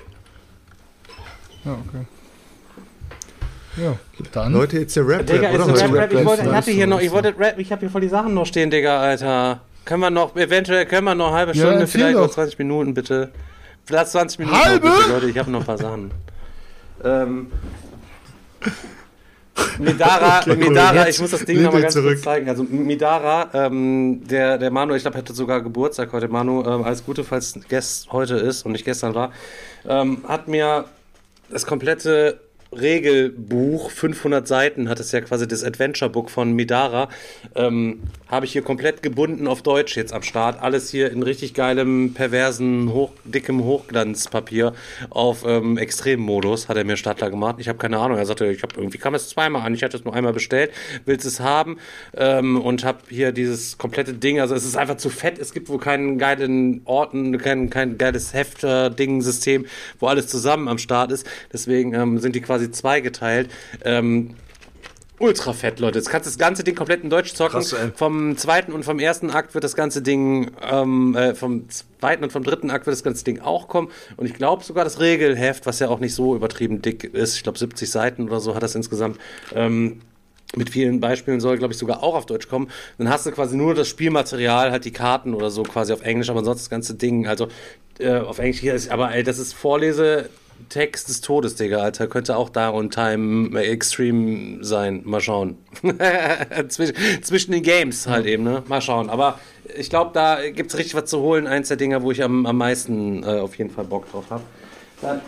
Ja, 1.66 1.74
okay. 1.74 2.06
Ja, 3.78 3.96
dann. 4.32 4.54
Leute, 4.54 4.80
it's 4.80 4.98
a 4.98 5.02
rap, 5.02 5.26
Digga, 5.26 5.50
rap 5.50 5.54
ein 5.54 5.62
heute? 5.72 5.84
Rap, 5.84 5.92
Rap. 5.94 6.14
Ich, 6.14 6.26
wollte, 6.26 6.42
ich 6.44 6.48
Rap, 6.48 6.56
hatte 6.56 6.72
hier 6.72 6.82
Rap, 6.84 6.90
noch, 6.90 7.00
ich 7.02 7.06
Rap. 7.08 7.14
wollte 7.24 7.40
Rap, 7.40 7.60
ich 7.60 7.72
habe 7.72 7.80
hier 7.82 7.90
voll 7.90 8.02
die 8.02 8.08
Sachen 8.08 8.34
noch 8.34 8.46
stehen, 8.46 8.70
Digga, 8.72 9.00
Alter. 9.02 9.62
Können 9.84 10.02
wir 10.02 10.10
noch, 10.10 10.36
eventuell 10.36 10.86
können 10.86 11.06
wir 11.06 11.16
noch 11.16 11.28
eine 11.28 11.36
halbe 11.38 11.52
Ja, 11.54 11.66
Stunde, 11.66 11.82
erzähl 11.82 12.00
vielleicht 12.02 12.18
noch 12.18 12.30
20 12.30 12.58
Minuten, 12.60 12.94
bitte. 12.94 13.30
Vielleicht 13.86 14.08
20 14.12 14.40
Minuten. 14.40 14.58
Halbe? 14.58 14.88
Noch, 14.88 14.98
bitte, 14.98 15.10
Leute, 15.12 15.30
ich 15.30 15.38
habe 15.38 15.52
noch 15.52 15.60
ein 15.60 15.66
paar 15.66 15.78
Sachen. 15.78 16.12
Ähm. 17.04 17.48
Midara, 19.80 20.40
Okay, 20.40 20.52
cool. 20.52 20.58
Midara, 20.58 21.06
Jetzt 21.06 21.16
ich 21.16 21.22
muss 21.22 21.32
das 21.32 21.46
Ding 21.46 21.62
nochmal 21.62 21.82
ganz 21.82 21.94
zurück. 21.94 22.14
kurz 22.14 22.24
zeigen. 22.24 22.50
Also 22.50 22.64
Midara, 22.64 23.50
ähm, 23.54 24.22
der, 24.28 24.58
der 24.58 24.72
Manu, 24.72 24.96
ich 24.96 25.02
glaube, 25.04 25.18
hatte 25.18 25.34
sogar 25.34 25.62
Geburtstag 25.62 26.12
heute. 26.14 26.28
Manu, 26.28 26.64
ähm, 26.66 26.84
alles 26.84 27.06
Gute, 27.06 27.24
falls 27.24 27.58
es 27.70 28.08
heute 28.12 28.36
ist 28.36 28.66
und 28.66 28.72
nicht 28.74 28.86
gestern 28.86 29.14
war, 29.16 29.32
ähm, 29.88 30.20
hat 30.28 30.48
mir 30.48 30.86
das 31.50 31.66
komplette 31.66 32.40
Regelbuch, 32.80 33.90
500 33.92 34.48
Seiten, 34.48 34.90
hat 34.90 35.00
es 35.00 35.12
ja 35.12 35.22
quasi 35.22 35.48
das 35.48 35.64
Adventure 35.64 36.10
Book 36.10 36.30
von 36.30 36.54
Midara, 36.54 37.10
ähm, 37.56 38.02
habe 38.28 38.46
ich 38.46 38.52
hier 38.52 38.64
komplett 38.64 39.04
gebunden 39.04 39.48
auf 39.48 39.62
Deutsch 39.62 39.96
jetzt 39.96 40.14
am 40.14 40.24
Start. 40.24 40.62
Alles 40.62 40.90
hier 40.90 41.12
in 41.12 41.24
richtig 41.24 41.54
geilem, 41.54 42.14
perversen, 42.14 42.92
hoch, 42.92 43.12
dickem 43.24 43.64
Hochglanzpapier 43.64 44.74
auf 45.10 45.46
ähm, 45.46 45.78
Extremmodus 45.78 46.68
hat 46.68 46.78
er 46.78 46.84
mir 46.84 46.98
Startler 46.98 47.30
gemacht. 47.30 47.58
Ich 47.60 47.68
habe 47.68 47.78
keine 47.78 47.98
Ahnung. 48.00 48.18
Er 48.18 48.26
sagte, 48.26 48.48
ich 48.48 48.64
habe 48.64 48.76
irgendwie 48.78 48.98
kam 48.98 49.16
es 49.16 49.30
zweimal 49.30 49.62
an. 49.62 49.74
Ich 49.74 49.84
hatte 49.84 49.98
es 49.98 50.06
nur 50.06 50.14
einmal 50.14 50.34
bestellt. 50.34 50.72
Willst 51.06 51.26
es 51.26 51.40
haben? 51.40 51.78
Ähm, 52.16 52.60
und 52.60 52.84
habe 52.84 53.00
hier 53.10 53.32
dieses 53.32 53.78
komplette 53.78 54.14
Ding. 54.14 54.40
Also 54.40 54.56
es 54.56 54.66
ist 54.66 54.76
einfach 54.76 54.98
zu 54.98 55.10
fett. 55.10 55.40
Es 55.40 55.54
gibt 55.54 55.70
wohl 55.70 55.80
keinen 55.80 56.18
geilen 56.18 56.82
Orten, 56.86 57.38
kein, 57.38 57.70
kein 57.70 57.98
geiles 57.98 58.34
Hefter-Ding-System, 58.34 59.66
wo 60.00 60.08
alles 60.08 60.28
zusammen 60.28 60.68
am 60.68 60.78
Start 60.78 61.12
ist. 61.12 61.28
Deswegen 61.54 61.94
ähm, 61.94 62.20
sind 62.20 62.36
die 62.36 62.42
quasi 62.42 62.65
zweigeteilt. 62.72 63.50
Ähm, 63.84 64.36
ultra 65.20 65.54
fett, 65.54 65.80
Leute. 65.80 65.98
Jetzt 65.98 66.10
kannst 66.10 66.26
du 66.26 66.30
das 66.30 66.38
ganze 66.38 66.64
Ding 66.64 66.76
komplett 66.76 67.04
in 67.04 67.10
Deutsch 67.10 67.34
zocken. 67.34 67.62
Krass, 67.62 67.76
vom 67.96 68.38
zweiten 68.38 68.74
und 68.74 68.84
vom 68.84 69.00
ersten 69.00 69.30
Akt 69.30 69.54
wird 69.54 69.64
das 69.64 69.76
ganze 69.76 70.02
Ding, 70.02 70.52
ähm, 70.62 71.16
äh, 71.16 71.36
vom 71.36 71.70
zweiten 71.70 72.24
und 72.24 72.32
vom 72.32 72.44
dritten 72.44 72.70
Akt 72.70 72.86
wird 72.86 72.96
das 72.96 73.04
ganze 73.04 73.24
Ding 73.24 73.42
auch 73.42 73.68
kommen. 73.68 73.90
Und 74.18 74.26
ich 74.26 74.34
glaube 74.34 74.64
sogar 74.64 74.84
das 74.84 75.00
Regelheft, 75.00 75.66
was 75.66 75.80
ja 75.80 75.90
auch 75.90 76.00
nicht 76.00 76.14
so 76.14 76.36
übertrieben 76.36 76.82
dick 76.82 77.04
ist, 77.04 77.38
ich 77.38 77.44
glaube 77.44 77.58
70 77.58 77.90
Seiten 77.90 78.24
oder 78.24 78.40
so 78.40 78.56
hat 78.56 78.64
das 78.64 78.76
insgesamt. 78.76 79.18
Ähm, 79.54 80.02
mit 80.56 80.70
vielen 80.70 81.00
Beispielen 81.00 81.40
soll, 81.40 81.58
glaube 81.58 81.74
ich, 81.74 81.80
sogar 81.80 82.04
auch 82.04 82.16
auf 82.16 82.26
Deutsch 82.26 82.48
kommen. 82.48 82.70
Dann 82.98 83.10
hast 83.10 83.26
du 83.26 83.32
quasi 83.32 83.58
nur 83.58 83.74
das 83.74 83.88
Spielmaterial, 83.88 84.72
halt 84.72 84.86
die 84.86 84.92
Karten 84.92 85.34
oder 85.34 85.50
so 85.50 85.64
quasi 85.64 85.92
auf 85.92 86.02
Englisch, 86.02 86.30
aber 86.30 86.40
ansonsten 86.40 86.64
das 86.64 86.70
ganze 86.70 86.96
Ding, 86.96 87.28
also 87.28 87.48
äh, 88.00 88.18
auf 88.20 88.40
Englisch 88.40 88.60
hier 88.60 88.74
ist, 88.74 88.90
aber 88.90 89.14
ey, 89.14 89.24
das 89.24 89.40
ist 89.40 89.54
Vorlese 89.54 90.30
Text 90.70 91.10
des 91.10 91.22
Todes, 91.22 91.56
Digga, 91.56 91.78
Alter. 91.78 92.08
Könnte 92.08 92.36
auch 92.36 92.50
da 92.50 92.72
on 92.72 92.90
Time 92.90 93.60
Extreme 93.62 94.64
sein. 94.64 95.02
Mal 95.06 95.22
schauen. 95.22 95.58
zwischen, 96.70 96.96
zwischen 97.22 97.52
den 97.52 97.64
Games 97.64 98.08
halt 98.08 98.26
eben, 98.26 98.44
ne? 98.44 98.64
Mal 98.68 98.82
schauen. 98.82 99.10
Aber 99.10 99.40
ich 99.78 99.90
glaube, 99.90 100.12
da 100.14 100.40
gibt 100.50 100.72
es 100.72 100.78
richtig 100.78 100.96
was 100.96 101.06
zu 101.06 101.20
holen. 101.20 101.48
Eins 101.48 101.68
der 101.68 101.78
Dinger, 101.78 102.02
wo 102.04 102.12
ich 102.12 102.24
am, 102.24 102.46
am 102.46 102.58
meisten 102.58 103.24
äh, 103.24 103.40
auf 103.40 103.56
jeden 103.58 103.70
Fall 103.70 103.86
Bock 103.86 104.10
drauf 104.12 104.26
habe. 104.30 104.44
Dann, 105.02 105.22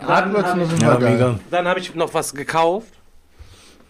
Hardware 0.00 0.42
hab 0.44 0.58
sind 0.58 0.72
ich- 0.72 1.50
dann 1.50 1.66
habe 1.68 1.80
ich 1.80 1.94
noch 1.94 2.12
was 2.14 2.34
gekauft. 2.34 2.88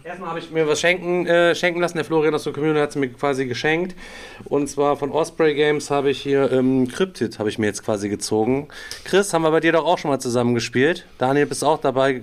Erstmal 0.05 0.29
habe 0.29 0.37
ich 0.39 0.51
mir 0.51 0.67
was 0.67 0.79
schenken, 0.79 1.25
äh, 1.25 1.55
schenken 1.55 1.79
lassen. 1.81 1.97
Der 1.97 2.05
Florian 2.05 2.35
aus 2.35 2.43
der 2.43 2.53
Community 2.53 2.79
hat 2.79 2.89
es 2.91 2.95
mir 2.95 3.09
quasi 3.09 3.47
geschenkt. 3.47 3.95
Und 4.43 4.67
zwar 4.69 4.97
von 4.97 5.11
Osprey 5.11 5.55
Games 5.55 5.89
habe 5.89 6.11
ich 6.11 6.21
hier 6.21 6.51
ähm, 6.51 6.87
Cryptid 6.87 7.39
habe 7.39 7.49
ich 7.49 7.57
mir 7.57 7.65
jetzt 7.65 7.83
quasi 7.83 8.07
gezogen. 8.07 8.67
Chris, 9.03 9.33
haben 9.33 9.41
wir 9.41 9.49
bei 9.49 9.61
dir 9.61 9.71
doch 9.71 9.83
auch 9.83 9.97
schon 9.97 10.11
mal 10.11 10.19
zusammen 10.19 10.53
gespielt. 10.53 11.07
Daniel, 11.17 11.47
bist 11.47 11.63
auch 11.63 11.79
dabei? 11.81 12.21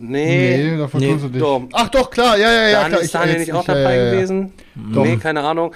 Nee. 0.00 0.70
Nee, 0.72 0.76
davon 0.78 0.98
Nee, 0.98 1.12
tust 1.12 1.24
du 1.26 1.28
dich. 1.28 1.40
doch. 1.40 1.62
Ach 1.72 1.88
doch, 1.90 2.10
klar, 2.10 2.36
ja, 2.36 2.50
ja, 2.50 2.68
ja. 2.68 2.72
Daniel, 2.80 2.88
klar, 2.90 3.00
ist 3.02 3.14
Daniel 3.14 3.38
nicht 3.38 3.52
auch 3.52 3.62
ich- 3.62 3.68
ja, 3.68 3.74
dabei 3.74 3.96
ja, 3.96 4.04
ja. 4.06 4.10
gewesen? 4.10 4.52
Doch. 4.74 5.04
Nee, 5.04 5.16
keine 5.18 5.42
Ahnung. 5.42 5.72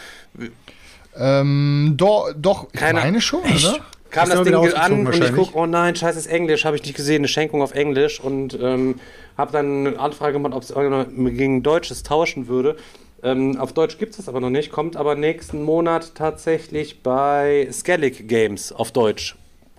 Ähm, 1.16 1.94
doch, 1.96 2.32
doch, 2.36 2.66
ich 2.72 2.80
Keine- 2.80 2.98
meine 2.98 3.20
schon, 3.20 3.42
oder? 3.42 3.76
Kam 4.14 4.28
das 4.30 4.42
Ding 4.42 4.54
an 4.54 4.92
und 4.92 5.00
ich 5.00 5.06
wahrscheinlich. 5.06 5.34
guck, 5.34 5.54
oh 5.54 5.66
nein, 5.66 5.96
scheiße, 5.96 6.18
ist 6.18 6.26
Englisch, 6.26 6.64
habe 6.64 6.76
ich 6.76 6.82
nicht 6.82 6.94
gesehen, 6.94 7.20
eine 7.20 7.28
Schenkung 7.28 7.62
auf 7.62 7.74
Englisch 7.74 8.20
und 8.20 8.58
ähm, 8.60 9.00
habe 9.36 9.52
dann 9.52 9.86
eine 9.86 9.98
Anfrage 9.98 10.34
gemacht, 10.34 10.54
ob 10.54 10.62
es 10.62 10.72
gegen 10.72 11.62
Deutsches 11.62 12.02
tauschen 12.02 12.48
würde. 12.48 12.76
Ähm, 13.22 13.58
auf 13.58 13.72
Deutsch 13.72 13.98
gibt 13.98 14.10
es 14.12 14.18
das 14.18 14.28
aber 14.28 14.40
noch 14.40 14.50
nicht, 14.50 14.70
kommt 14.70 14.96
aber 14.96 15.14
nächsten 15.14 15.62
Monat 15.62 16.14
tatsächlich 16.14 17.02
bei 17.02 17.68
Skellig 17.72 18.28
Games 18.28 18.70
auf 18.70 18.92
Deutsch 18.92 19.36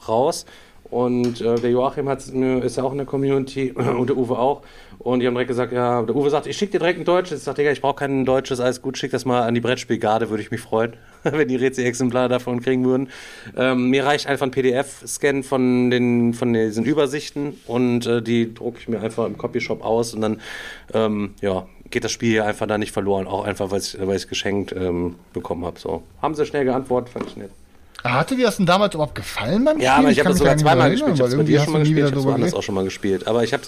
raus. 0.07 0.45
Und 0.89 1.41
äh, 1.41 1.55
der 1.55 1.71
Joachim 1.71 2.07
hat's 2.07 2.27
ist 2.29 2.77
ja 2.77 2.83
auch 2.83 2.91
in 2.91 2.97
der 2.97 3.07
Community 3.07 3.71
und 3.75 4.09
der 4.09 4.17
Uwe 4.17 4.37
auch. 4.37 4.61
Und 4.99 5.19
die 5.19 5.27
haben 5.27 5.33
direkt 5.33 5.49
gesagt, 5.49 5.73
ja, 5.73 6.01
der 6.03 6.15
Uwe 6.15 6.29
sagt, 6.29 6.47
ich 6.47 6.57
schicke 6.57 6.73
dir 6.73 6.79
direkt 6.79 6.99
ein 6.99 7.05
deutsches. 7.05 7.39
Ich 7.39 7.43
sag, 7.43 7.55
Digga, 7.55 7.71
ich 7.71 7.81
brauche 7.81 7.95
kein 7.95 8.25
deutsches, 8.25 8.59
alles 8.59 8.81
gut, 8.81 8.97
schick 8.97 9.11
das 9.11 9.25
mal 9.25 9.43
an 9.43 9.53
die 9.53 9.61
Brettspielgarde, 9.61 10.29
würde 10.29 10.43
ich 10.43 10.51
mich 10.51 10.61
freuen, 10.61 10.93
wenn 11.23 11.47
die 11.47 11.55
Rezi-Exemplare 11.55 12.29
davon 12.29 12.61
kriegen 12.61 12.85
würden. 12.85 13.09
Ähm, 13.57 13.89
mir 13.89 14.05
reicht 14.05 14.27
einfach 14.27 14.45
ein 14.45 14.51
PDF-Scan 14.51 15.43
von, 15.43 15.89
den, 15.89 16.33
von 16.33 16.53
diesen 16.53 16.85
Übersichten 16.85 17.59
und 17.65 18.05
äh, 18.05 18.21
die 18.21 18.53
drucke 18.53 18.79
ich 18.79 18.87
mir 18.87 19.01
einfach 19.01 19.25
im 19.25 19.37
Copyshop 19.37 19.83
aus 19.83 20.13
und 20.13 20.21
dann, 20.21 20.41
ähm, 20.93 21.33
ja, 21.41 21.65
geht 21.89 22.03
das 22.03 22.11
Spiel 22.11 22.31
hier 22.31 22.45
einfach 22.45 22.67
da 22.67 22.77
nicht 22.77 22.91
verloren, 22.91 23.27
auch 23.27 23.43
einfach, 23.43 23.71
weil 23.71 23.79
ich 23.79 23.95
es 23.95 24.27
geschenkt 24.27 24.73
ähm, 24.77 25.15
bekommen 25.33 25.65
habe. 25.65 25.79
So. 25.79 26.03
Haben 26.21 26.35
sie 26.35 26.45
schnell 26.45 26.65
geantwortet, 26.65 27.09
fand 27.09 27.27
ich 27.27 27.37
nett. 27.37 27.51
Hatte 28.13 28.35
dir 28.35 28.45
das 28.45 28.57
denn 28.57 28.67
damals 28.67 28.93
überhaupt 28.93 29.15
gefallen 29.15 29.65
beim 29.65 29.79
Ja, 29.79 29.93
Spiel? 29.93 30.03
aber 30.03 30.11
ich 30.11 30.19
habe 30.19 30.23
kann 30.25 30.31
das 30.33 30.37
sogar 30.39 30.53
gar 30.55 30.61
zweimal 30.63 30.91
gespielt. 30.91 31.15
Ich 31.15 31.21
habe 31.21 31.31
es 31.31 31.37
bei 31.37 31.43
dir 31.43 31.59
schon 31.61 31.73
mal 31.73 31.79
gespielt, 31.79 31.97
ich 31.97 32.05
habe 32.05 32.17
es 32.19 32.23
nie 32.25 32.31
woanders 32.31 32.53
auch 32.53 32.61
schon 32.63 32.75
mal 32.75 32.83
gespielt. 32.83 33.27
Aber 33.27 33.43
ich 33.43 33.51
habe 33.53 33.63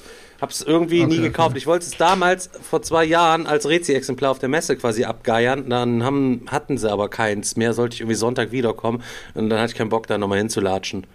es 0.48 0.62
irgendwie 0.62 1.06
nie 1.06 1.16
Okay, 1.16 1.24
gekauft. 1.24 1.50
okay. 1.50 1.58
Ich 1.58 1.66
wollte 1.68 1.86
es 1.88 1.98
damals 1.98 2.50
vor 2.62 2.82
zwei 2.84 3.04
Jahren 3.04 3.48
als 3.48 3.68
Rezi-Exemplar 3.68 4.30
auf 4.30 4.38
der 4.40 4.50
Messe 4.50 4.76
quasi 4.78 5.06
abgeiern. 5.06 5.70
Dann 5.70 6.04
haben, 6.04 6.44
hatten 6.52 6.78
sie 6.78 6.92
aber 6.92 7.10
keins 7.10 7.56
mehr. 7.56 7.74
Sollte 7.74 7.96
ich 7.96 8.02
irgendwie 8.02 8.16
Sonntag 8.16 8.52
wiederkommen. 8.52 9.02
Und 9.34 9.50
dann 9.50 9.60
hatte 9.60 9.72
ich 9.72 9.78
keinen 9.78 9.90
Bock, 9.90 10.06
da 10.06 10.18
nochmal 10.20 10.38
hinzulatschen. 10.38 11.08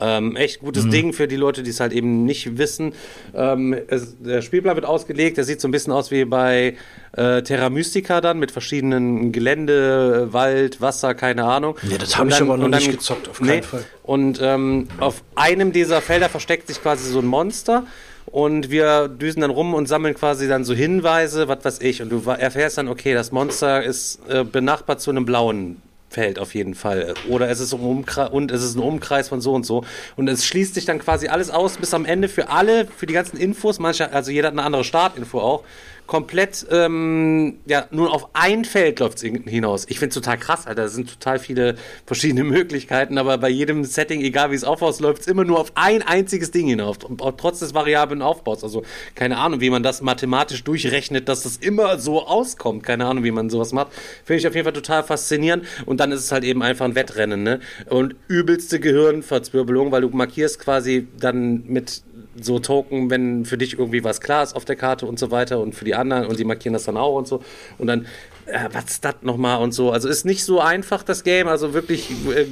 Ähm, 0.00 0.34
echt 0.36 0.60
Mhm. 0.60 0.66
gutes 0.66 0.88
Ding 0.88 1.12
für 1.12 1.28
die 1.28 1.36
Leute, 1.36 1.62
die 1.62 1.70
es 1.70 1.78
halt 1.80 1.92
eben 1.92 2.24
nicht 2.24 2.58
wissen. 2.58 2.92
Ähm, 3.34 3.76
es, 3.88 4.16
der 4.20 4.42
Spielplan 4.42 4.74
wird 4.74 4.86
ausgelegt. 4.86 5.36
Der 5.36 5.44
sieht 5.44 5.60
so 5.60 5.68
ein 5.68 5.70
bisschen 5.70 5.92
aus 5.92 6.10
wie 6.10 6.24
bei 6.24 6.76
äh, 7.16 7.42
Terra 7.42 7.70
Mystica 7.70 8.20
dann 8.20 8.38
mit 8.40 8.50
verschiedenen 8.50 9.30
Gelände, 9.30 10.32
Wald, 10.32 10.80
Wasser, 10.80 11.14
keine 11.14 11.44
Ahnung. 11.44 11.76
Ja, 11.88 11.98
das 11.98 12.16
hab 12.16 12.22
Und 12.24 12.32
ich 12.32 12.40
aber 12.40 12.56
noch 12.56 12.64
dann- 12.70 12.72
nicht 12.80 12.90
gezockt, 12.90 13.28
auf 13.28 13.38
keinen 13.38 13.62
Fall. 13.62 13.84
und 14.02 14.40
ähm, 14.42 14.88
auf 14.98 15.22
einem 15.36 15.72
dieser 15.72 16.00
Felder 16.00 16.28
versteckt 16.28 16.66
sich 16.66 16.82
quasi 16.82 17.08
so 17.08 17.20
ein 17.20 17.26
Monster. 17.26 17.86
Und 18.26 18.70
wir 18.70 19.06
düsen 19.06 19.42
dann 19.42 19.50
rum 19.50 19.74
und 19.74 19.86
sammeln 19.86 20.14
quasi 20.14 20.48
dann 20.48 20.64
so 20.64 20.74
Hinweise, 20.74 21.46
was 21.46 21.64
weiß 21.64 21.80
ich. 21.82 22.02
Und 22.02 22.08
du 22.10 22.20
erfährst 22.30 22.78
dann, 22.78 22.88
okay, 22.88 23.14
das 23.14 23.30
Monster 23.30 23.82
ist 23.84 24.18
äh, 24.28 24.42
benachbart 24.44 25.00
zu 25.00 25.10
einem 25.10 25.24
blauen 25.24 25.80
Feld 26.14 26.38
auf 26.38 26.54
jeden 26.54 26.74
Fall. 26.74 27.14
Oder 27.28 27.50
es 27.50 27.58
ist 27.58 27.72
um 27.72 27.84
Umkreis 27.84 28.30
und 28.30 28.52
es 28.52 28.62
ist 28.62 28.76
ein 28.76 28.80
Umkreis 28.80 29.28
von 29.28 29.40
so 29.40 29.52
und 29.52 29.66
so. 29.66 29.84
Und 30.16 30.28
es 30.28 30.46
schließt 30.46 30.74
sich 30.74 30.84
dann 30.84 31.00
quasi 31.00 31.26
alles 31.26 31.50
aus 31.50 31.76
bis 31.76 31.92
am 31.92 32.04
Ende 32.04 32.28
für 32.28 32.50
alle, 32.50 32.86
für 32.86 33.06
die 33.06 33.14
ganzen 33.14 33.36
Infos. 33.36 33.80
Manche, 33.80 34.12
also 34.12 34.30
jeder 34.30 34.48
hat 34.48 34.54
eine 34.54 34.62
andere 34.62 34.84
Startinfo 34.84 35.40
auch. 35.40 35.64
Komplett, 36.06 36.66
ähm, 36.70 37.60
ja, 37.64 37.86
nur 37.90 38.12
auf 38.12 38.28
ein 38.34 38.66
Feld 38.66 39.00
läuft 39.00 39.18
es 39.18 39.22
hinaus. 39.22 39.86
Ich 39.88 39.98
finde 39.98 40.10
es 40.10 40.14
total 40.14 40.36
krass, 40.36 40.66
Alter. 40.66 40.84
Es 40.84 40.94
sind 40.94 41.08
total 41.08 41.38
viele 41.38 41.76
verschiedene 42.04 42.44
Möglichkeiten, 42.44 43.16
aber 43.16 43.38
bei 43.38 43.48
jedem 43.48 43.84
Setting, 43.84 44.20
egal 44.20 44.50
wie 44.50 44.54
es 44.54 44.64
aufbaut, 44.64 45.00
läuft 45.00 45.22
es 45.22 45.28
immer 45.28 45.44
nur 45.44 45.58
auf 45.58 45.72
ein 45.76 46.02
einziges 46.02 46.50
Ding 46.50 46.66
hinauf. 46.66 46.98
Trotz 47.38 47.60
des 47.60 47.72
variablen 47.72 48.20
Aufbaus. 48.20 48.62
Also 48.62 48.82
keine 49.14 49.38
Ahnung, 49.38 49.60
wie 49.60 49.70
man 49.70 49.82
das 49.82 50.02
mathematisch 50.02 50.62
durchrechnet, 50.62 51.28
dass 51.28 51.42
das 51.42 51.56
immer 51.56 51.98
so 51.98 52.26
auskommt. 52.26 52.82
Keine 52.82 53.06
Ahnung, 53.06 53.24
wie 53.24 53.30
man 53.30 53.48
sowas 53.48 53.72
macht. 53.72 53.88
Finde 54.24 54.40
ich 54.40 54.46
auf 54.46 54.54
jeden 54.54 54.64
Fall 54.64 54.74
total 54.74 55.04
faszinierend. 55.04 55.64
Und 55.86 56.00
dann 56.00 56.12
ist 56.12 56.20
es 56.20 56.32
halt 56.32 56.44
eben 56.44 56.62
einfach 56.62 56.84
ein 56.84 56.94
Wettrennen, 56.94 57.42
ne? 57.42 57.60
Und 57.88 58.14
übelste 58.28 58.78
Gehirnverzwirbelung, 58.78 59.90
weil 59.90 60.02
du 60.02 60.10
markierst 60.10 60.58
quasi 60.60 61.08
dann 61.18 61.64
mit 61.66 62.02
so 62.40 62.58
Token, 62.58 63.10
wenn 63.10 63.44
für 63.44 63.58
dich 63.58 63.78
irgendwie 63.78 64.04
was 64.04 64.20
klar 64.20 64.42
ist 64.42 64.54
auf 64.54 64.64
der 64.64 64.76
Karte 64.76 65.06
und 65.06 65.18
so 65.18 65.30
weiter 65.30 65.60
und 65.60 65.74
für 65.74 65.84
die 65.84 65.94
anderen 65.94 66.26
und 66.26 66.38
die 66.38 66.44
markieren 66.44 66.72
das 66.72 66.84
dann 66.84 66.96
auch 66.96 67.16
und 67.16 67.26
so 67.28 67.42
und 67.78 67.86
dann 67.86 68.06
äh, 68.46 68.68
was 68.72 68.84
ist 68.84 69.04
das 69.04 69.16
nochmal 69.22 69.62
und 69.62 69.72
so. 69.72 69.90
Also 69.90 70.08
ist 70.08 70.24
nicht 70.24 70.44
so 70.44 70.60
einfach 70.60 71.02
das 71.02 71.24
Game, 71.24 71.48
also 71.48 71.72
wirklich 71.72 72.10
äh, 72.10 72.46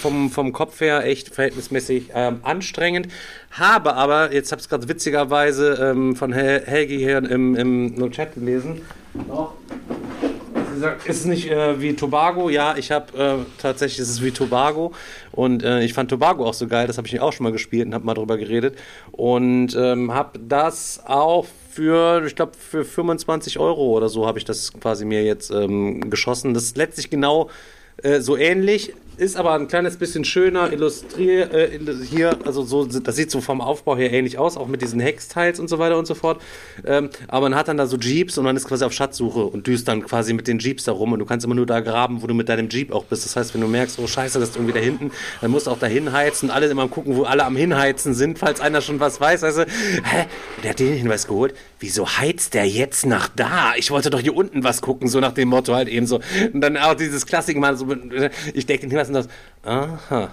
vom, 0.00 0.30
vom 0.30 0.52
Kopf 0.52 0.80
her 0.80 1.04
echt 1.04 1.34
verhältnismäßig 1.34 2.10
ähm, 2.14 2.40
anstrengend. 2.42 3.08
Habe 3.50 3.94
aber, 3.94 4.32
jetzt 4.32 4.52
habe 4.52 4.60
ich 4.60 4.66
es 4.66 4.68
gerade 4.68 4.88
witzigerweise 4.88 5.78
ähm, 5.80 6.14
von 6.14 6.32
Hel 6.32 6.62
Helgi 6.64 6.98
hier 6.98 7.18
im, 7.18 7.56
im, 7.56 7.94
im 7.96 8.10
Chat 8.12 8.34
gelesen, 8.34 8.82
auch 9.28 9.54
Sie 10.74 10.80
sagt, 10.80 11.06
ist 11.06 11.26
nicht 11.26 11.50
äh, 11.50 11.80
wie 11.80 11.94
Tobago? 11.94 12.48
Ja, 12.48 12.76
ich 12.76 12.90
habe 12.90 13.18
äh, 13.18 13.60
tatsächlich, 13.60 13.98
ist 13.98 14.08
es 14.08 14.22
wie 14.22 14.30
Tobago 14.30 14.92
und 15.32 15.62
äh, 15.62 15.82
ich 15.82 15.94
fand 15.94 16.10
Tobago 16.10 16.46
auch 16.46 16.54
so 16.54 16.66
geil, 16.66 16.86
das 16.86 16.98
habe 16.98 17.08
ich 17.08 17.20
auch 17.20 17.32
schon 17.32 17.44
mal 17.44 17.52
gespielt 17.52 17.86
und 17.86 17.94
habe 17.94 18.04
mal 18.04 18.14
drüber 18.14 18.36
geredet 18.36 18.76
und 19.12 19.74
ähm, 19.76 20.12
habe 20.12 20.38
das 20.38 21.02
auch 21.04 21.46
für, 21.70 22.24
ich 22.26 22.36
glaube, 22.36 22.52
für 22.56 22.84
25 22.84 23.58
Euro 23.58 23.96
oder 23.96 24.08
so 24.08 24.26
habe 24.26 24.38
ich 24.38 24.44
das 24.44 24.72
quasi 24.72 25.04
mir 25.04 25.24
jetzt 25.24 25.50
ähm, 25.50 26.10
geschossen. 26.10 26.52
Das 26.52 26.64
ist 26.64 26.76
letztlich 26.76 27.08
genau 27.08 27.48
äh, 28.02 28.20
so 28.20 28.36
ähnlich, 28.36 28.92
ist 29.16 29.36
aber 29.36 29.52
ein 29.54 29.68
kleines 29.68 29.96
bisschen 29.96 30.24
schöner 30.24 30.72
illustriert 30.72 31.52
äh, 31.52 31.78
hier, 32.08 32.38
also 32.44 32.62
so, 32.62 32.84
das 32.84 33.16
sieht 33.16 33.30
so 33.30 33.40
vom 33.40 33.60
Aufbau 33.60 33.96
her 33.96 34.12
ähnlich 34.12 34.38
aus, 34.38 34.56
auch 34.56 34.68
mit 34.68 34.82
diesen 34.82 35.00
Hexteils 35.00 35.60
und 35.60 35.68
so 35.68 35.78
weiter 35.78 35.98
und 35.98 36.06
so 36.06 36.14
fort. 36.14 36.40
Ähm, 36.84 37.10
aber 37.28 37.48
man 37.48 37.58
hat 37.58 37.68
dann 37.68 37.76
da 37.76 37.86
so 37.86 37.96
Jeeps 37.96 38.38
und 38.38 38.44
man 38.44 38.56
ist 38.56 38.66
quasi 38.66 38.84
auf 38.84 38.92
Schatzsuche 38.92 39.44
und 39.44 39.66
düst 39.66 39.88
dann 39.88 40.02
quasi 40.02 40.32
mit 40.32 40.48
den 40.48 40.58
Jeeps 40.58 40.84
da 40.84 40.92
rum 40.92 41.12
und 41.12 41.18
du 41.18 41.26
kannst 41.26 41.44
immer 41.44 41.54
nur 41.54 41.66
da 41.66 41.80
graben, 41.80 42.22
wo 42.22 42.26
du 42.26 42.34
mit 42.34 42.48
deinem 42.48 42.68
Jeep 42.68 42.92
auch 42.92 43.04
bist. 43.04 43.24
Das 43.24 43.36
heißt, 43.36 43.54
wenn 43.54 43.60
du 43.60 43.68
merkst, 43.68 43.98
oh 43.98 44.06
scheiße, 44.06 44.38
das 44.38 44.50
ist 44.50 44.56
irgendwie 44.56 44.74
da 44.74 44.80
hinten, 44.80 45.10
dann 45.40 45.50
musst 45.50 45.66
du 45.66 45.70
auch 45.70 45.78
da 45.78 45.86
hinheizen 45.86 46.50
alle 46.50 46.66
immer 46.66 46.88
gucken, 46.88 47.16
wo 47.16 47.24
alle 47.24 47.44
am 47.44 47.56
Hinheizen 47.56 48.14
sind, 48.14 48.38
falls 48.38 48.60
einer 48.60 48.80
schon 48.80 49.00
was 49.00 49.20
weiß. 49.20 49.44
Also, 49.44 49.62
hä, 49.62 50.26
der 50.62 50.70
hat 50.70 50.78
den 50.78 50.94
Hinweis 50.94 51.26
geholt. 51.26 51.54
Wieso 51.80 52.08
heizt 52.08 52.54
der 52.54 52.66
jetzt 52.66 53.06
nach 53.06 53.28
da? 53.28 53.72
Ich 53.76 53.90
wollte 53.90 54.10
doch 54.10 54.20
hier 54.20 54.36
unten 54.36 54.64
was 54.64 54.82
gucken, 54.82 55.08
so 55.08 55.20
nach 55.20 55.32
dem 55.32 55.48
Motto 55.48 55.74
halt 55.74 55.88
eben 55.88 56.06
so. 56.06 56.20
Und 56.52 56.60
dann 56.60 56.76
auch 56.76 56.94
dieses 56.94 57.26
Klassik 57.26 57.56
mal 57.56 57.76
so, 57.76 57.86
ich 58.54 58.66
denke 58.66 58.82
den 58.82 58.90
Hinweis 58.90 59.01
und 59.08 59.14
das, 59.14 59.28
aha. 59.64 60.30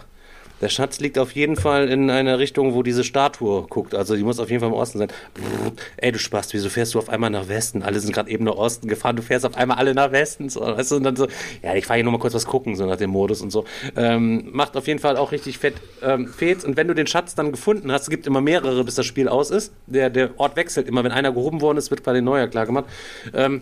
Der 0.62 0.70
Schatz 0.70 1.00
liegt 1.00 1.18
auf 1.18 1.32
jeden 1.32 1.56
Fall 1.56 1.88
in 1.88 2.10
einer 2.10 2.38
Richtung, 2.38 2.74
wo 2.74 2.84
diese 2.84 3.04
Statue 3.04 3.66
guckt. 3.70 3.96
Also 3.96 4.16
die 4.16 4.24
muss 4.24 4.40
auf 4.40 4.50
jeden 4.50 4.60
Fall 4.60 4.70
im 4.70 4.76
Osten 4.76 4.98
sein. 4.98 5.08
Brrr, 5.34 5.72
ey, 5.98 6.12
du 6.12 6.20
Spast, 6.20 6.54
wieso 6.54 6.70
fährst 6.70 6.94
du 6.94 7.00
auf 7.00 7.08
einmal 7.08 7.30
nach 7.30 7.48
Westen? 7.48 7.82
Alle 7.82 8.00
sind 8.00 8.12
gerade 8.12 8.30
eben 8.30 8.44
nach 8.44 8.56
Osten 8.56 8.88
gefahren, 8.90 9.16
du 9.16 9.22
fährst 9.22 9.46
auf 9.46 9.56
einmal 9.56 9.78
alle 9.78 9.94
nach 9.94 10.12
Westen. 10.12 10.50
So, 10.50 10.62
weißt 10.62 10.92
du, 10.92 10.96
und 10.98 11.04
dann 11.04 11.16
so, 11.16 11.28
ja, 11.64 11.76
ich 11.76 11.86
fahre 11.86 11.98
hier 11.98 12.04
nur 12.04 12.12
mal 12.12 12.20
kurz 12.20 12.34
was 12.34 12.46
gucken, 12.46 12.76
so 12.76 12.86
nach 12.86 12.98
dem 12.98 13.10
Modus 13.10 13.42
und 13.42 13.52
so. 13.52 13.64
Ähm, 13.96 14.50
macht 14.52 14.76
auf 14.76 14.88
jeden 14.88 15.00
Fall 15.00 15.16
auch 15.16 15.32
richtig 15.32 15.58
fett 15.58 15.76
ähm, 16.02 16.28
Fets. 16.28 16.66
Und 16.66 16.76
wenn 16.76 16.88
du 16.88 16.94
den 16.94 17.08
Schatz 17.08 17.36
dann 17.36 17.52
gefunden 17.52 17.92
hast, 17.92 18.04
es 18.04 18.10
gibt 18.10 18.28
immer 18.28 18.42
mehrere, 18.42 18.84
bis 18.84 18.96
das 18.96 19.06
Spiel 19.06 19.30
aus 19.30 19.52
ist. 19.52 19.72
Der, 19.88 20.10
der 20.10 20.38
Ort 20.38 20.58
wechselt 20.58 20.88
immer. 20.88 21.04
Wenn 21.04 21.12
einer 21.14 21.32
gehoben 21.32 21.62
worden 21.62 21.78
ist, 21.78 21.90
wird 21.90 22.04
quasi 22.04 22.22
neuer 22.22 22.48
klar 22.48 22.66
gemacht. 22.66 22.86
Ähm, 23.34 23.62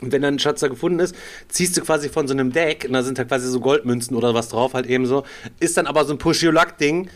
und 0.00 0.12
wenn 0.12 0.22
dann 0.22 0.34
ein 0.34 0.38
Schatz 0.38 0.60
da 0.60 0.68
gefunden 0.68 0.98
ist, 0.98 1.14
ziehst 1.48 1.76
du 1.76 1.80
quasi 1.82 2.08
von 2.08 2.26
so 2.26 2.34
einem 2.34 2.52
Deck, 2.52 2.84
und 2.86 2.92
da 2.92 3.02
sind 3.02 3.18
da 3.18 3.24
quasi 3.24 3.48
so 3.48 3.60
Goldmünzen 3.60 4.16
oder 4.16 4.34
was 4.34 4.48
drauf, 4.48 4.74
halt 4.74 4.86
eben 4.86 5.06
so, 5.06 5.24
ist 5.60 5.76
dann 5.76 5.86
aber 5.86 6.04
so 6.04 6.12
ein 6.14 6.18
Push-Your-Luck-Ding. 6.18 7.08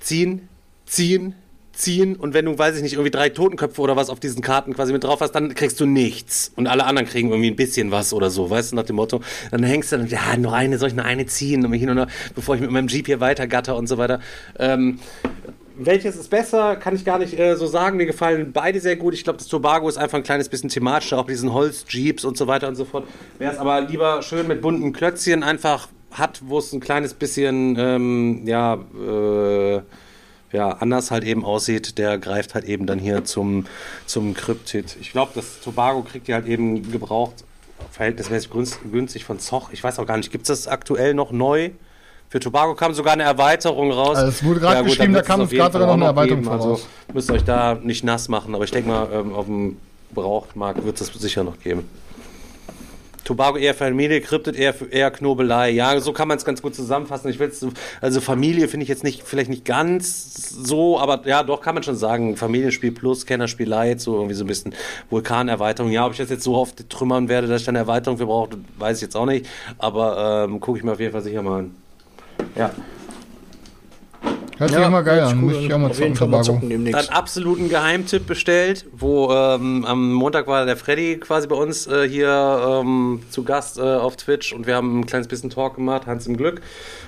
Ziehen, 0.00 0.48
ziehen, 0.84 1.34
ziehen 1.72 2.16
und 2.16 2.34
wenn 2.34 2.44
du, 2.44 2.58
weiß 2.58 2.76
ich 2.76 2.82
nicht, 2.82 2.92
irgendwie 2.94 3.10
drei 3.10 3.30
Totenköpfe 3.30 3.80
oder 3.80 3.96
was 3.96 4.10
auf 4.10 4.20
diesen 4.20 4.42
Karten 4.42 4.74
quasi 4.74 4.92
mit 4.92 5.04
drauf 5.04 5.20
hast, 5.20 5.32
dann 5.32 5.54
kriegst 5.54 5.80
du 5.80 5.86
nichts. 5.86 6.52
Und 6.56 6.66
alle 6.66 6.84
anderen 6.84 7.08
kriegen 7.08 7.30
irgendwie 7.30 7.50
ein 7.50 7.56
bisschen 7.56 7.90
was 7.90 8.12
oder 8.12 8.30
so, 8.30 8.50
weißt 8.50 8.72
du, 8.72 8.76
nach 8.76 8.84
dem 8.84 8.96
Motto. 8.96 9.22
Dann 9.50 9.62
hängst 9.62 9.92
du 9.92 9.98
dann, 9.98 10.08
ja, 10.08 10.36
noch 10.36 10.52
eine, 10.52 10.78
soll 10.78 10.88
ich 10.88 10.94
noch 10.94 11.04
eine 11.04 11.26
ziehen, 11.26 11.64
und 11.64 11.72
hin 11.72 11.90
und 11.90 11.96
her, 11.96 12.08
bevor 12.34 12.54
ich 12.54 12.60
mit 12.60 12.70
meinem 12.70 12.88
Jeep 12.88 13.06
hier 13.06 13.20
weitergatter 13.20 13.76
und 13.76 13.86
so 13.86 13.98
weiter. 13.98 14.20
Ähm, 14.58 14.98
welches 15.76 16.16
ist 16.16 16.30
besser, 16.30 16.76
kann 16.76 16.94
ich 16.94 17.04
gar 17.04 17.18
nicht 17.18 17.38
äh, 17.38 17.56
so 17.56 17.66
sagen. 17.66 17.96
Mir 17.96 18.06
gefallen 18.06 18.52
beide 18.52 18.80
sehr 18.80 18.96
gut. 18.96 19.14
Ich 19.14 19.24
glaube, 19.24 19.38
das 19.38 19.48
Tobago 19.48 19.88
ist 19.88 19.96
einfach 19.96 20.18
ein 20.18 20.24
kleines 20.24 20.48
bisschen 20.48 20.68
thematischer, 20.68 21.18
auch 21.18 21.26
mit 21.26 21.34
diesen 21.34 21.52
Holz-Jeeps 21.52 22.24
und 22.24 22.36
so 22.36 22.46
weiter 22.46 22.68
und 22.68 22.76
so 22.76 22.84
fort. 22.84 23.06
Wer 23.38 23.52
es 23.52 23.58
aber 23.58 23.80
lieber 23.80 24.22
schön 24.22 24.46
mit 24.46 24.60
bunten 24.60 24.92
Klötzchen 24.92 25.42
einfach 25.42 25.88
hat, 26.10 26.42
wo 26.46 26.58
es 26.58 26.72
ein 26.72 26.80
kleines 26.80 27.14
bisschen, 27.14 27.76
ähm, 27.78 28.42
ja, 28.46 28.74
äh, 28.74 29.82
ja, 30.52 30.68
anders 30.70 31.10
halt 31.10 31.24
eben 31.24 31.44
aussieht, 31.44 31.98
der 31.98 32.18
greift 32.18 32.54
halt 32.54 32.64
eben 32.64 32.86
dann 32.86 33.00
hier 33.00 33.24
zum, 33.24 33.66
zum 34.06 34.34
Kryptid. 34.34 34.96
Ich 35.00 35.10
glaube, 35.10 35.32
das 35.34 35.60
Tobago 35.60 36.02
kriegt 36.02 36.28
ihr 36.28 36.36
halt 36.36 36.46
eben 36.46 36.92
gebraucht, 36.92 37.44
verhältnismäßig 37.90 38.50
günstig 38.92 39.24
von 39.24 39.40
Zoch. 39.40 39.70
Ich 39.72 39.82
weiß 39.82 39.98
auch 39.98 40.06
gar 40.06 40.16
nicht, 40.16 40.30
gibt 40.30 40.48
es 40.48 40.48
das 40.48 40.68
aktuell 40.68 41.14
noch 41.14 41.32
neu? 41.32 41.70
Für 42.34 42.40
Tobago 42.40 42.74
kam 42.74 42.92
sogar 42.94 43.12
eine 43.12 43.22
Erweiterung 43.22 43.92
raus. 43.92 44.16
Also 44.16 44.28
es 44.30 44.42
wurde 44.42 44.58
gerade 44.58 44.78
ja, 44.78 44.82
geschrieben, 44.82 45.12
da 45.12 45.22
kam 45.22 45.42
es 45.42 45.50
gerade 45.50 45.78
noch 45.78 45.92
eine 45.92 46.06
Erweiterung 46.06 46.42
geben. 46.42 46.52
Also 46.52 46.80
müsst 47.12 47.30
ihr 47.30 47.34
euch 47.34 47.44
da 47.44 47.78
nicht 47.80 48.02
nass 48.02 48.28
machen, 48.28 48.56
aber 48.56 48.64
ich 48.64 48.72
denke 48.72 48.88
mal, 48.88 49.06
ähm, 49.12 49.32
auf 49.32 49.46
dem 49.46 49.76
Gebrauchtmarkt 50.08 50.84
wird 50.84 51.00
es 51.00 51.06
sicher 51.06 51.44
noch 51.44 51.60
geben. 51.60 51.88
Tobago 53.22 53.56
eher 53.56 53.72
Familie, 53.72 54.20
Kryptet 54.20 54.56
eher, 54.56 54.74
eher 54.90 55.12
Knobelei. 55.12 55.70
Ja, 55.70 56.00
so 56.00 56.12
kann 56.12 56.26
man 56.26 56.36
es 56.36 56.44
ganz 56.44 56.60
gut 56.60 56.74
zusammenfassen. 56.74 57.30
Ich 57.30 57.38
will's, 57.38 57.64
also 58.00 58.20
Familie 58.20 58.66
finde 58.66 58.82
ich 58.82 58.88
jetzt 58.88 59.04
nicht, 59.04 59.22
vielleicht 59.22 59.48
nicht 59.48 59.64
ganz 59.64 60.34
so, 60.50 60.98
aber 60.98 61.24
ja, 61.28 61.44
doch 61.44 61.60
kann 61.60 61.74
man 61.76 61.84
schon 61.84 61.94
sagen. 61.94 62.36
Familienspiel 62.36 62.90
plus, 62.90 63.26
Kennerspiel 63.26 63.68
Light, 63.68 64.00
so 64.00 64.16
irgendwie 64.16 64.34
so 64.34 64.42
ein 64.42 64.48
bisschen 64.48 64.74
Vulkanerweiterung. 65.08 65.92
Ja, 65.92 66.04
ob 66.04 66.10
ich 66.10 66.18
das 66.18 66.30
jetzt 66.30 66.42
so 66.42 66.56
oft 66.56 66.90
trümmern 66.90 67.28
werde, 67.28 67.46
dass 67.46 67.60
ich 67.60 67.66
dann 67.66 67.76
eine 67.76 67.84
Erweiterung 67.84 68.18
für 68.18 68.26
brauche, 68.26 68.58
weiß 68.78 68.96
ich 68.96 69.02
jetzt 69.02 69.16
auch 69.16 69.26
nicht. 69.26 69.46
Aber 69.78 70.46
ähm, 70.48 70.58
gucke 70.58 70.78
ich 70.78 70.84
mir 70.84 70.90
auf 70.90 71.00
jeden 71.00 71.12
Fall 71.12 71.22
sicher 71.22 71.40
mal 71.40 71.60
an. 71.60 71.83
Ja. 72.56 72.70
Hört 74.56 74.70
sich 74.70 74.78
ja, 74.78 74.86
immer 74.86 75.02
geil 75.02 75.20
an. 75.20 75.42
Cool. 75.42 75.52
Muss 75.52 75.62
ich 75.64 75.72
auch 75.74 76.28
mal 76.28 76.42
zocken 76.42 76.70
demnächst. 76.70 77.08
Dann 77.08 77.14
absoluten 77.14 77.68
Geheimtipp 77.68 78.26
bestellt, 78.26 78.86
wo 78.92 79.32
ähm, 79.32 79.84
am 79.84 80.12
Montag 80.12 80.46
war 80.46 80.64
der 80.64 80.76
Freddy 80.76 81.18
quasi 81.18 81.48
bei 81.48 81.56
uns 81.56 81.88
äh, 81.88 82.08
hier 82.08 82.80
ähm, 82.82 83.22
zu 83.30 83.42
Gast 83.42 83.78
äh, 83.78 83.82
auf 83.82 84.16
Twitch 84.16 84.52
und 84.52 84.68
wir 84.68 84.76
haben 84.76 85.00
ein 85.00 85.06
kleines 85.06 85.26
bisschen 85.26 85.50
Talk 85.50 85.74
gemacht, 85.74 86.06
Hans 86.06 86.28
im 86.28 86.36
Glück. 86.36 86.60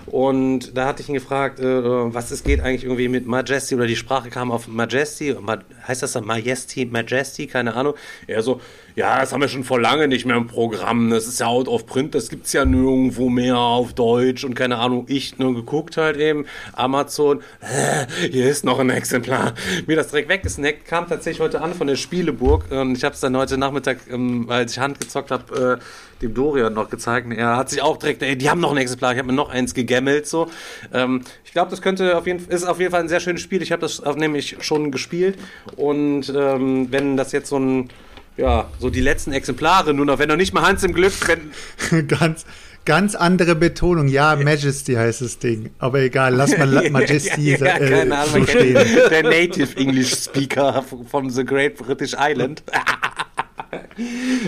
Und 0.07 0.77
da 0.77 0.87
hatte 0.87 1.03
ich 1.03 1.09
ihn 1.09 1.15
gefragt, 1.15 1.61
äh, 1.61 1.65
was 1.65 2.33
es 2.33 2.43
geht 2.43 2.61
eigentlich 2.61 2.85
irgendwie 2.85 3.09
mit 3.09 3.27
Majesty 3.27 3.77
oder 3.77 3.87
die 3.87 3.97
Sprache 3.97 4.29
kam 4.29 4.51
auf 4.51 4.67
Majesty. 4.67 5.37
Ma 5.41 5.59
heißt 5.87 6.03
das 6.03 6.13
dann 6.13 6.27
Majesty, 6.27 6.85
Majesty, 6.85 7.47
keine 7.47 7.75
Ahnung. 7.75 7.95
Er 8.27 8.43
so, 8.43 8.61
ja, 8.97 9.21
das 9.21 9.35
haben 9.35 9.43
wir 9.43 9.49
schon 9.49 9.63
vor 9.63 9.79
lange 9.79 10.09
nicht 10.09 10.25
mehr 10.25 10.37
im 10.37 10.47
Programm. 10.47 11.11
Das 11.11 11.27
ist 11.27 11.39
ja 11.39 11.49
out 11.49 11.69
of 11.69 11.85
print, 11.85 12.15
das 12.15 12.31
gibt's 12.31 12.55
ja 12.55 12.65
nirgendwo 12.65 13.29
mehr 13.29 13.59
auf 13.59 13.93
Deutsch 13.93 14.43
und 14.43 14.55
keine 14.55 14.79
Ahnung. 14.79 15.05
Ich 15.09 15.39
nur 15.39 15.55
geguckt 15.55 15.99
halt 15.99 16.17
eben, 16.17 16.47
Amazon, 16.73 17.43
äh, 17.61 18.07
hier 18.31 18.49
ist 18.49 18.65
noch 18.65 18.79
ein 18.79 18.89
Exemplar. 18.89 19.53
Mir 19.87 19.97
das 19.97 20.09
direkt 20.09 20.31
weggesnackt, 20.31 20.87
kam 20.87 21.07
tatsächlich 21.07 21.41
heute 21.41 21.61
an 21.61 21.75
von 21.75 21.89
der 21.89 21.97
Spieleburg 21.97 22.71
und 22.71 22.97
ich 22.97 23.05
habe 23.05 23.15
es 23.15 23.21
dann 23.21 23.37
heute 23.37 23.59
Nachmittag, 23.59 23.99
ähm, 24.11 24.47
als 24.49 24.73
ich 24.73 24.79
Hand 24.79 24.99
gezockt 24.99 25.31
habe, 25.31 25.79
äh, 25.79 26.23
dem 26.23 26.33
Dorian 26.33 26.73
noch 26.73 26.89
gezeigt. 26.89 27.31
Er 27.37 27.59
hat 27.59 27.69
sich 27.69 27.83
auch 27.83 27.99
direkt, 27.99 28.23
ey, 28.23 28.35
die 28.39 28.49
haben 28.49 28.61
noch 28.61 28.71
ein 28.71 28.79
Exemplar, 28.79 29.13
ich 29.13 29.19
habe 29.19 29.29
mir 29.29 29.35
noch 29.35 29.51
eins 29.51 29.75
gegemmelt 29.75 30.27
so. 30.27 30.49
Ähm, 30.95 31.21
ich 31.45 31.53
glaube, 31.53 31.71
das 31.71 31.83
könnte 31.83 32.17
auf 32.17 32.27
jeden 32.27 32.49
ist 32.49 32.65
auf 32.65 32.81
jeden 32.81 32.93
Fall 32.93 33.01
ein 33.01 33.11
sehr 33.11 33.21
schönes 33.21 33.43
Spiel. 33.43 33.61
Ich 33.61 33.73
habe 33.73 33.81
das 33.81 34.03
nämlich 34.17 34.57
schon 34.61 34.91
gespielt 34.91 35.39
und 35.77 36.33
ähm, 36.35 36.91
wenn 36.91 37.19
das 37.19 37.33
jetzt 37.33 37.51
so 37.51 37.59
ein 37.59 37.91
ja, 38.37 38.69
so 38.79 38.91
die 38.91 39.01
letzten 39.01 39.33
Exemplare 39.33 39.95
nur 39.95 40.07
noch, 40.07 40.19
wenn 40.19 40.29
noch 40.29 40.37
nicht 40.37 40.53
mal 40.53 40.63
Hans 40.63 40.85
im 40.85 40.93
Glück, 40.93 41.15
wenn 41.27 42.09
ganz, 42.09 42.45
ganz 42.85 43.15
andere 43.15 43.55
Betonung. 43.55 44.09
Ja, 44.09 44.37
Majesty 44.37 44.95
heißt 44.95 45.23
das 45.23 45.39
Ding. 45.39 45.71
Aber 45.79 46.01
egal, 46.01 46.35
lass 46.35 46.57
mal 46.57 46.67
Majesty 46.91 47.53
ja, 47.53 47.59
ja, 47.59 47.77
äh, 47.77 47.91
keine 47.91 48.19
Ahnung, 48.19 48.47
so 48.47 48.47
stehen. 48.47 48.87
Der 49.11 49.23
Native 49.23 49.77
English 49.77 50.15
Speaker 50.15 50.85
von 51.11 51.31
The 51.31 51.45
Great 51.45 51.77
British 51.77 52.15
Island. 52.19 52.63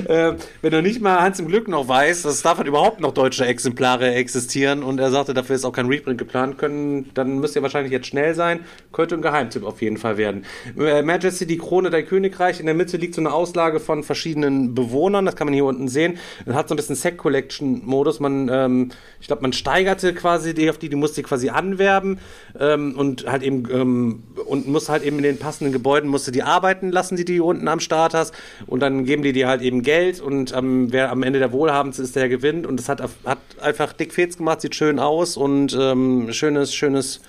äh, 0.06 0.32
wenn 0.62 0.72
er 0.72 0.82
nicht 0.82 1.00
mal 1.00 1.20
Hans 1.20 1.40
im 1.40 1.48
Glück 1.48 1.68
noch 1.68 1.88
weiß, 1.88 2.22
dass 2.22 2.42
davon 2.42 2.66
überhaupt 2.66 3.00
noch 3.00 3.12
deutsche 3.12 3.46
Exemplare 3.46 4.14
existieren 4.14 4.82
und 4.82 5.00
er 5.00 5.10
sagte, 5.10 5.34
dafür 5.34 5.56
ist 5.56 5.64
auch 5.64 5.72
kein 5.72 5.86
Reprint 5.86 6.18
geplant, 6.18 6.58
können, 6.58 7.10
dann 7.14 7.38
müsst 7.38 7.56
ihr 7.56 7.62
wahrscheinlich 7.62 7.92
jetzt 7.92 8.06
schnell 8.06 8.34
sein. 8.34 8.60
Könnte 8.92 9.14
ein 9.14 9.22
Geheimtipp 9.22 9.64
auf 9.64 9.82
jeden 9.82 9.96
Fall 9.96 10.16
werden. 10.16 10.44
Äh, 10.78 11.02
Majesty, 11.02 11.46
die 11.46 11.58
Krone, 11.58 11.90
dein 11.90 12.06
Königreich. 12.06 12.60
In 12.60 12.66
der 12.66 12.74
Mitte 12.74 12.96
liegt 12.96 13.14
so 13.14 13.20
eine 13.20 13.32
Auslage 13.32 13.80
von 13.80 14.02
verschiedenen 14.02 14.74
Bewohnern. 14.74 15.26
Das 15.26 15.36
kann 15.36 15.46
man 15.46 15.54
hier 15.54 15.64
unten 15.64 15.88
sehen. 15.88 16.18
Das 16.46 16.54
hat 16.54 16.68
so 16.68 16.74
ein 16.74 16.76
bisschen 16.76 16.96
Set 16.96 17.16
Collection 17.16 17.82
Modus. 17.84 18.20
Man, 18.20 18.48
ähm, 18.52 18.90
ich 19.20 19.26
glaube, 19.26 19.42
man 19.42 19.52
steigerte 19.52 20.14
quasi 20.14 20.54
die, 20.54 20.70
auf 20.70 20.78
die, 20.78 20.88
die 20.88 20.96
musste 20.96 21.22
quasi 21.22 21.48
anwerben 21.48 22.18
ähm, 22.58 22.94
und 22.96 23.26
halt 23.26 23.42
eben 23.42 23.68
ähm, 23.70 24.22
und 24.46 24.68
muss 24.68 24.88
halt 24.88 25.02
eben 25.02 25.16
in 25.18 25.22
den 25.22 25.38
passenden 25.38 25.72
Gebäuden 25.72 26.08
musste 26.08 26.32
die 26.32 26.42
arbeiten 26.42 26.90
lassen, 26.90 27.16
die 27.16 27.24
die 27.24 27.40
unten 27.40 27.68
am 27.68 27.80
Start 27.80 28.14
hast 28.14 28.34
und 28.66 28.80
dann 28.80 29.04
geben 29.04 29.17
die 29.22 29.32
dir 29.32 29.48
halt 29.48 29.62
eben 29.62 29.82
Geld 29.82 30.20
und 30.20 30.54
ähm, 30.54 30.92
wer 30.92 31.10
am 31.10 31.22
Ende 31.22 31.38
der 31.38 31.52
Wohlhabendste 31.52 32.02
ist, 32.02 32.16
der 32.16 32.28
gewinnt. 32.28 32.66
Und 32.66 32.78
das 32.78 32.88
hat, 32.88 33.02
hat 33.24 33.38
einfach 33.60 33.92
dick 33.92 34.12
Fets 34.12 34.36
gemacht, 34.36 34.60
sieht 34.60 34.74
schön 34.74 34.98
aus 34.98 35.36
und 35.36 35.76
ähm, 35.78 36.32
schönes, 36.32 36.74
schönes, 36.74 37.20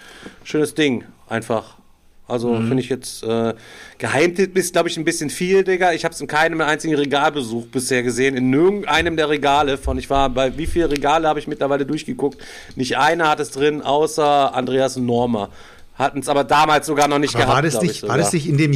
schönes 0.43 0.75
Ding. 0.75 1.03
Einfach. 1.27 1.79
Also 2.29 2.53
mhm. 2.53 2.67
finde 2.67 2.83
ich 2.83 2.89
jetzt 2.89 3.23
äh, 3.23 3.53
Geheimtipp 3.97 4.55
ist, 4.55 4.73
glaube 4.73 4.87
ich, 4.87 4.97
ein 4.97 5.03
bisschen 5.03 5.29
viel, 5.29 5.63
Digga. 5.63 5.93
Ich 5.93 6.05
habe 6.05 6.13
es 6.13 6.21
in 6.21 6.27
keinem 6.27 6.61
einzigen 6.61 6.95
Regalbesuch 6.95 7.65
bisher 7.67 8.03
gesehen. 8.03 8.37
In 8.37 8.49
nirgendeinem 8.51 9.17
der 9.17 9.29
Regale 9.29 9.77
von, 9.77 9.97
ich 9.97 10.09
war 10.09 10.29
bei 10.29 10.57
wie 10.57 10.67
viele 10.67 10.91
Regale 10.91 11.27
habe 11.27 11.39
ich 11.39 11.47
mittlerweile 11.47 11.85
durchgeguckt. 11.85 12.39
Nicht 12.75 12.97
einer 12.97 13.27
hat 13.29 13.39
es 13.39 13.51
drin, 13.51 13.81
außer 13.81 14.53
Andreas 14.53 14.97
und 14.97 15.07
Norma. 15.07 15.49
Hatten 15.95 16.19
es 16.19 16.29
aber 16.29 16.43
damals 16.43 16.87
sogar 16.87 17.07
noch 17.07 17.19
nicht 17.19 17.35
aber 17.35 17.45
gehabt. 17.45 17.55
War 17.55 17.61
das, 17.63 17.81
nicht, 17.81 18.07
war 18.07 18.17
das 18.17 18.31
nicht 18.31 18.47
in 18.47 18.57
dem 18.57 18.73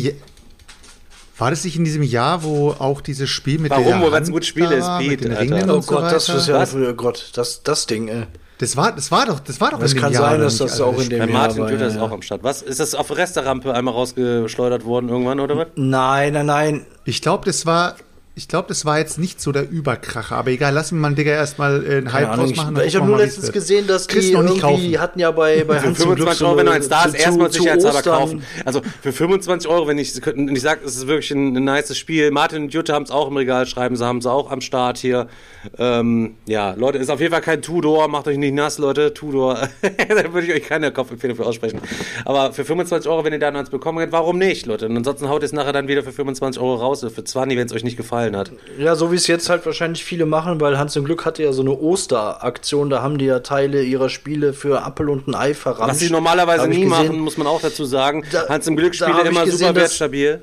war 1.37 1.49
das 1.49 1.63
nicht 1.63 1.77
in 1.77 1.83
diesem 1.83 2.03
Jahr, 2.03 2.43
wo 2.43 2.71
auch 2.71 3.01
dieses 3.01 3.29
Spiel 3.29 3.59
mit 3.59 3.71
Warum, 3.71 3.85
der 3.85 3.95
Warum? 3.99 4.11
Weil 4.11 4.21
es 4.21 4.29
ein 4.29 4.33
gutes 4.33 4.47
Spiel 4.47 4.71
ist, 4.71 4.87
Beat, 4.99 5.69
Oh 5.69 5.81
Gott, 5.81 6.11
das 6.11 6.29
ist 6.29 6.47
ja, 6.47 6.63
oh 6.63 6.93
Gott, 6.93 7.31
das, 7.33 7.63
das 7.63 7.85
Ding, 7.87 8.07
ey. 8.07 8.27
Das 8.59 8.77
war, 8.77 8.91
das 8.91 9.11
war 9.11 9.25
doch, 9.25 9.39
das 9.39 9.59
war 9.59 9.71
doch 9.71 9.79
das 9.79 9.93
in 9.93 9.97
dem 9.97 10.01
Jahr. 10.03 10.11
Es 10.11 10.17
kann 10.19 10.31
sein, 10.31 10.41
dass 10.41 10.57
das 10.57 10.79
auch 10.79 10.97
in 10.99 11.09
dem 11.09 11.19
Jahr 11.19 11.27
Martin 11.27 11.57
war. 11.57 11.69
Martin 11.69 11.79
ja, 11.79 11.87
ist 11.87 11.97
auch 11.97 12.11
am 12.11 12.21
Start. 12.21 12.43
Was? 12.43 12.61
Ist 12.61 12.79
das 12.79 12.93
auf 12.95 13.07
der 13.07 13.17
Resterampe 13.17 13.73
einmal 13.73 13.93
rausgeschleudert 13.93 14.85
worden 14.85 15.09
irgendwann, 15.09 15.39
oder 15.39 15.57
was? 15.57 15.67
Nein, 15.75 16.33
nein, 16.33 16.45
nein. 16.45 16.85
Ich 17.03 17.21
glaube, 17.21 17.45
das 17.45 17.65
war, 17.65 17.95
ich 18.35 18.47
glaube, 18.47 18.67
das 18.67 18.83
war 18.83 18.97
jetzt 18.97 19.19
nicht 19.19 19.39
so 19.39 19.51
der 19.51 19.69
Überkracher, 19.69 20.35
aber 20.37 20.49
egal, 20.49 20.73
lass 20.73 20.91
mich 20.91 20.99
mal, 20.99 21.13
Digga, 21.13 21.31
erstmal 21.31 21.85
äh, 21.85 21.97
einen 21.97 22.13
Hype 22.13 22.29
Ahnung, 22.29 22.47
draus 22.47 22.55
machen. 22.55 22.77
Ich, 22.77 22.87
ich 22.87 22.95
habe 22.95 23.05
nur 23.05 23.17
letztens 23.17 23.51
gesehen, 23.51 23.85
dass 23.85 24.07
Chris 24.07 24.25
die 24.25 24.31
irgendwie 24.31 24.59
kaufen. 24.59 24.99
hatten 24.99 25.19
ja 25.19 25.29
bei, 25.29 25.63
bei 25.63 25.79
Hans 25.79 25.99
25 25.99 26.43
Euro, 26.43 26.57
wenn 26.57 26.65
du 26.65 26.71
eins 26.71 26.89
da 26.89 27.05
ist, 27.05 27.13
erstmal 27.13 27.51
sicherheitshalber 27.51 28.01
kaufen. 28.01 28.43
Also 28.65 28.81
für 29.03 29.11
25 29.11 29.69
Euro, 29.69 29.87
wenn 29.87 29.99
ich, 29.99 30.15
ich 30.17 30.61
sage, 30.61 30.81
es 30.83 30.95
ist 30.95 31.05
wirklich 31.05 31.29
ein, 31.29 31.55
ein 31.55 31.63
nices 31.63 31.95
Spiel. 31.95 32.31
Martin 32.31 32.63
und 32.63 32.73
Jutta 32.73 32.95
haben 32.95 33.03
es 33.03 33.11
auch 33.11 33.27
im 33.27 33.37
Regal, 33.37 33.67
schreiben 33.67 33.95
sie, 33.95 34.03
haben 34.03 34.19
sie 34.19 34.31
auch 34.31 34.49
am 34.49 34.61
Start 34.61 34.97
hier. 34.97 35.27
Ähm, 35.77 36.33
ja, 36.47 36.73
Leute, 36.73 36.97
ist 36.97 37.11
auf 37.11 37.19
jeden 37.19 37.33
Fall 37.33 37.41
kein 37.41 37.61
Tudor, 37.61 38.07
macht 38.07 38.27
euch 38.27 38.39
nicht 38.39 38.55
nass, 38.55 38.79
Leute, 38.79 39.13
Tudor. 39.13 39.69
da 39.81 40.33
würde 40.33 40.47
ich 40.47 40.53
euch 40.53 40.67
keine 40.67 40.91
Kaufempfehlung 40.91 41.37
für 41.37 41.45
aussprechen. 41.45 41.81
Aber 42.25 42.51
für 42.51 42.65
25 42.65 43.07
Euro, 43.11 43.23
wenn 43.25 43.33
ihr 43.33 43.39
da 43.39 43.49
eins 43.49 43.69
bekommen 43.69 43.99
könnt, 43.99 44.11
warum 44.11 44.39
nicht, 44.39 44.65
Leute? 44.65 44.87
Und 44.87 44.97
ansonsten 44.97 45.29
haut 45.29 45.43
ihr 45.43 45.45
es 45.45 45.53
nachher 45.53 45.73
dann 45.73 45.87
wieder 45.87 46.01
für 46.01 46.11
25 46.11 46.59
Euro 46.59 46.77
raus, 46.77 47.05
für 47.13 47.23
20, 47.23 47.59
wenn 47.59 47.67
es 47.67 47.73
euch 47.73 47.83
nicht 47.83 47.95
gefallen 47.95 48.22
hat. 48.35 48.51
Ja, 48.77 48.95
so 48.95 49.11
wie 49.11 49.15
es 49.15 49.27
jetzt 49.27 49.49
halt 49.49 49.65
wahrscheinlich 49.65 50.03
viele 50.03 50.25
machen, 50.25 50.61
weil 50.61 50.77
Hans 50.77 50.95
im 50.95 51.03
Glück 51.03 51.25
hatte 51.25 51.43
ja 51.43 51.51
so 51.51 51.61
eine 51.61 51.71
Osteraktion, 51.71 52.89
da 52.89 53.01
haben 53.01 53.17
die 53.17 53.25
ja 53.25 53.39
Teile 53.39 53.83
ihrer 53.83 54.09
Spiele 54.09 54.53
für 54.53 54.83
Apple 54.85 55.11
und 55.11 55.27
ein 55.27 55.35
Ei 55.35 55.53
verramscht. 55.53 55.91
Was 55.91 55.99
sie 55.99 56.09
normalerweise 56.09 56.67
nie 56.67 56.85
machen, 56.85 57.19
muss 57.19 57.37
man 57.37 57.47
auch 57.47 57.61
dazu 57.61 57.85
sagen. 57.85 58.23
Da, 58.31 58.47
Hans 58.47 58.67
im 58.67 58.75
Glück 58.75 58.95
Spiele 58.95 59.21
immer 59.21 59.45
gesehen, 59.45 59.67
super 59.67 59.75
wertstabil. 59.75 60.41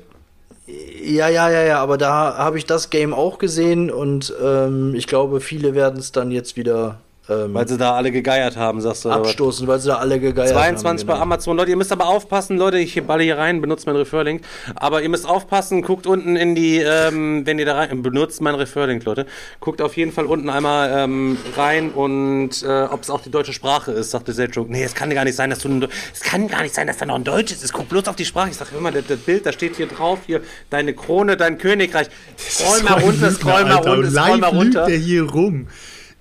Ja, 1.03 1.27
ja, 1.27 1.49
ja, 1.49 1.63
ja, 1.63 1.79
aber 1.79 1.97
da 1.97 2.37
habe 2.37 2.57
ich 2.57 2.65
das 2.65 2.89
Game 2.89 3.13
auch 3.13 3.39
gesehen 3.39 3.89
und 3.91 4.33
ähm, 4.41 4.93
ich 4.95 5.07
glaube, 5.07 5.41
viele 5.41 5.73
werden 5.73 5.99
es 5.99 6.11
dann 6.11 6.31
jetzt 6.31 6.55
wieder 6.55 6.99
ähm, 7.31 7.53
weil 7.53 7.67
sie 7.67 7.77
da 7.77 7.93
alle 7.95 8.11
gegeiert 8.11 8.57
haben, 8.57 8.81
sagst 8.81 9.05
du. 9.05 9.11
Abstoßen, 9.11 9.67
weil 9.67 9.79
sie 9.79 9.87
da 9.89 9.97
alle 9.97 10.19
gegeiert 10.19 10.49
22 10.49 10.55
haben. 10.55 10.77
22 10.77 11.07
bei 11.07 11.13
genau. 11.13 11.23
Amazon. 11.23 11.57
Leute, 11.57 11.71
ihr 11.71 11.77
müsst 11.77 11.91
aber 11.91 12.07
aufpassen, 12.07 12.57
Leute, 12.57 12.77
ich 12.79 13.01
balle 13.03 13.23
hier 13.23 13.37
rein, 13.37 13.61
benutzt 13.61 13.85
mein 13.85 13.95
Referlink. 13.95 14.41
Aber 14.75 15.01
ihr 15.01 15.09
müsst 15.09 15.27
aufpassen, 15.27 15.81
guckt 15.81 16.07
unten 16.07 16.35
in 16.35 16.55
die, 16.55 16.77
ähm, 16.77 17.45
wenn 17.45 17.59
ihr 17.59 17.65
da 17.65 17.75
rein, 17.75 18.01
benutzt 18.01 18.41
mein 18.41 18.55
Referlink, 18.55 19.03
Leute. 19.05 19.25
Guckt 19.59 19.81
auf 19.81 19.95
jeden 19.97 20.11
Fall 20.11 20.25
unten 20.25 20.49
einmal 20.49 20.91
ähm, 20.93 21.37
rein 21.55 21.91
und 21.91 22.63
äh, 22.63 22.83
ob 22.83 23.03
es 23.03 23.09
auch 23.09 23.21
die 23.21 23.31
deutsche 23.31 23.53
Sprache 23.53 23.91
ist, 23.91 24.11
sagte 24.11 24.33
Selchuk. 24.33 24.69
Nee, 24.69 24.83
es 24.83 24.95
kann 24.95 25.09
gar 25.11 25.23
nicht 25.23 25.35
sein, 25.35 25.49
dass 25.49 25.59
du, 25.59 25.87
es 26.13 26.21
kann 26.21 26.47
gar 26.47 26.63
nicht 26.63 26.75
sein, 26.75 26.87
dass 26.87 26.97
da 26.97 27.05
noch 27.05 27.15
ein 27.15 27.23
Deutsches 27.23 27.63
ist. 27.63 27.73
Guck 27.73 27.89
bloß 27.89 28.07
auf 28.07 28.15
die 28.15 28.25
Sprache. 28.25 28.49
Ich 28.49 28.57
sag 28.57 28.71
immer, 28.77 28.91
das, 28.91 29.05
das 29.07 29.19
Bild, 29.19 29.45
da 29.45 29.51
steht 29.51 29.75
hier 29.75 29.87
drauf, 29.87 30.19
hier, 30.25 30.41
deine 30.69 30.93
Krone, 30.93 31.37
dein 31.37 31.57
Königreich. 31.57 32.07
Scroll 32.37 32.83
mal 32.83 32.99
runter, 32.99 33.31
scroll 33.31 33.65
mal 33.65 33.75
runter, 33.75 34.11
scroll 34.11 34.37
mal 34.37 34.47
runter. 34.49 34.85
der 34.85 34.97
hier 34.97 35.23
rum. 35.23 35.67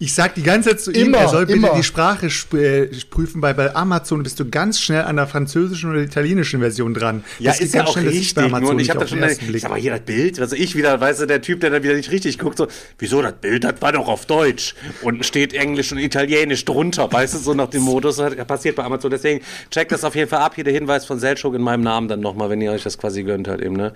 Ich 0.02 0.14
sag 0.14 0.34
die 0.34 0.42
ganze 0.42 0.70
Zeit 0.70 0.80
zu 0.80 0.92
ihm, 0.92 1.12
er 1.12 1.28
soll 1.28 1.44
bitte 1.44 1.58
immer. 1.58 1.74
die 1.74 1.82
Sprache 1.82 2.28
äh, 2.56 2.86
prüfen, 3.10 3.42
weil 3.42 3.52
bei 3.52 3.76
Amazon 3.76 4.22
bist 4.22 4.40
du 4.40 4.48
ganz 4.48 4.80
schnell 4.80 5.02
an 5.02 5.16
der 5.16 5.26
französischen 5.26 5.90
oder 5.90 6.00
italienischen 6.00 6.60
Version 6.60 6.94
dran. 6.94 7.22
Ja, 7.38 7.50
das 7.50 7.60
ist 7.60 7.74
ja 7.74 7.84
auch 7.84 7.92
schnell, 7.92 8.08
richtig. 8.08 8.34
Bei 8.34 8.44
Amazon 8.44 8.76
und 8.76 8.80
ich 8.80 8.88
habe 8.88 9.00
da 9.00 9.06
schon, 9.06 9.22
ich 9.22 9.60
sag 9.60 9.70
mal, 9.70 9.78
hier 9.78 9.90
das 9.90 10.00
Bild, 10.00 10.40
also 10.40 10.56
ich 10.56 10.74
wieder, 10.74 10.98
weißt 10.98 11.20
du, 11.20 11.26
der 11.26 11.42
Typ, 11.42 11.60
der 11.60 11.68
dann 11.68 11.82
wieder 11.82 11.92
nicht 11.92 12.10
richtig 12.10 12.38
guckt, 12.38 12.56
so, 12.56 12.66
wieso 12.98 13.20
das 13.20 13.34
Bild, 13.34 13.62
das 13.62 13.74
war 13.82 13.92
doch 13.92 14.08
auf 14.08 14.24
Deutsch 14.24 14.74
und 15.02 15.26
steht 15.26 15.52
Englisch 15.52 15.92
und 15.92 15.98
Italienisch 15.98 16.64
drunter, 16.64 17.12
weißt 17.12 17.34
du, 17.34 17.38
so 17.38 17.52
nach 17.52 17.68
dem 17.68 17.82
Modus, 17.82 18.16
das 18.16 18.34
passiert 18.46 18.76
bei 18.76 18.84
Amazon. 18.84 19.10
Deswegen 19.10 19.44
checkt 19.70 19.92
das 19.92 20.02
auf 20.04 20.14
jeden 20.14 20.30
Fall 20.30 20.40
ab, 20.40 20.54
hier 20.54 20.64
der 20.64 20.72
Hinweis 20.72 21.04
von 21.04 21.18
Selchuk 21.18 21.54
in 21.54 21.60
meinem 21.60 21.82
Namen 21.82 22.08
dann 22.08 22.20
nochmal, 22.20 22.48
wenn 22.48 22.62
ihr 22.62 22.72
euch 22.72 22.84
das 22.84 22.96
quasi 22.96 23.22
gönnt 23.22 23.48
halt 23.48 23.60
eben, 23.60 23.76
ne? 23.76 23.92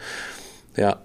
Ja. 0.76 1.00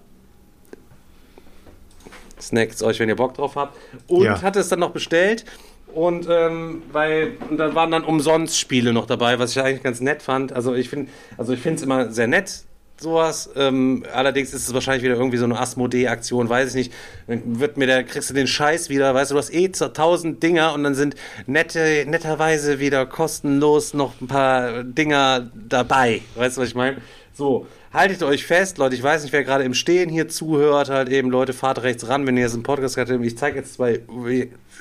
Snackt 2.50 2.82
euch, 2.82 3.00
wenn 3.00 3.10
ihr 3.10 3.16
Bock 3.16 3.36
drauf 3.36 3.56
habt. 3.56 3.78
Und 4.08 4.24
ja. 4.24 4.42
hat 4.42 4.56
es 4.56 4.70
dann 4.70 4.80
noch 4.80 4.92
bestellt. 4.92 5.46
Und, 5.94 6.28
ähm, 6.30 6.84
weil, 6.92 7.34
und 7.50 7.58
da 7.58 7.74
waren 7.76 7.92
dann 7.92 8.04
umsonst 8.04 8.60
Spiele 8.60 8.92
noch 8.94 9.06
dabei, 9.06 9.40
was 9.40 9.52
ich 9.52 9.62
eigentlich 9.62 9.84
ganz 9.84 10.02
nett 10.02 10.22
fand. 10.22 10.52
Also 10.54 10.74
ich 10.74 10.90
finde, 10.90 11.12
also 11.38 11.54
ich 11.54 11.60
finde 11.60 11.78
es 11.78 11.84
immer 11.84 12.12
sehr 12.12 12.28
nett, 12.28 12.64
sowas. 13.02 13.50
Ähm, 13.56 14.04
allerdings 14.14 14.54
ist 14.54 14.68
es 14.68 14.74
wahrscheinlich 14.74 15.04
wieder 15.04 15.16
irgendwie 15.16 15.38
so 15.38 15.46
eine 15.46 15.60
Asmodee-Aktion, 15.60 16.50
weiß 16.50 16.70
ich 16.70 16.76
nicht. 16.76 16.94
Dann 17.28 17.60
wird 17.60 17.78
mir 17.78 17.88
der, 17.88 18.04
kriegst 18.04 18.30
du 18.30 18.34
den 18.34 18.48
Scheiß 18.48 18.90
wieder, 18.90 19.14
weißt 19.14 19.32
du, 19.32 19.36
du 19.36 19.40
hast 19.40 19.54
eh 19.54 19.70
tausend 19.70 20.44
Dinger 20.44 20.74
und 20.74 20.84
dann 20.84 20.96
sind 20.96 21.16
nette, 21.46 22.06
netterweise 22.08 22.80
wieder 22.80 23.06
kostenlos 23.06 23.94
noch 23.94 24.20
ein 24.22 24.28
paar 24.28 24.84
Dinger 24.84 25.52
dabei. 25.54 26.22
Weißt 26.36 26.58
du, 26.58 26.62
was 26.62 26.70
ich 26.70 26.76
meine? 26.76 26.98
So, 27.40 27.68
haltet 27.94 28.22
euch 28.22 28.46
fest, 28.46 28.80
Leute. 28.80 28.96
Ich 28.96 29.02
weiß 29.02 29.24
nicht, 29.24 29.32
wer 29.32 29.46
gerade 29.46 29.64
im 29.64 29.74
Stehen 29.74 30.10
hier 30.10 30.28
zuhört, 30.28 30.90
halt 30.90 31.08
eben, 31.08 31.30
Leute, 31.30 31.54
fahrt 31.54 31.82
rechts 31.84 32.10
ran, 32.10 32.28
wenn 32.28 32.36
ihr 32.36 32.44
jetzt 32.44 32.54
einen 32.54 32.64
Podcast 32.64 32.98
habt. 32.98 33.10
Ich 33.10 33.38
zeige 33.38 33.60
jetzt 33.60 33.76
zwei 33.76 34.02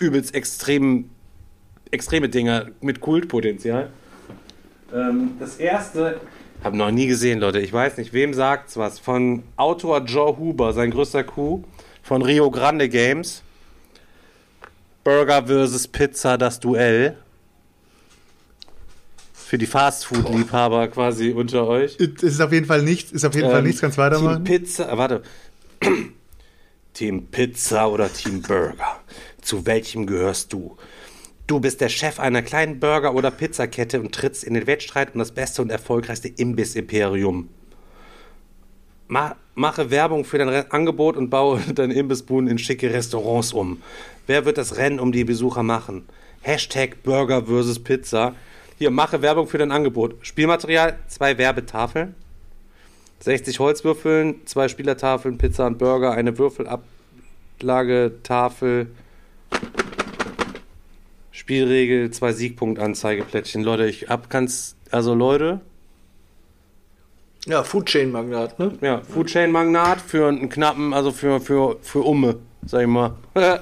übelst 0.00 0.34
extrem, 0.34 1.08
extreme 1.92 2.28
Dinger 2.28 2.66
mit 2.80 3.00
Kultpotenzial. 3.00 3.90
Ähm, 4.92 5.34
das 5.38 5.58
erste, 5.58 6.20
habe 6.64 6.76
noch 6.76 6.90
nie 6.90 7.06
gesehen, 7.06 7.38
Leute. 7.38 7.60
Ich 7.60 7.72
weiß 7.72 7.96
nicht, 7.96 8.12
wem 8.12 8.34
sagt's 8.34 8.76
was. 8.76 8.98
Von 8.98 9.44
Autor 9.54 10.00
Joe 10.00 10.36
Huber, 10.36 10.72
sein 10.72 10.90
größter 10.90 11.22
Coup, 11.22 11.62
von 12.02 12.22
Rio 12.22 12.50
Grande 12.50 12.88
Games. 12.88 13.44
Burger 15.04 15.46
vs. 15.46 15.86
Pizza, 15.86 16.36
das 16.36 16.58
Duell. 16.58 17.18
Für 19.48 19.56
die 19.56 19.64
Fastfood-Liebhaber 19.64 20.88
quasi 20.88 21.30
unter 21.30 21.66
euch. 21.66 21.96
Es 21.98 22.22
ist 22.22 22.40
auf 22.42 22.52
jeden 22.52 22.66
Fall 22.66 22.82
nichts, 22.82 23.12
ist 23.12 23.24
auf 23.24 23.34
jeden 23.34 23.48
Fall 23.48 23.60
Ähm, 23.60 23.64
nichts, 23.64 23.80
ganz 23.80 23.96
weitermachen. 23.96 24.44
Team 24.44 24.60
Pizza, 24.60 24.92
äh, 24.92 24.98
warte. 24.98 25.22
Team 26.92 27.28
Pizza 27.28 27.90
oder 27.90 28.12
Team 28.12 28.42
Burger? 28.42 29.00
Zu 29.40 29.64
welchem 29.64 30.04
gehörst 30.04 30.52
du? 30.52 30.76
Du 31.46 31.60
bist 31.60 31.80
der 31.80 31.88
Chef 31.88 32.20
einer 32.20 32.42
kleinen 32.42 32.78
Burger- 32.78 33.14
oder 33.14 33.30
Pizzakette 33.30 34.02
und 34.02 34.14
trittst 34.14 34.44
in 34.44 34.52
den 34.52 34.66
Wettstreit 34.66 35.14
um 35.14 35.18
das 35.18 35.32
beste 35.32 35.62
und 35.62 35.70
erfolgreichste 35.70 36.28
Imbiss-Imperium. 36.28 37.48
Ma 39.06 39.34
mache 39.54 39.90
Werbung 39.90 40.26
für 40.26 40.36
dein 40.36 40.50
Re 40.50 40.66
Angebot 40.72 41.16
und 41.16 41.30
baue 41.30 41.58
deine 41.74 41.94
Imbissbuden 41.94 42.50
in 42.50 42.58
schicke 42.58 42.92
Restaurants 42.92 43.54
um. 43.54 43.80
Wer 44.26 44.44
wird 44.44 44.58
das 44.58 44.76
Rennen 44.76 45.00
um 45.00 45.10
die 45.10 45.24
Besucher 45.24 45.62
machen? 45.62 46.04
Hashtag 46.42 47.02
Burger 47.02 47.46
vs. 47.46 47.78
Pizza. 47.78 48.34
Hier, 48.78 48.90
mache 48.92 49.20
Werbung 49.22 49.48
für 49.48 49.58
dein 49.58 49.72
Angebot. 49.72 50.14
Spielmaterial, 50.22 50.96
zwei 51.08 51.36
Werbetafeln. 51.36 52.14
60 53.20 53.58
Holzwürfeln, 53.58 54.46
zwei 54.46 54.68
Spielertafeln, 54.68 55.36
Pizza 55.38 55.66
und 55.66 55.78
Burger, 55.78 56.12
eine 56.12 56.38
Würfelablage-Tafel, 56.38 58.86
Spielregel, 61.32 62.12
zwei 62.12 62.32
Siegpunktanzeigeplättchen. 62.32 63.64
Leute, 63.64 63.86
ich 63.86 64.08
hab 64.08 64.30
ganz, 64.30 64.76
also 64.92 65.14
Leute, 65.14 65.60
Ja, 67.46 67.64
Food 67.64 67.86
Chain 67.86 68.12
Magnat, 68.12 68.56
ne? 68.60 68.78
ja, 68.80 69.00
Food 69.00 69.26
Chain 69.26 69.50
Magnat 69.50 70.00
für 70.00 70.28
einen 70.28 70.48
knappen, 70.48 70.94
also 70.94 71.10
für, 71.10 71.40
für, 71.40 71.76
für 71.82 72.02
Umme, 72.02 72.36
sag 72.64 72.82
ich 72.82 72.86
mal. 72.86 73.16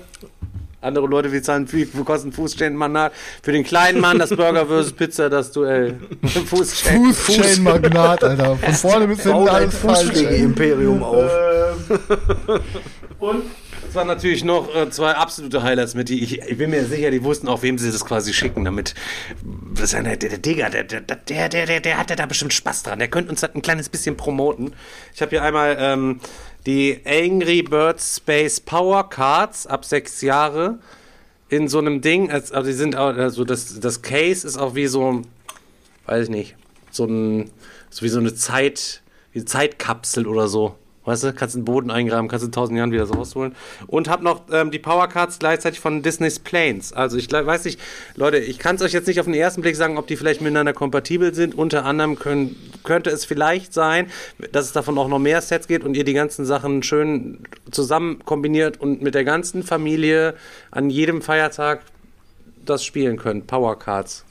Andere 0.87 1.07
Leute, 1.07 1.33
wie 1.33 1.43
zahlen 1.43 1.67
viel, 1.67 1.87
kosten 1.87 2.31
Food 2.33 2.57
Chain 2.57 2.77
Magnat? 2.77 3.13
Für 3.43 3.51
den 3.51 3.65
kleinen 3.65 4.01
Mann 4.01 4.19
das 4.19 4.31
Burger 4.31 4.67
versus 4.69 4.93
Pizza, 4.93 5.29
das 5.29 5.51
Duell. 5.51 5.99
Chain. 6.23 7.13
Fußchain-Magnat, 7.13 8.23
Alter. 8.23 8.57
Von 8.57 8.75
vorne 8.75 9.09
bis 9.09 9.23
hinten 9.23 9.49
alles 9.49 9.77
falsch. 9.77 10.11
Fußpflege-Imperium 10.11 11.03
auf. 11.03 11.31
Und 13.19 13.43
es 13.89 13.95
waren 13.95 14.07
natürlich 14.07 14.45
noch 14.45 14.75
äh, 14.75 14.91
zwei 14.91 15.13
absolute 15.13 15.63
Highlights 15.63 15.95
mit, 15.95 16.09
die 16.09 16.23
ich, 16.23 16.41
ich 16.43 16.59
bin 16.59 16.71
mir 16.71 16.85
sicher, 16.85 17.11
die 17.11 17.25
wussten 17.25 17.49
auch, 17.49 17.63
wem 17.63 17.79
sie 17.79 17.91
das 17.91 18.05
quasi 18.05 18.33
schicken, 18.33 18.65
damit 18.65 18.95
das 19.75 19.85
ist 19.85 19.93
ja 19.93 20.03
der, 20.03 20.17
der, 20.17 20.31
der 20.31 20.39
Digger, 20.39 20.71
der, 20.71 20.85
der, 20.85 21.01
der, 21.01 21.49
der, 21.49 21.67
der, 21.67 21.81
der 21.81 21.99
hat 21.99 22.11
ja 22.11 22.17
da 22.17 22.27
bestimmt 22.27 22.53
Spaß 22.53 22.85
dran. 22.85 22.99
Der 22.99 23.09
könnte 23.09 23.31
uns 23.31 23.41
das 23.41 23.55
ein 23.55 23.63
kleines 23.63 23.89
bisschen 23.89 24.17
promoten. 24.17 24.75
Ich 25.15 25.23
habe 25.23 25.31
hier 25.31 25.43
einmal 25.43 25.77
ähm, 25.81 26.21
die 26.67 27.01
Angry 27.05 27.63
Birds 27.63 28.17
Space 28.17 28.61
Power 28.61 29.09
Cards 29.09 29.67
ab 29.67 29.85
sechs 29.85 30.21
Jahre 30.21 30.79
in 31.49 31.69
so 31.69 31.79
einem 31.79 32.01
Ding. 32.01 32.31
Also 32.31 32.61
die 32.63 32.73
sind 32.73 32.97
auch, 32.97 33.15
also 33.15 33.45
das, 33.45 33.79
das 33.79 34.03
Case 34.03 34.47
ist 34.47 34.59
auch 34.59 34.75
wie 34.75 34.87
so, 34.87 35.23
weiß 36.07 36.25
ich 36.25 36.31
nicht, 36.31 36.57
so 36.91 37.05
ein, 37.05 37.51
so 37.89 38.03
wie 38.05 38.09
so 38.09 38.19
eine 38.19 38.35
Zeit, 38.35 39.03
wie 39.33 39.39
eine 39.39 39.47
Zeitkapsel 39.47 40.27
oder 40.27 40.49
so. 40.49 40.75
Weißt 41.07 41.23
du, 41.23 41.33
kannst 41.33 41.55
den 41.55 41.65
Boden 41.65 41.91
eingraben, 41.91 42.29
kannst 42.29 42.45
in 42.45 42.53
tausend 42.53 42.77
Jahren 42.77 42.93
wieder 42.93 43.07
so 43.07 43.15
rausholen. 43.15 43.55
Und 43.87 44.09
hab 44.09 44.23
noch 44.23 44.43
ähm, 44.53 44.71
die 44.71 44.79
Powercards 44.79 45.39
gleichzeitig 45.39 45.81
von 45.81 46.03
Disney's 46.03 46.39
Planes. 46.41 46.93
Also 46.93 47.17
ich 47.17 47.33
weiß 47.33 47.65
nicht, 47.65 47.81
Leute, 48.17 48.39
ich 48.39 48.59
kann 48.59 48.77
es 48.77 48.83
euch 48.83 48.93
jetzt 48.93 49.07
nicht 49.07 49.21
auf 49.21 49.27
den 49.27 49.35
ersten 49.35 49.63
Blick 49.63 49.77
sagen, 49.77 49.97
ob 49.97 50.09
die 50.09 50.17
vielleicht 50.17 50.41
miteinander 50.41 50.73
kompatibel 50.73 51.33
sind. 51.33 51.55
Unter 51.55 51.85
anderem 51.85 52.19
können, 52.19 52.57
könnte 52.83 53.11
es 53.11 53.25
vielleicht 53.25 53.73
sein, 53.73 54.11
dass 54.53 54.67
es 54.67 54.73
davon 54.73 54.99
auch 54.99 55.09
noch 55.09 55.21
mehr 55.21 55.41
Sets 55.41 55.69
geht 55.69 55.85
und 55.85 55.97
ihr 55.97 56.05
die 56.05 56.13
ganzen 56.13 56.45
Sachen 56.45 56.83
schön 56.83 57.39
zusammen 57.71 58.19
kombiniert 58.25 58.81
und 58.81 59.01
mit 59.01 59.15
der 59.15 59.25
ganzen 59.25 59.63
Familie 59.63 60.35
an 60.73 60.91
jedem 60.91 61.23
Feiertag 61.23 61.81
das 62.65 62.85
spielen 62.85 63.17
könnt. 63.17 63.47
Powercards. 63.47 64.26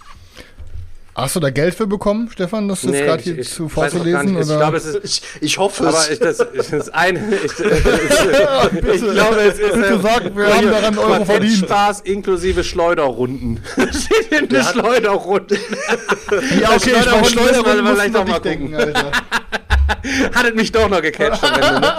Hast 1.18 1.34
du 1.38 1.40
da 1.40 1.50
Geld 1.50 1.74
für 1.76 1.88
bekommen, 1.88 2.30
Stefan, 2.30 2.68
das 2.68 2.84
jetzt 2.84 2.92
Nee, 2.92 3.02
gerade 3.06 3.20
ich- 3.20 3.24
hier 3.26 3.40
ich 3.40 3.50
zu 3.50 3.64
noch 3.64 3.72
vorzulesen? 3.72 4.38
Ich 4.38 4.46
oder? 4.48 4.58
glaube, 4.58 4.78
es 4.78 4.86
ist, 4.86 5.00
Ich, 5.06 5.22
ich 5.42 5.58
hoffe 5.58 5.88
Aber 5.88 5.98
es. 6.00 6.10
ich, 6.10 6.20
das, 6.20 6.38
das 6.38 6.74
ist 6.74 6.94
eine. 6.94 7.20
Ich, 7.46 7.52
ich 7.54 9.12
glaube, 9.12 9.40
es 9.42 9.58
ist. 9.60 9.74
Bitte 9.74 10.00
sag, 10.02 10.36
wir 10.36 10.54
haben 10.54 10.70
daran 10.70 10.98
Euro 10.98 11.24
verdient. 11.26 11.58
Spaß 11.58 12.02
inklusive 12.02 12.64
Schleuderrunden. 12.66 13.62
Steht 13.76 14.42
in 14.42 14.50
der 14.50 14.64
Schleuderrunde. 14.64 15.56
ja, 16.62 16.70
okay, 16.72 16.76
ich 16.76 16.84
Schleuderrunden 16.84 17.22
bei 17.22 17.24
Schleuderrunden 17.30 17.88
vielleicht 17.96 18.16
auch 18.18 18.26
mal 18.26 18.34
nicht 18.34 18.46
denken, 18.46 18.76
Alter. 18.76 19.12
Hattet 20.36 20.56
mich 20.56 20.72
doch 20.74 20.90
noch 20.90 21.02
gecatcht 21.02 21.42
am 21.44 21.54
Ende, 21.62 21.80
ne? 21.80 21.94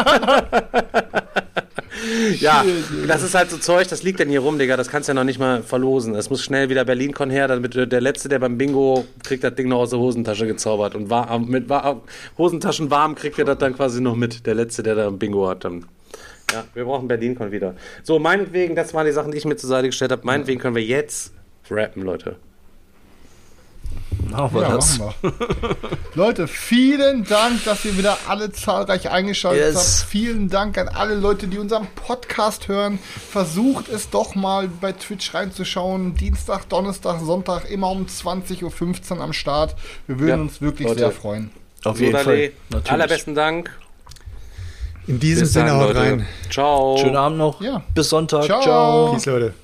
Ja, 2.41 2.65
das 3.07 3.23
ist 3.23 3.35
halt 3.35 3.51
so 3.51 3.57
Zeug, 3.57 3.89
das 3.89 4.03
liegt 4.03 4.21
dann 4.21 4.29
hier 4.29 4.41
rum, 4.41 4.59
Digga. 4.59 4.77
Das 4.77 4.89
kannst 4.89 5.09
du 5.09 5.11
ja 5.11 5.15
noch 5.15 5.25
nicht 5.25 5.39
mal 5.39 5.63
verlosen. 5.63 6.15
Es 6.15 6.31
muss 6.31 6.43
schnell 6.43 6.69
wieder 6.69 6.85
Berlin-Con 6.85 7.31
her, 7.31 7.49
damit 7.49 7.75
der 7.75 8.01
Letzte, 8.01 8.29
der 8.29 8.39
beim 8.39 8.59
Bingo 8.59 9.07
kriegt, 9.23 9.45
das 9.45 9.55
Ding 9.55 9.69
noch 9.69 9.79
aus 9.79 9.91
der 9.91 9.99
Hosentasche 9.99 10.47
gezaubert. 10.47 10.95
Und 10.95 11.11
war, 11.11 11.39
mit 11.39 11.69
war, 11.69 12.03
Hosentaschen 12.39 12.91
warm 12.91 13.15
kriegt 13.15 13.39
er 13.39 13.45
das 13.45 13.59
dann 13.59 13.75
quasi 13.75 14.01
noch 14.01 14.17
mit. 14.17 14.47
Der 14.47 14.55
Letzte, 14.55 14.83
der 14.83 14.95
da 14.95 15.11
Bingo 15.11 15.49
hat. 15.49 15.65
Dann. 15.65 15.87
Ja, 16.53 16.65
wir 16.75 16.85
brauchen 16.85 17.09
Berlin-Con 17.09 17.51
wieder. 17.51 17.75
So, 18.03 18.19
meinetwegen, 18.19 18.77
das 18.77 18.95
waren 18.95 19.07
die 19.07 19.13
Sachen, 19.13 19.33
die 19.33 19.39
ich 19.39 19.45
mir 19.45 19.57
zur 19.57 19.69
Seite 19.69 19.89
gestellt 19.89 20.13
habe. 20.13 20.23
Meinetwegen 20.25 20.61
können 20.61 20.77
wir 20.77 20.85
jetzt 20.85 21.33
rappen, 21.71 22.03
Leute. 22.03 22.37
Machen 24.31 24.55
wir 24.55 24.63
Ja, 24.63 24.75
das. 24.77 24.99
machen 24.99 25.15
wir. 25.23 25.33
Leute, 26.15 26.49
vielen 26.49 27.25
Dank, 27.25 27.65
dass 27.65 27.85
ihr 27.85 27.97
wieder 27.97 28.17
alle 28.29 28.51
zahlreich 28.51 29.11
eingeschaltet 29.11 29.75
Yes. 29.75 30.01
habt. 30.01 30.11
Vielen 30.11 30.49
Dank 30.49 30.79
an 30.79 30.89
alle 30.89 31.15
Leute, 31.15 31.47
die 31.49 31.59
unseren 31.59 31.87
Podcast 31.95 32.69
hören. 32.69 32.99
Versucht 33.31 33.89
es 33.89 34.11
doch 34.11 34.35
mal 34.35 34.69
bei 34.69 34.93
Twitch 34.93 35.33
reinzuschauen. 35.35 36.15
Dienstag, 36.15 36.69
Donnerstag, 36.69 37.21
Sonntag, 37.21 37.71
immer 37.71 37.91
um 37.91 38.07
20.15 38.07 39.17
Uhr 39.19 39.21
am 39.25 39.33
Start. 39.33 39.77
Wir 40.07 40.19
würden 40.19 40.29
Ja, 40.29 40.37
uns 40.37 40.61
wirklich 40.61 40.89
Leute. 40.89 41.01
sehr 41.01 41.13
freuen. 41.13 41.51
Auf 41.85 42.01
jeden 42.01 42.13
Fall. 42.19 42.53
Natürlich. 42.71 42.91
Allerbesten 42.93 43.35
Dank. 43.35 43.71
In 45.07 45.21
diesem 45.21 45.43
Bis 45.43 45.53
Sinne 45.53 45.67
dann, 45.67 45.77
haut 45.79 45.89
Leute. 45.95 46.01
rein. 46.01 46.27
Ciao. 46.51 46.97
Schönen 46.99 47.15
Abend 47.17 47.39
noch. 47.39 47.61
Ja. 47.61 47.83
Bis 47.95 48.09
Sonntag. 48.09 48.45
Ciao. 48.45 48.61
Ciao. 48.63 49.13
Peace, 49.13 49.27
Leute. 49.27 49.55